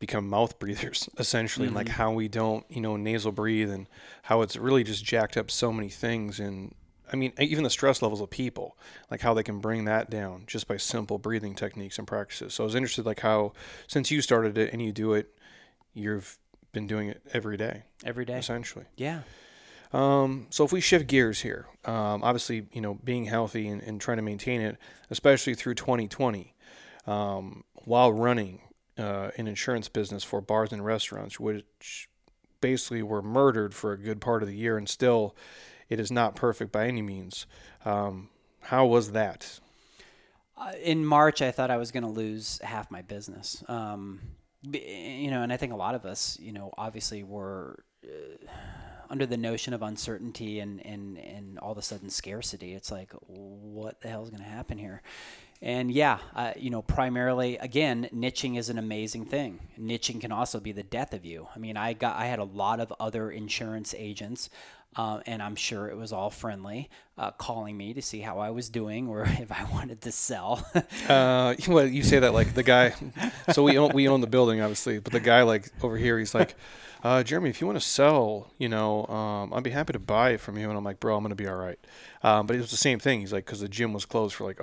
become 0.00 0.28
mouth 0.28 0.58
breathers, 0.58 1.08
essentially, 1.18 1.68
and 1.68 1.76
like 1.76 1.88
how 1.90 2.10
we 2.10 2.26
don't, 2.26 2.64
you 2.68 2.80
know, 2.80 2.96
nasal 2.96 3.30
breathe, 3.30 3.70
and 3.70 3.88
how 4.22 4.42
it's 4.42 4.56
really 4.56 4.82
just 4.82 5.04
jacked 5.04 5.36
up 5.36 5.48
so 5.52 5.72
many 5.72 5.88
things. 5.88 6.40
And 6.40 6.74
I 7.12 7.16
mean, 7.16 7.32
even 7.38 7.62
the 7.62 7.70
stress 7.70 8.02
levels 8.02 8.20
of 8.20 8.30
people, 8.30 8.76
like 9.10 9.20
how 9.20 9.34
they 9.34 9.44
can 9.44 9.60
bring 9.60 9.84
that 9.84 10.10
down 10.10 10.44
just 10.48 10.66
by 10.66 10.76
simple 10.78 11.18
breathing 11.18 11.54
techniques 11.54 11.98
and 11.98 12.06
practices. 12.08 12.54
So 12.54 12.64
I 12.64 12.66
was 12.66 12.74
interested, 12.74 13.06
like 13.06 13.20
how 13.20 13.52
since 13.86 14.10
you 14.10 14.20
started 14.22 14.58
it 14.58 14.72
and 14.72 14.82
you 14.82 14.90
do 14.90 15.12
it, 15.12 15.36
you've 15.94 16.38
been 16.72 16.86
doing 16.86 17.08
it 17.08 17.20
every 17.32 17.56
day, 17.56 17.82
Every 18.04 18.24
day. 18.24 18.38
essentially. 18.38 18.86
Yeah. 18.96 19.22
Um, 19.92 20.46
so 20.50 20.64
if 20.64 20.72
we 20.72 20.80
shift 20.80 21.08
gears 21.08 21.40
here, 21.40 21.66
um, 21.84 22.22
obviously, 22.22 22.66
you 22.72 22.80
know, 22.80 22.94
being 23.02 23.24
healthy 23.24 23.66
and, 23.66 23.82
and 23.82 24.00
trying 24.00 24.18
to 24.18 24.22
maintain 24.22 24.60
it, 24.60 24.76
especially 25.10 25.54
through 25.54 25.74
2020, 25.74 26.54
um, 27.08 27.64
while 27.74 28.12
running 28.12 28.60
uh, 29.00 29.30
an 29.36 29.48
insurance 29.48 29.88
business 29.88 30.22
for 30.22 30.40
bars 30.40 30.72
and 30.72 30.84
restaurants, 30.84 31.40
which 31.40 32.08
basically 32.60 33.02
were 33.02 33.22
murdered 33.22 33.74
for 33.74 33.92
a 33.92 33.98
good 33.98 34.20
part 34.20 34.42
of 34.42 34.48
the 34.48 34.54
year, 34.54 34.76
and 34.76 34.88
still, 34.88 35.34
it 35.88 35.98
is 35.98 36.10
not 36.10 36.36
perfect 36.36 36.70
by 36.70 36.86
any 36.86 37.02
means. 37.02 37.46
Um, 37.84 38.28
how 38.60 38.86
was 38.86 39.12
that? 39.12 39.60
Uh, 40.56 40.72
in 40.82 41.04
March, 41.04 41.40
I 41.40 41.50
thought 41.50 41.70
I 41.70 41.78
was 41.78 41.90
going 41.90 42.02
to 42.02 42.10
lose 42.10 42.60
half 42.62 42.90
my 42.90 43.00
business. 43.02 43.64
Um, 43.66 44.20
you 44.62 45.30
know, 45.30 45.42
and 45.42 45.52
I 45.52 45.56
think 45.56 45.72
a 45.72 45.76
lot 45.76 45.94
of 45.94 46.04
us, 46.04 46.38
you 46.38 46.52
know, 46.52 46.70
obviously 46.76 47.22
were 47.22 47.82
uh, 48.04 48.46
under 49.08 49.24
the 49.24 49.38
notion 49.38 49.72
of 49.72 49.80
uncertainty 49.80 50.60
and, 50.60 50.84
and, 50.84 51.16
and 51.16 51.58
all 51.60 51.72
of 51.72 51.78
a 51.78 51.82
sudden 51.82 52.10
scarcity. 52.10 52.74
It's 52.74 52.92
like, 52.92 53.12
what 53.26 54.02
the 54.02 54.08
hell 54.08 54.22
is 54.22 54.28
going 54.28 54.42
to 54.42 54.48
happen 54.48 54.76
here? 54.76 55.00
And 55.62 55.90
yeah, 55.90 56.18
uh, 56.34 56.52
you 56.56 56.70
know, 56.70 56.80
primarily 56.80 57.58
again, 57.58 58.08
niching 58.14 58.56
is 58.56 58.70
an 58.70 58.78
amazing 58.78 59.26
thing. 59.26 59.60
Niching 59.78 60.20
can 60.20 60.32
also 60.32 60.58
be 60.58 60.72
the 60.72 60.82
death 60.82 61.12
of 61.12 61.24
you. 61.24 61.48
I 61.54 61.58
mean, 61.58 61.76
I 61.76 61.92
got 61.92 62.16
I 62.16 62.26
had 62.26 62.38
a 62.38 62.44
lot 62.44 62.80
of 62.80 62.92
other 62.98 63.30
insurance 63.30 63.94
agents 63.96 64.48
uh, 64.96 65.20
and 65.26 65.40
I'm 65.40 65.54
sure 65.54 65.88
it 65.88 65.96
was 65.96 66.12
all 66.12 66.30
friendly, 66.30 66.90
uh, 67.16 67.30
calling 67.30 67.76
me 67.76 67.94
to 67.94 68.02
see 68.02 68.20
how 68.20 68.38
I 68.38 68.50
was 68.50 68.68
doing 68.68 69.06
or 69.08 69.22
if 69.26 69.52
I 69.52 69.64
wanted 69.64 70.00
to 70.02 70.12
sell. 70.12 70.66
uh, 71.08 71.54
well, 71.68 71.86
you 71.86 72.02
say 72.02 72.18
that 72.18 72.34
like 72.34 72.54
the 72.54 72.62
guy. 72.62 72.94
So 73.52 73.62
we 73.62 73.78
own, 73.78 73.92
we 73.94 74.08
own 74.08 74.20
the 74.20 74.26
building, 74.26 74.60
obviously, 74.60 74.98
but 74.98 75.12
the 75.12 75.20
guy 75.20 75.42
like 75.42 75.70
over 75.82 75.96
here, 75.96 76.18
he's 76.18 76.34
like, 76.34 76.56
uh, 77.02 77.22
Jeremy, 77.22 77.50
if 77.50 77.60
you 77.60 77.66
want 77.66 77.80
to 77.80 77.86
sell, 77.86 78.50
you 78.58 78.68
know, 78.68 79.06
um, 79.06 79.54
I'd 79.54 79.62
be 79.62 79.70
happy 79.70 79.92
to 79.92 79.98
buy 79.98 80.30
it 80.30 80.40
from 80.40 80.58
you. 80.58 80.68
And 80.68 80.76
I'm 80.76 80.84
like, 80.84 81.00
bro, 81.00 81.16
I'm 81.16 81.22
gonna 81.22 81.34
be 81.34 81.48
all 81.48 81.56
right. 81.56 81.78
Um, 82.22 82.46
but 82.46 82.56
it 82.56 82.60
was 82.60 82.70
the 82.70 82.76
same 82.76 82.98
thing. 82.98 83.20
He's 83.20 83.32
like, 83.32 83.46
because 83.46 83.60
the 83.60 83.68
gym 83.68 83.92
was 83.92 84.04
closed 84.04 84.34
for 84.34 84.44
like 84.44 84.60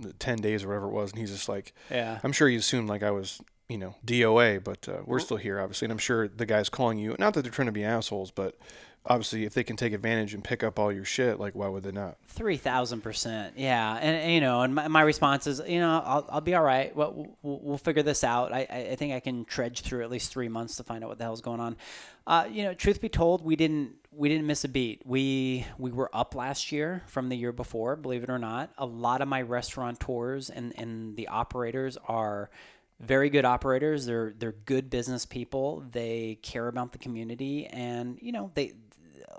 110 0.00 0.36
days 0.38 0.64
or 0.64 0.68
whatever 0.68 0.86
it 0.86 0.92
was, 0.92 1.10
and 1.10 1.20
he's 1.20 1.30
just 1.30 1.48
like, 1.48 1.72
yeah. 1.90 2.18
I'm 2.22 2.32
sure 2.32 2.48
he 2.48 2.56
assumed 2.56 2.88
like 2.88 3.02
I 3.02 3.10
was 3.10 3.40
you 3.68 3.78
know 3.78 3.94
DOA, 4.04 4.62
but 4.62 4.88
uh, 4.88 4.98
we're 5.04 5.20
still 5.20 5.36
here, 5.36 5.60
obviously, 5.60 5.86
and 5.86 5.92
I'm 5.92 5.98
sure 5.98 6.28
the 6.28 6.46
guys 6.46 6.68
calling 6.68 6.98
you. 6.98 7.16
Not 7.18 7.34
that 7.34 7.42
they're 7.42 7.52
trying 7.52 7.66
to 7.66 7.72
be 7.72 7.84
assholes, 7.84 8.30
but 8.30 8.58
obviously 9.06 9.44
if 9.44 9.54
they 9.54 9.64
can 9.64 9.76
take 9.76 9.92
advantage 9.92 10.34
and 10.34 10.44
pick 10.44 10.62
up 10.62 10.78
all 10.78 10.92
your 10.92 11.04
shit 11.04 11.40
like 11.40 11.54
why 11.54 11.68
would 11.68 11.82
they 11.82 11.92
not? 11.92 12.16
3000% 12.34 13.52
yeah. 13.56 13.96
And, 13.96 14.16
and, 14.16 14.32
you 14.32 14.40
know 14.40 14.60
and 14.62 14.74
my, 14.74 14.88
my 14.88 15.02
response 15.02 15.46
is 15.46 15.60
you 15.66 15.80
know 15.80 16.02
i'll, 16.04 16.26
I'll 16.30 16.40
be 16.40 16.54
all 16.54 16.62
right. 16.62 16.94
We'll, 16.94 17.36
we'll, 17.42 17.60
we'll 17.62 17.78
figure 17.78 18.02
this 18.02 18.24
out. 18.24 18.52
I, 18.52 18.60
I 18.60 18.96
think 18.96 19.14
i 19.14 19.20
can 19.20 19.44
trudge 19.44 19.80
through 19.80 20.02
at 20.02 20.10
least 20.10 20.30
three 20.30 20.48
months 20.48 20.76
to 20.76 20.84
find 20.84 21.02
out 21.02 21.08
what 21.08 21.18
the 21.18 21.24
hell's 21.24 21.40
going 21.40 21.60
on. 21.60 21.76
Uh, 22.26 22.46
you 22.50 22.62
know 22.62 22.74
truth 22.74 23.00
be 23.00 23.08
told 23.08 23.44
we 23.44 23.56
didn't 23.56 23.94
we 24.12 24.28
didn't 24.28 24.46
miss 24.46 24.64
a 24.64 24.68
beat. 24.68 25.02
We 25.04 25.66
we 25.78 25.92
were 25.92 26.10
up 26.12 26.34
last 26.34 26.72
year 26.72 27.02
from 27.06 27.28
the 27.28 27.36
year 27.36 27.52
before 27.52 27.96
believe 27.96 28.22
it 28.22 28.30
or 28.30 28.38
not. 28.38 28.70
A 28.76 28.86
lot 28.86 29.22
of 29.22 29.28
my 29.28 29.42
restaurateurs 29.42 30.50
and 30.50 30.74
and 30.76 31.16
the 31.16 31.28
operators 31.28 31.96
are 32.06 32.50
very 33.00 33.30
good 33.30 33.44
operators. 33.44 34.06
They're 34.06 34.34
they're 34.38 34.52
good 34.52 34.90
business 34.90 35.24
people. 35.24 35.84
They 35.90 36.38
care 36.42 36.68
about 36.68 36.92
the 36.92 36.98
community, 36.98 37.66
and 37.66 38.18
you 38.20 38.32
know 38.32 38.50
they 38.54 38.74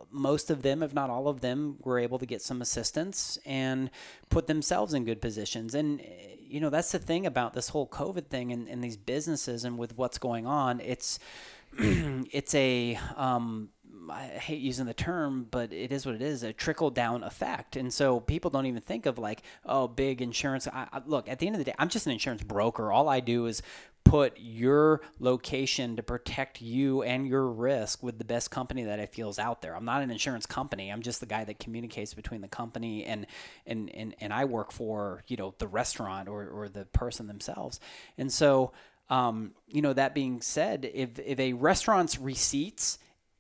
most 0.09 0.49
of 0.49 0.61
them, 0.61 0.81
if 0.81 0.93
not 0.93 1.09
all 1.09 1.27
of 1.27 1.41
them, 1.41 1.77
were 1.83 1.99
able 1.99 2.19
to 2.19 2.25
get 2.25 2.41
some 2.41 2.61
assistance 2.61 3.37
and 3.45 3.89
put 4.29 4.47
themselves 4.47 4.93
in 4.93 5.05
good 5.05 5.21
positions. 5.21 5.75
And, 5.75 6.01
you 6.39 6.59
know, 6.59 6.69
that's 6.69 6.91
the 6.91 6.99
thing 6.99 7.25
about 7.25 7.53
this 7.53 7.69
whole 7.69 7.87
COVID 7.87 8.27
thing 8.27 8.51
and, 8.51 8.67
and 8.67 8.83
these 8.83 8.97
businesses 8.97 9.65
and 9.65 9.77
with 9.77 9.97
what's 9.97 10.17
going 10.17 10.47
on. 10.47 10.79
It's, 10.79 11.19
it's 11.77 12.55
a, 12.55 12.97
um, 13.15 13.69
I 14.09 14.23
hate 14.23 14.61
using 14.61 14.85
the 14.85 14.93
term, 14.93 15.47
but 15.49 15.71
it 15.71 15.91
is 15.91 16.05
what 16.05 16.15
it 16.15 16.21
is 16.21 16.43
a 16.43 16.53
trickle 16.53 16.89
down 16.89 17.23
effect. 17.23 17.75
And 17.75 17.93
so 17.93 18.19
people 18.19 18.49
don't 18.49 18.65
even 18.65 18.81
think 18.81 19.05
of 19.05 19.17
like, 19.17 19.43
oh, 19.65 19.87
big 19.87 20.21
insurance. 20.21 20.67
I, 20.67 20.87
I, 20.91 21.01
look, 21.05 21.29
at 21.29 21.39
the 21.39 21.47
end 21.47 21.55
of 21.55 21.59
the 21.59 21.65
day, 21.65 21.75
I'm 21.77 21.89
just 21.89 22.05
an 22.05 22.11
insurance 22.11 22.43
broker. 22.43 22.91
All 22.91 23.07
I 23.09 23.19
do 23.19 23.45
is 23.45 23.61
put 24.03 24.37
your 24.37 25.01
location 25.19 25.95
to 25.95 26.03
protect 26.03 26.61
you 26.61 27.01
and 27.03 27.27
your 27.27 27.47
risk 27.47 28.03
with 28.03 28.17
the 28.17 28.25
best 28.25 28.51
company 28.51 28.83
that 28.83 28.99
I 28.99 29.05
feel 29.05 29.29
is 29.29 29.39
out 29.39 29.61
there. 29.61 29.75
I'm 29.75 29.85
not 29.85 30.01
an 30.01 30.11
insurance 30.11 30.45
company. 30.45 30.89
I'm 30.89 31.01
just 31.01 31.19
the 31.19 31.25
guy 31.25 31.43
that 31.43 31.59
communicates 31.59 32.13
between 32.13 32.41
the 32.41 32.47
company 32.47 33.05
and 33.05 33.27
and 33.65 33.89
and, 33.93 34.15
and 34.19 34.33
I 34.33 34.45
work 34.45 34.71
for, 34.71 35.23
you 35.27 35.37
know, 35.37 35.53
the 35.59 35.67
restaurant 35.67 36.27
or, 36.27 36.47
or 36.49 36.69
the 36.69 36.85
person 36.85 37.27
themselves. 37.27 37.79
And 38.17 38.31
so 38.31 38.71
um, 39.09 39.51
you 39.67 39.81
know, 39.81 39.93
that 39.93 40.15
being 40.15 40.41
said, 40.41 40.89
if 40.93 41.19
if 41.19 41.39
a 41.39 41.53
restaurant's 41.53 42.17
receipts 42.17 42.97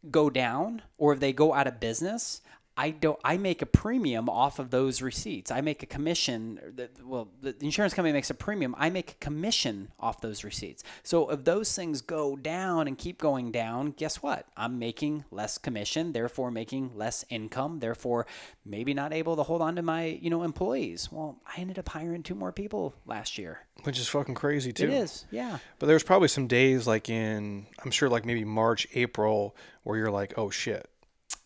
go 0.09 0.29
down 0.29 0.81
or 0.97 1.13
if 1.13 1.19
they 1.19 1.31
go 1.31 1.53
out 1.53 1.67
of 1.67 1.79
business, 1.79 2.41
I 2.81 2.89
don't. 2.89 3.19
I 3.23 3.37
make 3.37 3.61
a 3.61 3.67
premium 3.67 4.27
off 4.27 4.57
of 4.57 4.71
those 4.71 5.03
receipts. 5.03 5.51
I 5.51 5.61
make 5.61 5.83
a 5.83 5.85
commission. 5.85 6.89
Well, 7.03 7.27
the 7.39 7.55
insurance 7.61 7.93
company 7.93 8.11
makes 8.11 8.31
a 8.31 8.33
premium. 8.33 8.73
I 8.75 8.89
make 8.89 9.11
a 9.11 9.15
commission 9.23 9.89
off 9.99 10.19
those 10.19 10.43
receipts. 10.43 10.83
So 11.03 11.29
if 11.29 11.43
those 11.43 11.75
things 11.75 12.01
go 12.01 12.35
down 12.35 12.87
and 12.87 12.97
keep 12.97 13.19
going 13.19 13.51
down, 13.51 13.91
guess 13.91 14.23
what? 14.23 14.47
I'm 14.57 14.79
making 14.79 15.25
less 15.29 15.59
commission, 15.59 16.11
therefore 16.11 16.49
making 16.49 16.97
less 16.97 17.23
income, 17.29 17.81
therefore 17.81 18.25
maybe 18.65 18.95
not 18.95 19.13
able 19.13 19.35
to 19.35 19.43
hold 19.43 19.61
on 19.61 19.75
to 19.75 19.83
my 19.83 20.05
you 20.19 20.31
know 20.31 20.41
employees. 20.41 21.07
Well, 21.11 21.37
I 21.45 21.61
ended 21.61 21.77
up 21.77 21.87
hiring 21.87 22.23
two 22.23 22.33
more 22.33 22.51
people 22.51 22.95
last 23.05 23.37
year, 23.37 23.59
which 23.83 23.99
is 23.99 24.07
fucking 24.07 24.33
crazy 24.33 24.73
too. 24.73 24.85
It 24.85 24.93
is, 24.93 25.27
yeah. 25.29 25.59
But 25.77 25.85
there's 25.85 26.01
probably 26.01 26.29
some 26.29 26.47
days 26.47 26.87
like 26.87 27.09
in 27.09 27.67
I'm 27.85 27.91
sure 27.91 28.09
like 28.09 28.25
maybe 28.25 28.43
March, 28.43 28.87
April, 28.95 29.55
where 29.83 29.99
you're 29.99 30.09
like, 30.09 30.33
oh 30.35 30.49
shit 30.49 30.90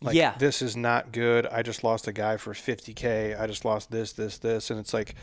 like, 0.06 0.16
yeah. 0.16 0.36
this 0.38 0.62
is 0.62 0.76
not 0.76 1.12
good. 1.12 1.46
I 1.48 1.62
just 1.62 1.84
lost 1.84 2.08
a 2.08 2.14
guy 2.14 2.38
for 2.38 2.54
50K. 2.54 3.40
I 3.40 3.48
just 3.48 3.66
lost 3.66 3.92
this, 3.92 4.14
this, 4.14 4.38
this. 4.38 4.70
And 4.70 4.80
it's 4.80 4.94
like, 4.94 5.16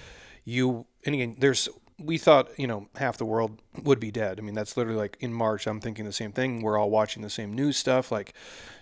you, 0.44 0.86
and 1.06 1.14
again, 1.14 1.36
there's, 1.38 1.68
we 1.98 2.18
thought, 2.18 2.48
you 2.58 2.66
know, 2.66 2.88
half 2.96 3.16
the 3.16 3.24
world 3.24 3.62
would 3.82 4.00
be 4.00 4.10
dead. 4.10 4.38
I 4.38 4.42
mean, 4.42 4.54
that's 4.54 4.76
literally 4.76 4.98
like 4.98 5.16
in 5.20 5.32
March, 5.32 5.66
I'm 5.66 5.80
thinking 5.80 6.04
the 6.04 6.12
same 6.12 6.32
thing. 6.32 6.62
We're 6.62 6.76
all 6.76 6.90
watching 6.90 7.22
the 7.22 7.30
same 7.30 7.52
news 7.54 7.76
stuff. 7.76 8.10
Like, 8.10 8.34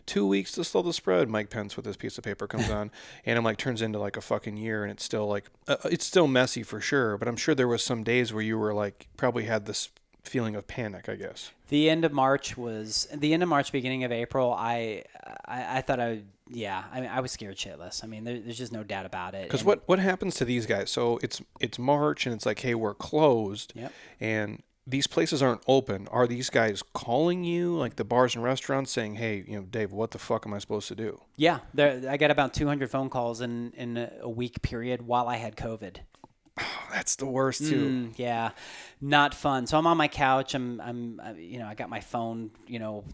two 0.06 0.26
weeks 0.26 0.50
to 0.52 0.64
slow 0.64 0.82
the 0.82 0.92
spread, 0.92 1.28
Mike 1.28 1.50
Pence 1.50 1.76
with 1.76 1.84
this 1.84 1.96
piece 1.96 2.18
of 2.18 2.24
paper 2.24 2.46
comes 2.46 2.68
on. 2.70 2.90
And 3.24 3.38
I'm 3.38 3.44
like, 3.44 3.58
turns 3.58 3.82
into 3.82 3.98
like 3.98 4.16
a 4.16 4.20
fucking 4.20 4.56
year. 4.56 4.82
And 4.82 4.90
it's 4.90 5.04
still 5.04 5.26
like, 5.28 5.50
uh, 5.68 5.76
it's 5.84 6.04
still 6.04 6.26
messy 6.26 6.62
for 6.62 6.80
sure. 6.80 7.16
But 7.16 7.28
I'm 7.28 7.36
sure 7.36 7.54
there 7.54 7.68
was 7.68 7.84
some 7.84 8.02
days 8.02 8.32
where 8.32 8.42
you 8.42 8.58
were 8.58 8.74
like, 8.74 9.08
probably 9.16 9.44
had 9.44 9.66
this 9.66 9.88
feeling 10.24 10.54
of 10.54 10.66
panic, 10.66 11.08
I 11.08 11.16
guess. 11.16 11.52
The 11.68 11.88
end 11.88 12.04
of 12.04 12.12
March 12.12 12.56
was 12.56 13.08
the 13.14 13.32
end 13.32 13.42
of 13.42 13.48
March, 13.48 13.72
beginning 13.72 14.04
of 14.04 14.12
April. 14.12 14.52
I 14.52 15.04
I, 15.46 15.78
I 15.78 15.80
thought 15.82 16.00
I 16.00 16.08
would, 16.10 16.26
yeah. 16.48 16.84
I 16.92 17.00
mean, 17.00 17.10
I 17.10 17.20
was 17.20 17.32
scared 17.32 17.56
shitless. 17.56 18.02
I 18.02 18.06
mean, 18.06 18.24
there, 18.24 18.38
there's 18.38 18.58
just 18.58 18.72
no 18.72 18.82
doubt 18.82 19.06
about 19.06 19.34
it. 19.34 19.44
Because 19.44 19.64
what 19.64 19.82
what 19.86 19.98
happens 19.98 20.34
to 20.36 20.44
these 20.44 20.66
guys? 20.66 20.90
So 20.90 21.18
it's 21.22 21.40
it's 21.60 21.78
March 21.78 22.26
and 22.26 22.34
it's 22.34 22.46
like, 22.46 22.60
hey, 22.60 22.74
we're 22.74 22.94
closed. 22.94 23.72
Yep. 23.74 23.92
And 24.20 24.62
these 24.86 25.06
places 25.06 25.42
aren't 25.42 25.62
open. 25.66 26.08
Are 26.08 26.26
these 26.26 26.50
guys 26.50 26.82
calling 26.92 27.44
you, 27.44 27.76
like 27.76 27.96
the 27.96 28.04
bars 28.04 28.34
and 28.34 28.42
restaurants, 28.42 28.90
saying, 28.90 29.16
"Hey, 29.16 29.44
you 29.46 29.56
know, 29.56 29.62
Dave, 29.62 29.92
what 29.92 30.10
the 30.10 30.18
fuck 30.18 30.46
am 30.46 30.54
I 30.54 30.58
supposed 30.58 30.88
to 30.88 30.94
do?" 30.94 31.20
Yeah, 31.36 31.60
there, 31.74 32.02
I 32.08 32.16
got 32.16 32.30
about 32.30 32.54
200 32.54 32.90
phone 32.90 33.10
calls 33.10 33.40
in 33.40 33.72
in 33.76 34.10
a 34.20 34.28
week 34.28 34.62
period 34.62 35.02
while 35.02 35.28
I 35.28 35.36
had 35.36 35.56
COVID. 35.56 35.98
that's 36.92 37.16
the 37.16 37.26
worst 37.26 37.66
too. 37.66 37.90
Mm, 37.90 38.12
yeah, 38.16 38.50
not 39.00 39.34
fun. 39.34 39.66
So 39.66 39.78
I'm 39.78 39.86
on 39.86 39.96
my 39.96 40.08
couch. 40.08 40.54
I'm, 40.54 40.80
I'm, 40.80 41.20
you 41.38 41.58
know, 41.58 41.66
I 41.66 41.74
got 41.74 41.88
my 41.88 42.00
phone, 42.00 42.50
you 42.66 42.78
know, 42.78 43.04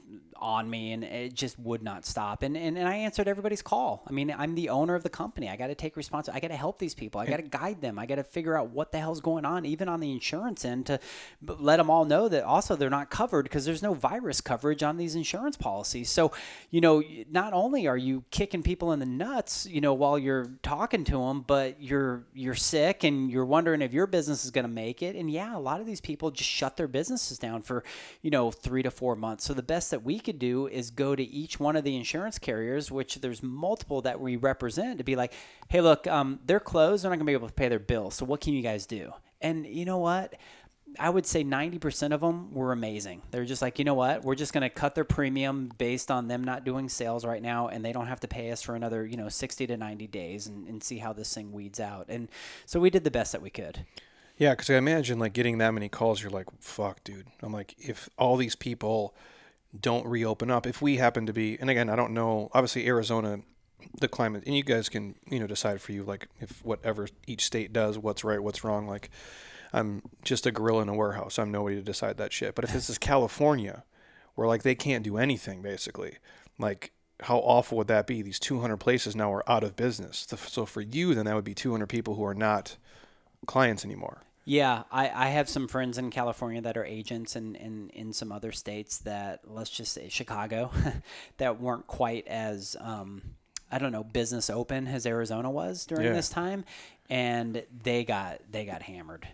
on 0.41 0.68
me, 0.68 0.93
and 0.93 1.05
it 1.05 1.34
just 1.34 1.59
would 1.59 1.82
not 1.82 2.05
stop. 2.07 2.43
And 2.43 2.57
and, 2.57 2.76
and 2.78 2.89
I 2.89 2.97
answered 2.97 3.28
everybody's 3.28 3.62
call. 3.62 4.03
I 4.07 4.12
mean, 4.12 4.34
I'm 4.37 4.55
the 4.55 4.68
owner 4.68 4.95
of 4.95 5.03
the 5.03 5.11
company. 5.11 5.49
I 5.49 5.57
got 5.57 5.68
to 5.68 5.74
take 5.74 5.97
responsibility. 5.97 6.39
I 6.39 6.49
got 6.49 6.53
to 6.55 6.59
help 6.59 6.78
these 6.78 6.95
people. 6.95 7.20
I 7.20 7.26
got 7.26 7.39
to 7.39 7.43
guide 7.43 7.80
them. 7.80 7.99
I 7.99 8.07
got 8.07 8.16
to 8.16 8.24
figure 8.24 8.57
out 8.57 8.70
what 8.70 8.93
the 8.93 8.99
hell's 8.99 9.20
going 9.20 9.45
on, 9.45 9.64
even 9.66 9.89
on 9.89 10.01
the 10.01 10.12
insurance 10.12 10.64
end, 10.64 10.87
to 10.87 11.01
let 11.43 11.76
them 11.76 11.91
all 11.91 12.05
know 12.05 12.28
that 12.28 12.45
also 12.45 12.76
they're 12.76 12.91
not 12.91 13.11
covered 13.11 13.45
because 13.45 13.64
there's 13.64 13.82
no 13.82 13.95
virus 13.95 14.41
coverage 14.41 14.82
on 14.82 14.97
these 14.97 15.14
insurance 15.14 15.57
policies. 15.57 16.11
So, 16.11 16.32
you 16.70 16.80
know, 16.80 17.03
not 17.30 17.53
only 17.53 17.87
are 17.87 17.97
you 17.97 18.24
kicking 18.30 18.62
people 18.62 18.93
in 18.93 18.99
the 18.99 19.07
nuts, 19.07 19.66
you 19.66 19.80
know, 19.80 19.95
while 19.95 20.18
you're 20.18 20.51
talking 20.62 21.05
to 21.05 21.18
them, 21.18 21.45
but 21.47 21.82
you're 21.82 22.24
you're 22.34 22.55
sick 22.55 23.05
and 23.05 23.30
you're 23.30 23.45
wondering 23.45 23.82
if 23.82 23.93
your 23.93 24.07
business 24.07 24.45
is 24.45 24.51
going 24.51 24.64
to 24.64 24.70
make 24.72 25.03
it. 25.03 25.16
And 25.16 25.30
yeah, 25.30 25.57
a 25.57 25.59
lot 25.59 25.80
of 25.80 25.87
these 25.87 26.01
people 26.01 26.30
just 26.30 26.51
shut 26.51 26.76
their 26.76 26.89
businesses 26.89 27.39
down 27.39 27.62
for, 27.62 27.84
you 28.22 28.30
know, 28.30 28.51
three 28.51 28.82
to 28.82 28.91
four 28.91 29.16
months. 29.16 29.45
So 29.45 29.55
the 29.55 29.62
best 29.62 29.91
that 29.91 30.03
we 30.03 30.18
could 30.27 30.39
do 30.39 30.66
is 30.66 30.91
go 30.91 31.16
to 31.16 31.22
each 31.22 31.59
one 31.59 31.77
of 31.77 31.85
the 31.85 31.97
insurance 31.97 32.39
carriers, 32.39 32.91
which 32.91 33.16
there's 33.16 33.43
multiple 33.43 34.03
that 34.03 34.20
we 34.20 34.37
represent, 34.37 34.99
to 34.99 35.05
be 35.05 35.16
like, 35.16 35.33
hey, 35.68 35.81
look, 35.81 36.07
um, 36.07 36.41
they're 36.45 36.61
closed. 36.61 37.05
They're 37.05 37.11
not 37.11 37.16
going 37.16 37.27
to 37.27 37.31
be 37.31 37.33
able 37.33 37.49
to 37.49 37.55
pay 37.55 37.68
their 37.68 37.79
bills. 37.79 38.16
So 38.16 38.27
what 38.27 38.41
can 38.41 38.53
you 38.53 38.62
guys 38.62 38.85
do? 38.85 39.12
And 39.41 39.66
you 39.66 39.85
know 39.85 39.99
what? 39.99 40.35
I 40.99 41.11
would 41.11 41.27
say 41.27 41.45
90% 41.45 42.12
of 42.12 42.20
them 42.20 42.55
were 42.55 42.72
amazing. 42.72 43.22
They're 43.31 43.45
just 43.45 43.61
like, 43.61 43.79
you 43.79 43.85
know 43.85 43.95
what? 43.95 44.24
We're 44.24 44.35
just 44.35 44.53
going 44.53 44.62
to 44.62 44.70
cut 44.70 44.95
their 44.95 45.05
premium 45.05 45.70
based 45.77 46.11
on 46.11 46.29
them 46.29 46.45
not 46.45 46.64
doing 46.64 46.89
sales 46.89 47.24
right 47.24 47.43
now, 47.43 47.68
and 47.68 47.85
they 47.85 47.93
don't 47.93 48.07
have 48.07 48.20
to 48.20 48.29
pay 48.29 48.51
us 48.51 48.62
for 48.62 48.74
another, 48.74 49.05
you 49.05 49.16
know, 49.16 49.29
60 49.29 49.66
to 49.66 49.77
90 49.77 50.07
days 50.07 50.47
and, 50.47 50.66
and 50.66 50.83
see 50.83 50.99
how 50.99 51.12
this 51.12 51.33
thing 51.35 51.53
weeds 51.53 51.81
out. 51.81 52.07
And 52.09 52.29
so 52.64 52.81
we 52.81 52.91
did 52.91 53.05
the 53.05 53.11
best 53.11 53.33
that 53.33 53.43
we 53.43 53.51
could. 53.51 53.85
Yeah, 54.39 54.51
because 54.51 54.70
I 54.70 54.74
imagine 54.74 55.18
like 55.18 55.33
getting 55.33 55.59
that 55.59 55.72
many 55.72 55.89
calls, 55.89 56.22
you're 56.22 56.31
like, 56.31 56.47
fuck, 56.61 57.03
dude. 57.05 57.27
I'm 57.43 57.53
like, 57.53 57.74
if 57.79 58.09
all 58.18 58.37
these 58.37 58.57
people 58.57 59.14
don't 59.81 60.07
reopen 60.07 60.51
up, 60.51 60.66
if 60.66 60.83
we 60.83 60.97
happen 60.97 61.27
to 61.27 61.33
be, 61.33 61.59
and 61.61 61.70
again, 61.70 61.89
I 61.89 61.97
don't 61.97 62.12
know, 62.12 62.51
obviously 62.53 62.87
Arizona, 62.87 63.41
the 64.01 64.09
climate, 64.09 64.45
and 64.47 64.57
you 64.57 64.62
guys 64.62 64.89
can, 64.89 65.14
you 65.29 65.39
know, 65.39 65.47
decide 65.47 65.81
for 65.81 65.93
you, 65.93 66.03
like 66.03 66.29
if 66.41 66.64
whatever 66.64 67.09
each 67.27 67.45
state 67.45 67.72
does, 67.72 67.99
what's 67.99 68.24
right, 68.24 68.43
what's 68.43 68.64
wrong. 68.64 68.89
Like, 68.89 69.11
I'm 69.72 70.03
just 70.24 70.47
a 70.47 70.53
gorilla 70.53 70.83
in 70.83 70.89
a 70.89 70.95
warehouse. 70.95 71.39
I'm 71.39 71.51
nobody 71.51 71.77
to 71.77 71.83
decide 71.83 72.16
that 72.16 72.33
shit. 72.33 72.55
But 72.55 72.64
if 72.64 72.72
this 72.72 72.89
is 72.89 72.99
California, 72.99 73.85
where 74.35 74.49
like 74.49 74.62
they 74.62 74.74
can't 74.74 75.05
do 75.05 75.18
anything 75.18 75.62
basically, 75.62 76.18
like 76.59 76.93
how 77.20 77.39
awful 77.39 77.79
would 77.79 77.89
that 77.89 78.07
be? 78.07 78.22
These 78.22 78.39
200 78.39 78.77
places 78.77 79.16
now 79.16 79.33
are 79.33 79.49
out 79.51 79.64
of 79.64 79.77
business. 79.77 80.27
So 80.29 80.66
for 80.66 80.81
you, 80.81 81.14
then 81.14 81.27
that 81.27 81.35
would 81.35 81.45
be 81.45 81.55
200 81.55 81.89
people 81.89 82.14
who 82.14 82.24
are 82.24 82.35
not 82.35 82.77
clients 83.47 83.85
anymore. 83.85 84.22
Yeah, 84.49 84.85
I, 84.93 85.11
I 85.11 85.29
have 85.31 85.49
some 85.49 85.67
friends 85.67 85.99
in 85.99 86.11
California 86.11 86.61
that 86.63 86.77
are 86.77 86.85
agents 86.85 87.35
and 87.35 87.57
in, 87.57 87.91
in, 87.91 87.91
in 87.91 88.13
some 88.13 88.31
other 88.31 88.53
states 88.53 88.99
that, 88.99 89.41
let's 89.45 89.71
just 89.71 89.93
say 89.93 90.09
Chicago, 90.09 90.71
that 91.39 91.61
weren't 91.61 91.89
quite 91.89 92.29
as 92.29 92.77
um, 92.81 93.23
I 93.73 93.79
don't 93.79 93.91
know 93.91 94.05
business 94.05 94.49
open 94.49 94.87
as 94.87 95.05
Arizona 95.05 95.51
was 95.51 95.85
during 95.85 96.07
Yeah. 96.07 96.13
this 96.13 96.29
time, 96.29 96.65
and 97.11 97.65
they 97.83 98.05
got 98.05 98.41
they 98.49 98.65
got 98.65 98.83
hammered, 98.83 99.27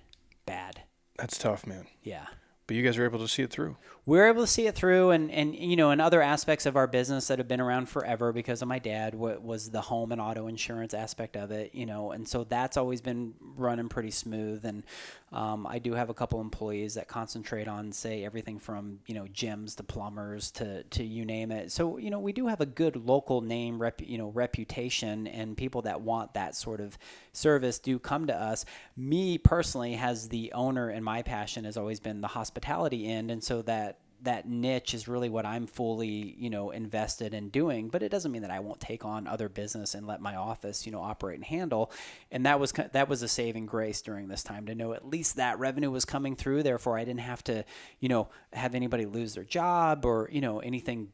bad. 0.46 0.80
That's 1.18 1.36
tough, 1.36 1.66
man. 1.66 1.86
Yeah. 2.02 2.24
But 2.66 2.76
you 2.76 2.82
guys 2.82 2.96
were 2.96 3.04
able 3.04 3.18
to 3.18 3.28
see 3.28 3.42
it 3.42 3.50
through. 3.50 3.76
We're 4.04 4.26
able 4.26 4.40
to 4.40 4.48
see 4.48 4.66
it 4.66 4.74
through 4.74 5.10
and, 5.10 5.30
and 5.30 5.54
you 5.54 5.76
know 5.76 5.92
in 5.92 6.00
other 6.00 6.20
aspects 6.20 6.66
of 6.66 6.76
our 6.76 6.88
business 6.88 7.28
that 7.28 7.38
have 7.38 7.46
been 7.46 7.60
around 7.60 7.88
forever 7.88 8.32
because 8.32 8.60
of 8.60 8.66
my 8.66 8.80
dad 8.80 9.14
wa- 9.14 9.36
was 9.40 9.70
the 9.70 9.80
home 9.80 10.10
and 10.10 10.20
auto 10.20 10.48
insurance 10.48 10.92
aspect 10.92 11.36
of 11.36 11.52
it 11.52 11.72
you 11.72 11.86
know 11.86 12.10
and 12.10 12.26
so 12.26 12.42
that's 12.42 12.76
always 12.76 13.00
been 13.00 13.34
running 13.56 13.88
pretty 13.88 14.10
smooth. 14.10 14.64
And 14.64 14.82
um, 15.30 15.66
i 15.66 15.78
do 15.78 15.94
have 15.94 16.10
a 16.10 16.14
couple 16.14 16.40
employees 16.40 16.94
that 16.94 17.06
concentrate 17.06 17.68
on 17.68 17.92
say 17.92 18.24
everything 18.24 18.58
from 18.58 18.98
you 19.06 19.14
know 19.14 19.24
gyms 19.32 19.76
to 19.76 19.84
plumbers 19.84 20.50
to, 20.52 20.82
to 20.84 21.04
you 21.04 21.24
name 21.24 21.52
it. 21.52 21.70
So 21.70 21.96
you 21.98 22.10
know 22.10 22.18
we 22.18 22.32
do 22.32 22.48
have 22.48 22.60
a 22.60 22.66
good 22.66 22.96
local 22.96 23.40
name 23.40 23.80
rep, 23.80 24.00
you 24.02 24.18
know 24.18 24.30
reputation 24.30 25.28
and 25.28 25.56
people 25.56 25.82
that 25.82 26.00
want 26.00 26.34
that 26.34 26.56
sort 26.56 26.80
of 26.80 26.98
service 27.32 27.78
do 27.78 28.00
come 28.00 28.26
to 28.26 28.34
us. 28.34 28.64
Me 28.96 29.38
personally 29.38 29.94
has 29.94 30.28
the 30.28 30.52
owner 30.54 30.88
and 30.88 31.04
my 31.04 31.22
passion 31.22 31.64
has 31.64 31.76
always 31.76 32.00
been 32.00 32.20
the 32.20 32.28
hospitality 32.28 33.06
end. 33.06 33.30
And 33.30 33.42
so 33.42 33.62
that 33.62 33.92
that 34.22 34.48
niche 34.48 34.94
is 34.94 35.08
really 35.08 35.28
what 35.28 35.44
I'm 35.44 35.66
fully, 35.66 36.34
you 36.38 36.50
know, 36.50 36.70
invested 36.70 37.34
in 37.34 37.48
doing. 37.48 37.88
But 37.88 38.02
it 38.02 38.08
doesn't 38.08 38.30
mean 38.30 38.42
that 38.42 38.50
I 38.50 38.60
won't 38.60 38.80
take 38.80 39.04
on 39.04 39.26
other 39.26 39.48
business 39.48 39.94
and 39.94 40.06
let 40.06 40.20
my 40.20 40.36
office, 40.36 40.86
you 40.86 40.92
know, 40.92 41.02
operate 41.02 41.36
and 41.36 41.44
handle. 41.44 41.90
And 42.30 42.46
that 42.46 42.60
was 42.60 42.72
that 42.72 43.08
was 43.08 43.22
a 43.22 43.28
saving 43.28 43.66
grace 43.66 44.02
during 44.02 44.28
this 44.28 44.42
time 44.42 44.66
to 44.66 44.74
know 44.74 44.92
at 44.92 45.06
least 45.06 45.36
that 45.36 45.58
revenue 45.58 45.90
was 45.90 46.04
coming 46.04 46.36
through. 46.36 46.62
Therefore, 46.62 46.98
I 46.98 47.04
didn't 47.04 47.20
have 47.20 47.42
to, 47.44 47.64
you 48.00 48.08
know, 48.08 48.28
have 48.52 48.74
anybody 48.74 49.06
lose 49.06 49.34
their 49.34 49.44
job 49.44 50.04
or 50.04 50.28
you 50.32 50.40
know 50.40 50.60
anything 50.60 51.12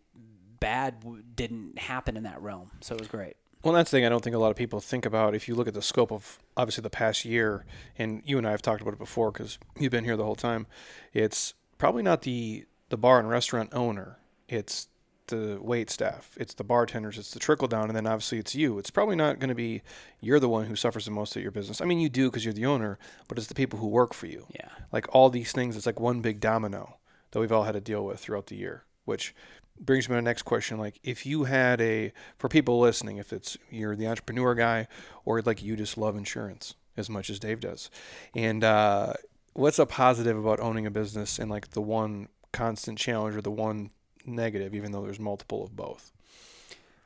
bad 0.61 1.05
didn't 1.35 1.79
happen 1.79 2.17
in 2.17 2.25
that 2.25 2.41
realm. 2.43 2.71
So 2.81 2.95
it 2.95 3.01
was 3.01 3.09
great. 3.09 3.37
Well, 3.63 3.75
that's 3.75 3.91
the 3.91 3.97
thing 3.97 4.07
I 4.07 4.09
don't 4.09 4.23
think 4.23 4.37
a 4.37 4.39
lot 4.39 4.51
of 4.51 4.57
people 4.57 4.81
think 4.81 5.05
about. 5.05 5.35
If 5.35 5.49
you 5.49 5.55
look 5.55 5.67
at 5.67 5.75
the 5.75 5.83
scope 5.83 6.13
of 6.13 6.39
obviously 6.57 6.83
the 6.83 6.91
past 6.91 7.25
year, 7.25 7.65
and 7.99 8.23
you 8.25 8.39
and 8.39 8.47
I 8.47 8.53
have 8.53 8.63
talked 8.63 8.81
about 8.81 8.95
it 8.95 9.01
before 9.01 9.33
because 9.33 9.59
you've 9.79 9.91
been 9.91 10.05
here 10.05 10.17
the 10.17 10.25
whole 10.25 10.37
time, 10.37 10.67
it's 11.13 11.55
probably 11.77 12.03
not 12.03 12.23
the 12.23 12.67
the 12.89 12.97
bar 12.97 13.19
and 13.19 13.29
restaurant 13.29 13.71
owner. 13.73 14.19
It's 14.49 14.89
the 15.29 15.59
wait 15.61 15.91
staff. 15.91 16.37
It's 16.41 16.55
the 16.55 16.65
bartenders. 16.65 17.19
It's 17.19 17.31
the 17.31 17.39
trickle 17.39 17.69
down, 17.69 17.89
and 17.89 17.97
then 17.97 18.07
obviously 18.07 18.39
it's 18.39 18.55
you. 18.55 18.79
It's 18.79 18.91
probably 18.91 19.17
not 19.17 19.39
going 19.39 19.51
to 19.51 19.55
be 19.55 19.83
you're 20.21 20.41
the 20.41 20.49
one 20.49 20.67
who 20.67 20.77
suffers 20.77 21.05
the 21.05 21.11
most 21.11 21.37
at 21.37 21.43
your 21.43 21.53
business. 21.53 21.81
I 21.81 21.85
mean, 21.85 22.01
you 22.01 22.09
do 22.09 22.31
because 22.31 22.45
you're 22.45 22.55
the 22.55 22.67
owner, 22.67 22.99
but 23.29 23.39
it's 23.39 23.47
the 23.47 23.55
people 23.55 23.79
who 23.79 23.89
work 23.89 24.15
for 24.15 24.27
you. 24.27 24.47
Yeah. 24.55 24.69
Like 24.91 25.07
all 25.15 25.31
these 25.31 25.53
things, 25.53 25.77
it's 25.77 25.87
like 25.87 26.01
one 26.01 26.21
big 26.21 26.41
domino 26.41 26.97
that 27.31 27.41
we've 27.41 27.53
all 27.53 27.65
had 27.65 27.73
to 27.73 27.81
deal 27.81 28.05
with 28.05 28.21
throughout 28.21 28.47
the 28.47 28.57
year, 28.57 28.85
which 29.05 29.35
brings 29.81 30.09
me 30.09 30.15
to 30.15 30.17
the 30.17 30.23
next 30.23 30.43
question. 30.43 30.79
Like, 30.79 30.99
if 31.03 31.27
you 31.27 31.45
had 31.45 31.81
a, 31.81 32.13
for 32.39 32.49
people 32.49 32.81
listening, 32.81 33.19
if 33.19 33.33
it's 33.33 33.57
you're 33.71 33.97
the 33.97 34.09
entrepreneur 34.09 34.55
guy 34.55 34.89
or 35.25 35.41
like 35.43 35.63
you 35.63 35.77
just 35.77 35.99
love 35.99 36.17
insurance 36.17 36.75
as 36.97 37.09
much 37.09 37.31
as 37.31 37.39
Dave 37.39 37.61
does, 37.61 37.91
and 38.35 38.65
uh, 38.65 39.13
what's 39.53 39.79
a 39.79 39.87
positive 39.87 40.37
about 40.37 40.59
owning 40.59 40.87
a 40.87 40.91
business 40.91 41.39
and 41.39 41.51
like 41.51 41.71
the 41.71 41.83
one 41.83 42.29
constant 42.53 42.99
challenge 42.99 43.37
or 43.37 43.41
the 43.41 43.51
one 43.51 43.91
negative, 44.25 44.75
even 44.75 44.93
though 44.93 45.03
there's 45.03 45.21
multiple 45.21 45.65
of 45.65 45.77
both? 45.77 46.13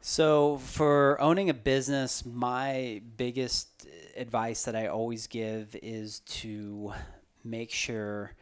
So, 0.01 0.59
for 0.59 1.21
owning 1.21 1.49
a 1.49 1.55
business, 1.55 2.27
my 2.27 3.03
biggest 3.17 3.87
advice 4.17 4.65
that 4.65 4.75
I 4.75 4.89
always 4.89 5.29
give 5.29 5.77
is 5.81 6.21
to 6.21 6.93
make 7.45 7.71
sure 7.71 8.33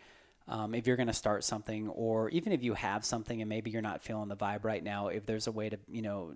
um, 0.48 0.74
if 0.74 0.86
you're 0.86 0.96
going 0.96 1.06
to 1.06 1.12
start 1.12 1.44
something, 1.44 1.88
or 1.88 2.28
even 2.30 2.52
if 2.52 2.62
you 2.62 2.74
have 2.74 3.04
something 3.04 3.40
and 3.40 3.48
maybe 3.48 3.70
you're 3.70 3.82
not 3.82 4.02
feeling 4.02 4.28
the 4.28 4.36
vibe 4.36 4.64
right 4.64 4.82
now, 4.82 5.08
if 5.08 5.24
there's 5.26 5.46
a 5.46 5.52
way 5.52 5.68
to, 5.68 5.78
you 5.88 6.02
know, 6.02 6.32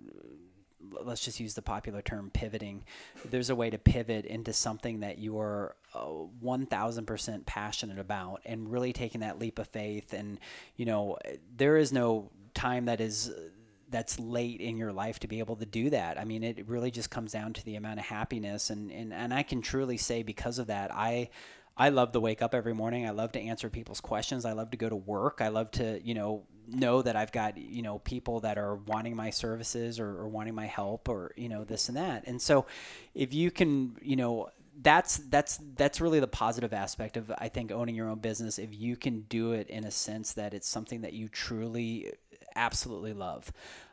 let's 1.03 1.23
just 1.23 1.39
use 1.39 1.53
the 1.53 1.61
popular 1.61 2.01
term 2.01 2.29
pivoting. 2.33 2.83
There's 3.23 3.49
a 3.49 3.55
way 3.55 3.69
to 3.69 3.77
pivot 3.77 4.25
into 4.25 4.53
something 4.53 5.01
that 5.01 5.17
you 5.17 5.39
are 5.39 5.75
uh, 5.93 6.05
1000% 6.43 7.45
passionate 7.45 7.99
about 7.99 8.41
and 8.45 8.71
really 8.71 8.93
taking 8.93 9.21
that 9.21 9.39
leap 9.39 9.59
of 9.59 9.67
faith. 9.67 10.13
And, 10.13 10.39
you 10.75 10.85
know, 10.85 11.17
there 11.55 11.77
is 11.77 11.91
no 11.91 12.31
time 12.53 12.85
that 12.85 13.01
is 13.01 13.31
that's 13.89 14.19
late 14.19 14.61
in 14.61 14.77
your 14.77 14.91
life 14.91 15.19
to 15.19 15.27
be 15.27 15.39
able 15.39 15.55
to 15.55 15.65
do 15.65 15.91
that. 15.91 16.19
I 16.19 16.25
mean, 16.25 16.43
it 16.43 16.67
really 16.67 16.89
just 16.91 17.11
comes 17.11 17.31
down 17.31 17.53
to 17.53 17.63
the 17.63 17.75
amount 17.75 17.99
of 17.99 18.05
happiness 18.05 18.69
and, 18.69 18.91
and, 18.91 19.13
and 19.13 19.33
I 19.33 19.43
can 19.43 19.61
truly 19.61 19.97
say 19.97 20.23
because 20.23 20.57
of 20.59 20.67
that, 20.67 20.91
I 20.93 21.29
I 21.77 21.89
love 21.89 22.13
to 22.13 22.21
wake 22.21 22.41
up 22.41 22.55
every 22.55 22.73
morning. 22.73 23.05
I 23.05 23.09
love 23.09 23.33
to 23.33 23.39
answer 23.39 23.69
people's 23.69 23.99
questions. 23.99 24.45
I 24.45 24.53
love 24.53 24.71
to 24.71 24.77
go 24.77 24.87
to 24.87 24.95
work. 24.95 25.39
I 25.41 25.49
love 25.49 25.71
to, 25.71 25.99
you 26.01 26.13
know, 26.13 26.43
know 26.67 27.01
that 27.01 27.15
I've 27.15 27.31
got, 27.31 27.57
you 27.57 27.81
know, 27.81 27.99
people 27.99 28.39
that 28.41 28.57
are 28.57 28.75
wanting 28.75 29.15
my 29.15 29.29
services 29.29 29.99
or, 29.99 30.07
or 30.07 30.27
wanting 30.27 30.55
my 30.55 30.65
help 30.65 31.09
or, 31.09 31.31
you 31.35 31.49
know, 31.49 31.63
this 31.63 31.89
and 31.89 31.97
that. 31.97 32.23
And 32.25 32.41
so 32.41 32.65
if 33.13 33.33
you 33.33 33.51
can, 33.51 33.97
you 34.01 34.15
know, 34.15 34.49
that's 34.81 35.17
that's 35.17 35.59
that's 35.77 36.01
really 36.01 36.19
the 36.19 36.27
positive 36.27 36.73
aspect 36.73 37.15
of 37.17 37.31
I 37.37 37.47
think 37.47 37.71
owning 37.71 37.95
your 37.95 38.09
own 38.09 38.19
business 38.19 38.59
if 38.59 38.73
you 38.73 38.97
can 38.97 39.21
do 39.21 39.53
it 39.53 39.69
in 39.69 39.85
a 39.85 39.91
sense 39.91 40.33
that 40.33 40.53
it's 40.53 40.67
something 40.67 41.01
that 41.01 41.13
you 41.13 41.29
truly 41.29 42.11
absolutely 42.55 43.13
love. 43.13 43.51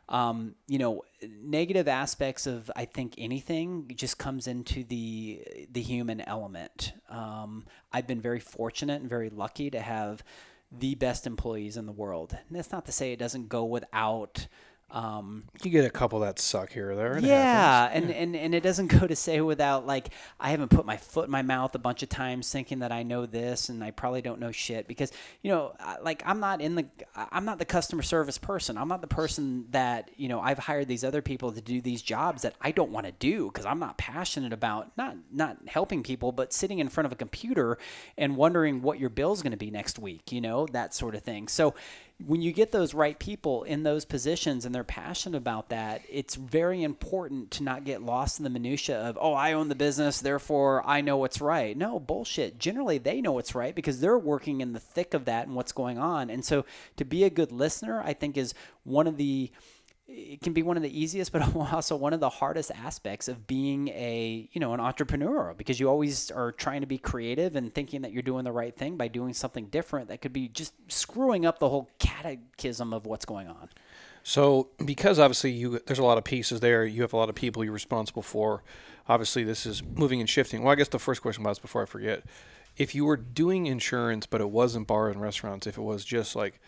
Um, 0.09 0.55
you 0.67 0.79
know, 0.79 1.03
negative 1.21 1.87
aspects 1.87 2.45
of 2.45 2.69
I 2.75 2.85
think 2.85 3.15
anything 3.17 3.89
just 3.95 4.17
comes 4.17 4.47
into 4.47 4.83
the 4.83 5.41
the 5.71 5.81
human 5.81 6.21
element. 6.21 6.93
Um, 7.09 7.65
I've 7.91 8.07
been 8.07 8.21
very 8.21 8.39
fortunate 8.39 8.99
and 8.99 9.09
very 9.09 9.29
lucky 9.29 9.69
to 9.69 9.79
have 9.79 10.23
the 10.77 10.95
best 10.95 11.27
employees 11.27 11.77
in 11.77 11.85
the 11.85 11.91
world. 11.91 12.35
And 12.47 12.57
that's 12.57 12.71
not 12.71 12.85
to 12.85 12.91
say 12.91 13.11
it 13.11 13.19
doesn't 13.19 13.49
go 13.49 13.63
without. 13.63 14.47
Um, 14.91 15.45
You 15.63 15.71
get 15.71 15.85
a 15.85 15.89
couple 15.89 16.19
that 16.19 16.37
suck 16.37 16.71
here 16.71 16.91
or 16.91 16.95
there. 16.95 17.17
Yeah, 17.19 17.89
and, 17.91 18.11
and 18.11 18.35
and 18.35 18.53
it 18.53 18.61
doesn't 18.61 18.87
go 18.99 19.07
to 19.07 19.15
say 19.15 19.41
without 19.41 19.87
like 19.87 20.09
I 20.39 20.51
haven't 20.51 20.69
put 20.69 20.85
my 20.85 20.97
foot 20.97 21.25
in 21.25 21.31
my 21.31 21.41
mouth 21.41 21.73
a 21.73 21.79
bunch 21.79 22.03
of 22.03 22.09
times 22.09 22.51
thinking 22.51 22.79
that 22.79 22.91
I 22.91 23.01
know 23.01 23.25
this 23.25 23.69
and 23.69 23.83
I 23.83 23.89
probably 23.89 24.21
don't 24.21 24.39
know 24.39 24.51
shit 24.51 24.87
because 24.87 25.11
you 25.41 25.49
know 25.51 25.73
like 26.03 26.21
I'm 26.25 26.39
not 26.39 26.61
in 26.61 26.75
the 26.75 26.85
I'm 27.15 27.43
not 27.43 27.57
the 27.57 27.65
customer 27.65 28.03
service 28.03 28.37
person. 28.37 28.77
I'm 28.77 28.87
not 28.87 29.01
the 29.01 29.07
person 29.07 29.65
that 29.71 30.11
you 30.15 30.29
know 30.29 30.39
I've 30.39 30.59
hired 30.59 30.87
these 30.87 31.03
other 31.03 31.23
people 31.23 31.51
to 31.53 31.61
do 31.61 31.81
these 31.81 32.03
jobs 32.03 32.43
that 32.43 32.53
I 32.61 32.69
don't 32.71 32.91
want 32.91 33.07
to 33.07 33.13
do 33.13 33.47
because 33.47 33.65
I'm 33.65 33.79
not 33.79 33.97
passionate 33.97 34.53
about 34.53 34.95
not 34.95 35.15
not 35.31 35.57
helping 35.67 36.03
people 36.03 36.31
but 36.31 36.53
sitting 36.53 36.77
in 36.77 36.87
front 36.87 37.07
of 37.07 37.11
a 37.11 37.15
computer 37.15 37.79
and 38.15 38.37
wondering 38.37 38.83
what 38.83 38.99
your 38.99 39.09
bill's 39.09 39.41
going 39.41 39.51
to 39.51 39.57
be 39.57 39.71
next 39.71 39.97
week. 39.97 40.31
You 40.31 40.41
know 40.41 40.67
that 40.67 40.93
sort 40.93 41.15
of 41.15 41.23
thing. 41.23 41.47
So 41.47 41.73
when 42.25 42.41
you 42.41 42.53
get 42.53 42.71
those 42.71 42.93
right 42.93 43.17
people 43.17 43.63
in 43.63 43.83
those 43.83 44.05
positions 44.05 44.65
and 44.65 44.73
they're 44.73 44.83
passionate 44.83 45.37
about 45.37 45.69
that, 45.69 46.01
it's 46.09 46.35
very 46.35 46.83
important 46.83 47.51
to 47.51 47.63
not 47.63 47.83
get 47.83 48.01
lost 48.01 48.39
in 48.39 48.43
the 48.43 48.49
minutia 48.49 48.97
of, 48.97 49.17
oh, 49.19 49.33
I 49.33 49.53
own 49.53 49.67
the 49.67 49.75
business, 49.75 50.21
therefore 50.21 50.83
I 50.85 51.01
know 51.01 51.17
what's 51.17 51.41
right. 51.41 51.75
No, 51.75 51.99
bullshit. 51.99 52.59
Generally, 52.59 52.99
they 52.99 53.19
know 53.19 53.33
what's 53.33 53.55
right 53.55 53.75
because 53.75 53.99
they're 53.99 54.17
working 54.17 54.61
in 54.61 54.73
the 54.73 54.79
thick 54.79 55.13
of 55.13 55.25
that 55.25 55.47
and 55.47 55.55
what's 55.55 55.71
going 55.71 55.97
on. 55.97 56.29
And 56.29 56.45
so 56.45 56.65
to 56.97 57.03
be 57.03 57.23
a 57.23 57.29
good 57.29 57.51
listener, 57.51 58.01
I 58.01 58.13
think 58.13 58.37
is 58.37 58.53
one 58.83 59.07
of 59.07 59.17
the 59.17 59.51
it 60.15 60.41
can 60.41 60.53
be 60.53 60.61
one 60.61 60.77
of 60.77 60.83
the 60.83 60.99
easiest 60.99 61.31
but 61.31 61.55
also 61.73 61.95
one 61.95 62.13
of 62.13 62.19
the 62.19 62.29
hardest 62.29 62.71
aspects 62.71 63.27
of 63.27 63.47
being 63.47 63.87
a 63.89 64.47
you 64.51 64.61
know 64.61 64.73
an 64.73 64.79
entrepreneur 64.79 65.53
because 65.57 65.79
you 65.79 65.89
always 65.89 66.29
are 66.31 66.51
trying 66.51 66.81
to 66.81 66.87
be 66.87 66.97
creative 66.97 67.55
and 67.55 67.73
thinking 67.73 68.01
that 68.03 68.11
you're 68.11 68.21
doing 68.21 68.43
the 68.43 68.51
right 68.51 68.75
thing 68.75 68.95
by 68.97 69.07
doing 69.07 69.33
something 69.33 69.65
different 69.67 70.07
that 70.07 70.21
could 70.21 70.33
be 70.33 70.47
just 70.47 70.73
screwing 70.87 71.45
up 71.45 71.59
the 71.59 71.69
whole 71.69 71.89
catechism 71.99 72.93
of 72.93 73.05
what's 73.05 73.25
going 73.25 73.47
on 73.47 73.69
So, 74.23 74.69
because 74.83 75.19
obviously 75.19 75.51
you 75.51 75.79
there's 75.85 75.99
a 75.99 76.03
lot 76.03 76.17
of 76.17 76.23
pieces 76.23 76.61
there, 76.61 76.85
you 76.85 77.01
have 77.01 77.13
a 77.13 77.17
lot 77.17 77.29
of 77.29 77.35
people 77.35 77.63
you're 77.63 77.73
responsible 77.73 78.21
for. 78.21 78.63
Obviously, 79.09 79.43
this 79.43 79.65
is 79.65 79.83
moving 79.83 80.21
and 80.21 80.29
shifting. 80.29 80.63
Well, 80.63 80.71
I 80.71 80.75
guess 80.75 80.87
the 80.87 80.99
first 80.99 81.21
question 81.21 81.43
was 81.43 81.59
before 81.59 81.81
I 81.81 81.85
forget, 81.85 82.23
if 82.77 82.95
you 82.95 83.03
were 83.03 83.17
doing 83.17 83.65
insurance 83.65 84.25
but 84.25 84.39
it 84.39 84.49
wasn't 84.49 84.87
bar 84.87 85.09
and 85.09 85.21
restaurants, 85.21 85.67
if 85.67 85.77
it 85.77 85.81
was 85.81 86.05
just 86.05 86.35
like, 86.37 86.61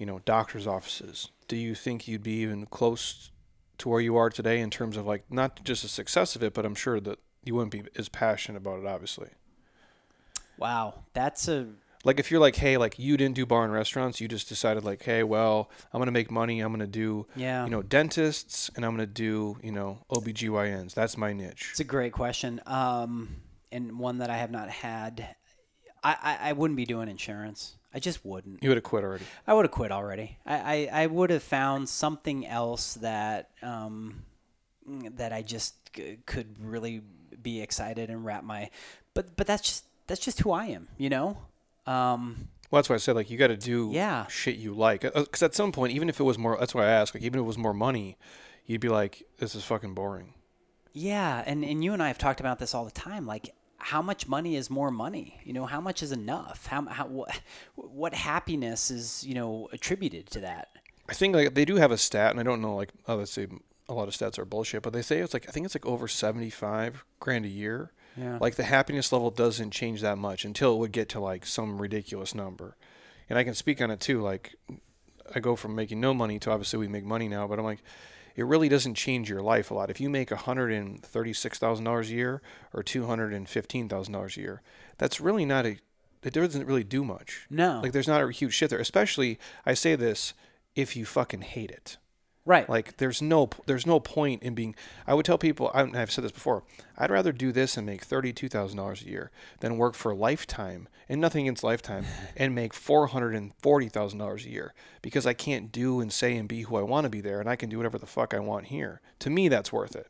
you 0.00 0.06
know, 0.06 0.18
doctors' 0.24 0.66
offices, 0.66 1.30
do 1.46 1.54
you 1.56 1.74
think 1.76 2.08
you'd 2.08 2.22
be 2.24 2.40
even 2.42 2.66
close 2.66 3.30
to 3.78 3.88
where 3.88 4.00
you 4.00 4.16
are 4.16 4.30
today 4.30 4.58
in 4.60 4.70
terms 4.70 4.96
of 4.96 5.06
like 5.06 5.24
not 5.30 5.62
just 5.62 5.82
the 5.82 5.88
success 5.88 6.34
of 6.34 6.42
it, 6.42 6.54
but 6.54 6.64
I'm 6.66 6.74
sure 6.74 6.98
that 7.00 7.18
you 7.44 7.54
wouldn't 7.54 7.70
be 7.72 7.82
as 7.96 8.08
passionate 8.08 8.58
about 8.58 8.80
it, 8.80 8.86
obviously. 8.86 9.28
wow 10.58 10.94
that's 11.12 11.48
a 11.48 11.66
Like 12.04 12.18
if 12.18 12.30
you're 12.30 12.40
like, 12.40 12.56
hey, 12.56 12.76
like 12.78 12.98
you 12.98 13.16
didn't 13.18 13.34
do 13.36 13.44
bar 13.44 13.62
and 13.64 13.72
restaurants, 13.74 14.20
you 14.22 14.28
just 14.28 14.48
decided 14.48 14.84
like, 14.84 15.02
hey, 15.02 15.22
well, 15.22 15.70
I'm 15.92 16.00
gonna 16.00 16.10
make 16.12 16.30
money. 16.30 16.60
I'm 16.60 16.72
gonna 16.72 16.86
do, 16.86 17.26
Yeah. 17.36 17.64
you 17.64 17.70
know, 17.70 17.82
dentists, 17.82 18.70
and 18.74 18.84
I'm 18.86 18.92
gonna 18.92 19.06
do, 19.06 19.58
you 19.62 19.72
know, 19.72 19.98
OBGYNs. 20.10 20.94
That's 20.94 21.16
my 21.18 21.32
niche. 21.34 21.68
it's 21.72 21.80
a 21.80 21.84
great 21.84 22.12
question 22.12 22.60
um 22.66 23.36
and 23.72 23.98
one 23.98 24.18
that 24.18 24.30
i 24.30 24.36
have 24.36 24.50
not 24.50 24.68
had 24.68 25.36
i 26.02 26.16
i, 26.30 26.48
I 26.50 26.52
wouldn't 26.54 26.76
be 26.76 26.84
doing 26.86 27.08
insurance 27.08 27.76
i 27.94 27.98
just 27.98 28.24
wouldn't 28.24 28.62
You 28.62 28.70
would 28.70 28.76
have 28.76 28.84
quit 28.84 29.02
already. 29.04 29.24
I 29.46 29.54
would 29.54 29.64
have 29.64 29.72
quit 29.72 29.90
already. 29.92 30.38
I, 30.46 30.88
I, 30.92 31.02
I 31.02 31.06
would 31.06 31.30
have 31.30 31.42
found 31.42 31.88
something 31.88 32.46
else 32.46 32.94
that 32.94 33.50
um, 33.62 34.22
that 34.86 35.32
I 35.32 35.42
just 35.42 35.74
c- 35.96 36.18
could 36.26 36.56
really 36.60 37.02
be 37.42 37.60
excited 37.60 38.10
and 38.10 38.24
wrap 38.24 38.44
my. 38.44 38.70
But 39.14 39.36
but 39.36 39.46
that's 39.46 39.62
just 39.62 39.84
that's 40.06 40.20
just 40.20 40.40
who 40.40 40.50
I 40.52 40.66
am, 40.66 40.88
you 40.98 41.08
know. 41.08 41.38
Um, 41.86 42.48
Well, 42.70 42.78
that's 42.78 42.88
why 42.88 42.94
I 42.94 42.98
said 42.98 43.16
like 43.16 43.30
you 43.30 43.38
got 43.38 43.48
to 43.48 43.56
do 43.56 43.90
Yeah. 43.92 44.26
shit 44.28 44.56
you 44.56 44.72
like. 44.74 45.00
Because 45.02 45.42
at 45.42 45.54
some 45.54 45.72
point, 45.72 45.92
even 45.92 46.08
if 46.08 46.20
it 46.20 46.24
was 46.24 46.38
more, 46.38 46.56
that's 46.58 46.74
why 46.74 46.84
I 46.84 46.90
asked. 46.90 47.14
Like 47.14 47.24
even 47.24 47.38
if 47.40 47.44
it 47.44 47.46
was 47.46 47.58
more 47.58 47.74
money, 47.74 48.16
you'd 48.66 48.80
be 48.80 48.88
like, 48.88 49.24
this 49.38 49.54
is 49.54 49.64
fucking 49.64 49.94
boring. 49.94 50.34
Yeah, 50.92 51.42
and 51.46 51.64
and 51.64 51.82
you 51.84 51.92
and 51.92 52.02
I 52.02 52.08
have 52.08 52.18
talked 52.18 52.40
about 52.40 52.58
this 52.58 52.74
all 52.74 52.84
the 52.84 52.90
time. 52.90 53.24
Like, 53.26 53.54
how 53.80 54.02
much 54.02 54.28
money 54.28 54.56
is 54.56 54.70
more 54.70 54.90
money? 54.90 55.40
You 55.44 55.52
know, 55.52 55.66
how 55.66 55.80
much 55.80 56.02
is 56.02 56.12
enough? 56.12 56.66
How 56.66 56.84
how 56.86 57.06
what, 57.06 57.40
what 57.74 58.14
happiness 58.14 58.90
is 58.90 59.24
you 59.26 59.34
know 59.34 59.68
attributed 59.72 60.30
to 60.30 60.40
that? 60.40 60.68
I 61.08 61.14
think 61.14 61.34
like 61.34 61.54
they 61.54 61.64
do 61.64 61.76
have 61.76 61.90
a 61.90 61.98
stat, 61.98 62.30
and 62.30 62.38
I 62.38 62.42
don't 62.42 62.60
know 62.60 62.76
like 62.76 62.90
oh, 63.08 63.24
say 63.24 63.46
a 63.88 63.94
lot 63.94 64.06
of 64.06 64.14
stats 64.14 64.38
are 64.38 64.44
bullshit, 64.44 64.82
but 64.82 64.92
they 64.92 65.02
say 65.02 65.18
it's 65.18 65.34
like 65.34 65.48
I 65.48 65.52
think 65.52 65.66
it's 65.66 65.74
like 65.74 65.86
over 65.86 66.06
seventy 66.06 66.50
five 66.50 67.04
grand 67.18 67.44
a 67.44 67.48
year. 67.48 67.92
Yeah. 68.16 68.38
Like 68.40 68.56
the 68.56 68.64
happiness 68.64 69.12
level 69.12 69.30
doesn't 69.30 69.70
change 69.70 70.02
that 70.02 70.18
much 70.18 70.44
until 70.44 70.74
it 70.74 70.78
would 70.78 70.92
get 70.92 71.08
to 71.10 71.20
like 71.20 71.46
some 71.46 71.80
ridiculous 71.80 72.34
number. 72.34 72.76
And 73.28 73.38
I 73.38 73.44
can 73.44 73.54
speak 73.54 73.80
on 73.80 73.90
it 73.90 74.00
too. 74.00 74.20
Like 74.20 74.56
I 75.34 75.40
go 75.40 75.56
from 75.56 75.74
making 75.74 76.00
no 76.00 76.12
money 76.12 76.38
to 76.40 76.50
obviously 76.50 76.78
we 76.78 76.88
make 76.88 77.04
money 77.04 77.28
now, 77.28 77.46
but 77.46 77.58
I'm 77.58 77.64
like, 77.64 77.82
it 78.40 78.44
really 78.46 78.70
doesn't 78.70 78.94
change 78.94 79.28
your 79.28 79.42
life 79.42 79.70
a 79.70 79.74
lot. 79.74 79.90
If 79.90 80.00
you 80.00 80.08
make 80.08 80.30
$136,000 80.30 82.00
a 82.00 82.06
year 82.06 82.40
or 82.72 82.82
$215,000 82.82 84.36
a 84.36 84.40
year, 84.40 84.62
that's 84.96 85.20
really 85.20 85.44
not 85.44 85.66
a, 85.66 85.76
it 86.22 86.32
doesn't 86.32 86.66
really 86.66 86.82
do 86.82 87.04
much. 87.04 87.46
No. 87.50 87.80
Like 87.82 87.92
there's 87.92 88.08
not 88.08 88.22
a 88.22 88.32
huge 88.32 88.54
shit 88.54 88.70
there, 88.70 88.78
especially, 88.78 89.38
I 89.66 89.74
say 89.74 89.94
this, 89.94 90.32
if 90.74 90.96
you 90.96 91.04
fucking 91.04 91.42
hate 91.42 91.70
it. 91.70 91.98
Right. 92.46 92.68
Like 92.68 92.96
there's 92.96 93.20
no 93.20 93.50
there's 93.66 93.86
no 93.86 94.00
point 94.00 94.42
in 94.42 94.54
being. 94.54 94.74
I 95.06 95.14
would 95.14 95.26
tell 95.26 95.38
people 95.38 95.70
I, 95.74 95.82
I've 95.82 96.10
said 96.10 96.24
this 96.24 96.32
before. 96.32 96.62
I'd 96.96 97.10
rather 97.10 97.32
do 97.32 97.52
this 97.52 97.76
and 97.76 97.86
make 97.86 98.02
thirty 98.02 98.32
two 98.32 98.48
thousand 98.48 98.78
dollars 98.78 99.02
a 99.02 99.08
year 99.08 99.30
than 99.60 99.76
work 99.76 99.94
for 99.94 100.12
a 100.12 100.16
Lifetime 100.16 100.88
and 101.08 101.20
nothing 101.20 101.46
against 101.46 101.62
Lifetime 101.62 102.06
and 102.36 102.54
make 102.54 102.72
four 102.72 103.08
hundred 103.08 103.34
and 103.34 103.52
forty 103.62 103.88
thousand 103.88 104.18
dollars 104.18 104.46
a 104.46 104.50
year 104.50 104.72
because 105.02 105.26
I 105.26 105.34
can't 105.34 105.70
do 105.70 106.00
and 106.00 106.10
say 106.12 106.34
and 106.36 106.48
be 106.48 106.62
who 106.62 106.76
I 106.76 106.82
want 106.82 107.04
to 107.04 107.10
be 107.10 107.20
there 107.20 107.40
and 107.40 107.48
I 107.48 107.56
can 107.56 107.68
do 107.68 107.76
whatever 107.76 107.98
the 107.98 108.06
fuck 108.06 108.32
I 108.32 108.40
want 108.40 108.66
here. 108.66 109.02
To 109.18 109.30
me, 109.30 109.48
that's 109.48 109.72
worth 109.72 109.94
it. 109.94 110.08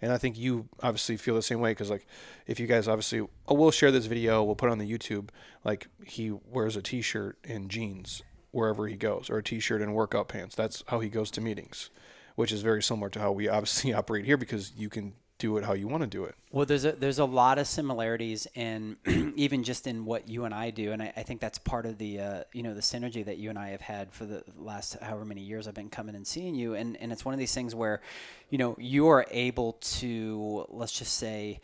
And 0.00 0.12
I 0.12 0.18
think 0.18 0.38
you 0.38 0.68
obviously 0.82 1.16
feel 1.16 1.34
the 1.34 1.42
same 1.42 1.60
way 1.60 1.72
because 1.72 1.90
like 1.90 2.06
if 2.46 2.60
you 2.60 2.68
guys 2.68 2.86
obviously 2.86 3.20
oh, 3.20 3.54
we'll 3.54 3.70
share 3.70 3.90
this 3.90 4.06
video 4.06 4.42
we'll 4.42 4.56
put 4.56 4.68
it 4.68 4.72
on 4.72 4.78
the 4.78 4.90
YouTube 4.90 5.30
like 5.64 5.88
he 6.04 6.30
wears 6.30 6.76
a 6.76 6.82
t-shirt 6.82 7.38
and 7.44 7.70
jeans 7.70 8.22
wherever 8.52 8.86
he 8.86 8.96
goes, 8.96 9.28
or 9.28 9.38
a 9.38 9.42
t-shirt 9.42 9.82
and 9.82 9.94
workout 9.94 10.28
pants. 10.28 10.54
That's 10.54 10.84
how 10.88 11.00
he 11.00 11.08
goes 11.08 11.30
to 11.32 11.40
meetings, 11.40 11.90
which 12.36 12.52
is 12.52 12.62
very 12.62 12.82
similar 12.82 13.10
to 13.10 13.18
how 13.18 13.32
we 13.32 13.48
obviously 13.48 13.92
operate 13.94 14.24
here 14.24 14.36
because 14.36 14.72
you 14.76 14.88
can 14.88 15.14
do 15.42 15.56
it 15.56 15.64
how 15.64 15.72
you 15.72 15.88
want 15.88 16.02
to 16.02 16.06
do 16.06 16.24
it. 16.24 16.36
Well, 16.52 16.64
there's 16.64 16.84
a 16.84 16.92
there's 16.92 17.18
a 17.18 17.24
lot 17.24 17.58
of 17.58 17.66
similarities 17.66 18.46
in 18.54 18.96
even 19.36 19.64
just 19.64 19.88
in 19.88 20.04
what 20.04 20.28
you 20.28 20.44
and 20.44 20.54
I 20.54 20.70
do, 20.70 20.92
and 20.92 21.02
I, 21.02 21.12
I 21.16 21.24
think 21.24 21.40
that's 21.40 21.58
part 21.58 21.84
of 21.84 21.98
the 21.98 22.20
uh, 22.20 22.44
you 22.52 22.62
know 22.62 22.74
the 22.74 22.80
synergy 22.80 23.24
that 23.24 23.38
you 23.38 23.50
and 23.50 23.58
I 23.58 23.70
have 23.70 23.80
had 23.80 24.12
for 24.12 24.24
the 24.24 24.44
last 24.56 24.96
however 25.02 25.24
many 25.24 25.40
years 25.40 25.66
I've 25.66 25.74
been 25.74 25.90
coming 25.90 26.14
and 26.14 26.24
seeing 26.24 26.54
you, 26.54 26.74
and 26.74 26.96
and 26.98 27.10
it's 27.10 27.24
one 27.24 27.34
of 27.34 27.40
these 27.40 27.52
things 27.52 27.74
where, 27.74 28.02
you 28.50 28.58
know, 28.58 28.76
you 28.78 29.08
are 29.08 29.26
able 29.32 29.72
to 29.98 30.64
let's 30.68 30.96
just 30.96 31.14
say 31.14 31.60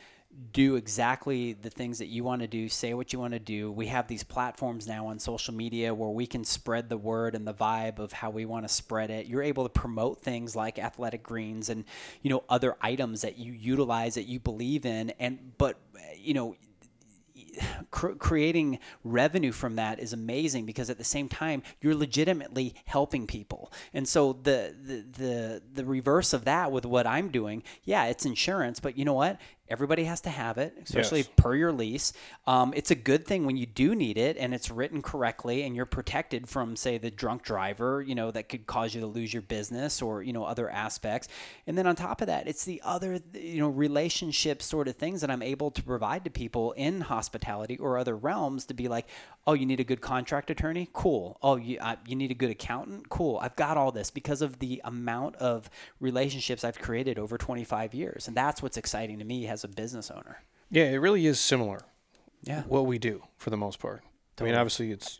do 0.53 0.77
exactly 0.77 1.53
the 1.53 1.71
things 1.71 1.99
that 1.99 2.07
you 2.07 2.23
want 2.23 2.43
to 2.43 2.49
do, 2.49 2.69
say 2.69 2.95
what 2.95 3.13
you 3.13 3.19
want 3.19 3.33
to 3.33 3.39
do. 3.39 3.71
We 3.73 3.87
have 3.87 4.07
these 4.07 4.23
platforms 4.23 4.87
now 4.87 5.07
on 5.09 5.19
social 5.19 5.55
media 5.55 5.95
where 5.95 6.11
we 6.11 6.27
can 6.27 6.45
spread 6.45 6.89
the 6.89 6.97
word 6.97 7.35
and 7.35 7.47
the 7.47 7.55
vibe 7.55 7.99
of 7.99 8.13
how 8.13 8.31
we 8.31 8.45
want 8.45 8.67
to 8.67 8.73
spread 8.73 9.11
it. 9.11 9.27
You're 9.27 9.43
able 9.43 9.65
to 9.65 9.69
promote 9.69 10.21
things 10.21 10.55
like 10.55 10.79
athletic 10.79 11.23
greens 11.23 11.69
and 11.69 11.85
you 12.23 12.31
know 12.31 12.45
other 12.49 12.77
items 12.81 13.23
that 13.23 13.39
you 13.39 13.53
utilize 13.53 14.15
that 14.15 14.25
you 14.25 14.39
believe 14.39 14.87
in 14.87 15.11
and 15.19 15.53
but 15.59 15.79
you 16.17 16.35
know 16.35 16.57
cr- 17.91 18.13
creating 18.13 18.79
revenue 19.05 19.53
from 19.53 19.77
that 19.77 19.99
is 19.99 20.13
amazing 20.13 20.67
because 20.67 20.91
at 20.91 20.99
the 20.99 21.05
same 21.05 21.29
time 21.29 21.63
you're 21.81 21.95
legitimately 21.95 22.75
helping 22.85 23.27
people. 23.27 23.73
And 23.93 24.07
so 24.09 24.33
the 24.33 24.75
the 24.81 25.05
the, 25.19 25.63
the 25.75 25.85
reverse 25.85 26.33
of 26.33 26.45
that 26.45 26.73
with 26.73 26.85
what 26.85 27.07
I'm 27.07 27.29
doing, 27.31 27.63
yeah, 27.85 28.07
it's 28.07 28.25
insurance, 28.25 28.81
but 28.81 28.97
you 28.97 29.05
know 29.05 29.15
what? 29.15 29.39
Everybody 29.71 30.05
has 30.05 30.21
to 30.23 30.31
have 30.31 30.59
it, 30.59 30.75
especially 30.83 31.21
Yes. 31.21 31.29
per 31.37 31.55
your 31.55 31.73
lease. 31.73 32.13
Um, 32.47 32.73
it's 32.75 32.91
a 32.91 32.95
good 32.95 33.27
thing 33.27 33.45
when 33.45 33.57
you 33.57 33.67
do 33.67 33.95
need 33.95 34.17
it 34.17 34.37
and 34.39 34.55
it's 34.55 34.71
written 34.71 35.03
correctly 35.03 35.63
and 35.63 35.77
you're 35.77 35.87
protected 35.87 36.49
from, 36.49 36.75
say, 36.77 36.99
the 36.99 37.11
drunk 37.11 37.43
driver, 37.43 38.01
you 38.03 38.15
know, 38.15 38.31
that 38.31 38.49
could 38.49 38.67
cause 38.67 38.95
you 38.95 39.01
to 39.03 39.07
lose 39.07 39.33
your 39.33 39.43
business 39.43 40.01
or, 40.01 40.23
you 40.23 40.33
know, 40.33 40.45
other 40.45 40.71
aspects. 40.71 41.29
And 41.67 41.77
then 41.77 41.87
on 41.87 41.97
top 41.97 42.21
of 42.21 42.29
that, 42.29 42.49
it's 42.49 42.65
the 42.65 42.81
other, 42.85 43.21
you 43.35 43.61
know, 43.61 43.69
relationship 43.69 44.63
sort 44.63 44.89
of 44.89 44.97
things 44.97 45.21
that 45.21 45.31
I'm 45.31 45.43
able 45.43 45.71
to 45.73 45.83
provide 45.83 46.25
to 46.25 46.31
people 46.31 46.73
in 46.73 47.03
hospitality 47.03 47.77
or 47.77 47.99
other 47.99 48.17
realms 48.17 48.65
to 48.67 48.75
be 48.75 48.89
like, 48.89 49.07
oh, 49.49 49.55
you 49.55 49.65
need 49.65 49.81
a 49.81 49.85
good 49.85 50.03
contract 50.03 50.51
attorney? 50.51 50.91
Cool. 50.93 51.39
Oh, 51.43 51.57
you, 51.57 51.79
uh, 51.81 51.97
you 52.07 52.15
need 52.15 52.31
a 52.31 52.35
good 52.35 52.51
accountant? 52.51 53.09
Cool. 53.09 53.39
I've 53.41 53.57
got 53.57 53.79
all 53.79 53.91
this 53.91 54.11
because 54.11 54.43
of 54.43 54.59
the 54.59 54.83
amount 54.85 55.37
of 55.37 55.71
relationships 56.01 56.65
I've 56.65 56.79
created 56.79 57.19
over 57.19 57.39
25 57.39 57.95
years. 57.95 58.29
And 58.29 58.37
that's 58.37 58.63
what's 58.63 58.77
exciting 58.77 59.19
to 59.21 59.25
me 59.25 59.49
as 59.49 59.65
a 59.65 59.69
business 59.69 60.11
owner. 60.11 60.43
Yeah, 60.71 60.85
it 60.85 60.99
really 60.99 61.27
is 61.27 61.41
similar. 61.41 61.81
Yeah. 62.43 62.65
What 62.65 62.85
we 62.85 62.99
do 62.99 63.23
for 63.39 63.49
the 63.49 63.57
most 63.57 63.79
part. 63.81 64.03
I 64.39 64.45
mean, 64.45 64.55
obviously 64.55 64.93
it's 64.93 65.19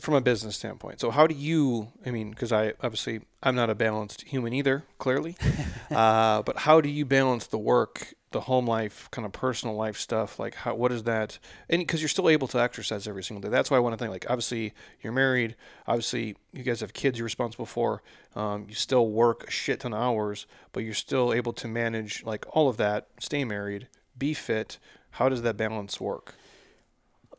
from 0.00 0.14
a 0.14 0.20
business 0.20 0.56
standpoint. 0.56 1.00
So 1.00 1.10
how 1.10 1.26
do 1.26 1.34
you? 1.34 1.88
I 2.06 2.10
mean, 2.10 2.30
because 2.30 2.52
I 2.52 2.74
obviously 2.82 3.20
I'm 3.42 3.54
not 3.54 3.70
a 3.70 3.74
balanced 3.74 4.22
human 4.22 4.52
either, 4.52 4.84
clearly. 4.98 5.36
uh, 5.90 6.42
but 6.42 6.58
how 6.58 6.80
do 6.80 6.88
you 6.88 7.04
balance 7.04 7.46
the 7.46 7.58
work, 7.58 8.14
the 8.30 8.42
home 8.42 8.66
life, 8.66 9.08
kind 9.10 9.26
of 9.26 9.32
personal 9.32 9.76
life 9.76 9.98
stuff? 9.98 10.38
Like, 10.38 10.54
how 10.54 10.74
what 10.74 10.92
is 10.92 11.02
that? 11.02 11.38
And 11.68 11.80
because 11.80 12.00
you're 12.00 12.08
still 12.08 12.28
able 12.28 12.48
to 12.48 12.60
exercise 12.60 13.06
every 13.06 13.22
single 13.22 13.42
day. 13.42 13.54
That's 13.54 13.70
why 13.70 13.76
I 13.76 13.80
want 13.80 13.92
to 13.92 13.98
think. 13.98 14.10
Like, 14.10 14.26
obviously 14.28 14.72
you're 15.02 15.12
married. 15.12 15.56
Obviously 15.86 16.36
you 16.52 16.62
guys 16.62 16.80
have 16.80 16.92
kids 16.92 17.18
you're 17.18 17.24
responsible 17.24 17.66
for. 17.66 18.02
Um, 18.34 18.66
you 18.68 18.74
still 18.74 19.08
work 19.08 19.48
a 19.48 19.50
shit 19.50 19.80
ton 19.80 19.92
of 19.92 20.00
hours, 20.00 20.46
but 20.72 20.84
you're 20.84 20.94
still 20.94 21.32
able 21.32 21.52
to 21.54 21.68
manage 21.68 22.24
like 22.24 22.46
all 22.50 22.68
of 22.68 22.76
that. 22.78 23.08
Stay 23.18 23.44
married, 23.44 23.88
be 24.16 24.32
fit. 24.32 24.78
How 25.16 25.28
does 25.28 25.42
that 25.42 25.58
balance 25.58 26.00
work? 26.00 26.34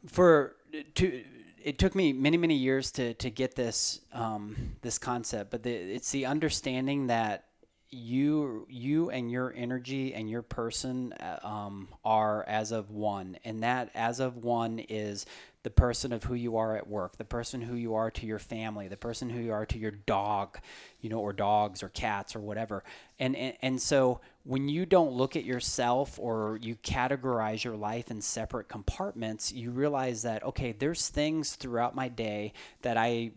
for 0.07 0.55
to 0.95 1.23
it 1.63 1.79
took 1.79 1.95
me 1.95 2.13
many 2.13 2.37
many 2.37 2.55
years 2.55 2.91
to 2.91 3.13
to 3.15 3.29
get 3.29 3.55
this 3.55 4.01
um, 4.13 4.75
this 4.81 4.97
concept, 4.97 5.51
but 5.51 5.63
the, 5.63 5.71
it's 5.71 6.11
the 6.11 6.25
understanding 6.25 7.07
that 7.07 7.45
you 7.93 8.65
you 8.69 9.09
and 9.09 9.31
your 9.31 9.53
energy 9.55 10.13
and 10.13 10.29
your 10.29 10.41
person 10.41 11.13
uh, 11.13 11.39
um, 11.43 11.87
are 12.03 12.43
as 12.47 12.71
of 12.71 12.91
one, 12.91 13.37
and 13.45 13.63
that 13.63 13.89
as 13.93 14.19
of 14.19 14.37
one 14.37 14.79
is 14.79 15.25
the 15.63 15.69
person 15.69 16.11
of 16.11 16.25
who 16.25 16.33
you 16.33 16.57
are 16.57 16.75
at 16.75 16.87
work, 16.87 17.17
the 17.17 17.23
person 17.23 17.61
who 17.61 17.75
you 17.75 17.95
are 17.95 18.11
to 18.11 18.25
your 18.25 18.39
family, 18.39 18.89
the 18.89 18.97
person 18.97 19.29
who 19.29 19.39
you 19.39 19.53
are 19.53 19.65
to 19.65 19.77
your 19.77 19.91
dog, 19.91 20.59
you 20.99 21.09
know, 21.09 21.19
or 21.19 21.31
dogs 21.31 21.81
or 21.81 21.89
cats 21.89 22.35
or 22.35 22.39
whatever. 22.39 22.83
And 23.19 23.35
and, 23.35 23.55
and 23.61 23.81
so 23.81 24.19
when 24.43 24.67
you 24.67 24.85
don't 24.85 25.13
look 25.13 25.37
at 25.37 25.45
yourself 25.45 26.19
or 26.19 26.59
you 26.61 26.75
categorize 26.75 27.63
your 27.63 27.77
life 27.77 28.11
in 28.11 28.21
separate 28.21 28.67
compartments, 28.67 29.53
you 29.53 29.71
realize 29.71 30.21
that 30.23 30.43
okay, 30.43 30.73
there's 30.73 31.07
things 31.07 31.55
throughout 31.55 31.95
my 31.95 32.09
day 32.09 32.51
that 32.81 32.97
I 32.97 33.31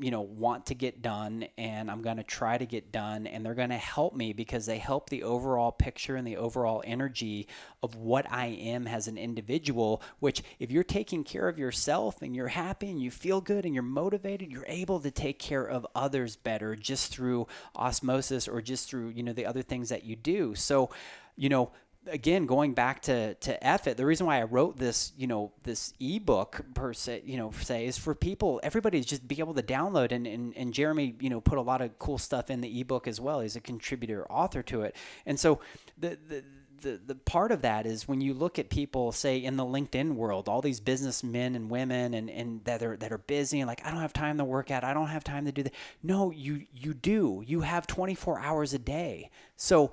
you 0.00 0.10
know 0.10 0.20
want 0.20 0.66
to 0.66 0.74
get 0.74 1.02
done 1.02 1.46
and 1.58 1.90
I'm 1.90 2.02
going 2.02 2.16
to 2.16 2.22
try 2.22 2.58
to 2.58 2.66
get 2.66 2.92
done 2.92 3.26
and 3.26 3.44
they're 3.44 3.54
going 3.54 3.70
to 3.70 3.76
help 3.76 4.14
me 4.14 4.32
because 4.32 4.66
they 4.66 4.78
help 4.78 5.10
the 5.10 5.22
overall 5.22 5.72
picture 5.72 6.16
and 6.16 6.26
the 6.26 6.36
overall 6.36 6.82
energy 6.84 7.48
of 7.82 7.96
what 7.96 8.30
I 8.30 8.46
am 8.46 8.86
as 8.86 9.08
an 9.08 9.18
individual 9.18 10.02
which 10.20 10.42
if 10.58 10.70
you're 10.70 10.84
taking 10.84 11.24
care 11.24 11.48
of 11.48 11.58
yourself 11.58 12.22
and 12.22 12.34
you're 12.34 12.48
happy 12.48 12.90
and 12.90 13.00
you 13.00 13.10
feel 13.10 13.40
good 13.40 13.64
and 13.64 13.74
you're 13.74 13.82
motivated 13.82 14.50
you're 14.50 14.64
able 14.66 15.00
to 15.00 15.10
take 15.10 15.38
care 15.38 15.64
of 15.64 15.86
others 15.94 16.36
better 16.36 16.74
just 16.76 17.12
through 17.12 17.46
osmosis 17.76 18.48
or 18.48 18.60
just 18.60 18.88
through 18.88 19.10
you 19.10 19.22
know 19.22 19.32
the 19.32 19.46
other 19.46 19.62
things 19.62 19.88
that 19.88 20.04
you 20.04 20.16
do. 20.16 20.54
So 20.54 20.90
you 21.36 21.48
know 21.48 21.72
again 22.06 22.46
going 22.46 22.74
back 22.74 23.02
to 23.02 23.34
to 23.34 23.58
it 23.88 23.96
the 23.96 24.06
reason 24.06 24.26
why 24.26 24.40
I 24.40 24.44
wrote 24.44 24.76
this 24.76 25.12
you 25.16 25.26
know 25.26 25.52
this 25.62 25.94
ebook 26.00 26.62
per 26.74 26.92
se 26.92 27.22
you 27.24 27.36
know 27.36 27.52
say 27.60 27.86
is 27.86 27.96
for 27.98 28.14
people 28.14 28.60
everybody 28.62 29.00
to 29.00 29.06
just 29.06 29.26
be 29.26 29.38
able 29.38 29.54
to 29.54 29.62
download 29.62 30.12
and, 30.12 30.26
and 30.26 30.56
and 30.56 30.74
Jeremy 30.74 31.14
you 31.20 31.30
know 31.30 31.40
put 31.40 31.58
a 31.58 31.62
lot 31.62 31.80
of 31.80 31.98
cool 31.98 32.18
stuff 32.18 32.50
in 32.50 32.60
the 32.60 32.80
ebook 32.80 33.06
as 33.06 33.20
well 33.20 33.40
he's 33.40 33.56
a 33.56 33.60
contributor 33.60 34.30
author 34.30 34.62
to 34.64 34.82
it 34.82 34.96
and 35.26 35.38
so 35.38 35.60
the 35.98 36.18
the 36.28 36.42
the, 36.82 37.00
the 37.06 37.14
part 37.14 37.52
of 37.52 37.62
that 37.62 37.86
is 37.86 38.06
when 38.06 38.20
you 38.20 38.34
look 38.34 38.58
at 38.58 38.68
people 38.68 39.12
say 39.12 39.38
in 39.38 39.56
the 39.56 39.64
LinkedIn 39.64 40.14
world, 40.14 40.48
all 40.48 40.60
these 40.60 40.80
businessmen 40.80 41.54
and 41.54 41.70
women 41.70 42.14
and, 42.14 42.28
and 42.28 42.64
that 42.64 42.82
are 42.82 42.96
that 42.96 43.12
are 43.12 43.18
busy 43.18 43.60
and 43.60 43.68
like 43.68 43.84
I 43.86 43.90
don't 43.90 44.00
have 44.00 44.12
time 44.12 44.38
to 44.38 44.44
work 44.44 44.70
out, 44.70 44.84
I 44.84 44.92
don't 44.92 45.08
have 45.08 45.24
time 45.24 45.46
to 45.46 45.52
do 45.52 45.62
that. 45.62 45.72
No, 46.02 46.30
you 46.30 46.66
you 46.74 46.92
do. 46.92 47.42
You 47.46 47.60
have 47.60 47.86
24 47.86 48.40
hours 48.40 48.74
a 48.74 48.78
day. 48.78 49.30
So 49.56 49.92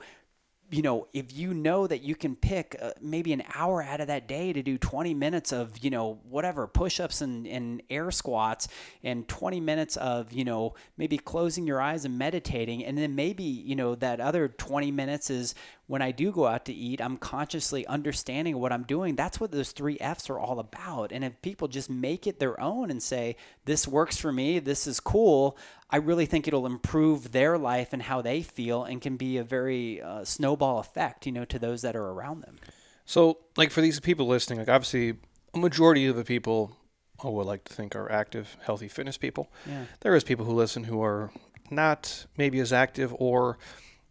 you 0.72 0.82
know, 0.82 1.08
if 1.14 1.36
you 1.36 1.54
know 1.54 1.88
that 1.88 2.04
you 2.04 2.16
can 2.16 2.36
pick 2.36 2.76
uh, 2.82 2.92
maybe 3.02 3.34
an 3.34 3.44
hour 3.56 3.82
out 3.82 4.02
of 4.02 4.08
that 4.08 4.28
day 4.28 4.54
to 4.54 4.62
do 4.62 4.78
20 4.78 5.14
minutes 5.14 5.52
of, 5.52 5.78
you 5.80 5.90
know, 5.90 6.20
whatever, 6.30 6.68
push 6.68 7.00
ups 7.00 7.22
and, 7.22 7.48
and 7.48 7.82
air 7.90 8.12
squats, 8.12 8.68
and 9.04 9.28
20 9.28 9.60
minutes 9.60 9.98
of, 9.98 10.32
you 10.32 10.44
know, 10.44 10.76
maybe 10.98 11.18
closing 11.18 11.66
your 11.66 11.82
eyes 11.82 12.06
and 12.06 12.18
meditating, 12.18 12.86
and 12.86 12.98
then 12.98 13.16
maybe, 13.16 13.44
you 13.44 13.76
know, 13.76 13.96
that 13.96 14.20
other 14.20 14.48
20 14.48 14.92
minutes 14.92 15.30
is 15.30 15.56
when 15.88 16.04
I 16.04 16.12
do 16.12 16.32
go 16.32 16.46
out 16.46 16.66
to 16.66 16.74
eat, 16.74 17.02
I'm 17.02 17.18
consciously 17.18 17.84
understanding 17.88 18.60
what 18.60 18.72
I'm 18.72 18.84
doing. 18.84 19.16
That's 19.16 19.40
what 19.40 19.52
those 19.52 19.72
three 19.72 19.98
F's 20.00 20.30
are 20.30 20.38
all 20.38 20.60
about. 20.60 21.12
And 21.12 21.26
if 21.26 21.42
people 21.42 21.68
just 21.68 21.90
make 21.90 22.28
it 22.28 22.40
their 22.40 22.62
own 22.62 22.92
and 22.92 23.02
say, 23.02 23.38
this 23.66 23.88
works 23.88 24.16
for 24.16 24.32
me, 24.32 24.60
this 24.60 24.86
is 24.86 25.00
cool, 25.00 25.58
I 25.92 25.98
really 25.98 26.26
think 26.26 26.48
it'll 26.48 26.66
improve 26.66 27.32
their 27.32 27.58
life 27.58 27.94
and 27.94 28.02
how 28.04 28.22
they 28.22 28.42
feel 28.42 28.84
and 28.84 29.02
can 29.02 29.18
be 29.18 29.38
a 29.38 29.44
very 29.44 30.02
uh, 30.02 30.24
snowball 30.24 30.80
effect, 30.80 31.26
you 31.26 31.32
know, 31.32 31.46
to 31.46 31.58
those 31.58 31.82
that 31.82 31.96
are 31.96 32.06
around 32.06 32.42
them. 32.42 32.58
So, 33.06 33.40
like 33.58 33.72
for 33.72 33.82
these 33.82 34.00
people 34.00 34.28
listening, 34.28 34.60
like 34.60 34.70
obviously 34.70 35.16
a 35.54 35.58
majority 35.58 36.06
of 36.06 36.16
the 36.16 36.24
people 36.24 36.78
I 37.24 37.28
would 37.28 37.48
like 37.48 37.64
to 37.66 37.74
think 37.74 37.96
are 37.96 38.12
active, 38.12 38.56
healthy 38.62 38.88
fitness 38.88 39.18
people. 39.18 39.52
Yeah. 39.68 39.86
There 40.02 40.16
is 40.16 40.24
people 40.24 40.46
who 40.46 40.54
listen 40.54 40.86
who 40.86 41.02
are 41.02 41.32
not 41.72 42.28
maybe 42.38 42.60
as 42.60 42.72
active 42.72 43.14
or 43.18 43.58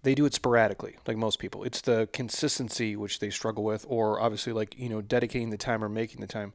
they 0.02 0.14
do 0.14 0.26
it 0.26 0.34
sporadically, 0.34 0.96
like 1.06 1.16
most 1.16 1.38
people. 1.38 1.64
It's 1.64 1.80
the 1.80 2.08
consistency 2.12 2.96
which 2.96 3.18
they 3.18 3.30
struggle 3.30 3.64
with, 3.64 3.84
or 3.88 4.20
obviously 4.20 4.52
like 4.52 4.78
you 4.78 4.88
know 4.88 5.00
dedicating 5.00 5.50
the 5.50 5.56
time 5.56 5.82
or 5.82 5.88
making 5.88 6.20
the 6.20 6.26
time. 6.26 6.52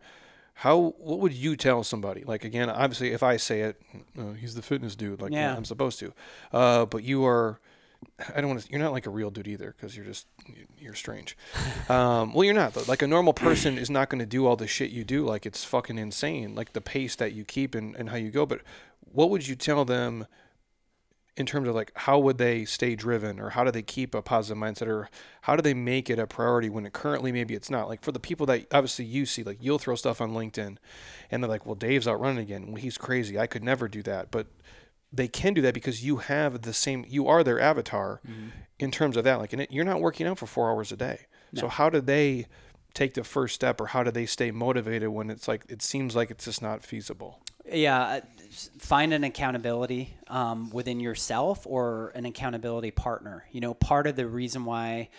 How 0.64 0.94
what 0.98 1.20
would 1.20 1.34
you 1.34 1.58
tell 1.58 1.84
somebody? 1.84 2.24
Like 2.24 2.46
again, 2.46 2.70
obviously, 2.70 3.12
if 3.12 3.22
I 3.22 3.36
say 3.36 3.64
it, 3.64 3.82
uh, 4.18 4.32
he's 4.32 4.56
the 4.56 4.62
fitness 4.62 4.96
dude, 4.96 5.22
like 5.22 5.34
Yeah. 5.34 5.54
I'm 5.54 5.66
supposed 5.66 6.00
to. 6.00 6.14
Uh, 6.54 6.86
but 6.86 7.04
you 7.04 7.26
are. 7.26 7.60
I 8.34 8.40
don't 8.40 8.50
want 8.50 8.62
to. 8.62 8.72
You're 8.72 8.80
not 8.80 8.94
like 8.94 9.06
a 9.06 9.10
real 9.10 9.30
dude 9.30 9.50
either, 9.50 9.76
because 9.76 9.98
you're 9.98 10.06
just 10.06 10.26
you're 10.80 10.94
strange. 10.96 11.36
Um, 11.90 12.34
well, 12.34 12.46
you're 12.46 12.54
not. 12.54 12.74
Though. 12.76 12.86
Like 12.88 13.02
a 13.02 13.08
normal 13.08 13.34
person 13.34 13.78
is 13.78 13.90
not 13.90 14.08
going 14.08 14.20
to 14.20 14.26
do 14.26 14.46
all 14.48 14.56
the 14.56 14.66
shit 14.68 14.90
you 14.90 15.04
do. 15.04 15.26
Like 15.26 15.46
it's 15.46 15.66
fucking 15.66 15.98
insane. 15.98 16.56
Like 16.56 16.72
the 16.72 16.80
pace 16.80 17.18
that 17.18 17.34
you 17.34 17.44
keep 17.44 17.76
and, 17.76 17.94
and 17.98 18.08
how 18.10 18.16
you 18.16 18.32
go. 18.32 18.46
But 18.46 18.62
what 19.12 19.30
would 19.30 19.46
you 19.46 19.58
tell 19.58 19.84
them 19.84 20.28
in 21.36 21.46
terms 21.46 21.68
of 21.68 21.76
like 21.76 21.92
how 21.96 22.20
would 22.20 22.38
they 22.38 22.64
stay 22.66 22.96
driven 22.96 23.40
or 23.40 23.52
how 23.52 23.64
do 23.64 23.72
they 23.72 23.82
keep 23.82 24.14
a 24.14 24.22
positive 24.22 24.62
mindset 24.62 24.88
or 24.88 25.10
how 25.42 25.56
do 25.56 25.62
they 25.62 25.74
make 25.74 26.10
it 26.10 26.20
a 26.20 26.28
priority 26.28 26.70
when 26.70 26.86
it 26.86 26.94
currently 26.94 27.32
maybe 27.32 27.54
it's 27.54 27.70
not? 27.70 27.88
Like 27.88 28.04
for 28.04 28.12
the 28.12 28.20
people 28.20 28.46
that 28.48 28.68
obviously 28.72 29.06
you 29.06 29.26
see 29.26 29.44
like 29.44 29.58
you'll 29.60 29.80
throw 29.80 29.96
stuff 29.96 30.22
on 30.22 30.34
linkedin 30.34 30.78
and 31.32 31.44
they're 31.44 31.50
like 31.50 31.66
well 31.66 31.76
dave's 31.76 32.08
out 32.08 32.20
running 32.20 32.40
again. 32.40 32.68
Well 32.68 32.82
he's 32.82 32.98
crazy. 32.98 33.40
I 33.40 33.48
could 33.48 33.64
never 33.64 33.88
do 33.88 34.04
that. 34.04 34.30
But 34.32 34.48
they 35.12 35.28
can 35.28 35.54
do 35.54 35.62
that 35.62 35.74
because 35.74 36.04
you 36.04 36.18
have 36.18 36.62
the 36.62 36.74
same 36.74 37.06
you 37.08 37.28
are 37.28 37.44
their 37.44 37.60
avatar 37.60 38.22
mm-hmm. 38.28 38.50
in 38.80 38.92
terms 38.92 39.18
of 39.18 39.24
that. 39.24 39.40
Like 39.40 39.54
and 39.54 39.64
it, 39.64 39.72
you're 39.72 39.86
not 39.86 40.02
working 40.02 40.28
out 40.28 40.38
for 40.38 40.46
four 40.46 40.70
hours 40.70 40.92
a 40.92 40.98
day. 40.98 41.22
So 41.56 41.68
how 41.68 41.92
do 41.92 42.02
they 42.02 42.48
take 42.94 43.14
the 43.14 43.24
first 43.24 43.56
step 43.56 43.82
or 43.82 43.88
how 43.88 44.04
do 44.04 44.12
they 44.12 44.26
stay 44.26 44.52
motivated 44.52 45.10
when 45.10 45.30
it's 45.30 45.48
like 45.48 45.66
it 45.70 45.82
seems 45.82 46.16
like 46.16 46.32
it's 46.32 46.46
just 46.46 46.62
not 46.62 46.84
feasible? 46.84 47.40
Yeah, 47.72 48.22
find 48.80 49.14
an 49.14 49.24
accountability 49.24 50.16
um, 50.28 50.70
within 50.72 51.00
yourself 51.00 51.66
or 51.66 52.12
an 52.16 52.26
accountability 52.26 52.92
partner. 52.92 53.46
You 53.52 53.62
know, 53.62 53.74
part 53.74 54.08
of 54.08 54.16
the 54.16 54.28
reason 54.28 54.66
why 54.66 55.10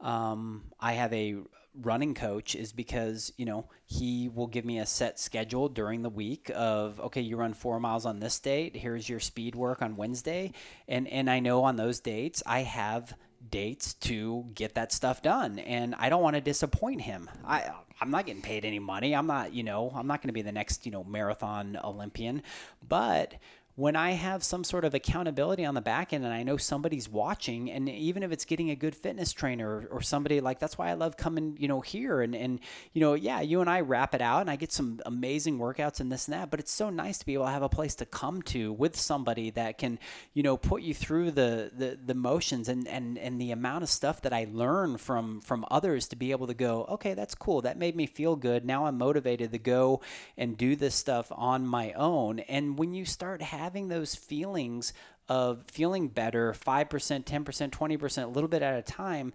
um, 0.00 0.64
I 0.78 0.92
have 0.94 1.12
a 1.12 1.36
running 1.80 2.14
coach 2.14 2.54
is 2.54 2.72
because 2.72 3.32
you 3.36 3.44
know 3.46 3.64
he 3.86 4.28
will 4.28 4.48
give 4.48 4.64
me 4.64 4.80
a 4.80 4.86
set 4.86 5.20
schedule 5.20 5.68
during 5.68 6.02
the 6.02 6.10
week 6.10 6.50
of 6.54 6.98
okay 6.98 7.20
you 7.20 7.36
run 7.36 7.54
four 7.54 7.78
miles 7.78 8.04
on 8.04 8.18
this 8.18 8.40
date 8.40 8.74
here's 8.74 9.08
your 9.08 9.20
speed 9.20 9.54
work 9.54 9.80
on 9.80 9.94
wednesday 9.94 10.52
and 10.88 11.06
and 11.06 11.30
i 11.30 11.38
know 11.38 11.62
on 11.62 11.76
those 11.76 12.00
dates 12.00 12.42
i 12.44 12.60
have 12.60 13.14
dates 13.48 13.94
to 13.94 14.44
get 14.54 14.74
that 14.74 14.92
stuff 14.92 15.22
done 15.22 15.58
and 15.60 15.94
i 15.98 16.08
don't 16.08 16.22
want 16.22 16.36
to 16.36 16.40
disappoint 16.40 17.00
him. 17.00 17.28
I 17.44 17.70
i'm 18.00 18.10
not 18.10 18.26
getting 18.26 18.42
paid 18.42 18.64
any 18.64 18.78
money. 18.78 19.14
I'm 19.14 19.26
not 19.26 19.52
you 19.54 19.62
know 19.62 19.92
i'm 19.94 20.06
not 20.06 20.20
going 20.20 20.28
to 20.28 20.34
be 20.34 20.42
the 20.42 20.52
next 20.52 20.84
you 20.84 20.92
know 20.92 21.04
marathon 21.04 21.78
olympian. 21.82 22.42
But 22.86 23.34
when 23.80 23.96
I 23.96 24.10
have 24.10 24.44
some 24.44 24.62
sort 24.62 24.84
of 24.84 24.92
accountability 24.92 25.64
on 25.64 25.72
the 25.72 25.80
back 25.80 26.12
end 26.12 26.22
and 26.22 26.34
I 26.34 26.42
know 26.42 26.58
somebody's 26.58 27.08
watching, 27.08 27.70
and 27.70 27.88
even 27.88 28.22
if 28.22 28.30
it's 28.30 28.44
getting 28.44 28.68
a 28.68 28.76
good 28.76 28.94
fitness 28.94 29.32
trainer 29.32 29.66
or, 29.66 29.86
or 29.90 30.02
somebody 30.02 30.42
like 30.42 30.58
that's 30.58 30.76
why 30.76 30.90
I 30.90 30.92
love 30.92 31.16
coming, 31.16 31.56
you 31.58 31.66
know, 31.66 31.80
here 31.80 32.20
and 32.20 32.34
and 32.34 32.60
you 32.92 33.00
know, 33.00 33.14
yeah, 33.14 33.40
you 33.40 33.62
and 33.62 33.70
I 33.70 33.80
wrap 33.80 34.14
it 34.14 34.20
out 34.20 34.42
and 34.42 34.50
I 34.50 34.56
get 34.56 34.70
some 34.70 35.00
amazing 35.06 35.58
workouts 35.58 35.98
and 35.98 36.12
this 36.12 36.28
and 36.28 36.34
that, 36.34 36.50
but 36.50 36.60
it's 36.60 36.70
so 36.70 36.90
nice 36.90 37.16
to 37.20 37.24
be 37.24 37.32
able 37.32 37.46
to 37.46 37.52
have 37.52 37.62
a 37.62 37.70
place 37.70 37.94
to 37.94 38.04
come 38.04 38.42
to 38.42 38.70
with 38.70 38.96
somebody 38.96 39.48
that 39.52 39.78
can, 39.78 39.98
you 40.34 40.42
know, 40.42 40.58
put 40.58 40.82
you 40.82 40.92
through 40.92 41.30
the 41.30 41.70
the, 41.74 41.98
the 42.04 42.14
motions 42.14 42.68
and, 42.68 42.86
and 42.86 43.16
and 43.16 43.40
the 43.40 43.50
amount 43.50 43.82
of 43.82 43.88
stuff 43.88 44.20
that 44.20 44.34
I 44.34 44.46
learn 44.52 44.98
from 44.98 45.40
from 45.40 45.64
others 45.70 46.06
to 46.08 46.16
be 46.16 46.32
able 46.32 46.48
to 46.48 46.54
go, 46.54 46.84
okay, 46.90 47.14
that's 47.14 47.34
cool. 47.34 47.62
That 47.62 47.78
made 47.78 47.96
me 47.96 48.04
feel 48.04 48.36
good. 48.36 48.62
Now 48.62 48.84
I'm 48.84 48.98
motivated 48.98 49.52
to 49.52 49.58
go 49.58 50.02
and 50.36 50.58
do 50.58 50.76
this 50.76 50.94
stuff 50.94 51.32
on 51.34 51.66
my 51.66 51.94
own. 51.94 52.40
And 52.40 52.78
when 52.78 52.92
you 52.92 53.06
start 53.06 53.40
having 53.40 53.69
those 53.88 54.14
feelings 54.14 54.92
of 55.28 55.64
feeling 55.70 56.08
better 56.08 56.52
5%, 56.52 56.88
10%, 56.88 57.70
20%, 57.70 58.22
a 58.22 58.26
little 58.26 58.48
bit 58.48 58.62
at 58.62 58.78
a 58.78 58.82
time, 58.82 59.32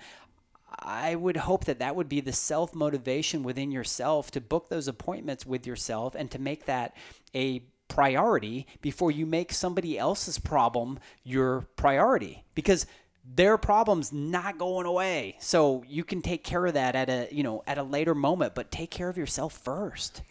I 0.78 1.16
would 1.16 1.38
hope 1.38 1.66
that 1.66 1.80
that 1.80 1.96
would 1.96 2.10
be 2.10 2.20
the 2.20 2.34
self 2.34 2.76
motivation 2.76 3.44
within 3.44 3.72
yourself 3.72 4.32
to 4.32 4.42
book 4.42 4.70
those 4.70 4.88
appointments 4.88 5.46
with 5.46 5.66
yourself 5.66 6.16
and 6.16 6.30
to 6.32 6.40
make 6.40 6.66
that 6.66 6.96
a 7.34 7.64
priority 7.88 8.68
before 8.82 9.12
you 9.12 9.26
make 9.26 9.54
somebody 9.54 9.98
else's 9.98 10.40
problem 10.40 11.00
your 11.24 11.62
priority 11.76 12.44
because 12.56 12.86
their 13.24 13.58
problem's 13.58 14.12
not 14.12 14.58
going 14.58 14.86
away. 14.86 15.38
So 15.40 15.84
you 15.88 16.04
can 16.04 16.22
take 16.22 16.44
care 16.44 16.66
of 16.66 16.74
that 16.74 16.96
at 16.96 17.10
a, 17.10 17.28
you 17.32 17.44
know, 17.44 17.64
at 17.66 17.78
a 17.78 17.84
later 17.84 18.14
moment, 18.14 18.54
but 18.54 18.72
take 18.72 18.92
care 18.92 19.10
of 19.10 19.18
yourself 19.18 19.54
first. 19.54 20.22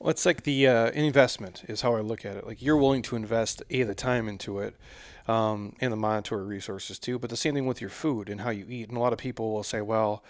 Well, 0.00 0.10
it's 0.10 0.24
like 0.24 0.44
the 0.44 0.66
uh, 0.66 0.90
investment 0.92 1.62
is 1.68 1.82
how 1.82 1.94
I 1.94 2.00
look 2.00 2.24
at 2.24 2.36
it. 2.36 2.46
Like 2.46 2.62
you're 2.62 2.78
willing 2.78 3.02
to 3.02 3.16
invest 3.16 3.62
a 3.68 3.82
the 3.82 3.94
time 3.94 4.28
into 4.28 4.58
it, 4.60 4.74
um, 5.28 5.74
and 5.80 5.92
the 5.92 5.96
monetary 5.96 6.44
resources 6.44 6.98
too. 6.98 7.18
But 7.18 7.28
the 7.28 7.36
same 7.36 7.54
thing 7.54 7.66
with 7.66 7.82
your 7.82 7.90
food 7.90 8.30
and 8.30 8.40
how 8.40 8.48
you 8.50 8.64
eat. 8.68 8.88
And 8.88 8.96
a 8.96 9.00
lot 9.00 9.12
of 9.12 9.18
people 9.18 9.52
will 9.52 9.62
say, 9.62 9.82
"Well, 9.82 10.24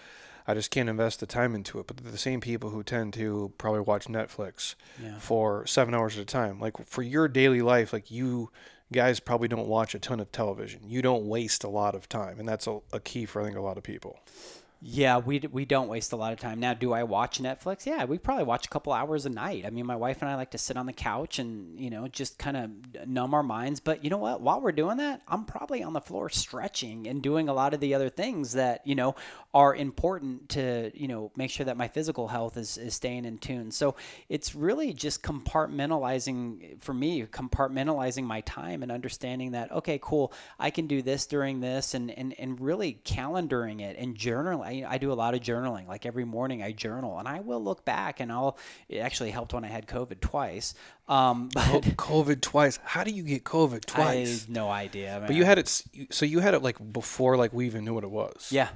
I 0.45 0.53
just 0.55 0.71
can't 0.71 0.89
invest 0.89 1.21
the 1.21 1.25
time 1.25 1.55
into 1.55 1.79
it." 1.79 1.87
But 1.87 1.97
the 1.97 2.17
same 2.17 2.41
people 2.41 2.71
who 2.71 2.83
tend 2.83 3.13
to 3.13 3.53
probably 3.57 3.79
watch 3.79 4.07
Netflix 4.07 4.75
Yeah. 5.01 5.17
for 5.19 5.65
seven 5.65 5.95
hours 5.95 6.17
at 6.17 6.23
a 6.23 6.25
time. 6.25 6.59
Like 6.59 6.85
for 6.85 7.01
your 7.01 7.29
daily 7.29 7.61
life, 7.61 7.93
like 7.93 8.11
you 8.11 8.49
guys 8.91 9.21
probably 9.21 9.47
don't 9.47 9.69
watch 9.69 9.95
a 9.95 9.99
ton 9.99 10.19
of 10.19 10.33
television. 10.33 10.81
You 10.89 11.01
don't 11.01 11.27
waste 11.27 11.63
a 11.63 11.69
lot 11.69 11.95
of 11.95 12.09
time, 12.09 12.41
and 12.41 12.49
that's 12.49 12.67
a, 12.67 12.79
a 12.91 12.99
key 12.99 13.25
for 13.25 13.41
I 13.41 13.45
think 13.45 13.55
a 13.55 13.61
lot 13.61 13.77
of 13.77 13.83
people. 13.83 14.19
Yeah, 14.83 15.19
we, 15.19 15.39
we 15.51 15.65
don't 15.65 15.89
waste 15.89 16.11
a 16.11 16.15
lot 16.15 16.33
of 16.33 16.39
time. 16.39 16.59
Now, 16.59 16.73
do 16.73 16.91
I 16.91 17.03
watch 17.03 17.39
Netflix? 17.39 17.85
Yeah, 17.85 18.05
we 18.05 18.17
probably 18.17 18.45
watch 18.45 18.65
a 18.65 18.69
couple 18.69 18.93
hours 18.93 19.27
a 19.27 19.29
night. 19.29 19.63
I 19.63 19.69
mean, 19.69 19.85
my 19.85 19.95
wife 19.95 20.23
and 20.23 20.29
I 20.29 20.33
like 20.33 20.51
to 20.51 20.57
sit 20.57 20.75
on 20.75 20.87
the 20.87 20.93
couch 20.93 21.37
and, 21.37 21.79
you 21.79 21.91
know, 21.91 22.07
just 22.07 22.39
kind 22.39 22.57
of 22.57 23.07
numb 23.07 23.35
our 23.35 23.43
minds. 23.43 23.79
But 23.79 24.03
you 24.03 24.09
know 24.09 24.17
what? 24.17 24.41
While 24.41 24.59
we're 24.59 24.71
doing 24.71 24.97
that, 24.97 25.21
I'm 25.27 25.45
probably 25.45 25.83
on 25.83 25.93
the 25.93 26.01
floor 26.01 26.29
stretching 26.29 27.07
and 27.07 27.21
doing 27.21 27.47
a 27.47 27.53
lot 27.53 27.75
of 27.75 27.79
the 27.79 27.93
other 27.93 28.09
things 28.09 28.53
that, 28.53 28.81
you 28.87 28.95
know, 28.95 29.13
are 29.53 29.75
important 29.75 30.49
to, 30.49 30.91
you 30.95 31.07
know, 31.07 31.31
make 31.35 31.51
sure 31.51 31.67
that 31.67 31.77
my 31.77 31.87
physical 31.87 32.27
health 32.27 32.57
is, 32.57 32.79
is 32.79 32.95
staying 32.95 33.25
in 33.25 33.37
tune. 33.37 33.69
So 33.69 33.95
it's 34.29 34.55
really 34.55 34.93
just 34.93 35.21
compartmentalizing, 35.21 36.81
for 36.81 36.95
me, 36.95 37.23
compartmentalizing 37.27 38.23
my 38.23 38.41
time 38.41 38.81
and 38.81 38.91
understanding 38.91 39.51
that, 39.51 39.71
okay, 39.71 39.99
cool, 40.01 40.33
I 40.57 40.71
can 40.71 40.87
do 40.87 41.03
this 41.03 41.27
during 41.27 41.59
this 41.59 41.93
and, 41.93 42.09
and, 42.09 42.33
and 42.39 42.59
really 42.59 42.99
calendaring 43.05 43.79
it 43.81 43.95
and 43.99 44.15
journaling. 44.17 44.70
I, 44.71 44.93
I 44.93 44.97
do 44.97 45.11
a 45.11 45.15
lot 45.15 45.33
of 45.33 45.41
journaling. 45.41 45.87
Like 45.87 46.05
every 46.05 46.25
morning 46.25 46.63
I 46.63 46.71
journal 46.71 47.19
and 47.19 47.27
I 47.27 47.39
will 47.41 47.63
look 47.63 47.83
back 47.85 48.19
and 48.19 48.31
I'll, 48.31 48.57
it 48.89 48.99
actually 48.99 49.31
helped 49.31 49.53
when 49.53 49.65
I 49.65 49.67
had 49.67 49.87
COVID 49.87 50.19
twice. 50.21 50.73
Um, 51.07 51.49
but 51.53 51.81
COVID 51.97 52.41
twice. 52.41 52.79
How 52.83 53.03
do 53.03 53.11
you 53.11 53.23
get 53.23 53.43
COVID 53.43 53.83
I 53.89 53.95
twice? 53.95 54.41
have 54.41 54.49
no 54.49 54.69
idea. 54.69 55.23
But 55.25 55.35
you 55.35 55.43
had 55.43 55.59
it. 55.59 55.67
So 56.09 56.25
you 56.25 56.39
had 56.39 56.53
it 56.53 56.61
like 56.61 56.77
before, 56.93 57.37
like 57.37 57.53
we 57.53 57.65
even 57.65 57.83
knew 57.85 57.93
what 57.93 58.03
it 58.03 58.11
was. 58.11 58.47
yeah. 58.51 58.69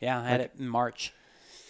Yeah. 0.00 0.20
I 0.20 0.28
had 0.28 0.40
it 0.42 0.52
in 0.58 0.68
March. 0.68 1.14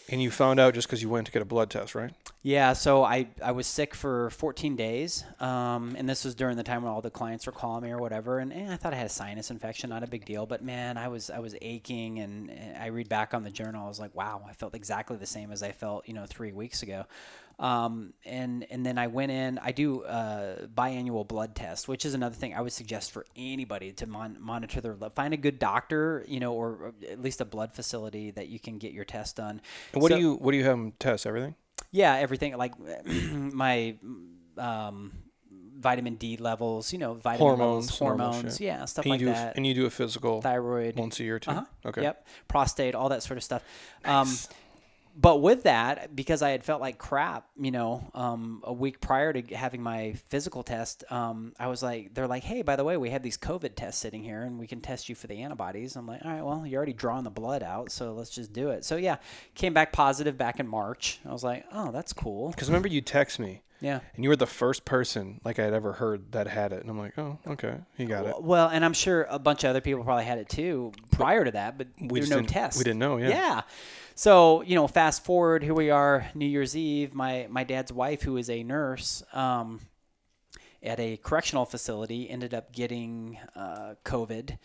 And 0.08 0.22
you 0.22 0.30
found 0.30 0.60
out 0.60 0.74
just 0.74 0.86
because 0.86 1.02
you 1.02 1.08
went 1.08 1.26
to 1.26 1.32
get 1.32 1.42
a 1.42 1.46
blood 1.46 1.68
test, 1.70 1.94
right? 1.94 2.12
Yeah, 2.42 2.74
so 2.74 3.02
I, 3.02 3.26
I 3.42 3.50
was 3.50 3.66
sick 3.66 3.92
for 3.92 4.30
14 4.30 4.76
days, 4.76 5.24
um, 5.40 5.96
and 5.98 6.08
this 6.08 6.24
was 6.24 6.36
during 6.36 6.56
the 6.56 6.62
time 6.62 6.84
when 6.84 6.92
all 6.92 7.00
the 7.00 7.10
clients 7.10 7.44
were 7.44 7.52
calling 7.52 7.82
me 7.82 7.90
or 7.90 7.98
whatever, 7.98 8.38
and 8.38 8.52
eh, 8.52 8.72
I 8.72 8.76
thought 8.76 8.94
I 8.94 8.96
had 8.96 9.06
a 9.06 9.10
sinus 9.10 9.50
infection, 9.50 9.90
not 9.90 10.04
a 10.04 10.06
big 10.06 10.24
deal, 10.24 10.46
but 10.46 10.62
man, 10.62 10.96
I 10.96 11.08
was 11.08 11.28
I 11.28 11.40
was 11.40 11.56
aching, 11.60 12.20
and 12.20 12.52
I 12.80 12.86
read 12.86 13.08
back 13.08 13.34
on 13.34 13.42
the 13.42 13.50
journal, 13.50 13.84
I 13.84 13.88
was 13.88 13.98
like, 13.98 14.14
wow, 14.14 14.44
I 14.48 14.52
felt 14.52 14.76
exactly 14.76 15.16
the 15.16 15.26
same 15.26 15.50
as 15.50 15.64
I 15.64 15.72
felt, 15.72 16.06
you 16.06 16.14
know, 16.14 16.24
three 16.24 16.52
weeks 16.52 16.84
ago, 16.84 17.06
um, 17.58 18.12
and 18.24 18.66
and 18.70 18.84
then 18.84 18.98
I 18.98 19.06
went 19.06 19.32
in, 19.32 19.58
I 19.58 19.72
do 19.72 20.02
a 20.04 20.68
biannual 20.74 21.26
blood 21.26 21.54
test, 21.54 21.88
which 21.88 22.04
is 22.04 22.12
another 22.14 22.34
thing 22.34 22.54
I 22.54 22.60
would 22.60 22.72
suggest 22.72 23.12
for 23.12 23.24
anybody 23.34 23.92
to 23.94 24.06
mon- 24.06 24.36
monitor 24.40 24.80
their 24.80 24.94
find 25.14 25.32
a 25.32 25.38
good 25.38 25.58
doctor, 25.58 26.24
you 26.28 26.38
know, 26.40 26.52
or 26.52 26.92
at 27.10 27.20
least 27.22 27.40
a 27.40 27.44
blood 27.46 27.72
facility 27.72 28.30
that 28.32 28.48
you 28.48 28.60
can 28.60 28.78
get 28.78 28.92
your 28.92 29.04
test 29.04 29.36
done. 29.36 29.60
And 29.94 30.02
what 30.02 30.10
So- 30.10 30.16
do 30.16 30.22
you 30.22 30.34
what 30.34 30.52
do 30.52 30.58
you 30.58 30.64
have 30.64 30.72
them 30.76 30.92
test? 30.98 31.26
Everything? 31.26 31.54
yeah, 31.92 32.14
everything 32.16 32.56
like 32.56 32.72
my 33.06 33.96
um, 34.58 35.12
vitamin 35.78 36.16
D 36.16 36.36
levels, 36.36 36.92
you 36.92 36.98
know, 36.98 37.14
vitamin 37.14 37.38
Hormones, 37.38 37.86
levels, 37.86 37.98
hormones, 37.98 38.60
yeah, 38.60 38.84
stuff 38.86 39.06
like 39.06 39.20
that. 39.24 39.56
and 39.56 39.66
you 39.66 39.74
do 39.74 39.86
a 39.86 39.90
physical 39.90 40.42
Thyroid, 40.42 40.96
once 40.96 41.20
a 41.20 41.24
year 41.24 41.38
too. 41.38 41.50
uh-huh. 41.52 41.64
Okay. 41.86 42.02
Yep, 42.02 42.26
prostate, 42.48 42.94
all 42.94 43.08
that 43.10 43.22
sort 43.22 43.36
of 43.38 43.44
stuff. 43.44 43.62
Um, 44.04 44.28
but 45.18 45.40
with 45.40 45.62
that, 45.62 46.14
because 46.14 46.42
I 46.42 46.50
had 46.50 46.62
felt 46.62 46.80
like 46.82 46.98
crap, 46.98 47.46
you 47.58 47.70
know, 47.70 48.10
um, 48.14 48.60
a 48.64 48.72
week 48.72 49.00
prior 49.00 49.32
to 49.32 49.54
having 49.54 49.82
my 49.82 50.12
physical 50.28 50.62
test, 50.62 51.04
um, 51.10 51.54
I 51.58 51.68
was 51.68 51.82
like, 51.82 52.12
they're 52.14 52.26
like, 52.26 52.42
hey, 52.42 52.60
by 52.62 52.76
the 52.76 52.84
way, 52.84 52.96
we 52.98 53.10
have 53.10 53.22
these 53.22 53.38
COVID 53.38 53.74
tests 53.76 54.00
sitting 54.00 54.22
here, 54.22 54.42
and 54.42 54.58
we 54.58 54.66
can 54.66 54.80
test 54.80 55.08
you 55.08 55.14
for 55.14 55.26
the 55.26 55.42
antibodies. 55.42 55.96
I'm 55.96 56.06
like, 56.06 56.20
all 56.24 56.30
right, 56.30 56.42
well, 56.44 56.66
you're 56.66 56.76
already 56.78 56.92
drawing 56.92 57.24
the 57.24 57.30
blood 57.30 57.62
out, 57.62 57.90
so 57.90 58.12
let's 58.12 58.30
just 58.30 58.52
do 58.52 58.70
it. 58.70 58.84
So 58.84 58.96
yeah, 58.96 59.16
came 59.54 59.72
back 59.72 59.92
positive 59.92 60.36
back 60.36 60.60
in 60.60 60.68
March. 60.68 61.18
I 61.26 61.32
was 61.32 61.42
like, 61.42 61.64
oh, 61.72 61.90
that's 61.92 62.12
cool. 62.12 62.50
Because 62.50 62.68
remember 62.68 62.88
you 62.88 63.00
text 63.00 63.38
me 63.38 63.62
Yeah. 63.80 64.00
and 64.14 64.22
you 64.24 64.28
were 64.30 64.36
the 64.36 64.46
first 64.46 64.84
person 64.84 65.40
like 65.44 65.58
I'd 65.58 65.72
ever 65.72 65.94
heard 65.94 66.32
that 66.32 66.46
had 66.46 66.72
it, 66.72 66.82
and 66.82 66.90
I'm 66.90 66.98
like, 66.98 67.18
oh, 67.18 67.38
okay, 67.46 67.76
he 67.96 68.04
got 68.04 68.26
it. 68.26 68.42
Well, 68.42 68.68
and 68.68 68.84
I'm 68.84 68.92
sure 68.92 69.26
a 69.30 69.38
bunch 69.38 69.64
of 69.64 69.70
other 69.70 69.80
people 69.80 70.04
probably 70.04 70.24
had 70.24 70.36
it 70.38 70.48
too 70.50 70.92
prior 71.10 71.42
to 71.44 71.52
that, 71.52 71.78
but 71.78 71.88
We 72.00 72.20
there's 72.20 72.28
no 72.28 72.36
didn't- 72.36 72.50
test. 72.50 72.76
we 72.76 72.84
didn't 72.84 72.98
know, 72.98 73.16
yeah. 73.16 73.28
Yeah. 73.30 73.62
So 74.18 74.62
you 74.62 74.74
know, 74.74 74.88
fast 74.88 75.26
forward, 75.26 75.62
here 75.62 75.74
we 75.74 75.90
are, 75.90 76.30
New 76.34 76.46
Year's 76.46 76.74
Eve. 76.74 77.12
My 77.12 77.48
my 77.50 77.64
dad's 77.64 77.92
wife, 77.92 78.22
who 78.22 78.38
is 78.38 78.48
a 78.48 78.62
nurse, 78.62 79.22
um, 79.34 79.80
at 80.82 80.98
a 80.98 81.18
correctional 81.18 81.66
facility, 81.66 82.30
ended 82.30 82.54
up 82.54 82.72
getting 82.72 83.38
uh, 83.54 83.94
COVID. 84.04 84.58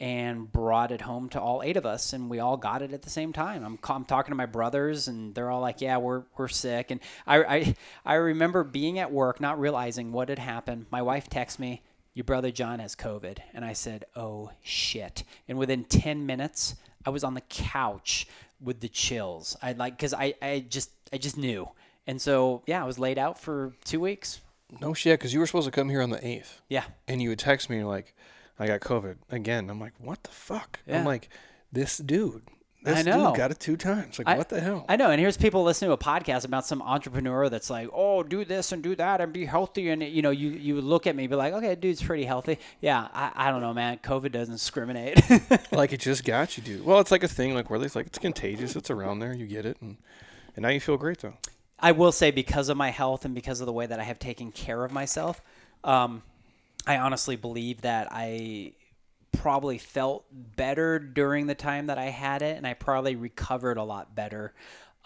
And 0.00 0.50
brought 0.50 0.90
it 0.90 1.02
home 1.02 1.28
to 1.30 1.40
all 1.40 1.62
eight 1.62 1.76
of 1.76 1.86
us, 1.86 2.12
and 2.12 2.28
we 2.28 2.40
all 2.40 2.56
got 2.56 2.82
it 2.82 2.92
at 2.92 3.02
the 3.02 3.10
same 3.10 3.32
time. 3.32 3.64
I'm, 3.64 3.78
I'm 3.88 4.04
talking 4.04 4.32
to 4.32 4.36
my 4.36 4.44
brothers, 4.44 5.06
and 5.06 5.32
they're 5.36 5.50
all 5.50 5.60
like, 5.60 5.80
"Yeah, 5.80 5.98
we're 5.98 6.24
we're 6.36 6.48
sick." 6.48 6.90
And 6.90 6.98
I, 7.28 7.44
I 7.44 7.76
I 8.04 8.14
remember 8.14 8.64
being 8.64 8.98
at 8.98 9.12
work, 9.12 9.40
not 9.40 9.60
realizing 9.60 10.10
what 10.10 10.30
had 10.30 10.40
happened. 10.40 10.86
My 10.90 11.00
wife 11.00 11.30
texts 11.30 11.60
me, 11.60 11.80
your 12.14 12.24
brother 12.24 12.50
John 12.50 12.80
has 12.80 12.96
COVID. 12.96 13.38
And 13.52 13.64
I 13.64 13.72
said, 13.72 14.04
oh 14.16 14.50
shit. 14.62 15.24
And 15.48 15.58
within 15.58 15.84
10 15.84 16.26
minutes, 16.26 16.76
I 17.04 17.10
was 17.10 17.24
on 17.24 17.34
the 17.34 17.40
couch 17.42 18.26
with 18.64 18.80
the 18.80 18.88
chills. 18.88 19.56
I 19.62 19.72
like, 19.72 19.98
cause 19.98 20.14
I, 20.14 20.34
I 20.42 20.64
just, 20.68 20.90
I 21.12 21.18
just 21.18 21.36
knew. 21.36 21.68
And 22.06 22.20
so, 22.20 22.62
yeah, 22.66 22.82
I 22.82 22.86
was 22.86 22.98
laid 22.98 23.18
out 23.18 23.38
for 23.38 23.72
two 23.84 24.00
weeks. 24.00 24.40
No 24.80 24.92
shit, 24.94 25.18
because 25.18 25.32
you 25.32 25.40
were 25.40 25.46
supposed 25.46 25.66
to 25.66 25.70
come 25.70 25.88
here 25.88 26.02
on 26.02 26.10
the 26.10 26.26
eighth, 26.26 26.60
Yeah. 26.68 26.84
and 27.06 27.22
you 27.22 27.28
would 27.28 27.38
text 27.38 27.70
me, 27.70 27.84
like, 27.84 28.14
I 28.58 28.66
got 28.66 28.80
COVID 28.80 29.16
again. 29.30 29.70
I'm 29.70 29.80
like, 29.80 29.92
what 29.98 30.22
the 30.24 30.30
fuck? 30.30 30.80
Yeah. 30.86 30.98
I'm 30.98 31.04
like, 31.04 31.28
this 31.72 31.98
dude, 31.98 32.42
this 32.84 32.98
I 32.98 33.02
know. 33.02 33.28
dude 33.28 33.36
got 33.36 33.50
it 33.50 33.58
two 33.58 33.76
times. 33.76 34.18
Like, 34.18 34.28
I- 34.28 34.36
what 34.36 34.48
the 34.48 34.60
hell? 34.60 34.84
I 34.88 34.96
know. 34.96 35.10
And 35.10 35.20
here's 35.20 35.36
people 35.36 35.64
listening 35.64 35.88
to 35.88 35.92
a 35.94 35.98
podcast 35.98 36.44
about 36.44 36.66
some 36.66 36.80
entrepreneur 36.82 37.48
that's 37.48 37.70
like, 37.70 37.88
oh, 37.92 38.22
do 38.22 38.44
this 38.44 38.72
and 38.72 38.82
do 38.82 38.94
that 38.96 39.20
and 39.20 39.32
be 39.32 39.44
healthy. 39.46 39.88
And, 39.88 40.02
you 40.02 40.22
know, 40.22 40.30
you, 40.30 40.50
you 40.50 40.80
look 40.80 41.06
at 41.06 41.16
me 41.16 41.24
and 41.24 41.30
be 41.30 41.36
like, 41.36 41.52
okay, 41.54 41.74
dude's 41.74 42.02
pretty 42.02 42.24
healthy. 42.24 42.58
Yeah. 42.80 43.08
I, 43.12 43.32
I 43.34 43.50
don't 43.50 43.60
know, 43.60 43.74
man. 43.74 43.98
COVID 43.98 44.30
doesn't 44.32 44.54
discriminate. 44.54 45.20
like 45.72 45.92
it 45.92 46.00
just 46.00 46.24
got 46.24 46.56
you, 46.56 46.62
dude. 46.62 46.84
Well, 46.84 47.00
it's 47.00 47.10
like 47.10 47.22
a 47.24 47.28
thing, 47.28 47.54
like 47.54 47.70
where 47.70 47.82
it's 47.82 47.96
like 47.96 48.06
it's 48.06 48.18
contagious. 48.18 48.76
It's 48.76 48.90
around 48.90 49.18
there. 49.18 49.34
You 49.34 49.46
get 49.46 49.66
it, 49.66 49.78
and 49.80 49.96
and 50.56 50.62
now 50.62 50.68
you 50.68 50.80
feel 50.80 50.96
great 50.96 51.18
though. 51.18 51.34
I 51.78 51.92
will 51.92 52.12
say 52.12 52.30
because 52.30 52.68
of 52.68 52.76
my 52.76 52.90
health 52.90 53.24
and 53.24 53.34
because 53.34 53.60
of 53.60 53.66
the 53.66 53.72
way 53.72 53.86
that 53.86 53.98
I 53.98 54.04
have 54.04 54.18
taken 54.18 54.52
care 54.52 54.84
of 54.84 54.92
myself, 54.92 55.42
um, 55.82 56.22
I 56.86 56.98
honestly 56.98 57.36
believe 57.36 57.80
that 57.82 58.08
I 58.10 58.72
probably 59.38 59.78
felt 59.78 60.24
better 60.32 60.98
during 60.98 61.46
the 61.46 61.54
time 61.54 61.86
that 61.86 61.98
I 61.98 62.06
had 62.06 62.42
it, 62.42 62.56
and 62.56 62.66
I 62.66 62.74
probably 62.74 63.16
recovered 63.16 63.76
a 63.76 63.84
lot 63.84 64.14
better. 64.14 64.54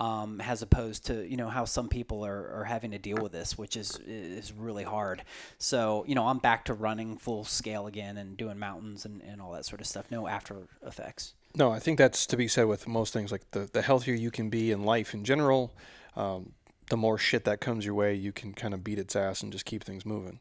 Um, 0.01 0.41
as 0.41 0.63
opposed 0.63 1.07
to 1.07 1.29
you 1.29 1.37
know 1.37 1.49
how 1.49 1.65
some 1.65 1.89
people 1.89 2.25
are, 2.25 2.61
are 2.61 2.65
having 2.65 2.93
to 2.93 2.99
deal 2.99 3.17
with 3.17 3.33
this, 3.33 3.59
which 3.59 3.77
is 3.77 3.99
is 4.07 4.53
really 4.53 4.85
hard. 4.85 5.25
So 5.59 6.05
you 6.07 6.15
know 6.15 6.29
I'm 6.29 6.39
back 6.39 6.67
to 6.67 6.75
running 6.75 7.17
full 7.17 7.45
scale 7.45 7.89
again 7.89 8.17
and 8.17 8.37
doing 8.37 8.61
mountains 8.61 9.05
and, 9.05 9.21
and 9.23 9.43
all 9.43 9.51
that 9.53 9.65
sort 9.65 9.81
of 9.81 9.89
stuff. 9.89 10.09
No 10.09 10.29
after 10.29 10.69
effects. 10.87 11.35
No, 11.57 11.73
I 11.73 11.81
think 11.81 11.99
that's 11.99 12.27
to 12.27 12.37
be 12.37 12.47
said 12.47 12.67
with 12.67 12.87
most 12.87 13.13
things. 13.13 13.33
Like 13.33 13.51
the 13.51 13.69
the 13.73 13.83
healthier 13.83 14.15
you 14.15 14.31
can 14.31 14.51
be 14.51 14.71
in 14.71 14.85
life 14.85 15.15
in 15.15 15.25
general, 15.25 15.75
um, 16.15 16.53
the 16.91 16.97
more 16.97 17.19
shit 17.19 17.45
that 17.45 17.61
comes 17.61 17.85
your 17.85 17.95
way, 17.95 18.15
you 18.15 18.33
can 18.33 18.55
kind 18.55 18.75
of 18.75 18.85
beat 18.85 18.99
its 18.99 19.17
ass 19.17 19.43
and 19.43 19.53
just 19.53 19.65
keep 19.65 19.83
things 19.85 20.07
moving. 20.07 20.39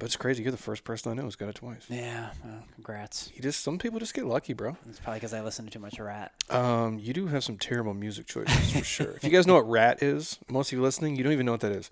But 0.00 0.06
it's 0.06 0.16
crazy. 0.16 0.42
You're 0.42 0.50
the 0.50 0.56
first 0.58 0.82
person 0.82 1.12
I 1.12 1.14
know 1.14 1.22
who's 1.22 1.36
got 1.36 1.50
it 1.50 1.56
twice. 1.56 1.84
Yeah, 1.90 2.30
well, 2.42 2.64
congrats. 2.74 3.30
You 3.34 3.42
just 3.42 3.60
some 3.62 3.76
people 3.78 4.00
just 4.00 4.14
get 4.14 4.24
lucky, 4.24 4.54
bro. 4.54 4.76
It's 4.88 4.98
probably 4.98 5.18
because 5.18 5.34
I 5.34 5.42
listen 5.42 5.66
to 5.66 5.70
too 5.70 5.78
much 5.78 5.98
Ratt. 6.00 6.32
Um, 6.48 6.98
you 6.98 7.12
do 7.12 7.26
have 7.26 7.44
some 7.44 7.58
terrible 7.58 7.92
music 7.92 8.26
choices 8.26 8.72
for 8.72 8.82
sure. 8.82 9.10
If 9.12 9.24
you 9.24 9.30
guys 9.30 9.46
know 9.46 9.54
what 9.54 9.68
Ratt 9.68 10.02
is, 10.02 10.38
most 10.48 10.72
of 10.72 10.78
you 10.78 10.82
listening, 10.82 11.16
you 11.16 11.22
don't 11.22 11.34
even 11.34 11.44
know 11.44 11.52
what 11.52 11.60
that 11.60 11.72
is. 11.72 11.90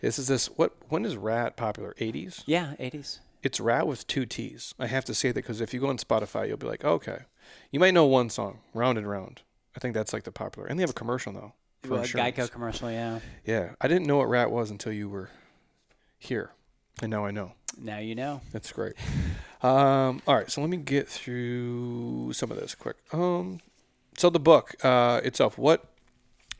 This 0.00 0.20
is 0.20 0.28
this. 0.28 0.46
What? 0.46 0.72
When 0.88 1.04
is 1.04 1.16
Ratt 1.16 1.56
popular? 1.56 1.94
80s. 1.98 2.44
Yeah, 2.46 2.74
80s. 2.78 3.18
It's 3.42 3.58
Ratt 3.58 3.88
with 3.88 4.06
two 4.06 4.24
T's. 4.24 4.72
I 4.78 4.86
have 4.86 5.04
to 5.06 5.14
say 5.14 5.30
that 5.30 5.34
because 5.34 5.60
if 5.60 5.74
you 5.74 5.80
go 5.80 5.88
on 5.88 5.98
Spotify, 5.98 6.46
you'll 6.46 6.56
be 6.58 6.66
like, 6.68 6.84
okay, 6.84 7.22
you 7.72 7.80
might 7.80 7.92
know 7.94 8.06
one 8.06 8.30
song, 8.30 8.60
Round 8.72 8.96
and 8.98 9.08
Round. 9.10 9.42
I 9.76 9.80
think 9.80 9.94
that's 9.94 10.12
like 10.12 10.22
the 10.22 10.32
popular, 10.32 10.68
and 10.68 10.78
they 10.78 10.82
have 10.82 10.90
a 10.90 10.94
commercial 10.94 11.32
now. 11.32 11.54
For 11.82 11.90
Well. 11.94 12.04
Geico 12.04 12.48
commercial, 12.50 12.88
yeah. 12.90 13.18
Yeah, 13.44 13.70
I 13.80 13.88
didn't 13.88 14.06
know 14.06 14.16
what 14.18 14.28
Ratt 14.28 14.50
was 14.52 14.70
until 14.70 14.92
you 14.92 15.08
were 15.08 15.30
here, 16.18 16.50
and 17.02 17.10
now 17.10 17.24
I 17.24 17.30
know. 17.30 17.52
Now 17.80 17.98
you 17.98 18.14
know. 18.14 18.40
That's 18.52 18.72
great. 18.72 18.94
Um, 19.62 20.22
all 20.26 20.36
right, 20.36 20.50
so 20.50 20.60
let 20.60 20.70
me 20.70 20.76
get 20.76 21.08
through 21.08 22.32
some 22.32 22.50
of 22.50 22.58
this 22.58 22.74
quick. 22.74 22.96
Um, 23.12 23.60
so 24.16 24.30
the 24.30 24.40
book 24.40 24.74
uh, 24.84 25.20
itself, 25.24 25.58
what? 25.58 25.84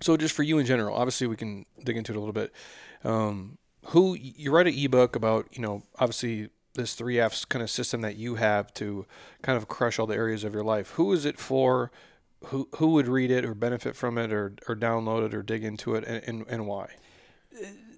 So 0.00 0.16
just 0.16 0.34
for 0.34 0.42
you 0.42 0.58
in 0.58 0.66
general, 0.66 0.94
obviously 0.94 1.26
we 1.26 1.36
can 1.36 1.66
dig 1.84 1.96
into 1.96 2.12
it 2.12 2.16
a 2.16 2.20
little 2.20 2.32
bit. 2.32 2.52
Um, 3.04 3.58
who 3.86 4.16
you 4.16 4.50
write 4.50 4.66
an 4.66 4.74
ebook 4.74 5.16
about? 5.16 5.48
You 5.52 5.62
know, 5.62 5.82
obviously 5.98 6.50
this 6.74 6.94
three 6.94 7.18
F's 7.18 7.44
kind 7.44 7.62
of 7.62 7.70
system 7.70 8.00
that 8.02 8.16
you 8.16 8.36
have 8.36 8.72
to 8.74 9.06
kind 9.42 9.56
of 9.56 9.68
crush 9.68 9.98
all 9.98 10.06
the 10.06 10.14
areas 10.14 10.44
of 10.44 10.54
your 10.54 10.64
life. 10.64 10.90
Who 10.92 11.12
is 11.12 11.24
it 11.24 11.38
for? 11.38 11.90
Who 12.46 12.68
who 12.76 12.88
would 12.92 13.08
read 13.08 13.30
it 13.30 13.44
or 13.44 13.54
benefit 13.54 13.96
from 13.96 14.16
it 14.16 14.32
or 14.32 14.54
or 14.68 14.76
download 14.76 15.26
it 15.26 15.34
or 15.34 15.42
dig 15.42 15.64
into 15.64 15.94
it 15.94 16.04
and 16.04 16.22
and, 16.24 16.46
and 16.48 16.66
why? 16.66 16.90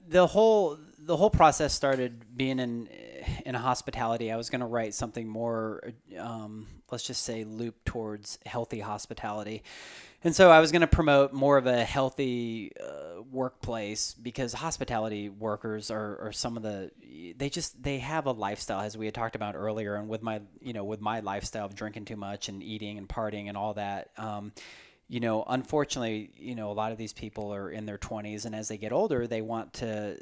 The 0.09 0.29
whole 0.29 0.79
the 1.05 1.17
whole 1.17 1.31
process 1.31 1.73
started 1.73 2.37
being 2.37 2.59
in 2.59 2.89
in 3.45 3.55
hospitality. 3.55 4.31
I 4.31 4.37
was 4.37 4.51
going 4.51 4.61
to 4.61 4.67
write 4.67 4.95
something 4.95 5.29
more, 5.29 5.93
um, 6.19 6.67
let's 6.91 7.05
just 7.07 7.23
say, 7.23 7.45
loop 7.45 7.85
towards 7.85 8.39
healthy 8.47 8.81
hospitality. 8.81 9.63
And 10.23 10.37
so 10.37 10.51
I 10.51 10.61
was 10.61 10.71
going 10.71 10.83
to 10.83 10.87
promote 10.87 11.33
more 11.33 11.57
of 11.57 11.67
a 11.67 11.83
healthy 11.83 12.73
uh, 12.79 13.23
workplace 13.31 14.15
because 14.15 14.53
hospitality 14.53 15.31
workers 15.31 15.91
are, 15.91 16.19
are 16.21 16.33
some 16.33 16.57
of 16.57 16.63
the 16.63 16.91
they 17.37 17.49
just 17.49 17.83
they 17.83 17.99
have 17.99 18.27
a 18.27 18.33
lifestyle 18.33 18.81
as 18.81 18.97
we 18.99 19.07
had 19.07 19.15
talked 19.15 19.37
about 19.37 19.55
earlier 19.55 19.95
and 19.95 20.09
with 20.09 20.23
my 20.23 20.41
you 20.61 20.73
know 20.73 20.85
with 20.85 21.01
my 21.01 21.21
lifestyle 21.21 21.65
of 21.65 21.75
drinking 21.75 22.05
too 22.05 22.17
much 22.17 22.49
and 22.49 22.63
eating 22.63 22.99
and 22.99 23.09
partying 23.09 23.49
and 23.49 23.57
all 23.57 23.75
that 23.75 24.11
um, 24.19 24.53
you 25.09 25.21
know 25.21 25.45
unfortunately 25.47 26.31
you 26.37 26.55
know 26.55 26.71
a 26.71 26.75
lot 26.75 26.93
of 26.93 26.99
these 26.99 27.13
people 27.13 27.55
are 27.55 27.71
in 27.71 27.87
their 27.87 27.99
20s 27.99 28.45
and 28.45 28.55
as 28.55 28.69
they 28.69 28.77
get 28.77 28.93
older 28.93 29.27
they 29.27 29.41
want 29.41 29.73
to 29.73 30.19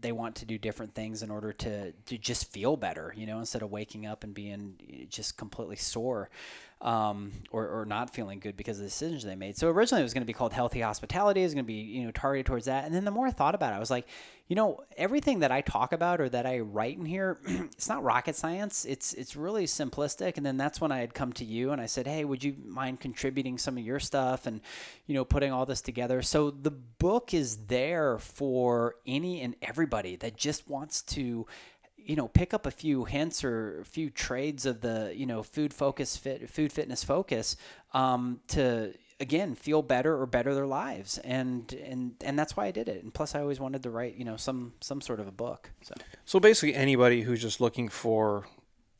they 0.00 0.12
want 0.12 0.36
to 0.36 0.44
do 0.44 0.58
different 0.58 0.94
things 0.94 1.22
in 1.22 1.30
order 1.30 1.52
to, 1.52 1.92
to 1.92 2.18
just 2.18 2.50
feel 2.50 2.76
better, 2.76 3.12
you 3.16 3.26
know, 3.26 3.38
instead 3.38 3.62
of 3.62 3.70
waking 3.70 4.06
up 4.06 4.24
and 4.24 4.34
being 4.34 5.06
just 5.08 5.36
completely 5.36 5.76
sore 5.76 6.30
um, 6.82 7.32
or, 7.50 7.68
or 7.68 7.84
not 7.84 8.14
feeling 8.14 8.38
good 8.38 8.56
because 8.56 8.78
of 8.78 8.84
the 8.84 8.88
decisions 8.88 9.22
they 9.22 9.34
made. 9.34 9.56
So 9.56 9.68
originally 9.68 10.00
it 10.00 10.04
was 10.04 10.14
going 10.14 10.22
to 10.22 10.26
be 10.26 10.32
called 10.32 10.52
Healthy 10.52 10.80
Hospitality. 10.80 11.42
It 11.42 11.44
was 11.44 11.54
going 11.54 11.64
to 11.64 11.66
be, 11.66 11.74
you 11.74 12.04
know, 12.04 12.10
targeted 12.10 12.46
towards 12.46 12.66
that. 12.66 12.86
And 12.86 12.94
then 12.94 13.04
the 13.04 13.10
more 13.10 13.26
I 13.26 13.30
thought 13.30 13.54
about 13.54 13.74
it, 13.74 13.76
I 13.76 13.78
was 13.78 13.90
like, 13.90 14.06
you 14.48 14.56
know, 14.56 14.82
everything 14.96 15.40
that 15.40 15.52
I 15.52 15.60
talk 15.60 15.92
about 15.92 16.20
or 16.20 16.28
that 16.30 16.46
I 16.46 16.60
write 16.60 16.96
in 16.96 17.04
here, 17.04 17.38
it's 17.46 17.88
not 17.88 18.02
rocket 18.02 18.34
science. 18.34 18.86
It's 18.86 19.12
it's 19.12 19.36
really 19.36 19.66
simplistic. 19.66 20.38
And 20.38 20.46
then 20.46 20.56
that's 20.56 20.80
when 20.80 20.90
I 20.90 20.98
had 20.98 21.12
come 21.12 21.32
to 21.34 21.44
you 21.44 21.70
and 21.70 21.80
I 21.80 21.86
said, 21.86 22.06
hey, 22.06 22.24
would 22.24 22.42
you 22.42 22.56
mind 22.64 22.98
contributing 22.98 23.58
some 23.58 23.76
of 23.76 23.84
your 23.84 24.00
stuff 24.00 24.46
and, 24.46 24.60
you 25.06 25.14
know, 25.14 25.24
putting 25.24 25.52
all 25.52 25.66
this 25.66 25.82
together? 25.82 26.22
So 26.22 26.50
the 26.50 26.70
book 26.70 27.34
is 27.34 27.66
there 27.66 28.18
for 28.18 28.96
any 29.06 29.42
and 29.42 29.54
everybody 29.62 30.16
that 30.16 30.36
just 30.36 30.68
wants 30.68 31.02
to 31.02 31.46
you 32.10 32.16
know 32.16 32.26
pick 32.26 32.52
up 32.52 32.66
a 32.66 32.72
few 32.72 33.04
hints 33.04 33.44
or 33.44 33.80
a 33.82 33.84
few 33.84 34.10
trades 34.10 34.66
of 34.66 34.80
the 34.80 35.12
you 35.14 35.26
know 35.26 35.44
food 35.44 35.72
focus 35.72 36.16
fit 36.16 36.50
food 36.50 36.72
fitness 36.72 37.04
focus 37.04 37.56
um, 37.94 38.40
to 38.48 38.92
again 39.20 39.54
feel 39.54 39.80
better 39.80 40.20
or 40.20 40.26
better 40.26 40.52
their 40.52 40.66
lives. 40.66 41.18
And 41.18 41.72
and 41.72 42.14
and 42.24 42.36
that's 42.36 42.56
why 42.56 42.66
I 42.66 42.72
did 42.72 42.88
it. 42.88 43.04
And 43.04 43.14
plus 43.14 43.36
I 43.36 43.40
always 43.40 43.60
wanted 43.60 43.84
to 43.84 43.90
write 43.90 44.16
you 44.16 44.24
know 44.24 44.36
some 44.36 44.72
some 44.80 45.00
sort 45.00 45.20
of 45.20 45.28
a 45.28 45.32
book 45.32 45.70
so. 45.82 45.94
So 46.24 46.40
basically, 46.40 46.74
anybody 46.74 47.22
who's 47.22 47.40
just 47.40 47.60
looking 47.60 47.88
for 47.88 48.48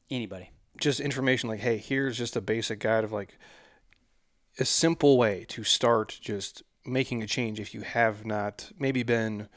anybody. 0.09 0.51
just 0.79 1.01
information 1.01 1.49
like, 1.49 1.61
hey, 1.61 1.79
here's 1.79 2.17
just 2.17 2.37
a 2.37 2.41
basic 2.41 2.79
guide 2.79 3.03
of 3.03 3.11
like 3.11 3.39
a 4.59 4.65
simple 4.65 5.19
way 5.19 5.47
to 5.49 5.65
start 5.65 6.17
just 6.21 6.63
making 6.87 7.23
a 7.23 7.27
change 7.27 7.59
if 7.59 7.75
you 7.75 7.81
have 7.81 8.25
not 8.25 8.71
maybe 8.79 9.03
been 9.03 9.49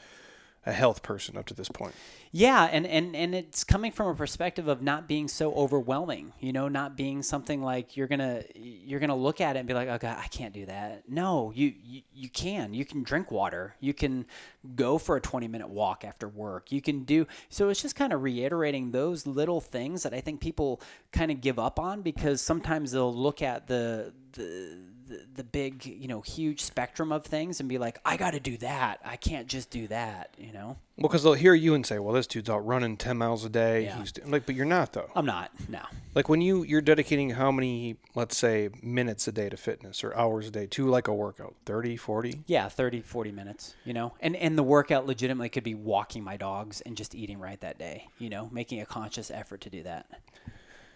a 0.66 0.72
health 0.72 1.02
person 1.02 1.36
up 1.36 1.46
to 1.46 1.54
this 1.54 1.68
point. 1.68 1.94
Yeah, 2.32 2.64
and, 2.64 2.86
and, 2.86 3.14
and 3.14 3.34
it's 3.34 3.62
coming 3.62 3.92
from 3.92 4.08
a 4.08 4.14
perspective 4.14 4.66
of 4.66 4.82
not 4.82 5.06
being 5.06 5.28
so 5.28 5.52
overwhelming, 5.54 6.32
you 6.40 6.52
know, 6.52 6.68
not 6.68 6.96
being 6.96 7.22
something 7.22 7.62
like 7.62 7.96
you're 7.96 8.08
gonna 8.08 8.42
you're 8.56 8.98
gonna 8.98 9.14
look 9.14 9.40
at 9.40 9.54
it 9.54 9.60
and 9.60 9.68
be 9.68 9.74
like, 9.74 9.88
oh 9.88 9.98
god, 9.98 10.16
I 10.18 10.26
can't 10.28 10.52
do 10.52 10.66
that. 10.66 11.08
No, 11.08 11.52
you, 11.54 11.72
you 11.84 12.02
you 12.12 12.28
can. 12.28 12.74
You 12.74 12.84
can 12.84 13.04
drink 13.04 13.30
water. 13.30 13.76
You 13.78 13.94
can 13.94 14.26
go 14.74 14.98
for 14.98 15.16
a 15.16 15.20
20 15.20 15.46
minute 15.46 15.68
walk 15.68 16.04
after 16.04 16.26
work. 16.26 16.72
You 16.72 16.82
can 16.82 17.04
do 17.04 17.26
so. 17.50 17.68
It's 17.68 17.82
just 17.82 17.94
kind 17.94 18.12
of 18.12 18.22
reiterating 18.22 18.90
those 18.90 19.26
little 19.26 19.60
things 19.60 20.02
that 20.02 20.12
I 20.14 20.20
think 20.20 20.40
people 20.40 20.80
kind 21.12 21.30
of 21.30 21.40
give 21.40 21.58
up 21.58 21.78
on 21.78 22.02
because 22.02 22.40
sometimes 22.40 22.92
they'll 22.92 23.14
look 23.14 23.42
at 23.42 23.68
the 23.68 24.12
the, 24.32 24.76
the 25.06 25.24
the 25.34 25.44
big 25.44 25.84
you 25.86 26.08
know 26.08 26.20
huge 26.20 26.62
spectrum 26.62 27.12
of 27.12 27.24
things 27.24 27.60
and 27.60 27.68
be 27.68 27.78
like 27.78 27.98
I 28.04 28.16
got 28.16 28.32
to 28.32 28.40
do 28.40 28.56
that. 28.58 29.00
I 29.04 29.16
can't 29.16 29.46
just 29.46 29.70
do 29.70 29.86
that. 29.88 30.34
You 30.38 30.52
know. 30.52 30.76
Well, 30.96 31.08
because 31.08 31.24
they'll 31.24 31.34
hear 31.34 31.54
you 31.54 31.74
and 31.74 31.84
say, 31.84 31.98
"Well, 31.98 32.14
this 32.14 32.26
dude's 32.26 32.48
out 32.48 32.64
running 32.64 32.96
ten 32.96 33.18
miles 33.18 33.44
a 33.44 33.48
day." 33.48 33.84
Yeah. 33.84 33.98
He's 33.98 34.12
like, 34.24 34.46
but 34.46 34.54
you're 34.54 34.64
not 34.64 34.92
though. 34.92 35.10
I'm 35.16 35.26
not. 35.26 35.50
No. 35.68 35.80
Like 36.14 36.28
when 36.28 36.40
you 36.40 36.62
you're 36.62 36.80
dedicating 36.80 37.30
how 37.30 37.50
many, 37.50 37.96
let's 38.14 38.36
say, 38.36 38.70
minutes 38.80 39.26
a 39.26 39.32
day 39.32 39.48
to 39.48 39.56
fitness 39.56 40.04
or 40.04 40.16
hours 40.16 40.46
a 40.46 40.50
day 40.52 40.66
to 40.66 40.88
like 40.88 41.08
a 41.08 41.14
workout, 41.14 41.56
30, 41.66 41.96
40? 41.96 42.42
Yeah, 42.46 42.68
30, 42.68 43.00
40 43.00 43.32
minutes, 43.32 43.74
you 43.84 43.92
know? 43.92 44.12
And 44.20 44.36
and 44.36 44.56
the 44.56 44.62
workout 44.62 45.06
legitimately 45.06 45.48
could 45.48 45.64
be 45.64 45.74
walking 45.74 46.22
my 46.22 46.36
dogs 46.36 46.80
and 46.82 46.96
just 46.96 47.14
eating 47.14 47.40
right 47.40 47.60
that 47.60 47.78
day, 47.78 48.06
you 48.18 48.30
know, 48.30 48.48
making 48.52 48.80
a 48.80 48.86
conscious 48.86 49.30
effort 49.30 49.60
to 49.62 49.70
do 49.70 49.82
that. 49.82 50.06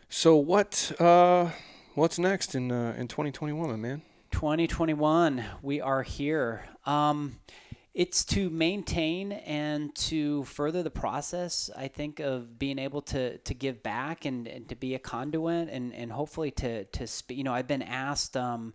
So 0.09 0.37
what 0.37 0.93
uh 1.01 1.51
what's 1.99 2.19
next 2.19 2.55
in 2.55 2.71
uh, 2.71 2.95
in 2.97 3.09
2021, 3.09 3.69
my 3.69 3.77
man? 3.77 4.03
2021, 4.31 5.45
we 5.63 5.81
are 5.81 6.03
here. 6.03 6.65
Um, 6.87 7.39
it's 7.95 8.25
to 8.27 8.49
maintain 8.51 9.33
and 9.33 9.93
to 9.97 10.45
further 10.45 10.85
the 10.85 10.91
process, 10.91 11.71
I 11.77 11.89
think, 11.89 12.21
of 12.21 12.59
being 12.59 12.79
able 12.79 13.03
to, 13.03 13.39
to 13.39 13.55
give 13.55 13.83
back 13.83 14.25
and, 14.25 14.47
and 14.47 14.69
to 14.69 14.77
be 14.77 14.95
a 14.95 14.99
conduit 15.01 15.69
and, 15.69 15.93
and 15.93 16.13
hopefully 16.13 16.53
to, 16.53 16.85
to 16.85 17.07
speak. 17.09 17.39
You 17.39 17.45
know, 17.45 17.53
I've 17.53 17.67
been 17.67 17.83
asked 17.83 18.37
um, 18.37 18.75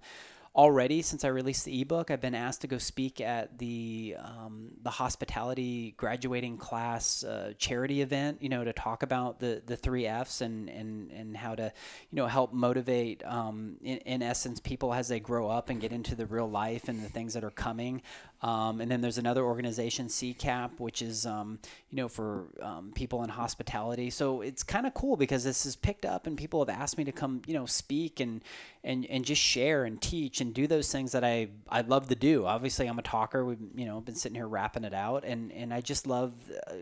already 0.56 1.02
since 1.02 1.24
I 1.24 1.30
released 1.30 1.66
the 1.66 1.82
ebook, 1.82 2.12
I've 2.12 2.22
been 2.22 2.36
asked 2.36 2.62
to 2.62 2.68
go 2.68 2.78
speak 2.78 3.20
at 3.20 3.58
the, 3.58 4.16
um, 4.20 4.70
the 4.84 4.92
hospitality 4.92 5.96
graduating 5.98 6.58
class 6.58 7.24
uh, 7.24 7.54
charity 7.58 8.02
event, 8.02 8.42
you 8.42 8.50
know, 8.50 8.64
to 8.64 8.72
talk 8.72 9.02
about 9.02 9.40
the, 9.40 9.64
the 9.66 9.76
three 9.76 10.06
F's 10.06 10.42
and, 10.42 10.70
and, 10.70 11.12
and 11.12 11.36
how 11.36 11.56
to, 11.56 11.64
you 11.64 12.16
know, 12.16 12.28
help 12.28 12.54
motivate, 12.54 13.26
um, 13.26 13.78
in, 13.82 13.98
in 14.00 14.22
essence, 14.22 14.60
people 14.60 14.94
as 14.94 15.08
they 15.08 15.20
grow 15.20 15.50
up 15.50 15.70
and 15.70 15.82
get 15.82 15.92
into 15.92 16.14
the 16.16 16.28
real 16.28 16.50
life 16.50 16.88
and 16.88 17.04
the 17.04 17.10
things 17.10 17.34
that 17.34 17.44
are 17.44 17.52
coming. 17.52 18.04
Um, 18.44 18.82
and 18.82 18.92
then 18.92 19.00
there's 19.00 19.18
another 19.18 19.44
organization, 19.44 20.08
CCAP, 20.08 20.72
which 20.78 21.02
is 21.02 21.26
um, 21.26 21.60
you 21.90 21.96
know 21.96 22.10
for 22.10 22.48
um, 22.62 22.92
people 22.94 23.24
in 23.24 23.30
hospitality. 23.30 24.10
So 24.10 24.42
it's 24.42 24.64
kind 24.64 24.86
of 24.86 24.94
cool 24.94 25.16
because 25.16 25.46
this 25.46 25.66
is 25.66 25.78
picked 25.78 26.06
up, 26.06 26.28
and 26.28 26.38
people 26.38 26.64
have 26.64 26.70
asked 26.70 26.98
me 26.98 27.06
to 27.06 27.14
come, 27.14 27.42
you 27.48 27.54
know, 27.54 27.66
speak 27.66 28.20
and 28.20 28.42
and 28.84 29.06
and 29.06 29.24
just 29.24 29.42
share 29.42 29.86
and 29.86 30.02
teach 30.02 30.42
and 30.42 30.54
do 30.54 30.68
those 30.68 30.92
things 30.92 31.14
that 31.14 31.24
I 31.24 31.48
I 31.70 31.82
love 31.82 32.10
to 32.10 32.16
do. 32.16 32.46
Obviously, 32.46 32.86
I'm 32.88 33.00
a 33.00 33.04
talker. 33.04 33.46
We've 33.46 33.58
you 33.76 33.86
know 33.86 34.02
been 34.02 34.16
sitting 34.16 34.36
here 34.36 34.48
rapping 34.48 34.84
it 34.84 34.94
out, 34.94 35.24
and 35.24 35.52
and 35.54 35.74
I 35.74 35.80
just 35.80 36.06
love 36.06 36.34
uh, 36.68 36.74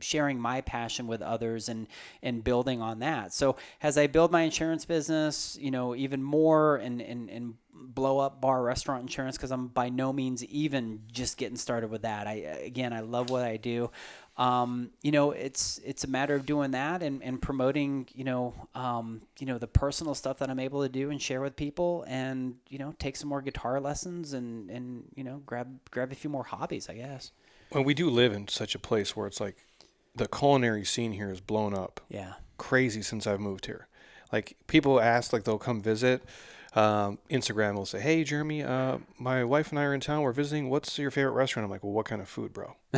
sharing 0.00 0.38
my 0.38 0.60
passion 0.60 1.06
with 1.06 1.22
others 1.22 1.70
and 1.70 1.86
and 2.22 2.44
building 2.44 2.82
on 2.82 2.98
that. 2.98 3.32
So 3.32 3.56
as 3.82 3.96
I 3.96 4.08
build 4.08 4.30
my 4.30 4.42
insurance 4.42 4.84
business, 4.84 5.56
you 5.58 5.70
know, 5.70 5.94
even 5.96 6.22
more 6.22 6.76
and 6.76 7.00
and 7.00 7.30
and 7.30 7.54
blow 7.74 8.18
up 8.18 8.40
bar 8.40 8.62
restaurant 8.62 9.02
insurance 9.02 9.36
because 9.36 9.50
I'm 9.50 9.68
by 9.68 9.88
no 9.88 10.12
means 10.12 10.44
even 10.44 11.00
just 11.10 11.36
getting 11.38 11.56
started 11.56 11.90
with 11.90 12.02
that. 12.02 12.26
I 12.26 12.32
again 12.34 12.92
I 12.92 13.00
love 13.00 13.30
what 13.30 13.42
I 13.42 13.56
do. 13.56 13.90
Um, 14.36 14.90
you 15.02 15.12
know, 15.12 15.32
it's 15.32 15.78
it's 15.84 16.04
a 16.04 16.08
matter 16.08 16.34
of 16.34 16.46
doing 16.46 16.70
that 16.70 17.02
and, 17.02 17.22
and 17.22 17.40
promoting, 17.40 18.08
you 18.14 18.24
know, 18.24 18.54
um, 18.74 19.22
you 19.38 19.46
know, 19.46 19.58
the 19.58 19.66
personal 19.66 20.14
stuff 20.14 20.38
that 20.38 20.48
I'm 20.48 20.58
able 20.58 20.82
to 20.82 20.88
do 20.88 21.10
and 21.10 21.20
share 21.20 21.40
with 21.42 21.54
people 21.54 22.04
and, 22.08 22.56
you 22.68 22.78
know, 22.78 22.94
take 22.98 23.16
some 23.16 23.28
more 23.28 23.42
guitar 23.42 23.78
lessons 23.80 24.32
and, 24.32 24.70
and 24.70 25.04
you 25.14 25.22
know, 25.24 25.42
grab 25.44 25.78
grab 25.90 26.12
a 26.12 26.14
few 26.14 26.30
more 26.30 26.44
hobbies, 26.44 26.88
I 26.88 26.94
guess. 26.94 27.30
Well, 27.70 27.84
we 27.84 27.94
do 27.94 28.08
live 28.08 28.32
in 28.32 28.48
such 28.48 28.74
a 28.74 28.78
place 28.78 29.14
where 29.16 29.26
it's 29.26 29.40
like 29.40 29.66
the 30.14 30.28
culinary 30.28 30.84
scene 30.84 31.12
here 31.12 31.30
is 31.30 31.40
blown 31.40 31.74
up 31.74 32.00
Yeah. 32.08 32.34
crazy 32.58 33.02
since 33.02 33.26
I've 33.26 33.40
moved 33.40 33.66
here. 33.66 33.86
Like 34.30 34.56
people 34.66 35.00
ask, 35.00 35.32
like 35.32 35.44
they'll 35.44 35.58
come 35.58 35.82
visit. 35.82 36.22
Um, 36.74 37.18
Instagram 37.30 37.74
will 37.74 37.86
say, 37.86 38.00
"Hey, 38.00 38.24
Jeremy, 38.24 38.62
uh, 38.62 38.98
my 39.18 39.44
wife 39.44 39.70
and 39.70 39.78
I 39.78 39.84
are 39.84 39.94
in 39.94 40.00
town. 40.00 40.22
We're 40.22 40.32
visiting. 40.32 40.70
What's 40.70 40.98
your 40.98 41.10
favorite 41.10 41.32
restaurant?" 41.32 41.64
I'm 41.64 41.70
like, 41.70 41.82
"Well, 41.84 41.92
what 41.92 42.06
kind 42.06 42.22
of 42.22 42.28
food, 42.28 42.52
bro?" 42.52 42.76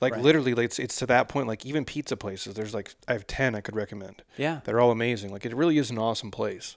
like 0.00 0.14
Right. 0.14 0.22
literally, 0.22 0.54
like, 0.54 0.64
it's 0.64 0.78
it's 0.78 0.96
to 0.96 1.06
that 1.06 1.28
point. 1.28 1.46
Like 1.46 1.66
even 1.66 1.84
pizza 1.84 2.16
places, 2.16 2.54
there's 2.54 2.72
like 2.74 2.94
I 3.06 3.12
have 3.12 3.26
ten 3.26 3.54
I 3.54 3.60
could 3.60 3.76
recommend. 3.76 4.22
Yeah. 4.38 4.60
They're 4.64 4.80
all 4.80 4.90
amazing. 4.90 5.30
Like 5.32 5.44
it 5.44 5.54
really 5.54 5.76
is 5.78 5.90
an 5.90 5.98
awesome 5.98 6.30
place 6.30 6.76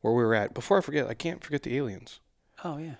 where 0.00 0.14
we 0.14 0.22
were 0.24 0.34
at. 0.34 0.54
Before 0.54 0.78
I 0.78 0.80
forget, 0.80 1.06
I 1.08 1.14
can't 1.14 1.44
forget 1.44 1.62
the 1.62 1.76
aliens. 1.76 2.20
Oh 2.64 2.78
yeah. 2.78 2.94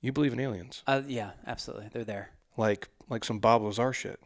You 0.00 0.10
believe 0.10 0.32
in 0.32 0.40
aliens? 0.40 0.82
Uh, 0.88 1.02
yeah, 1.06 1.30
absolutely. 1.46 1.88
They're 1.92 2.02
there. 2.04 2.30
Like 2.56 2.88
like 3.08 3.24
some 3.24 3.38
Bob 3.38 3.62
Lazar 3.62 3.92
shit. 3.92 4.18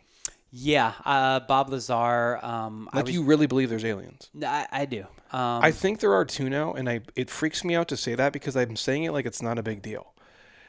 Yeah, 0.51 0.93
uh, 1.05 1.40
Bob 1.40 1.68
Lazar. 1.70 2.39
Um, 2.44 2.89
I 2.93 2.98
Like 2.98 3.06
was, 3.06 3.14
you 3.14 3.23
really 3.23 3.47
believe 3.47 3.68
there's 3.68 3.85
aliens? 3.85 4.31
I, 4.43 4.66
I 4.70 4.85
do. 4.86 5.01
Um, 5.32 5.62
I 5.62 5.73
think 5.73 6.01
there 6.01 6.12
are 6.14 6.24
two 6.24 6.48
now, 6.48 6.73
and 6.73 6.89
I 6.89 7.01
it 7.14 7.28
freaks 7.31 7.64
me 7.64 7.74
out 7.74 7.89
to 7.89 7.97
say 7.97 8.14
that 8.14 8.32
because 8.32 8.56
I'm 8.56 8.77
saying 8.77 9.05
it 9.05 9.12
like 9.12 9.27
it's 9.27 9.43
not 9.43 9.59
a 9.59 9.62
big 9.62 9.82
deal. 9.82 10.12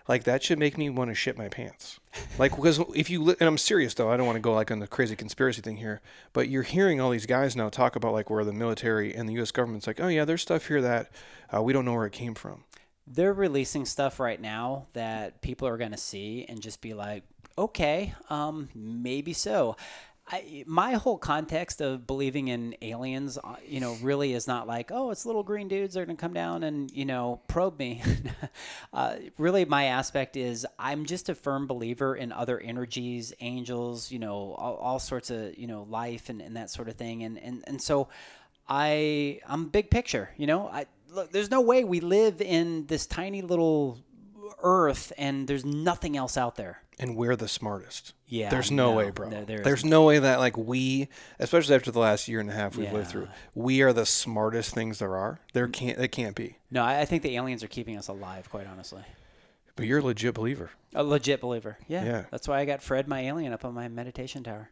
Like 0.08 0.24
that 0.24 0.42
should 0.42 0.58
make 0.58 0.78
me 0.78 0.90
want 0.90 1.12
to 1.12 1.16
shit 1.16 1.38
my 1.38 1.48
pants. 1.50 2.00
Like 2.40 2.56
because 2.56 2.80
if 2.96 3.10
you 3.10 3.22
li- 3.24 3.36
and 3.40 3.48
I'm 3.48 3.58
serious 3.58 3.94
though, 3.94 4.10
I 4.10 4.18
don't 4.18 4.26
want 4.26 4.38
to 4.38 4.42
go 4.42 4.54
like 4.54 4.72
on 4.72 4.80
the 4.80 4.88
crazy 4.88 5.16
conspiracy 5.16 5.62
thing 5.62 5.78
here, 5.78 6.02
but 6.34 6.50
you're 6.50 6.64
hearing 6.64 7.00
all 7.00 7.12
these 7.12 7.26
guys 7.26 7.56
now 7.56 7.70
talk 7.70 7.96
about 7.96 8.14
like 8.14 8.30
where 8.30 8.44
the 8.46 8.54
military 8.54 9.14
and 9.14 9.28
the 9.30 9.34
U.S. 9.34 9.52
government's 9.52 9.86
like, 9.86 10.00
oh 10.02 10.08
yeah, 10.08 10.26
there's 10.26 10.42
stuff 10.42 10.68
here 10.68 10.82
that 10.82 11.12
uh, 11.56 11.62
we 11.62 11.72
don't 11.72 11.86
know 11.86 11.94
where 11.94 12.06
it 12.06 12.14
came 12.14 12.34
from. 12.36 12.64
they're 13.06 13.34
releasing 13.34 13.86
stuff 13.86 14.20
right 14.20 14.42
now 14.42 14.88
that 14.94 15.42
people 15.42 15.68
are 15.68 15.78
going 15.78 15.92
to 15.92 15.98
see 15.98 16.46
and 16.50 16.62
just 16.62 16.82
be 16.82 16.94
like, 16.94 17.24
okay, 17.58 18.14
um, 18.30 18.70
maybe 18.76 19.34
so. 19.34 19.76
I, 20.30 20.66
my 20.68 20.94
whole 20.94 21.18
context 21.18 21.80
of 21.80 22.06
believing 22.06 22.50
in 22.50 22.76
aliens, 22.82 23.38
uh, 23.42 23.56
you 23.66 23.80
know, 23.80 23.96
really 24.02 24.34
is 24.34 24.46
not 24.46 24.68
like, 24.68 24.92
oh, 24.92 25.12
it's 25.12 25.26
little 25.26 25.44
green 25.44 25.70
dudes 25.70 25.96
are 25.96 26.06
going 26.06 26.18
to 26.18 26.22
come 26.22 26.34
down 26.34 26.64
and, 26.64 26.92
you 26.92 27.06
know, 27.06 27.40
probe 27.48 27.80
me. 27.80 28.04
uh, 28.94 29.16
really, 29.38 29.64
my 29.64 29.86
aspect 29.86 30.36
is 30.36 30.68
I'm 30.78 31.06
just 31.06 31.30
a 31.30 31.36
firm 31.36 31.66
believer 31.66 32.14
in 32.14 32.34
other 32.34 32.60
energies, 32.60 33.34
angels, 33.40 34.12
you 34.12 34.20
know, 34.20 34.54
all, 34.58 34.76
all 34.76 35.00
sorts 35.00 35.30
of, 35.30 35.58
you 35.58 35.66
know, 35.66 35.84
life 35.84 36.28
and, 36.28 36.42
and 36.42 36.58
that 36.58 36.70
sort 36.72 36.90
of 36.90 36.96
thing. 36.96 37.24
And, 37.24 37.40
and, 37.40 37.64
and 37.66 37.82
so 37.82 38.10
I, 38.68 39.40
I'm 39.48 39.70
big 39.70 39.90
picture, 39.90 40.32
you 40.36 40.46
know, 40.46 40.68
I, 40.68 40.88
look, 41.10 41.32
there's 41.32 41.52
no 41.52 41.62
way 41.62 41.86
we 41.86 42.02
live 42.02 42.42
in 42.42 42.86
this 42.88 43.06
tiny 43.06 43.42
little 43.42 43.98
earth 44.62 45.14
and 45.18 45.48
there's 45.48 45.64
nothing 45.64 46.18
else 46.18 46.36
out 46.36 46.56
there. 46.56 46.82
And 47.00 47.16
we're 47.16 47.36
the 47.36 47.48
smartest. 47.48 48.14
Yeah, 48.26 48.50
There's 48.50 48.72
no, 48.72 48.90
no, 48.92 48.98
way, 48.98 49.12
bro. 49.12 49.30
no, 49.30 49.46
there 49.46 49.60
There's 49.60 49.86
no 49.86 50.04
way 50.04 50.18
that 50.18 50.40
like 50.40 50.58
we, 50.58 51.10
especially 51.38 51.76
after 51.76 51.92
the 51.92 52.00
last 52.00 52.28
year 52.28 52.40
and 52.40 52.50
a 52.50 52.54
half 52.54 52.76
we've 52.76 52.92
lived 52.92 53.10
through, 53.10 53.28
we 53.54 53.84
are 53.84 53.94
the 53.94 54.06
smartest 54.06 54.74
things 54.74 54.98
there 54.98 55.16
are. 55.16 55.40
There 55.54 55.68
can't 55.68 56.00
it 56.00 56.08
can't 56.08 56.36
be. 56.36 56.58
No, 56.72 56.84
I, 56.84 57.02
I 57.02 57.06
think 57.06 57.22
the 57.22 57.36
aliens 57.36 57.64
are 57.64 57.68
keeping 57.68 57.98
us 57.98 58.08
alive, 58.08 58.50
quite 58.50 58.66
honestly. 58.66 59.04
But 59.76 59.86
you're 59.86 60.00
a 60.00 60.04
legit 60.04 60.34
believer. 60.34 60.72
A 60.96 61.04
legit 61.04 61.40
believer. 61.40 61.78
Yeah. 61.88 62.04
Yeah. 62.04 62.26
That's 62.32 62.48
why 62.48 62.60
I 62.60 62.66
got 62.66 62.82
Fred, 62.82 63.08
my 63.08 63.22
alien, 63.22 63.54
up 63.54 63.64
on 63.64 63.76
my 63.76 63.88
meditation 63.88 64.44
tower. 64.44 64.72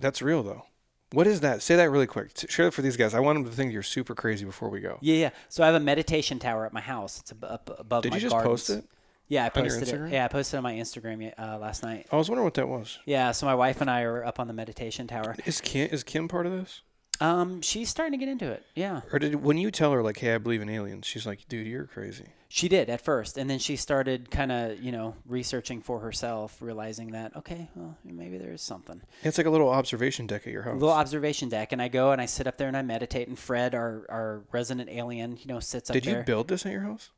That's 0.00 0.20
real 0.20 0.42
though. 0.42 0.64
What 1.12 1.28
is 1.28 1.40
that? 1.40 1.62
Say 1.62 1.76
that 1.76 1.88
really 1.90 2.08
quick. 2.08 2.32
Share 2.48 2.66
it 2.66 2.74
for 2.74 2.82
these 2.82 2.96
guys. 2.96 3.14
I 3.14 3.20
want 3.20 3.36
them 3.36 3.44
to 3.44 3.52
think 3.56 3.72
you're 3.72 3.84
super 3.84 4.16
crazy 4.16 4.44
before 4.44 4.68
we 4.68 4.80
go. 4.80 4.98
Yeah, 5.00 5.14
yeah. 5.14 5.30
So 5.48 5.62
I 5.62 5.66
have 5.66 5.76
a 5.76 5.80
meditation 5.80 6.40
tower 6.40 6.66
at 6.66 6.72
my 6.72 6.80
house. 6.80 7.20
It's 7.20 7.30
ab- 7.30 7.44
up 7.44 7.70
above 7.78 8.02
Did 8.02 8.10
my 8.10 8.16
you 8.16 8.22
just 8.22 8.32
gardens. 8.32 8.50
post 8.50 8.70
it? 8.70 8.84
Yeah, 9.28 9.46
I 9.46 9.48
posted 9.48 9.88
it. 9.88 10.12
Yeah, 10.12 10.24
I 10.24 10.28
posted 10.28 10.54
it 10.54 10.56
on 10.58 10.62
my 10.62 10.74
Instagram 10.74 11.32
uh, 11.38 11.58
last 11.58 11.82
night. 11.82 12.06
I 12.12 12.16
was 12.16 12.28
wondering 12.28 12.44
what 12.44 12.54
that 12.54 12.68
was. 12.68 12.98
Yeah, 13.06 13.32
so 13.32 13.46
my 13.46 13.54
wife 13.54 13.80
and 13.80 13.90
I 13.90 14.02
are 14.02 14.24
up 14.24 14.38
on 14.38 14.46
the 14.48 14.52
meditation 14.52 15.06
tower. 15.06 15.36
Is 15.46 15.60
Kim 15.60 15.88
is 15.90 16.02
Kim 16.04 16.28
part 16.28 16.46
of 16.46 16.52
this? 16.52 16.82
Um, 17.20 17.62
she's 17.62 17.88
starting 17.88 18.18
to 18.18 18.18
get 18.18 18.30
into 18.30 18.50
it. 18.50 18.64
Yeah, 18.74 19.02
Or 19.12 19.18
did 19.18 19.36
when 19.36 19.56
you 19.56 19.70
tell 19.70 19.92
her 19.92 20.02
like, 20.02 20.18
"Hey, 20.18 20.34
I 20.34 20.38
believe 20.38 20.60
in 20.62 20.68
aliens," 20.68 21.06
she's 21.06 21.26
like, 21.26 21.46
"Dude, 21.48 21.66
you're 21.66 21.86
crazy." 21.86 22.26
she 22.54 22.68
did 22.68 22.88
at 22.88 23.00
first, 23.00 23.36
and 23.36 23.50
then 23.50 23.58
she 23.58 23.74
started 23.74 24.30
kind 24.30 24.52
of, 24.52 24.80
you 24.80 24.92
know, 24.92 25.16
researching 25.26 25.82
for 25.82 25.98
herself, 25.98 26.56
realizing 26.60 27.10
that 27.10 27.34
okay, 27.34 27.68
well, 27.74 27.98
maybe 28.04 28.38
there 28.38 28.52
is 28.52 28.62
something. 28.62 29.02
It's 29.24 29.38
like 29.38 29.48
a 29.48 29.50
little 29.50 29.68
observation 29.68 30.28
deck 30.28 30.46
at 30.46 30.52
your 30.52 30.62
house. 30.62 30.74
little 30.74 30.90
observation 30.94 31.48
deck, 31.48 31.72
and 31.72 31.82
I 31.82 31.88
go 31.88 32.12
and 32.12 32.20
I 32.20 32.26
sit 32.26 32.46
up 32.46 32.56
there 32.56 32.68
and 32.68 32.76
I 32.76 32.82
meditate. 32.82 33.26
And 33.26 33.36
Fred, 33.36 33.74
our 33.74 34.06
our 34.08 34.44
resident 34.52 34.88
alien, 34.88 35.36
you 35.36 35.46
know, 35.46 35.58
sits 35.58 35.90
up 35.90 35.94
Did 35.94 36.04
there. 36.04 36.18
you 36.18 36.24
build 36.24 36.46
this 36.46 36.64
at 36.64 36.70
your 36.70 36.82
house? 36.82 37.10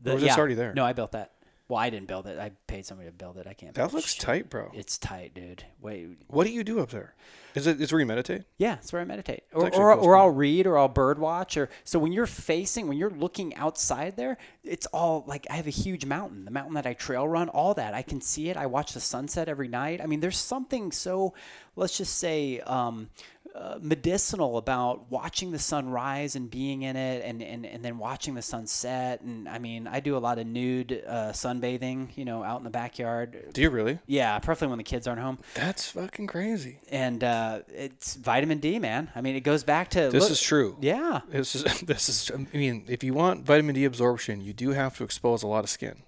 The- 0.00 0.12
or 0.12 0.14
was 0.14 0.22
this 0.22 0.38
already 0.38 0.54
there? 0.54 0.72
No, 0.74 0.84
I 0.84 0.92
built 0.92 1.10
that. 1.10 1.32
Well, 1.66 1.78
I 1.78 1.88
didn't 1.88 2.08
build 2.08 2.26
it. 2.26 2.38
I 2.38 2.50
paid 2.66 2.84
somebody 2.84 3.08
to 3.08 3.14
build 3.14 3.38
it. 3.38 3.46
I 3.46 3.54
can't. 3.54 3.74
That 3.74 3.94
looks 3.94 4.12
shit. 4.12 4.20
tight, 4.20 4.50
bro. 4.50 4.70
It's 4.74 4.98
tight, 4.98 5.32
dude. 5.34 5.64
Wait. 5.80 6.18
What 6.28 6.46
do 6.46 6.52
you 6.52 6.62
do 6.62 6.80
up 6.80 6.90
there? 6.90 7.14
Is 7.54 7.66
it 7.66 7.80
is 7.80 7.92
where 7.92 8.00
you 8.00 8.06
meditate? 8.06 8.42
Yeah, 8.58 8.74
that's 8.74 8.92
where 8.92 9.00
I 9.00 9.04
meditate, 9.04 9.44
or 9.52 9.72
or, 9.74 9.94
or. 9.94 10.16
I'll 10.16 10.30
read, 10.30 10.66
or 10.66 10.76
I'll 10.76 10.88
bird 10.88 11.20
watch, 11.20 11.56
or 11.56 11.70
so 11.84 12.00
when 12.00 12.12
you're 12.12 12.26
facing, 12.26 12.88
when 12.88 12.98
you're 12.98 13.10
looking 13.10 13.54
outside 13.54 14.16
there, 14.16 14.38
it's 14.64 14.86
all 14.86 15.24
like 15.28 15.46
I 15.48 15.54
have 15.54 15.68
a 15.68 15.70
huge 15.70 16.04
mountain, 16.04 16.44
the 16.44 16.50
mountain 16.50 16.74
that 16.74 16.84
I 16.84 16.94
trail 16.94 17.28
run, 17.28 17.48
all 17.48 17.72
that 17.74 17.94
I 17.94 18.02
can 18.02 18.20
see 18.20 18.50
it. 18.50 18.56
I 18.56 18.66
watch 18.66 18.92
the 18.92 19.00
sunset 19.00 19.48
every 19.48 19.68
night. 19.68 20.00
I 20.02 20.06
mean, 20.06 20.18
there's 20.18 20.36
something 20.36 20.90
so, 20.90 21.32
let's 21.76 21.96
just 21.96 22.18
say, 22.18 22.58
um, 22.60 23.08
uh, 23.54 23.78
medicinal 23.80 24.58
about 24.58 25.10
watching 25.10 25.52
the 25.52 25.58
sun 25.58 25.88
rise 25.88 26.34
and 26.34 26.50
being 26.50 26.82
in 26.82 26.96
it 26.96 27.24
and, 27.24 27.40
and, 27.42 27.64
and 27.64 27.84
then 27.84 27.98
watching 27.98 28.34
the 28.34 28.42
sun 28.42 28.66
set. 28.66 29.20
And 29.20 29.48
I 29.48 29.58
mean, 29.58 29.86
I 29.86 30.00
do 30.00 30.16
a 30.16 30.18
lot 30.18 30.38
of 30.38 30.46
nude 30.46 31.04
uh, 31.06 31.30
sunbathing, 31.32 32.16
you 32.16 32.24
know, 32.24 32.42
out 32.42 32.58
in 32.58 32.64
the 32.64 32.70
backyard. 32.70 33.50
Do 33.52 33.62
you 33.62 33.70
really? 33.70 33.98
Yeah, 34.06 34.38
preferably 34.40 34.70
when 34.72 34.78
the 34.78 34.84
kids 34.84 35.06
aren't 35.06 35.20
home. 35.20 35.38
That's 35.54 35.88
fucking 35.90 36.26
crazy. 36.26 36.78
And 36.90 37.22
uh, 37.22 37.60
it's 37.68 38.16
vitamin 38.16 38.58
D, 38.58 38.78
man. 38.78 39.10
I 39.14 39.20
mean, 39.20 39.36
it 39.36 39.40
goes 39.40 39.62
back 39.62 39.90
to 39.90 40.08
This 40.10 40.22
look- 40.24 40.32
is 40.32 40.40
true. 40.42 40.76
Yeah. 40.80 41.20
This 41.28 41.54
is 41.54 41.62
this 41.82 42.08
is. 42.08 42.30
I 42.32 42.56
mean, 42.56 42.84
if 42.88 43.04
you 43.04 43.14
want 43.14 43.44
vitamin 43.44 43.74
D 43.76 43.84
absorption, 43.84 44.40
you 44.40 44.52
do 44.52 44.70
have 44.70 44.96
to 44.98 45.04
expose 45.04 45.42
a 45.42 45.46
lot 45.46 45.62
of 45.64 45.70
skin. 45.70 46.02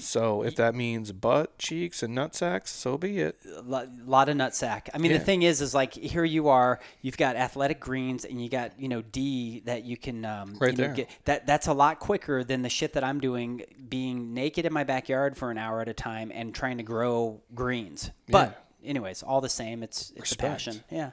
So 0.00 0.42
if 0.42 0.56
that 0.56 0.74
means 0.74 1.12
butt, 1.12 1.58
cheeks, 1.58 2.02
and 2.02 2.14
nut 2.14 2.34
sacks, 2.34 2.70
so 2.70 2.96
be 2.98 3.18
it. 3.20 3.36
a 3.56 3.62
lot, 3.62 4.28
of 4.28 4.36
nutsack. 4.36 4.88
I 4.94 4.98
mean, 4.98 5.10
Yeah. 5.12 5.18
the 5.18 5.24
thing 5.24 5.42
is, 5.42 5.60
is 5.60 5.74
like 5.74 5.94
here 5.94 6.24
you 6.24 6.48
are, 6.48 6.80
you've 7.00 7.16
got 7.16 7.36
athletic 7.36 7.80
greens, 7.80 8.24
and 8.24 8.42
you 8.42 8.48
got 8.48 8.78
you 8.78 8.88
know 8.88 9.02
D 9.02 9.62
that 9.64 9.84
you 9.84 9.96
can 9.96 10.24
um, 10.24 10.56
Right 10.60 10.72
you 10.72 10.78
know, 10.78 10.84
there. 10.84 10.94
Get, 10.94 11.10
that 11.24 11.46
that's 11.46 11.66
a 11.66 11.72
lot 11.72 11.98
quicker 11.98 12.44
than 12.44 12.62
the 12.62 12.68
shit 12.68 12.92
that 12.94 13.04
I'm 13.04 13.20
doing, 13.20 13.62
being 13.88 14.34
naked 14.34 14.66
in 14.66 14.72
my 14.72 14.84
backyard 14.84 15.36
for 15.36 15.50
an 15.50 15.58
hour 15.58 15.80
at 15.80 15.88
a 15.88 15.94
time 15.94 16.30
and 16.34 16.54
trying 16.54 16.78
to 16.78 16.84
grow 16.84 17.40
greens. 17.54 18.10
But 18.28 18.62
anyways, 18.84 19.22
all 19.22 19.40
the 19.40 19.48
same, 19.48 19.82
it's 19.82 20.10
it's 20.10 20.20
Respect. 20.20 20.42
a 20.42 20.46
passion. 20.52 20.84
Yeah. 20.90 21.10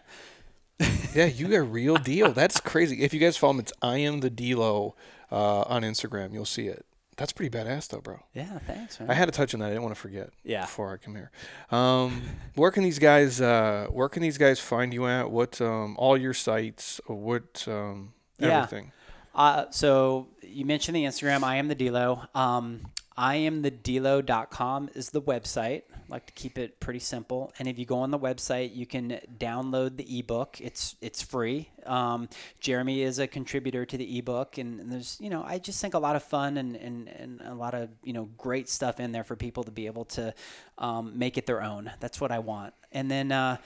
Yeah, 1.13 1.25
you 1.25 1.47
got 1.49 1.71
real 1.71 1.97
deal. 1.97 2.31
That's 2.31 2.59
crazy. 2.61 3.01
If 3.01 3.13
you 3.13 3.19
guys 3.19 3.35
follow 3.35 3.53
him, 3.53 3.59
it's 3.59 3.73
I 3.81 3.97
am 3.97 4.19
the 4.21 4.29
Delo 4.29 4.95
uh, 5.31 5.61
on 5.61 5.81
Instagram. 5.81 6.31
You'll 6.31 6.45
see 6.45 6.67
it. 6.67 6.85
That's 7.19 7.33
pretty 7.33 7.55
badass, 7.55 7.89
though, 7.89 7.99
bro. 7.99 8.19
Yeah. 8.33 8.59
Thanks. 8.65 8.97
Man. 8.99 9.11
I 9.11 9.13
had 9.13 9.25
to 9.25 9.31
touch 9.33 9.53
on 9.53 9.59
that. 9.59 9.67
I 9.67 9.69
didn't 9.69 9.83
want 9.83 9.93
to 9.93 9.99
forget. 10.01 10.29
Yeah. 10.43 10.61
Before 10.61 10.93
I 10.93 10.97
come 10.97 11.15
here, 11.15 11.31
um, 11.69 12.21
where 12.55 12.71
can 12.71 12.81
these 12.83 12.97
guys? 12.97 13.41
Uh, 13.41 13.87
where 13.91 14.07
can 14.07 14.21
these 14.23 14.37
guys 14.37 14.57
find 14.59 14.93
you 14.93 15.05
at? 15.05 15.29
What? 15.29 15.59
Um, 15.59 15.95
all 15.99 16.17
your 16.17 16.33
sites? 16.33 17.01
What? 17.07 17.65
Um, 17.67 18.13
Yeah. 18.39 18.63
everything. 18.63 18.93
Uh, 19.35 19.65
so 19.69 20.27
you 20.41 20.65
mentioned 20.65 20.95
the 20.95 21.03
Instagram. 21.03 21.43
I 21.43 21.57
am 21.57 21.67
the 21.67 21.75
Delo. 21.75 22.25
Um, 22.33 22.81
I 23.19 23.35
am 23.35 23.63
the 23.63 23.69
Delo.com 23.69 24.91
is 24.95 25.09
the 25.09 25.21
website. 25.21 25.81
I 25.93 25.97
like 26.07 26.25
to 26.27 26.31
keep 26.31 26.57
it 26.57 26.79
pretty 26.79 26.99
simple. 26.99 27.51
And 27.59 27.67
if 27.67 27.77
you 27.77 27.85
go 27.85 27.97
on 27.97 28.11
the 28.11 28.17
website, 28.17 28.73
you 28.73 28.85
can 28.85 29.19
download 29.37 29.97
the 29.97 30.19
ebook. 30.19 30.61
It's 30.61 30.95
it's 31.01 31.21
free. 31.21 31.67
Um, 31.85 32.29
Jeremy 32.61 33.01
is 33.01 33.19
a 33.19 33.27
contributor 33.27 33.85
to 33.85 33.97
the 33.97 34.17
ebook, 34.17 34.57
and, 34.57 34.79
and 34.79 34.89
there's 34.89 35.17
you 35.19 35.29
know 35.29 35.43
I 35.45 35.59
just 35.59 35.81
think 35.81 35.95
a 35.95 35.99
lot 35.99 36.15
of 36.15 36.23
fun 36.23 36.55
and, 36.55 36.77
and, 36.77 37.09
and 37.09 37.41
a 37.41 37.53
lot 37.53 37.73
of 37.73 37.89
you 38.05 38.13
know 38.13 38.29
great 38.37 38.69
stuff 38.69 39.01
in 39.01 39.11
there 39.11 39.25
for 39.25 39.35
people 39.35 39.65
to 39.65 39.71
be 39.71 39.85
able 39.85 40.05
to 40.05 40.33
um, 40.77 41.19
make 41.19 41.37
it 41.37 41.45
their 41.45 41.61
own. 41.61 41.91
That's 41.99 42.21
what 42.21 42.31
I 42.31 42.39
want. 42.39 42.73
And 42.93 43.11
then. 43.11 43.33
Uh, 43.33 43.57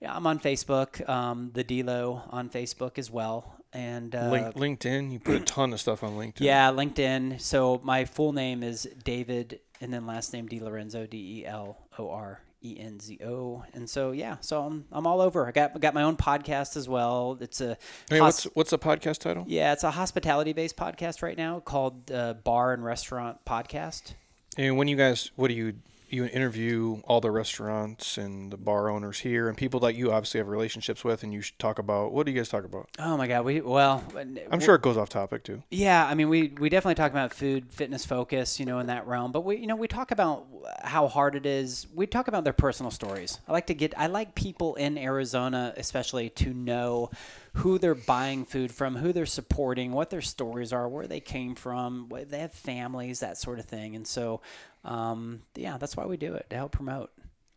yeah, 0.00 0.14
I'm 0.14 0.28
on 0.28 0.38
Facebook, 0.38 1.08
um, 1.08 1.50
the 1.54 1.64
Delo 1.64 2.22
on 2.30 2.50
Facebook 2.50 2.98
as 2.98 3.10
well, 3.10 3.57
and 3.72 4.14
uh, 4.14 4.30
Link, 4.30 4.54
LinkedIn. 4.80 5.12
You 5.12 5.18
put 5.18 5.34
a 5.36 5.40
ton 5.40 5.72
of 5.72 5.80
stuff 5.80 6.02
on 6.02 6.12
LinkedIn. 6.16 6.40
yeah, 6.40 6.70
LinkedIn. 6.70 7.40
So 7.40 7.80
my 7.84 8.04
full 8.04 8.32
name 8.32 8.62
is 8.62 8.88
David, 9.04 9.60
and 9.80 9.92
then 9.92 10.06
last 10.06 10.32
name 10.32 10.46
D 10.46 10.60
Lorenzo, 10.60 11.06
D 11.06 11.40
E 11.40 11.46
L 11.46 11.76
O 11.98 12.10
R 12.10 12.40
E 12.62 12.76
N 12.80 12.98
Z 12.98 13.18
O. 13.24 13.64
And 13.74 13.88
so 13.88 14.12
yeah, 14.12 14.36
so 14.40 14.62
I'm 14.62 14.84
I'm 14.90 15.06
all 15.06 15.20
over. 15.20 15.46
I 15.46 15.52
got 15.52 15.72
I 15.74 15.78
got 15.78 15.94
my 15.94 16.02
own 16.02 16.16
podcast 16.16 16.76
as 16.76 16.88
well. 16.88 17.36
It's 17.40 17.60
a 17.60 17.76
Hey, 18.10 18.18
hos- 18.18 18.44
what's 18.44 18.56
what's 18.56 18.70
the 18.70 18.78
podcast 18.78 19.18
title? 19.18 19.44
yeah, 19.46 19.72
it's 19.72 19.84
a 19.84 19.90
hospitality 19.90 20.52
based 20.52 20.76
podcast 20.76 21.22
right 21.22 21.36
now 21.36 21.60
called 21.60 22.10
uh, 22.10 22.34
Bar 22.34 22.72
and 22.72 22.84
Restaurant 22.84 23.44
Podcast. 23.44 24.14
And 24.56 24.76
when 24.76 24.88
you 24.88 24.96
guys, 24.96 25.30
what 25.36 25.48
do 25.48 25.54
you 25.54 25.74
you 26.12 26.24
interview 26.26 27.00
all 27.04 27.20
the 27.20 27.30
restaurants 27.30 28.18
and 28.18 28.50
the 28.50 28.56
bar 28.56 28.88
owners 28.88 29.20
here 29.20 29.48
and 29.48 29.56
people 29.56 29.80
that 29.80 29.94
you 29.94 30.12
obviously 30.12 30.38
have 30.38 30.48
relationships 30.48 31.04
with, 31.04 31.22
and 31.22 31.32
you 31.32 31.40
should 31.40 31.58
talk 31.58 31.78
about 31.78 32.12
what 32.12 32.26
do 32.26 32.32
you 32.32 32.38
guys 32.38 32.48
talk 32.48 32.64
about? 32.64 32.88
Oh 32.98 33.16
my 33.16 33.26
God, 33.26 33.44
we 33.44 33.60
well. 33.60 34.02
I'm 34.50 34.60
sure 34.60 34.74
it 34.74 34.82
goes 34.82 34.96
off 34.96 35.08
topic 35.08 35.44
too. 35.44 35.62
Yeah, 35.70 36.06
I 36.06 36.14
mean, 36.14 36.28
we, 36.28 36.48
we 36.58 36.68
definitely 36.68 36.94
talk 36.96 37.10
about 37.10 37.32
food, 37.32 37.72
fitness 37.72 38.04
focus, 38.06 38.58
you 38.58 38.66
know, 38.66 38.78
in 38.78 38.86
that 38.86 39.06
realm. 39.06 39.32
But 39.32 39.44
we, 39.44 39.58
you 39.58 39.66
know, 39.66 39.76
we 39.76 39.88
talk 39.88 40.10
about 40.10 40.46
how 40.82 41.08
hard 41.08 41.34
it 41.34 41.46
is. 41.46 41.86
We 41.94 42.06
talk 42.06 42.28
about 42.28 42.44
their 42.44 42.52
personal 42.52 42.90
stories. 42.90 43.38
I 43.46 43.52
like 43.52 43.66
to 43.66 43.74
get, 43.74 43.98
I 43.98 44.06
like 44.06 44.34
people 44.34 44.74
in 44.76 44.98
Arizona, 44.98 45.72
especially, 45.76 46.30
to 46.30 46.52
know 46.52 47.10
who 47.54 47.78
they're 47.78 47.94
buying 47.94 48.44
food 48.44 48.70
from, 48.70 48.96
who 48.96 49.12
they're 49.12 49.26
supporting, 49.26 49.92
what 49.92 50.10
their 50.10 50.20
stories 50.20 50.72
are, 50.72 50.88
where 50.88 51.06
they 51.06 51.20
came 51.20 51.54
from, 51.54 52.08
what 52.08 52.30
they 52.30 52.38
have 52.38 52.52
families, 52.52 53.20
that 53.20 53.36
sort 53.36 53.58
of 53.58 53.64
thing. 53.64 53.96
And 53.96 54.06
so, 54.06 54.40
um, 54.84 55.42
yeah, 55.54 55.76
that's 55.78 55.96
why 55.96 56.06
we 56.06 56.16
do 56.16 56.34
it 56.34 56.48
to 56.50 56.56
help 56.56 56.72
promote. 56.72 57.10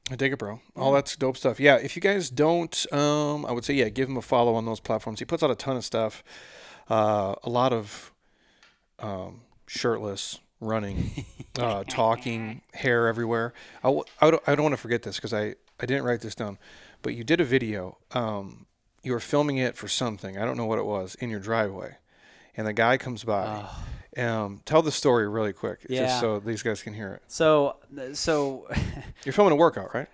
I 0.09 0.15
dig 0.15 0.33
it, 0.33 0.39
bro. 0.39 0.59
All 0.75 0.91
that's 0.91 1.15
dope 1.15 1.37
stuff. 1.37 1.59
Yeah, 1.59 1.75
if 1.75 1.95
you 1.95 2.01
guys 2.01 2.29
don't, 2.29 2.85
um, 2.91 3.45
I 3.45 3.51
would 3.51 3.63
say 3.63 3.73
yeah, 3.73 3.89
give 3.89 4.09
him 4.09 4.17
a 4.17 4.21
follow 4.21 4.55
on 4.55 4.65
those 4.65 4.79
platforms. 4.79 5.19
He 5.19 5.25
puts 5.25 5.41
out 5.41 5.51
a 5.51 5.55
ton 5.55 5.77
of 5.77 5.85
stuff. 5.85 6.23
Uh, 6.89 7.35
a 7.43 7.49
lot 7.49 7.71
of 7.71 8.11
um, 8.99 9.41
shirtless 9.67 10.39
running, 10.59 11.25
uh, 11.59 11.83
talking, 11.87 12.61
hair 12.73 13.07
everywhere. 13.07 13.53
I, 13.83 13.87
w- 13.87 14.03
I, 14.19 14.31
don't, 14.31 14.43
I 14.47 14.55
don't 14.55 14.63
want 14.63 14.73
to 14.73 14.81
forget 14.81 15.03
this 15.03 15.15
because 15.15 15.33
I, 15.33 15.55
I 15.79 15.85
didn't 15.85 16.03
write 16.03 16.21
this 16.21 16.35
down, 16.35 16.57
but 17.01 17.15
you 17.15 17.23
did 17.23 17.39
a 17.39 17.45
video. 17.45 17.97
Um, 18.11 18.65
you 19.03 19.13
were 19.13 19.19
filming 19.19 19.57
it 19.57 19.77
for 19.77 19.87
something. 19.87 20.37
I 20.37 20.43
don't 20.45 20.57
know 20.57 20.65
what 20.65 20.79
it 20.79 20.85
was 20.85 21.15
in 21.15 21.29
your 21.29 21.39
driveway, 21.39 21.95
and 22.57 22.67
the 22.67 22.73
guy 22.73 22.97
comes 22.97 23.23
by. 23.23 23.65
Um, 24.17 24.61
tell 24.65 24.81
the 24.81 24.91
story 24.91 25.27
really 25.27 25.53
quick, 25.53 25.85
Yeah. 25.89 26.01
just 26.05 26.19
so 26.19 26.39
these 26.39 26.61
guys 26.63 26.83
can 26.83 26.93
hear 26.93 27.13
it. 27.13 27.21
So, 27.27 27.77
so 28.13 28.67
You're 29.25 29.33
filming 29.33 29.53
a 29.53 29.55
workout, 29.55 29.93
right? 29.93 30.07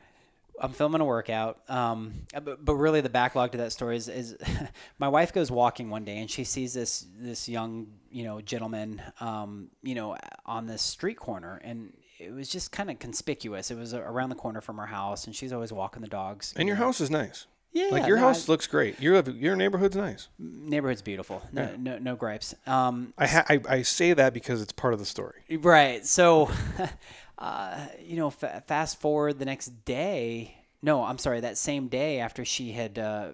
I'm 0.59 0.71
filming 0.73 1.01
a 1.01 1.05
workout. 1.05 1.59
Um, 1.67 2.13
but, 2.43 2.63
but 2.63 2.75
really, 2.75 3.01
the 3.01 3.09
backlog 3.09 3.51
to 3.51 3.59
that 3.59 3.71
story 3.71 3.95
is, 3.97 4.07
is 4.07 4.37
my 4.99 5.07
wife 5.07 5.33
goes 5.33 5.51
walking 5.51 5.89
one 5.89 6.03
day 6.03 6.17
and 6.17 6.29
she 6.29 6.43
sees 6.43 6.73
this 6.73 7.05
this 7.17 7.47
young 7.47 7.87
you 8.11 8.23
know 8.23 8.41
gentleman 8.41 9.01
um, 9.19 9.69
you 9.83 9.93
know 9.93 10.17
on 10.45 10.65
this 10.65 10.81
street 10.81 11.17
corner 11.17 11.61
and 11.63 11.93
it 12.19 12.33
was 12.33 12.49
just 12.49 12.71
kind 12.71 12.89
of 12.89 12.97
conspicuous. 12.97 13.69
It 13.69 13.77
was 13.77 13.93
around 13.93 14.29
the 14.29 14.35
corner 14.35 14.59
from 14.61 14.77
her 14.77 14.87
house 14.87 15.27
and 15.27 15.35
she's 15.35 15.53
always 15.53 15.71
walking 15.71 16.01
the 16.01 16.07
dogs. 16.07 16.53
And 16.55 16.67
you 16.67 16.73
your 16.73 16.79
know. 16.79 16.85
house 16.85 16.99
is 17.01 17.11
nice. 17.11 17.45
Yeah, 17.71 17.89
Like 17.91 18.07
your 18.07 18.17
no, 18.17 18.23
house 18.27 18.47
I- 18.47 18.51
looks 18.51 18.67
great. 18.67 18.99
Your 18.99 19.21
your 19.29 19.55
neighborhood's 19.55 19.95
nice. 19.95 20.27
neighborhood's 20.39 21.01
beautiful. 21.01 21.41
No, 21.51 21.75
no, 21.77 21.97
no 21.99 22.15
gripes. 22.15 22.55
Um, 22.65 23.13
I, 23.17 23.27
ha- 23.27 23.45
I 23.49 23.61
I 23.69 23.81
say 23.83 24.13
that 24.13 24.33
because 24.33 24.61
it's 24.61 24.71
part 24.73 24.93
of 24.93 24.99
the 24.99 25.05
story. 25.05 25.43
Right. 25.59 26.05
So, 26.05 26.49
uh, 27.37 27.85
you 28.03 28.15
know, 28.17 28.29
fa- 28.29 28.63
fast 28.67 28.99
forward 28.99 29.39
the 29.39 29.45
next 29.45 29.85
day. 29.85 30.55
No, 30.81 31.03
I'm 31.03 31.17
sorry. 31.17 31.39
That 31.41 31.57
same 31.57 31.87
day 31.87 32.19
after 32.19 32.45
she 32.45 32.71
had 32.71 32.97
uh, 32.99 33.29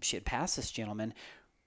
she 0.00 0.16
had 0.16 0.24
passed 0.24 0.56
this 0.56 0.70
gentleman, 0.70 1.14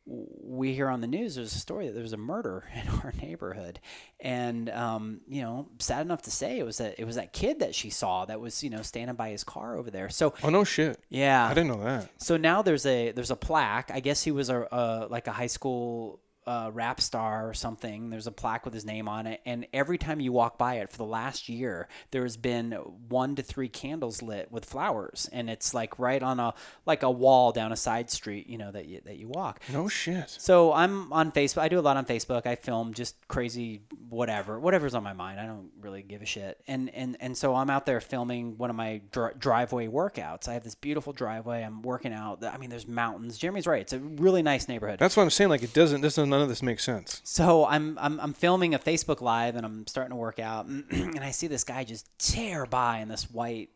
we 0.06 0.74
hear 0.74 0.90
on 0.90 1.00
the 1.00 1.08
news 1.08 1.36
there's 1.36 1.56
a 1.56 1.60
story 1.60 1.88
that 1.88 1.94
there 1.94 2.02
was 2.04 2.12
a 2.14 2.18
murder 2.18 2.66
in 2.76 2.88
our 3.00 3.14
neighborhood, 3.22 3.80
and 4.20 4.70
um, 4.70 5.22
you 5.28 5.42
know, 5.42 5.70
sad 5.80 6.02
enough 6.06 6.24
to 6.24 6.32
say 6.32 6.60
it 6.60 6.64
was 6.64 6.78
that 6.80 6.96
it 7.00 7.06
was 7.06 7.16
that 7.16 7.32
kid 7.34 7.60
that 7.60 7.74
she 7.74 7.90
saw 7.90 8.26
that 8.26 8.40
was 8.42 8.64
you 8.64 8.70
know 8.70 8.82
standing 8.82 9.16
by 9.16 9.30
his 9.30 9.44
car 9.44 9.78
over 9.78 9.90
there. 9.90 10.10
So 10.10 10.34
Oh 10.44 10.50
no 10.50 10.64
shit. 10.64 11.00
yeah, 11.10 11.46
I 11.48 11.54
didn't 11.54 11.70
know 11.70 11.84
that. 11.84 12.10
so 12.18 12.36
now 12.38 12.62
there's 12.62 12.86
a 12.86 13.12
there's 13.12 13.32
a 13.32 13.36
plaque. 13.36 13.92
I 13.94 14.00
guess 14.02 14.24
he 14.24 14.32
was 14.32 14.50
a, 14.50 14.68
a 14.72 15.08
like 15.10 15.28
a 15.28 15.32
high 15.32 15.48
school 15.48 16.20
uh, 16.46 16.72
rap 16.74 17.02
star 17.02 17.48
or 17.48 17.54
something. 17.54 18.10
There's 18.10 18.28
a 18.28 18.32
plaque 18.32 18.66
with 18.66 18.74
his 18.74 18.86
name 18.86 19.08
on 19.08 19.28
it, 19.28 19.42
and 19.46 19.68
every 19.74 19.98
time 19.98 20.20
you 20.20 20.32
walk 20.32 20.58
by 20.58 20.76
it 20.76 20.90
for 20.90 20.98
the 20.98 21.06
last 21.06 21.50
year, 21.50 21.88
there's 22.12 22.38
been 22.38 22.72
one 22.72 23.36
to 23.36 23.44
three 23.44 23.70
candles 23.70 24.22
lit 24.22 24.52
with 24.52 24.66
flowers, 24.66 25.30
and 25.32 25.50
it's 25.50 25.74
like 25.74 26.00
right 26.00 26.22
on 26.22 26.40
a 26.40 26.54
like 26.86 27.04
a 27.04 27.12
wall 27.12 27.52
down 27.52 27.72
a 27.72 27.76
side 27.76 28.10
street, 28.10 28.48
you 28.48 28.58
know 28.58 28.72
that 28.72 28.88
you 28.88 29.02
that 29.06 29.18
you 29.18 29.28
walk. 29.28 29.62
No 29.72 29.88
shit. 29.88 30.30
So 30.30 30.74
I'm 30.74 31.12
on 31.14 31.32
Facebook. 31.32 31.62
I 31.62 31.70
do 31.70 31.80
a 31.80 31.82
lot 31.82 31.98
on 31.98 32.06
Facebook. 32.06 32.46
I 32.46 32.56
film 32.56 32.94
just 32.94 33.16
crazy 33.28 33.82
whatever, 34.10 34.60
whatever's 34.60 34.94
on 34.96 35.04
my 35.04 35.14
mind. 35.14 35.40
I 35.40 35.46
don't 35.46 35.72
really 35.80 36.04
give 36.04 36.22
a 36.22 36.26
shit. 36.26 36.60
And 36.68 36.90
and 36.94 37.18
and 37.20 37.38
so 37.38 37.56
I'm 37.56 37.70
out 37.70 37.86
there 37.86 38.02
filming 38.02 38.58
one 38.58 38.70
of 38.70 38.76
my 38.76 39.02
dri- 39.12 39.34
driveway 39.38 39.88
workouts. 39.88 40.48
I 40.48 40.54
have 40.54 40.64
this 40.64 40.76
beautiful 40.76 41.14
driveway. 41.14 41.64
I'm 41.64 41.82
working 41.82 42.14
out. 42.14 42.44
I 42.44 42.58
mean, 42.58 42.70
there's 42.70 42.88
mountains. 42.88 43.38
Jeremy's 43.38 43.68
right. 43.68 43.82
It's 43.82 43.94
a 43.94 44.00
really 44.00 44.42
nice 44.42 44.68
neighborhood. 44.68 45.00
That's 45.00 45.18
what 45.18 45.24
I'm 45.24 45.30
saying. 45.30 45.50
Like 45.50 45.64
it 45.64 45.74
doesn't. 45.74 46.02
This 46.02 46.18
none 46.34 46.42
of 46.42 46.50
this 46.50 46.64
makes 46.64 46.84
sense. 46.84 47.22
So 47.24 47.66
I'm, 47.66 47.98
I'm 48.02 48.20
I'm 48.20 48.34
filming 48.34 48.74
a 48.74 48.80
Facebook 48.80 49.22
live 49.22 49.56
and 49.56 49.66
I'm 49.66 49.88
starting 49.88 50.12
to 50.12 50.16
work 50.16 50.40
out 50.40 50.66
and 50.68 51.20
I 51.20 51.32
see 51.32 51.48
this 51.48 51.64
guy 51.64 51.84
just 51.84 52.08
tear 52.18 52.66
by 52.66 53.00
in 53.00 53.08
this 53.08 53.30
white, 53.32 53.70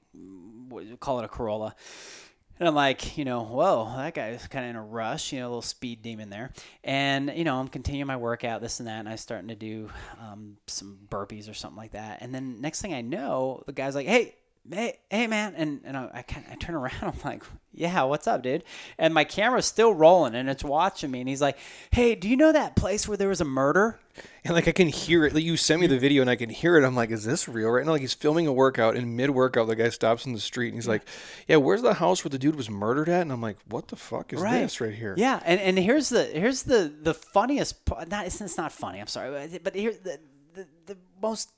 call 1.00 1.20
it 1.20 1.26
a 1.26 1.28
Corolla. 1.28 1.76
And 2.60 2.68
I'm 2.68 2.74
like, 2.74 3.20
you 3.20 3.24
know, 3.24 3.44
whoa, 3.44 3.94
that 3.98 4.16
guy's 4.16 4.48
kind 4.48 4.66
of 4.66 4.72
in 4.72 4.76
a 4.78 4.84
rush, 4.84 5.32
you 5.32 5.40
know, 5.40 5.46
a 5.46 5.50
little 5.50 5.62
speed 5.62 6.02
demon 6.02 6.32
there. 6.32 6.52
And, 6.84 7.32
you 7.36 7.44
know, 7.44 7.60
I'm 7.60 7.68
continuing 7.68 8.08
my 8.08 8.18
workout, 8.18 8.62
this 8.62 8.80
and 8.80 8.88
that, 8.88 9.00
and 9.00 9.08
I'm 9.08 9.18
starting 9.18 9.50
to 9.50 9.56
do 9.56 9.92
um, 10.20 10.58
some 10.66 10.98
burpees 11.08 11.50
or 11.50 11.54
something 11.54 11.78
like 11.78 11.92
that. 11.92 12.18
And 12.22 12.34
then 12.34 12.60
next 12.60 12.82
thing 12.82 12.96
I 12.96 13.02
know, 13.02 13.62
the 13.68 13.74
guy's 13.74 13.94
like, 13.94 14.08
hey, 14.08 14.34
hey, 14.72 14.99
hey 15.10 15.27
man, 15.27 15.53
and 15.56 15.81
and 15.84 15.98
I, 15.98 16.10
I 16.14 16.22
kind 16.22 16.45
I 16.52 16.56
turn 16.56 16.76
around, 16.76 16.94
I'm 17.02 17.14
like, 17.23 17.44
yeah, 17.73 18.03
what's 18.03 18.27
up, 18.27 18.44
dude? 18.44 18.64
And 18.98 19.14
my 19.14 19.23
camera's 19.23 19.65
still 19.65 19.94
rolling, 19.94 20.35
and 20.35 20.49
it's 20.49 20.64
watching 20.64 21.11
me, 21.11 21.19
and 21.19 21.30
he's 21.30 21.41
like, 21.41 21.57
hey, 21.91 22.15
do 22.15 22.27
you 22.27 22.35
know 22.35 22.52
that 22.52 22.76
place 22.76 23.07
where 23.07 23.18
there 23.18 23.30
was 23.30 23.41
a 23.41 23.45
murder? 23.45 23.99
And 24.44 24.56
like 24.56 24.68
I 24.68 24.72
can 24.72 24.88
hear 24.88 25.26
it. 25.26 25.34
Like 25.34 25.44
you 25.44 25.57
sent 25.57 25.81
me 25.81 25.88
the 25.88 25.99
video 25.99 26.22
and 26.22 26.30
I 26.30 26.35
can 26.35 26.49
hear 26.49 26.77
it. 26.77 26.85
I'm 26.85 26.95
like, 26.95 27.11
is 27.11 27.23
this 27.23 27.48
real 27.48 27.69
right 27.69 27.85
now? 27.85 27.91
Like 27.91 28.02
he's 28.02 28.14
filming 28.14 28.48
a 28.48 28.53
workout 28.53 28.95
and 28.95 29.15
mid 29.15 29.30
workout, 29.30 29.68
the 29.68 29.76
guy 29.76 29.89
stops 29.89 30.26
in 30.26 30.34
the 30.34 30.39
street 30.39 30.69
and 30.69 30.76
he's 30.76 30.88
like, 30.88 31.03
Yeah, 31.48 31.57
where's 31.57 31.81
the 31.81 31.95
house 31.95 32.23
where 32.23 32.30
the 32.30 32.39
dude 32.39 32.56
was 32.56 32.69
murdered 32.69 33.10
at? 33.10 33.22
And 33.22 33.31
I'm 33.31 33.41
like, 33.41 33.57
What 33.69 33.89
the 33.89 33.95
fuck 33.95 34.34
is 34.34 34.41
this 34.41 34.81
right 34.81 34.94
here? 34.94 35.15
Yeah, 35.18 35.41
and, 35.45 35.60
and 35.60 35.77
here's 35.77 36.10
the 36.10 36.23
here's 36.23 36.64
the 36.64 36.91
the 37.02 37.14
funniest 37.14 37.85
part. 37.85 38.07
Not 38.10 38.26
it's, 38.26 38.39
it's 38.41 38.57
not 38.57 38.72
funny. 38.72 38.99
I'm 38.99 39.07
sorry, 39.07 39.60
but 39.61 39.76
here's 39.76 39.99
the, 39.99 40.19
the 40.53 40.68
the 40.85 40.98
most 41.22 41.52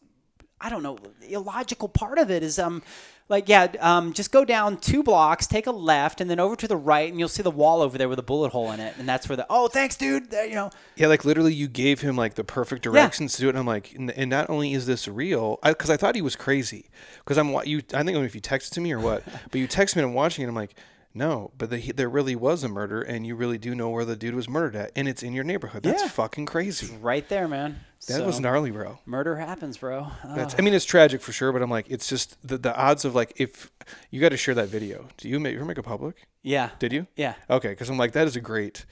I 0.62 0.70
don't 0.70 0.84
know 0.84 0.98
the 1.22 1.34
illogical 1.34 1.88
part 1.90 2.18
of 2.18 2.30
it 2.30 2.44
is 2.44 2.60
um 2.60 2.82
like 3.30 3.48
yeah 3.48 3.68
um 3.80 4.12
just 4.14 4.32
go 4.32 4.44
down 4.44 4.78
two 4.78 5.04
blocks 5.04 5.48
take 5.48 5.68
a 5.68 5.72
left 5.72 6.20
and 6.20 6.30
then 6.30 6.40
over 6.40 6.56
to 6.56 6.68
the 6.68 6.76
right 6.76 7.10
and 7.10 7.20
you'll 7.20 7.30
see 7.30 7.44
the 7.44 7.52
wall 7.52 7.82
over 7.82 7.98
there 7.98 8.10
with 8.10 8.20
a 8.20 8.24
bullet 8.24 8.52
hole 8.52 8.72
in 8.72 8.80
it 8.80 8.96
and 8.98 9.08
that's 9.08 9.30
where 9.30 9.36
the 9.38 9.46
oh 9.50 9.68
thanks 9.68 9.96
dude 9.96 10.34
you 10.34 10.56
know 10.56 10.70
Yeah, 10.98 11.08
like 11.08 11.24
literally, 11.24 11.54
you 11.54 11.68
gave 11.68 12.02
him 12.02 12.16
like 12.18 12.34
the 12.34 12.44
perfect 12.44 12.82
directions 12.84 13.34
to 13.36 13.42
do 13.42 13.48
it. 13.48 13.52
And 13.52 13.60
I'm 13.60 13.66
like, 13.66 13.94
and, 13.94 14.12
and 14.12 14.30
not 14.30 14.50
only 14.50 14.74
is 14.74 14.86
this 14.86 15.08
real, 15.08 15.60
because 15.64 15.90
I, 15.90 15.96
thought 15.96 16.16
he 16.16 16.22
was 16.22 16.36
crazy. 16.36 16.90
Because 17.20 17.38
I'm 17.38 17.50
you, 17.66 17.82
I 17.94 18.04
think 18.04 18.18
if 18.18 18.36
you 18.36 18.42
texted 18.42 18.72
to 18.72 18.82
me 18.82 18.92
or 18.92 19.00
what, 19.00 19.24
but 19.52 19.60
you 19.62 19.68
text 19.68 19.96
me 19.96 20.02
and 20.02 20.10
I'm 20.10 20.16
watching 20.16 20.44
it. 20.44 20.50
I'm 20.50 20.56
like, 20.56 20.76
no, 21.14 21.52
but 21.58 21.70
the, 21.70 21.92
there 21.94 22.10
really 22.10 22.36
was 22.36 22.64
a 22.64 22.68
murder, 22.70 23.02
and 23.02 23.26
you 23.26 23.36
really 23.36 23.58
do 23.58 23.74
know 23.74 23.90
where 23.90 24.06
the 24.06 24.16
dude 24.18 24.36
was 24.36 24.50
murdered 24.50 24.76
at, 24.76 24.92
and 24.96 25.08
it's 25.08 25.24
in 25.24 25.34
your 25.34 25.44
neighborhood. 25.46 25.84
That's 25.84 26.04
Yeah. 26.04 26.10
fucking 26.10 26.46
crazy. 26.48 26.96
right 27.02 27.28
there 27.30 27.48
man 27.48 27.80
That 28.08 28.26
was 28.26 28.40
gnarly, 28.40 28.72
bro. 28.72 29.00
murder 29.06 29.36
happens 29.36 29.78
bro 29.78 30.08
Oh. 30.24 30.36
That's, 30.36 30.56
I 30.58 30.62
mean, 30.62 30.74
it's 30.74 30.86
tragic 30.86 31.22
for 31.22 31.32
sure, 31.32 31.52
but 31.52 31.62
I'm 31.62 31.70
like, 31.70 31.86
it's 31.90 32.08
just 32.08 32.38
the, 32.48 32.58
the 32.58 32.76
odds 32.76 33.06
of 33.06 33.14
like, 33.16 33.34
if 33.38 33.72
you 34.10 34.22
got 34.22 34.30
to 34.30 34.38
share 34.38 34.56
that 34.56 34.70
video. 34.70 35.08
Do 35.18 35.28
you 35.30 35.40
make, 35.40 35.54
you 35.54 35.60
ever 35.60 35.66
make 35.68 35.78
it 35.78 35.84
public? 35.84 36.28
yeah 36.42 36.70
Did 36.80 36.94
you? 36.94 37.08
yeah 37.16 37.34
Okay, 37.50 37.70
because 37.70 37.90
I'm 37.90 37.98
like, 37.98 38.14
that 38.14 38.26
is 38.28 38.36
a 38.36 38.42
great. 38.42 38.86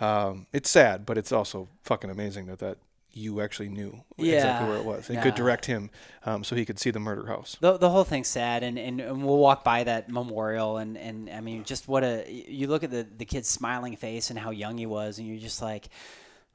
Um, 0.00 0.46
it's 0.52 0.70
sad, 0.70 1.04
but 1.04 1.18
it's 1.18 1.32
also 1.32 1.68
fucking 1.82 2.10
amazing 2.10 2.46
that 2.46 2.60
that 2.60 2.78
you 3.14 3.40
actually 3.42 3.68
knew 3.68 4.02
exactly 4.16 4.68
where 4.68 4.78
it 4.78 4.84
was 4.86 5.10
and 5.10 5.20
could 5.22 5.34
direct 5.34 5.66
him, 5.66 5.90
um, 6.24 6.42
so 6.42 6.56
he 6.56 6.64
could 6.64 6.78
see 6.78 6.90
the 6.90 6.98
murder 6.98 7.26
house. 7.26 7.58
the, 7.60 7.76
the 7.76 7.90
whole 7.90 8.04
thing's 8.04 8.26
sad 8.28 8.62
and, 8.62 8.78
and, 8.78 9.02
and 9.02 9.22
we'll 9.22 9.36
walk 9.36 9.62
by 9.62 9.84
that 9.84 10.08
memorial 10.08 10.78
and, 10.78 10.96
and 10.96 11.28
i 11.28 11.40
mean 11.40 11.62
just 11.62 11.88
what 11.88 12.02
a 12.02 12.24
you 12.48 12.68
look 12.68 12.82
at 12.82 12.90
the, 12.90 13.06
the 13.18 13.26
kid's 13.26 13.50
smiling 13.50 13.96
face 13.96 14.30
and 14.30 14.38
how 14.38 14.50
young 14.50 14.78
he 14.78 14.86
was 14.86 15.18
and 15.18 15.28
you're 15.28 15.38
just 15.38 15.60
like 15.60 15.90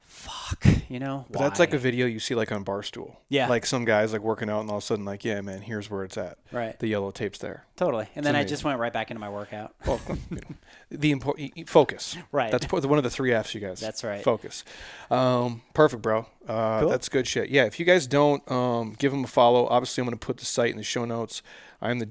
fuck 0.08 0.64
you 0.88 0.98
know 0.98 1.26
But 1.30 1.40
that's 1.40 1.60
like 1.60 1.74
a 1.74 1.78
video 1.78 2.06
you 2.06 2.18
see 2.18 2.34
like 2.34 2.50
on 2.50 2.64
Barstool. 2.64 3.16
Yeah. 3.28 3.48
Like 3.48 3.66
some 3.66 3.84
guys 3.84 4.12
like 4.14 4.22
working 4.22 4.48
out 4.48 4.62
and 4.62 4.70
all 4.70 4.78
of 4.78 4.82
a 4.82 4.86
sudden 4.86 5.04
like, 5.04 5.22
yeah, 5.22 5.42
man, 5.42 5.60
here's 5.60 5.90
where 5.90 6.02
it's 6.02 6.16
at. 6.16 6.38
Right. 6.50 6.78
The 6.78 6.88
yellow 6.88 7.10
tape's 7.10 7.38
there. 7.38 7.66
totally 7.76 8.08
and 8.16 8.24
then 8.24 8.34
i 8.34 8.42
just 8.42 8.64
went 8.64 8.80
right 8.80 8.92
back 8.92 9.10
into 9.10 9.20
my 9.20 9.28
workout 9.28 9.74
Well, 9.86 10.00
the 10.90 11.10
important 11.10 11.68
focus. 11.68 12.16
Right. 12.32 12.50
That's 12.50 12.72
one 12.72 12.96
of 12.98 13.04
the 13.04 13.10
three 13.10 13.32
F's, 13.32 13.54
you 13.54 13.60
guys. 13.60 13.80
That's 13.80 14.02
right. 14.02 14.24
Focus. 14.24 14.64
Um, 15.10 15.60
perfect, 15.74 16.02
bro. 16.02 16.26
Uh, 16.46 16.80
Cool. 16.80 16.88
That's 16.88 17.08
good 17.10 17.26
shit. 17.26 17.50
Yeah. 17.50 17.64
If 17.64 17.78
you 17.78 17.84
guys 17.84 18.06
don't 18.06 18.50
um, 18.50 18.96
give 18.98 19.12
him 19.12 19.24
a 19.24 19.28
follow, 19.28 19.66
obviously 19.68 20.00
I'm 20.00 20.06
going 20.06 20.18
to 20.18 20.26
put 20.26 20.38
the 20.38 20.46
site 20.46 20.70
in 20.70 20.78
the 20.78 20.82
show 20.82 21.04
notes. 21.04 21.42
I'm 21.82 21.98
the. 21.98 22.06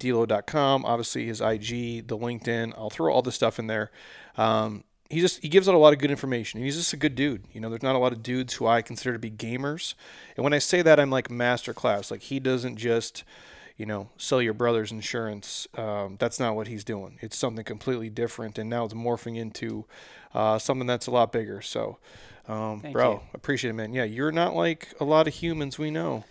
Obviously 0.85 1.25
his 1.25 1.41
IG, 1.41 2.07
the 2.07 2.17
LinkedIn. 2.17 2.73
I'll 2.77 2.89
throw 2.91 3.11
all 3.11 3.21
the 3.21 3.31
stuff 3.31 3.57
in 3.59 3.67
there. 3.67 3.91
Um, 4.37 4.83
he 5.09 5.21
just 5.21 5.41
he 5.41 5.49
gives 5.49 5.69
out 5.69 5.75
a 5.75 5.77
lot 5.77 5.93
of 5.93 5.99
good 5.99 6.11
information. 6.11 6.61
He's 6.61 6.75
just 6.75 6.93
a 6.93 6.97
good 6.97 7.15
dude. 7.15 7.43
You 7.53 7.61
know, 7.61 7.69
there's 7.69 7.83
not 7.83 7.95
a 7.95 7.99
lot 7.99 8.13
of 8.13 8.23
dudes 8.23 8.55
who 8.55 8.67
I 8.67 8.81
consider 8.81 9.13
to 9.13 9.19
be 9.19 9.31
gamers. 9.31 9.93
And 10.35 10.43
when 10.43 10.53
I 10.53 10.59
say 10.59 10.81
that, 10.81 10.99
I'm 10.99 11.09
like 11.09 11.29
master 11.29 11.73
class. 11.73 12.11
Like 12.11 12.21
he 12.23 12.39
doesn't 12.39 12.77
just 12.77 13.23
you 13.77 13.85
know, 13.85 14.09
sell 14.17 14.41
your 14.41 14.55
brother's 14.55 14.91
insurance. 14.91 15.67
Um, 15.77 16.15
that's 16.17 16.39
not 16.39 16.55
what 16.55 16.67
he's 16.67 16.83
doing. 16.83 17.19
It's 17.21 17.37
something 17.37 17.63
completely 17.63 18.09
different, 18.09 18.57
and 18.57 18.69
now 18.69 18.85
it's 18.85 18.93
morphing 18.95 19.37
into 19.37 19.85
uh, 20.33 20.57
something 20.57 20.87
that's 20.87 21.05
a 21.05 21.11
lot 21.11 21.31
bigger. 21.31 21.61
So, 21.61 21.99
um, 22.47 22.83
bro, 22.91 23.11
you. 23.11 23.21
appreciate 23.35 23.69
it, 23.69 23.73
man. 23.73 23.93
Yeah, 23.93 24.03
you're 24.03 24.31
not 24.31 24.55
like 24.55 24.95
a 24.99 25.03
lot 25.03 25.27
of 25.27 25.35
humans 25.35 25.77
we 25.77 25.91
know. 25.91 26.25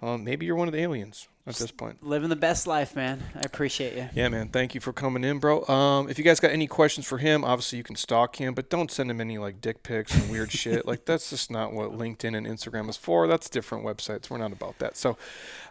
Um, 0.00 0.24
maybe 0.24 0.46
you're 0.46 0.56
one 0.56 0.68
of 0.68 0.72
the 0.72 0.80
aliens 0.80 1.28
at 1.46 1.54
this 1.54 1.70
point. 1.70 2.02
living 2.02 2.28
the 2.28 2.36
best 2.36 2.66
life 2.66 2.96
man 2.96 3.22
i 3.34 3.40
appreciate 3.44 3.94
you 3.96 4.08
Yeah, 4.14 4.28
man. 4.28 4.48
Thank 4.48 4.74
you 4.74 4.80
for 4.80 4.92
coming 4.92 5.22
in, 5.24 5.38
bro. 5.38 5.64
Um, 5.66 6.08
if 6.08 6.18
you 6.18 6.24
guys 6.24 6.40
got 6.40 6.50
any 6.50 6.66
questions 6.66 7.06
for 7.06 7.18
him, 7.18 7.44
obviously 7.44 7.78
you 7.78 7.84
can 7.84 7.96
stalk 7.96 8.36
him, 8.36 8.54
but 8.54 8.68
don't 8.70 8.90
send 8.90 9.10
him 9.10 9.20
any 9.20 9.38
like 9.38 9.60
dick 9.60 9.82
pics 9.82 10.14
and 10.14 10.30
weird 10.30 10.50
shit. 10.62 10.86
Like 10.86 11.04
that's 11.04 11.30
just 11.30 11.50
not 11.50 11.72
what 11.72 11.92
LinkedIn 11.92 12.36
and 12.36 12.46
Instagram 12.46 12.88
is 12.88 12.96
for. 12.96 13.26
That's 13.28 13.48
different 13.48 13.84
websites. 13.84 14.28
We're 14.30 14.38
not 14.38 14.52
about 14.52 14.78
that. 14.78 14.96
So, 14.96 15.16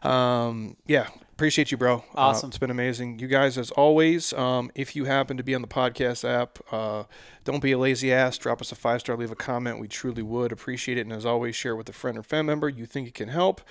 um, 0.03 0.75
yeah, 0.85 1.07
appreciate 1.33 1.71
you, 1.71 1.77
bro. 1.77 1.97
Uh, 2.15 2.29
Awesome. 2.29 2.49
it's 2.49 2.57
been 2.57 2.69
amazing. 2.71 3.19
You 3.19 3.27
guys, 3.27 3.57
as 3.57 3.71
always, 3.71 4.33
um, 4.33 4.71
if 4.75 4.95
you 4.95 5.05
happen 5.05 5.37
to 5.37 5.43
be 5.43 5.55
on 5.55 5.61
the 5.61 5.67
podcast 5.67 6.27
app, 6.27 6.59
uh, 6.71 7.03
don't 7.43 7.61
be 7.61 7.71
a 7.71 7.77
lazy 7.77 8.13
ass. 8.13 8.37
Drop 8.37 8.61
us 8.61 8.71
a 8.71 8.75
five 8.75 9.01
star, 9.01 9.17
leave 9.17 9.31
a 9.31 9.35
comment. 9.35 9.79
We 9.79 9.87
truly 9.87 10.21
would 10.21 10.51
appreciate 10.51 10.97
it. 10.97 11.01
And 11.01 11.13
as 11.13 11.25
always, 11.25 11.55
share 11.55 11.75
with 11.75 11.89
a 11.89 11.93
friend 11.93 12.17
or 12.17 12.23
family 12.23 12.45
member 12.51 12.69
you 12.69 12.85
think 12.85 13.07
it 13.07 13.13
can 13.13 13.29
help. 13.29 13.61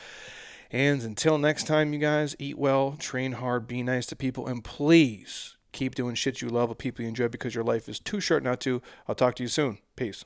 And 0.74 1.04
until 1.04 1.38
next 1.38 1.68
time, 1.68 1.92
you 1.92 2.00
guys, 2.00 2.34
eat 2.40 2.58
well, 2.58 2.96
train 2.98 3.30
hard, 3.34 3.68
be 3.68 3.84
nice 3.84 4.06
to 4.06 4.16
people, 4.16 4.48
and 4.48 4.64
please 4.64 5.56
keep 5.70 5.94
doing 5.94 6.16
shit 6.16 6.42
you 6.42 6.48
love 6.48 6.68
with 6.68 6.78
people 6.78 7.02
you 7.02 7.08
enjoy 7.08 7.28
because 7.28 7.54
your 7.54 7.62
life 7.62 7.88
is 7.88 8.00
too 8.00 8.18
short 8.18 8.42
not 8.42 8.58
to. 8.62 8.82
I'll 9.06 9.14
talk 9.14 9.36
to 9.36 9.44
you 9.44 9.48
soon. 9.48 9.78
Peace. 9.94 10.24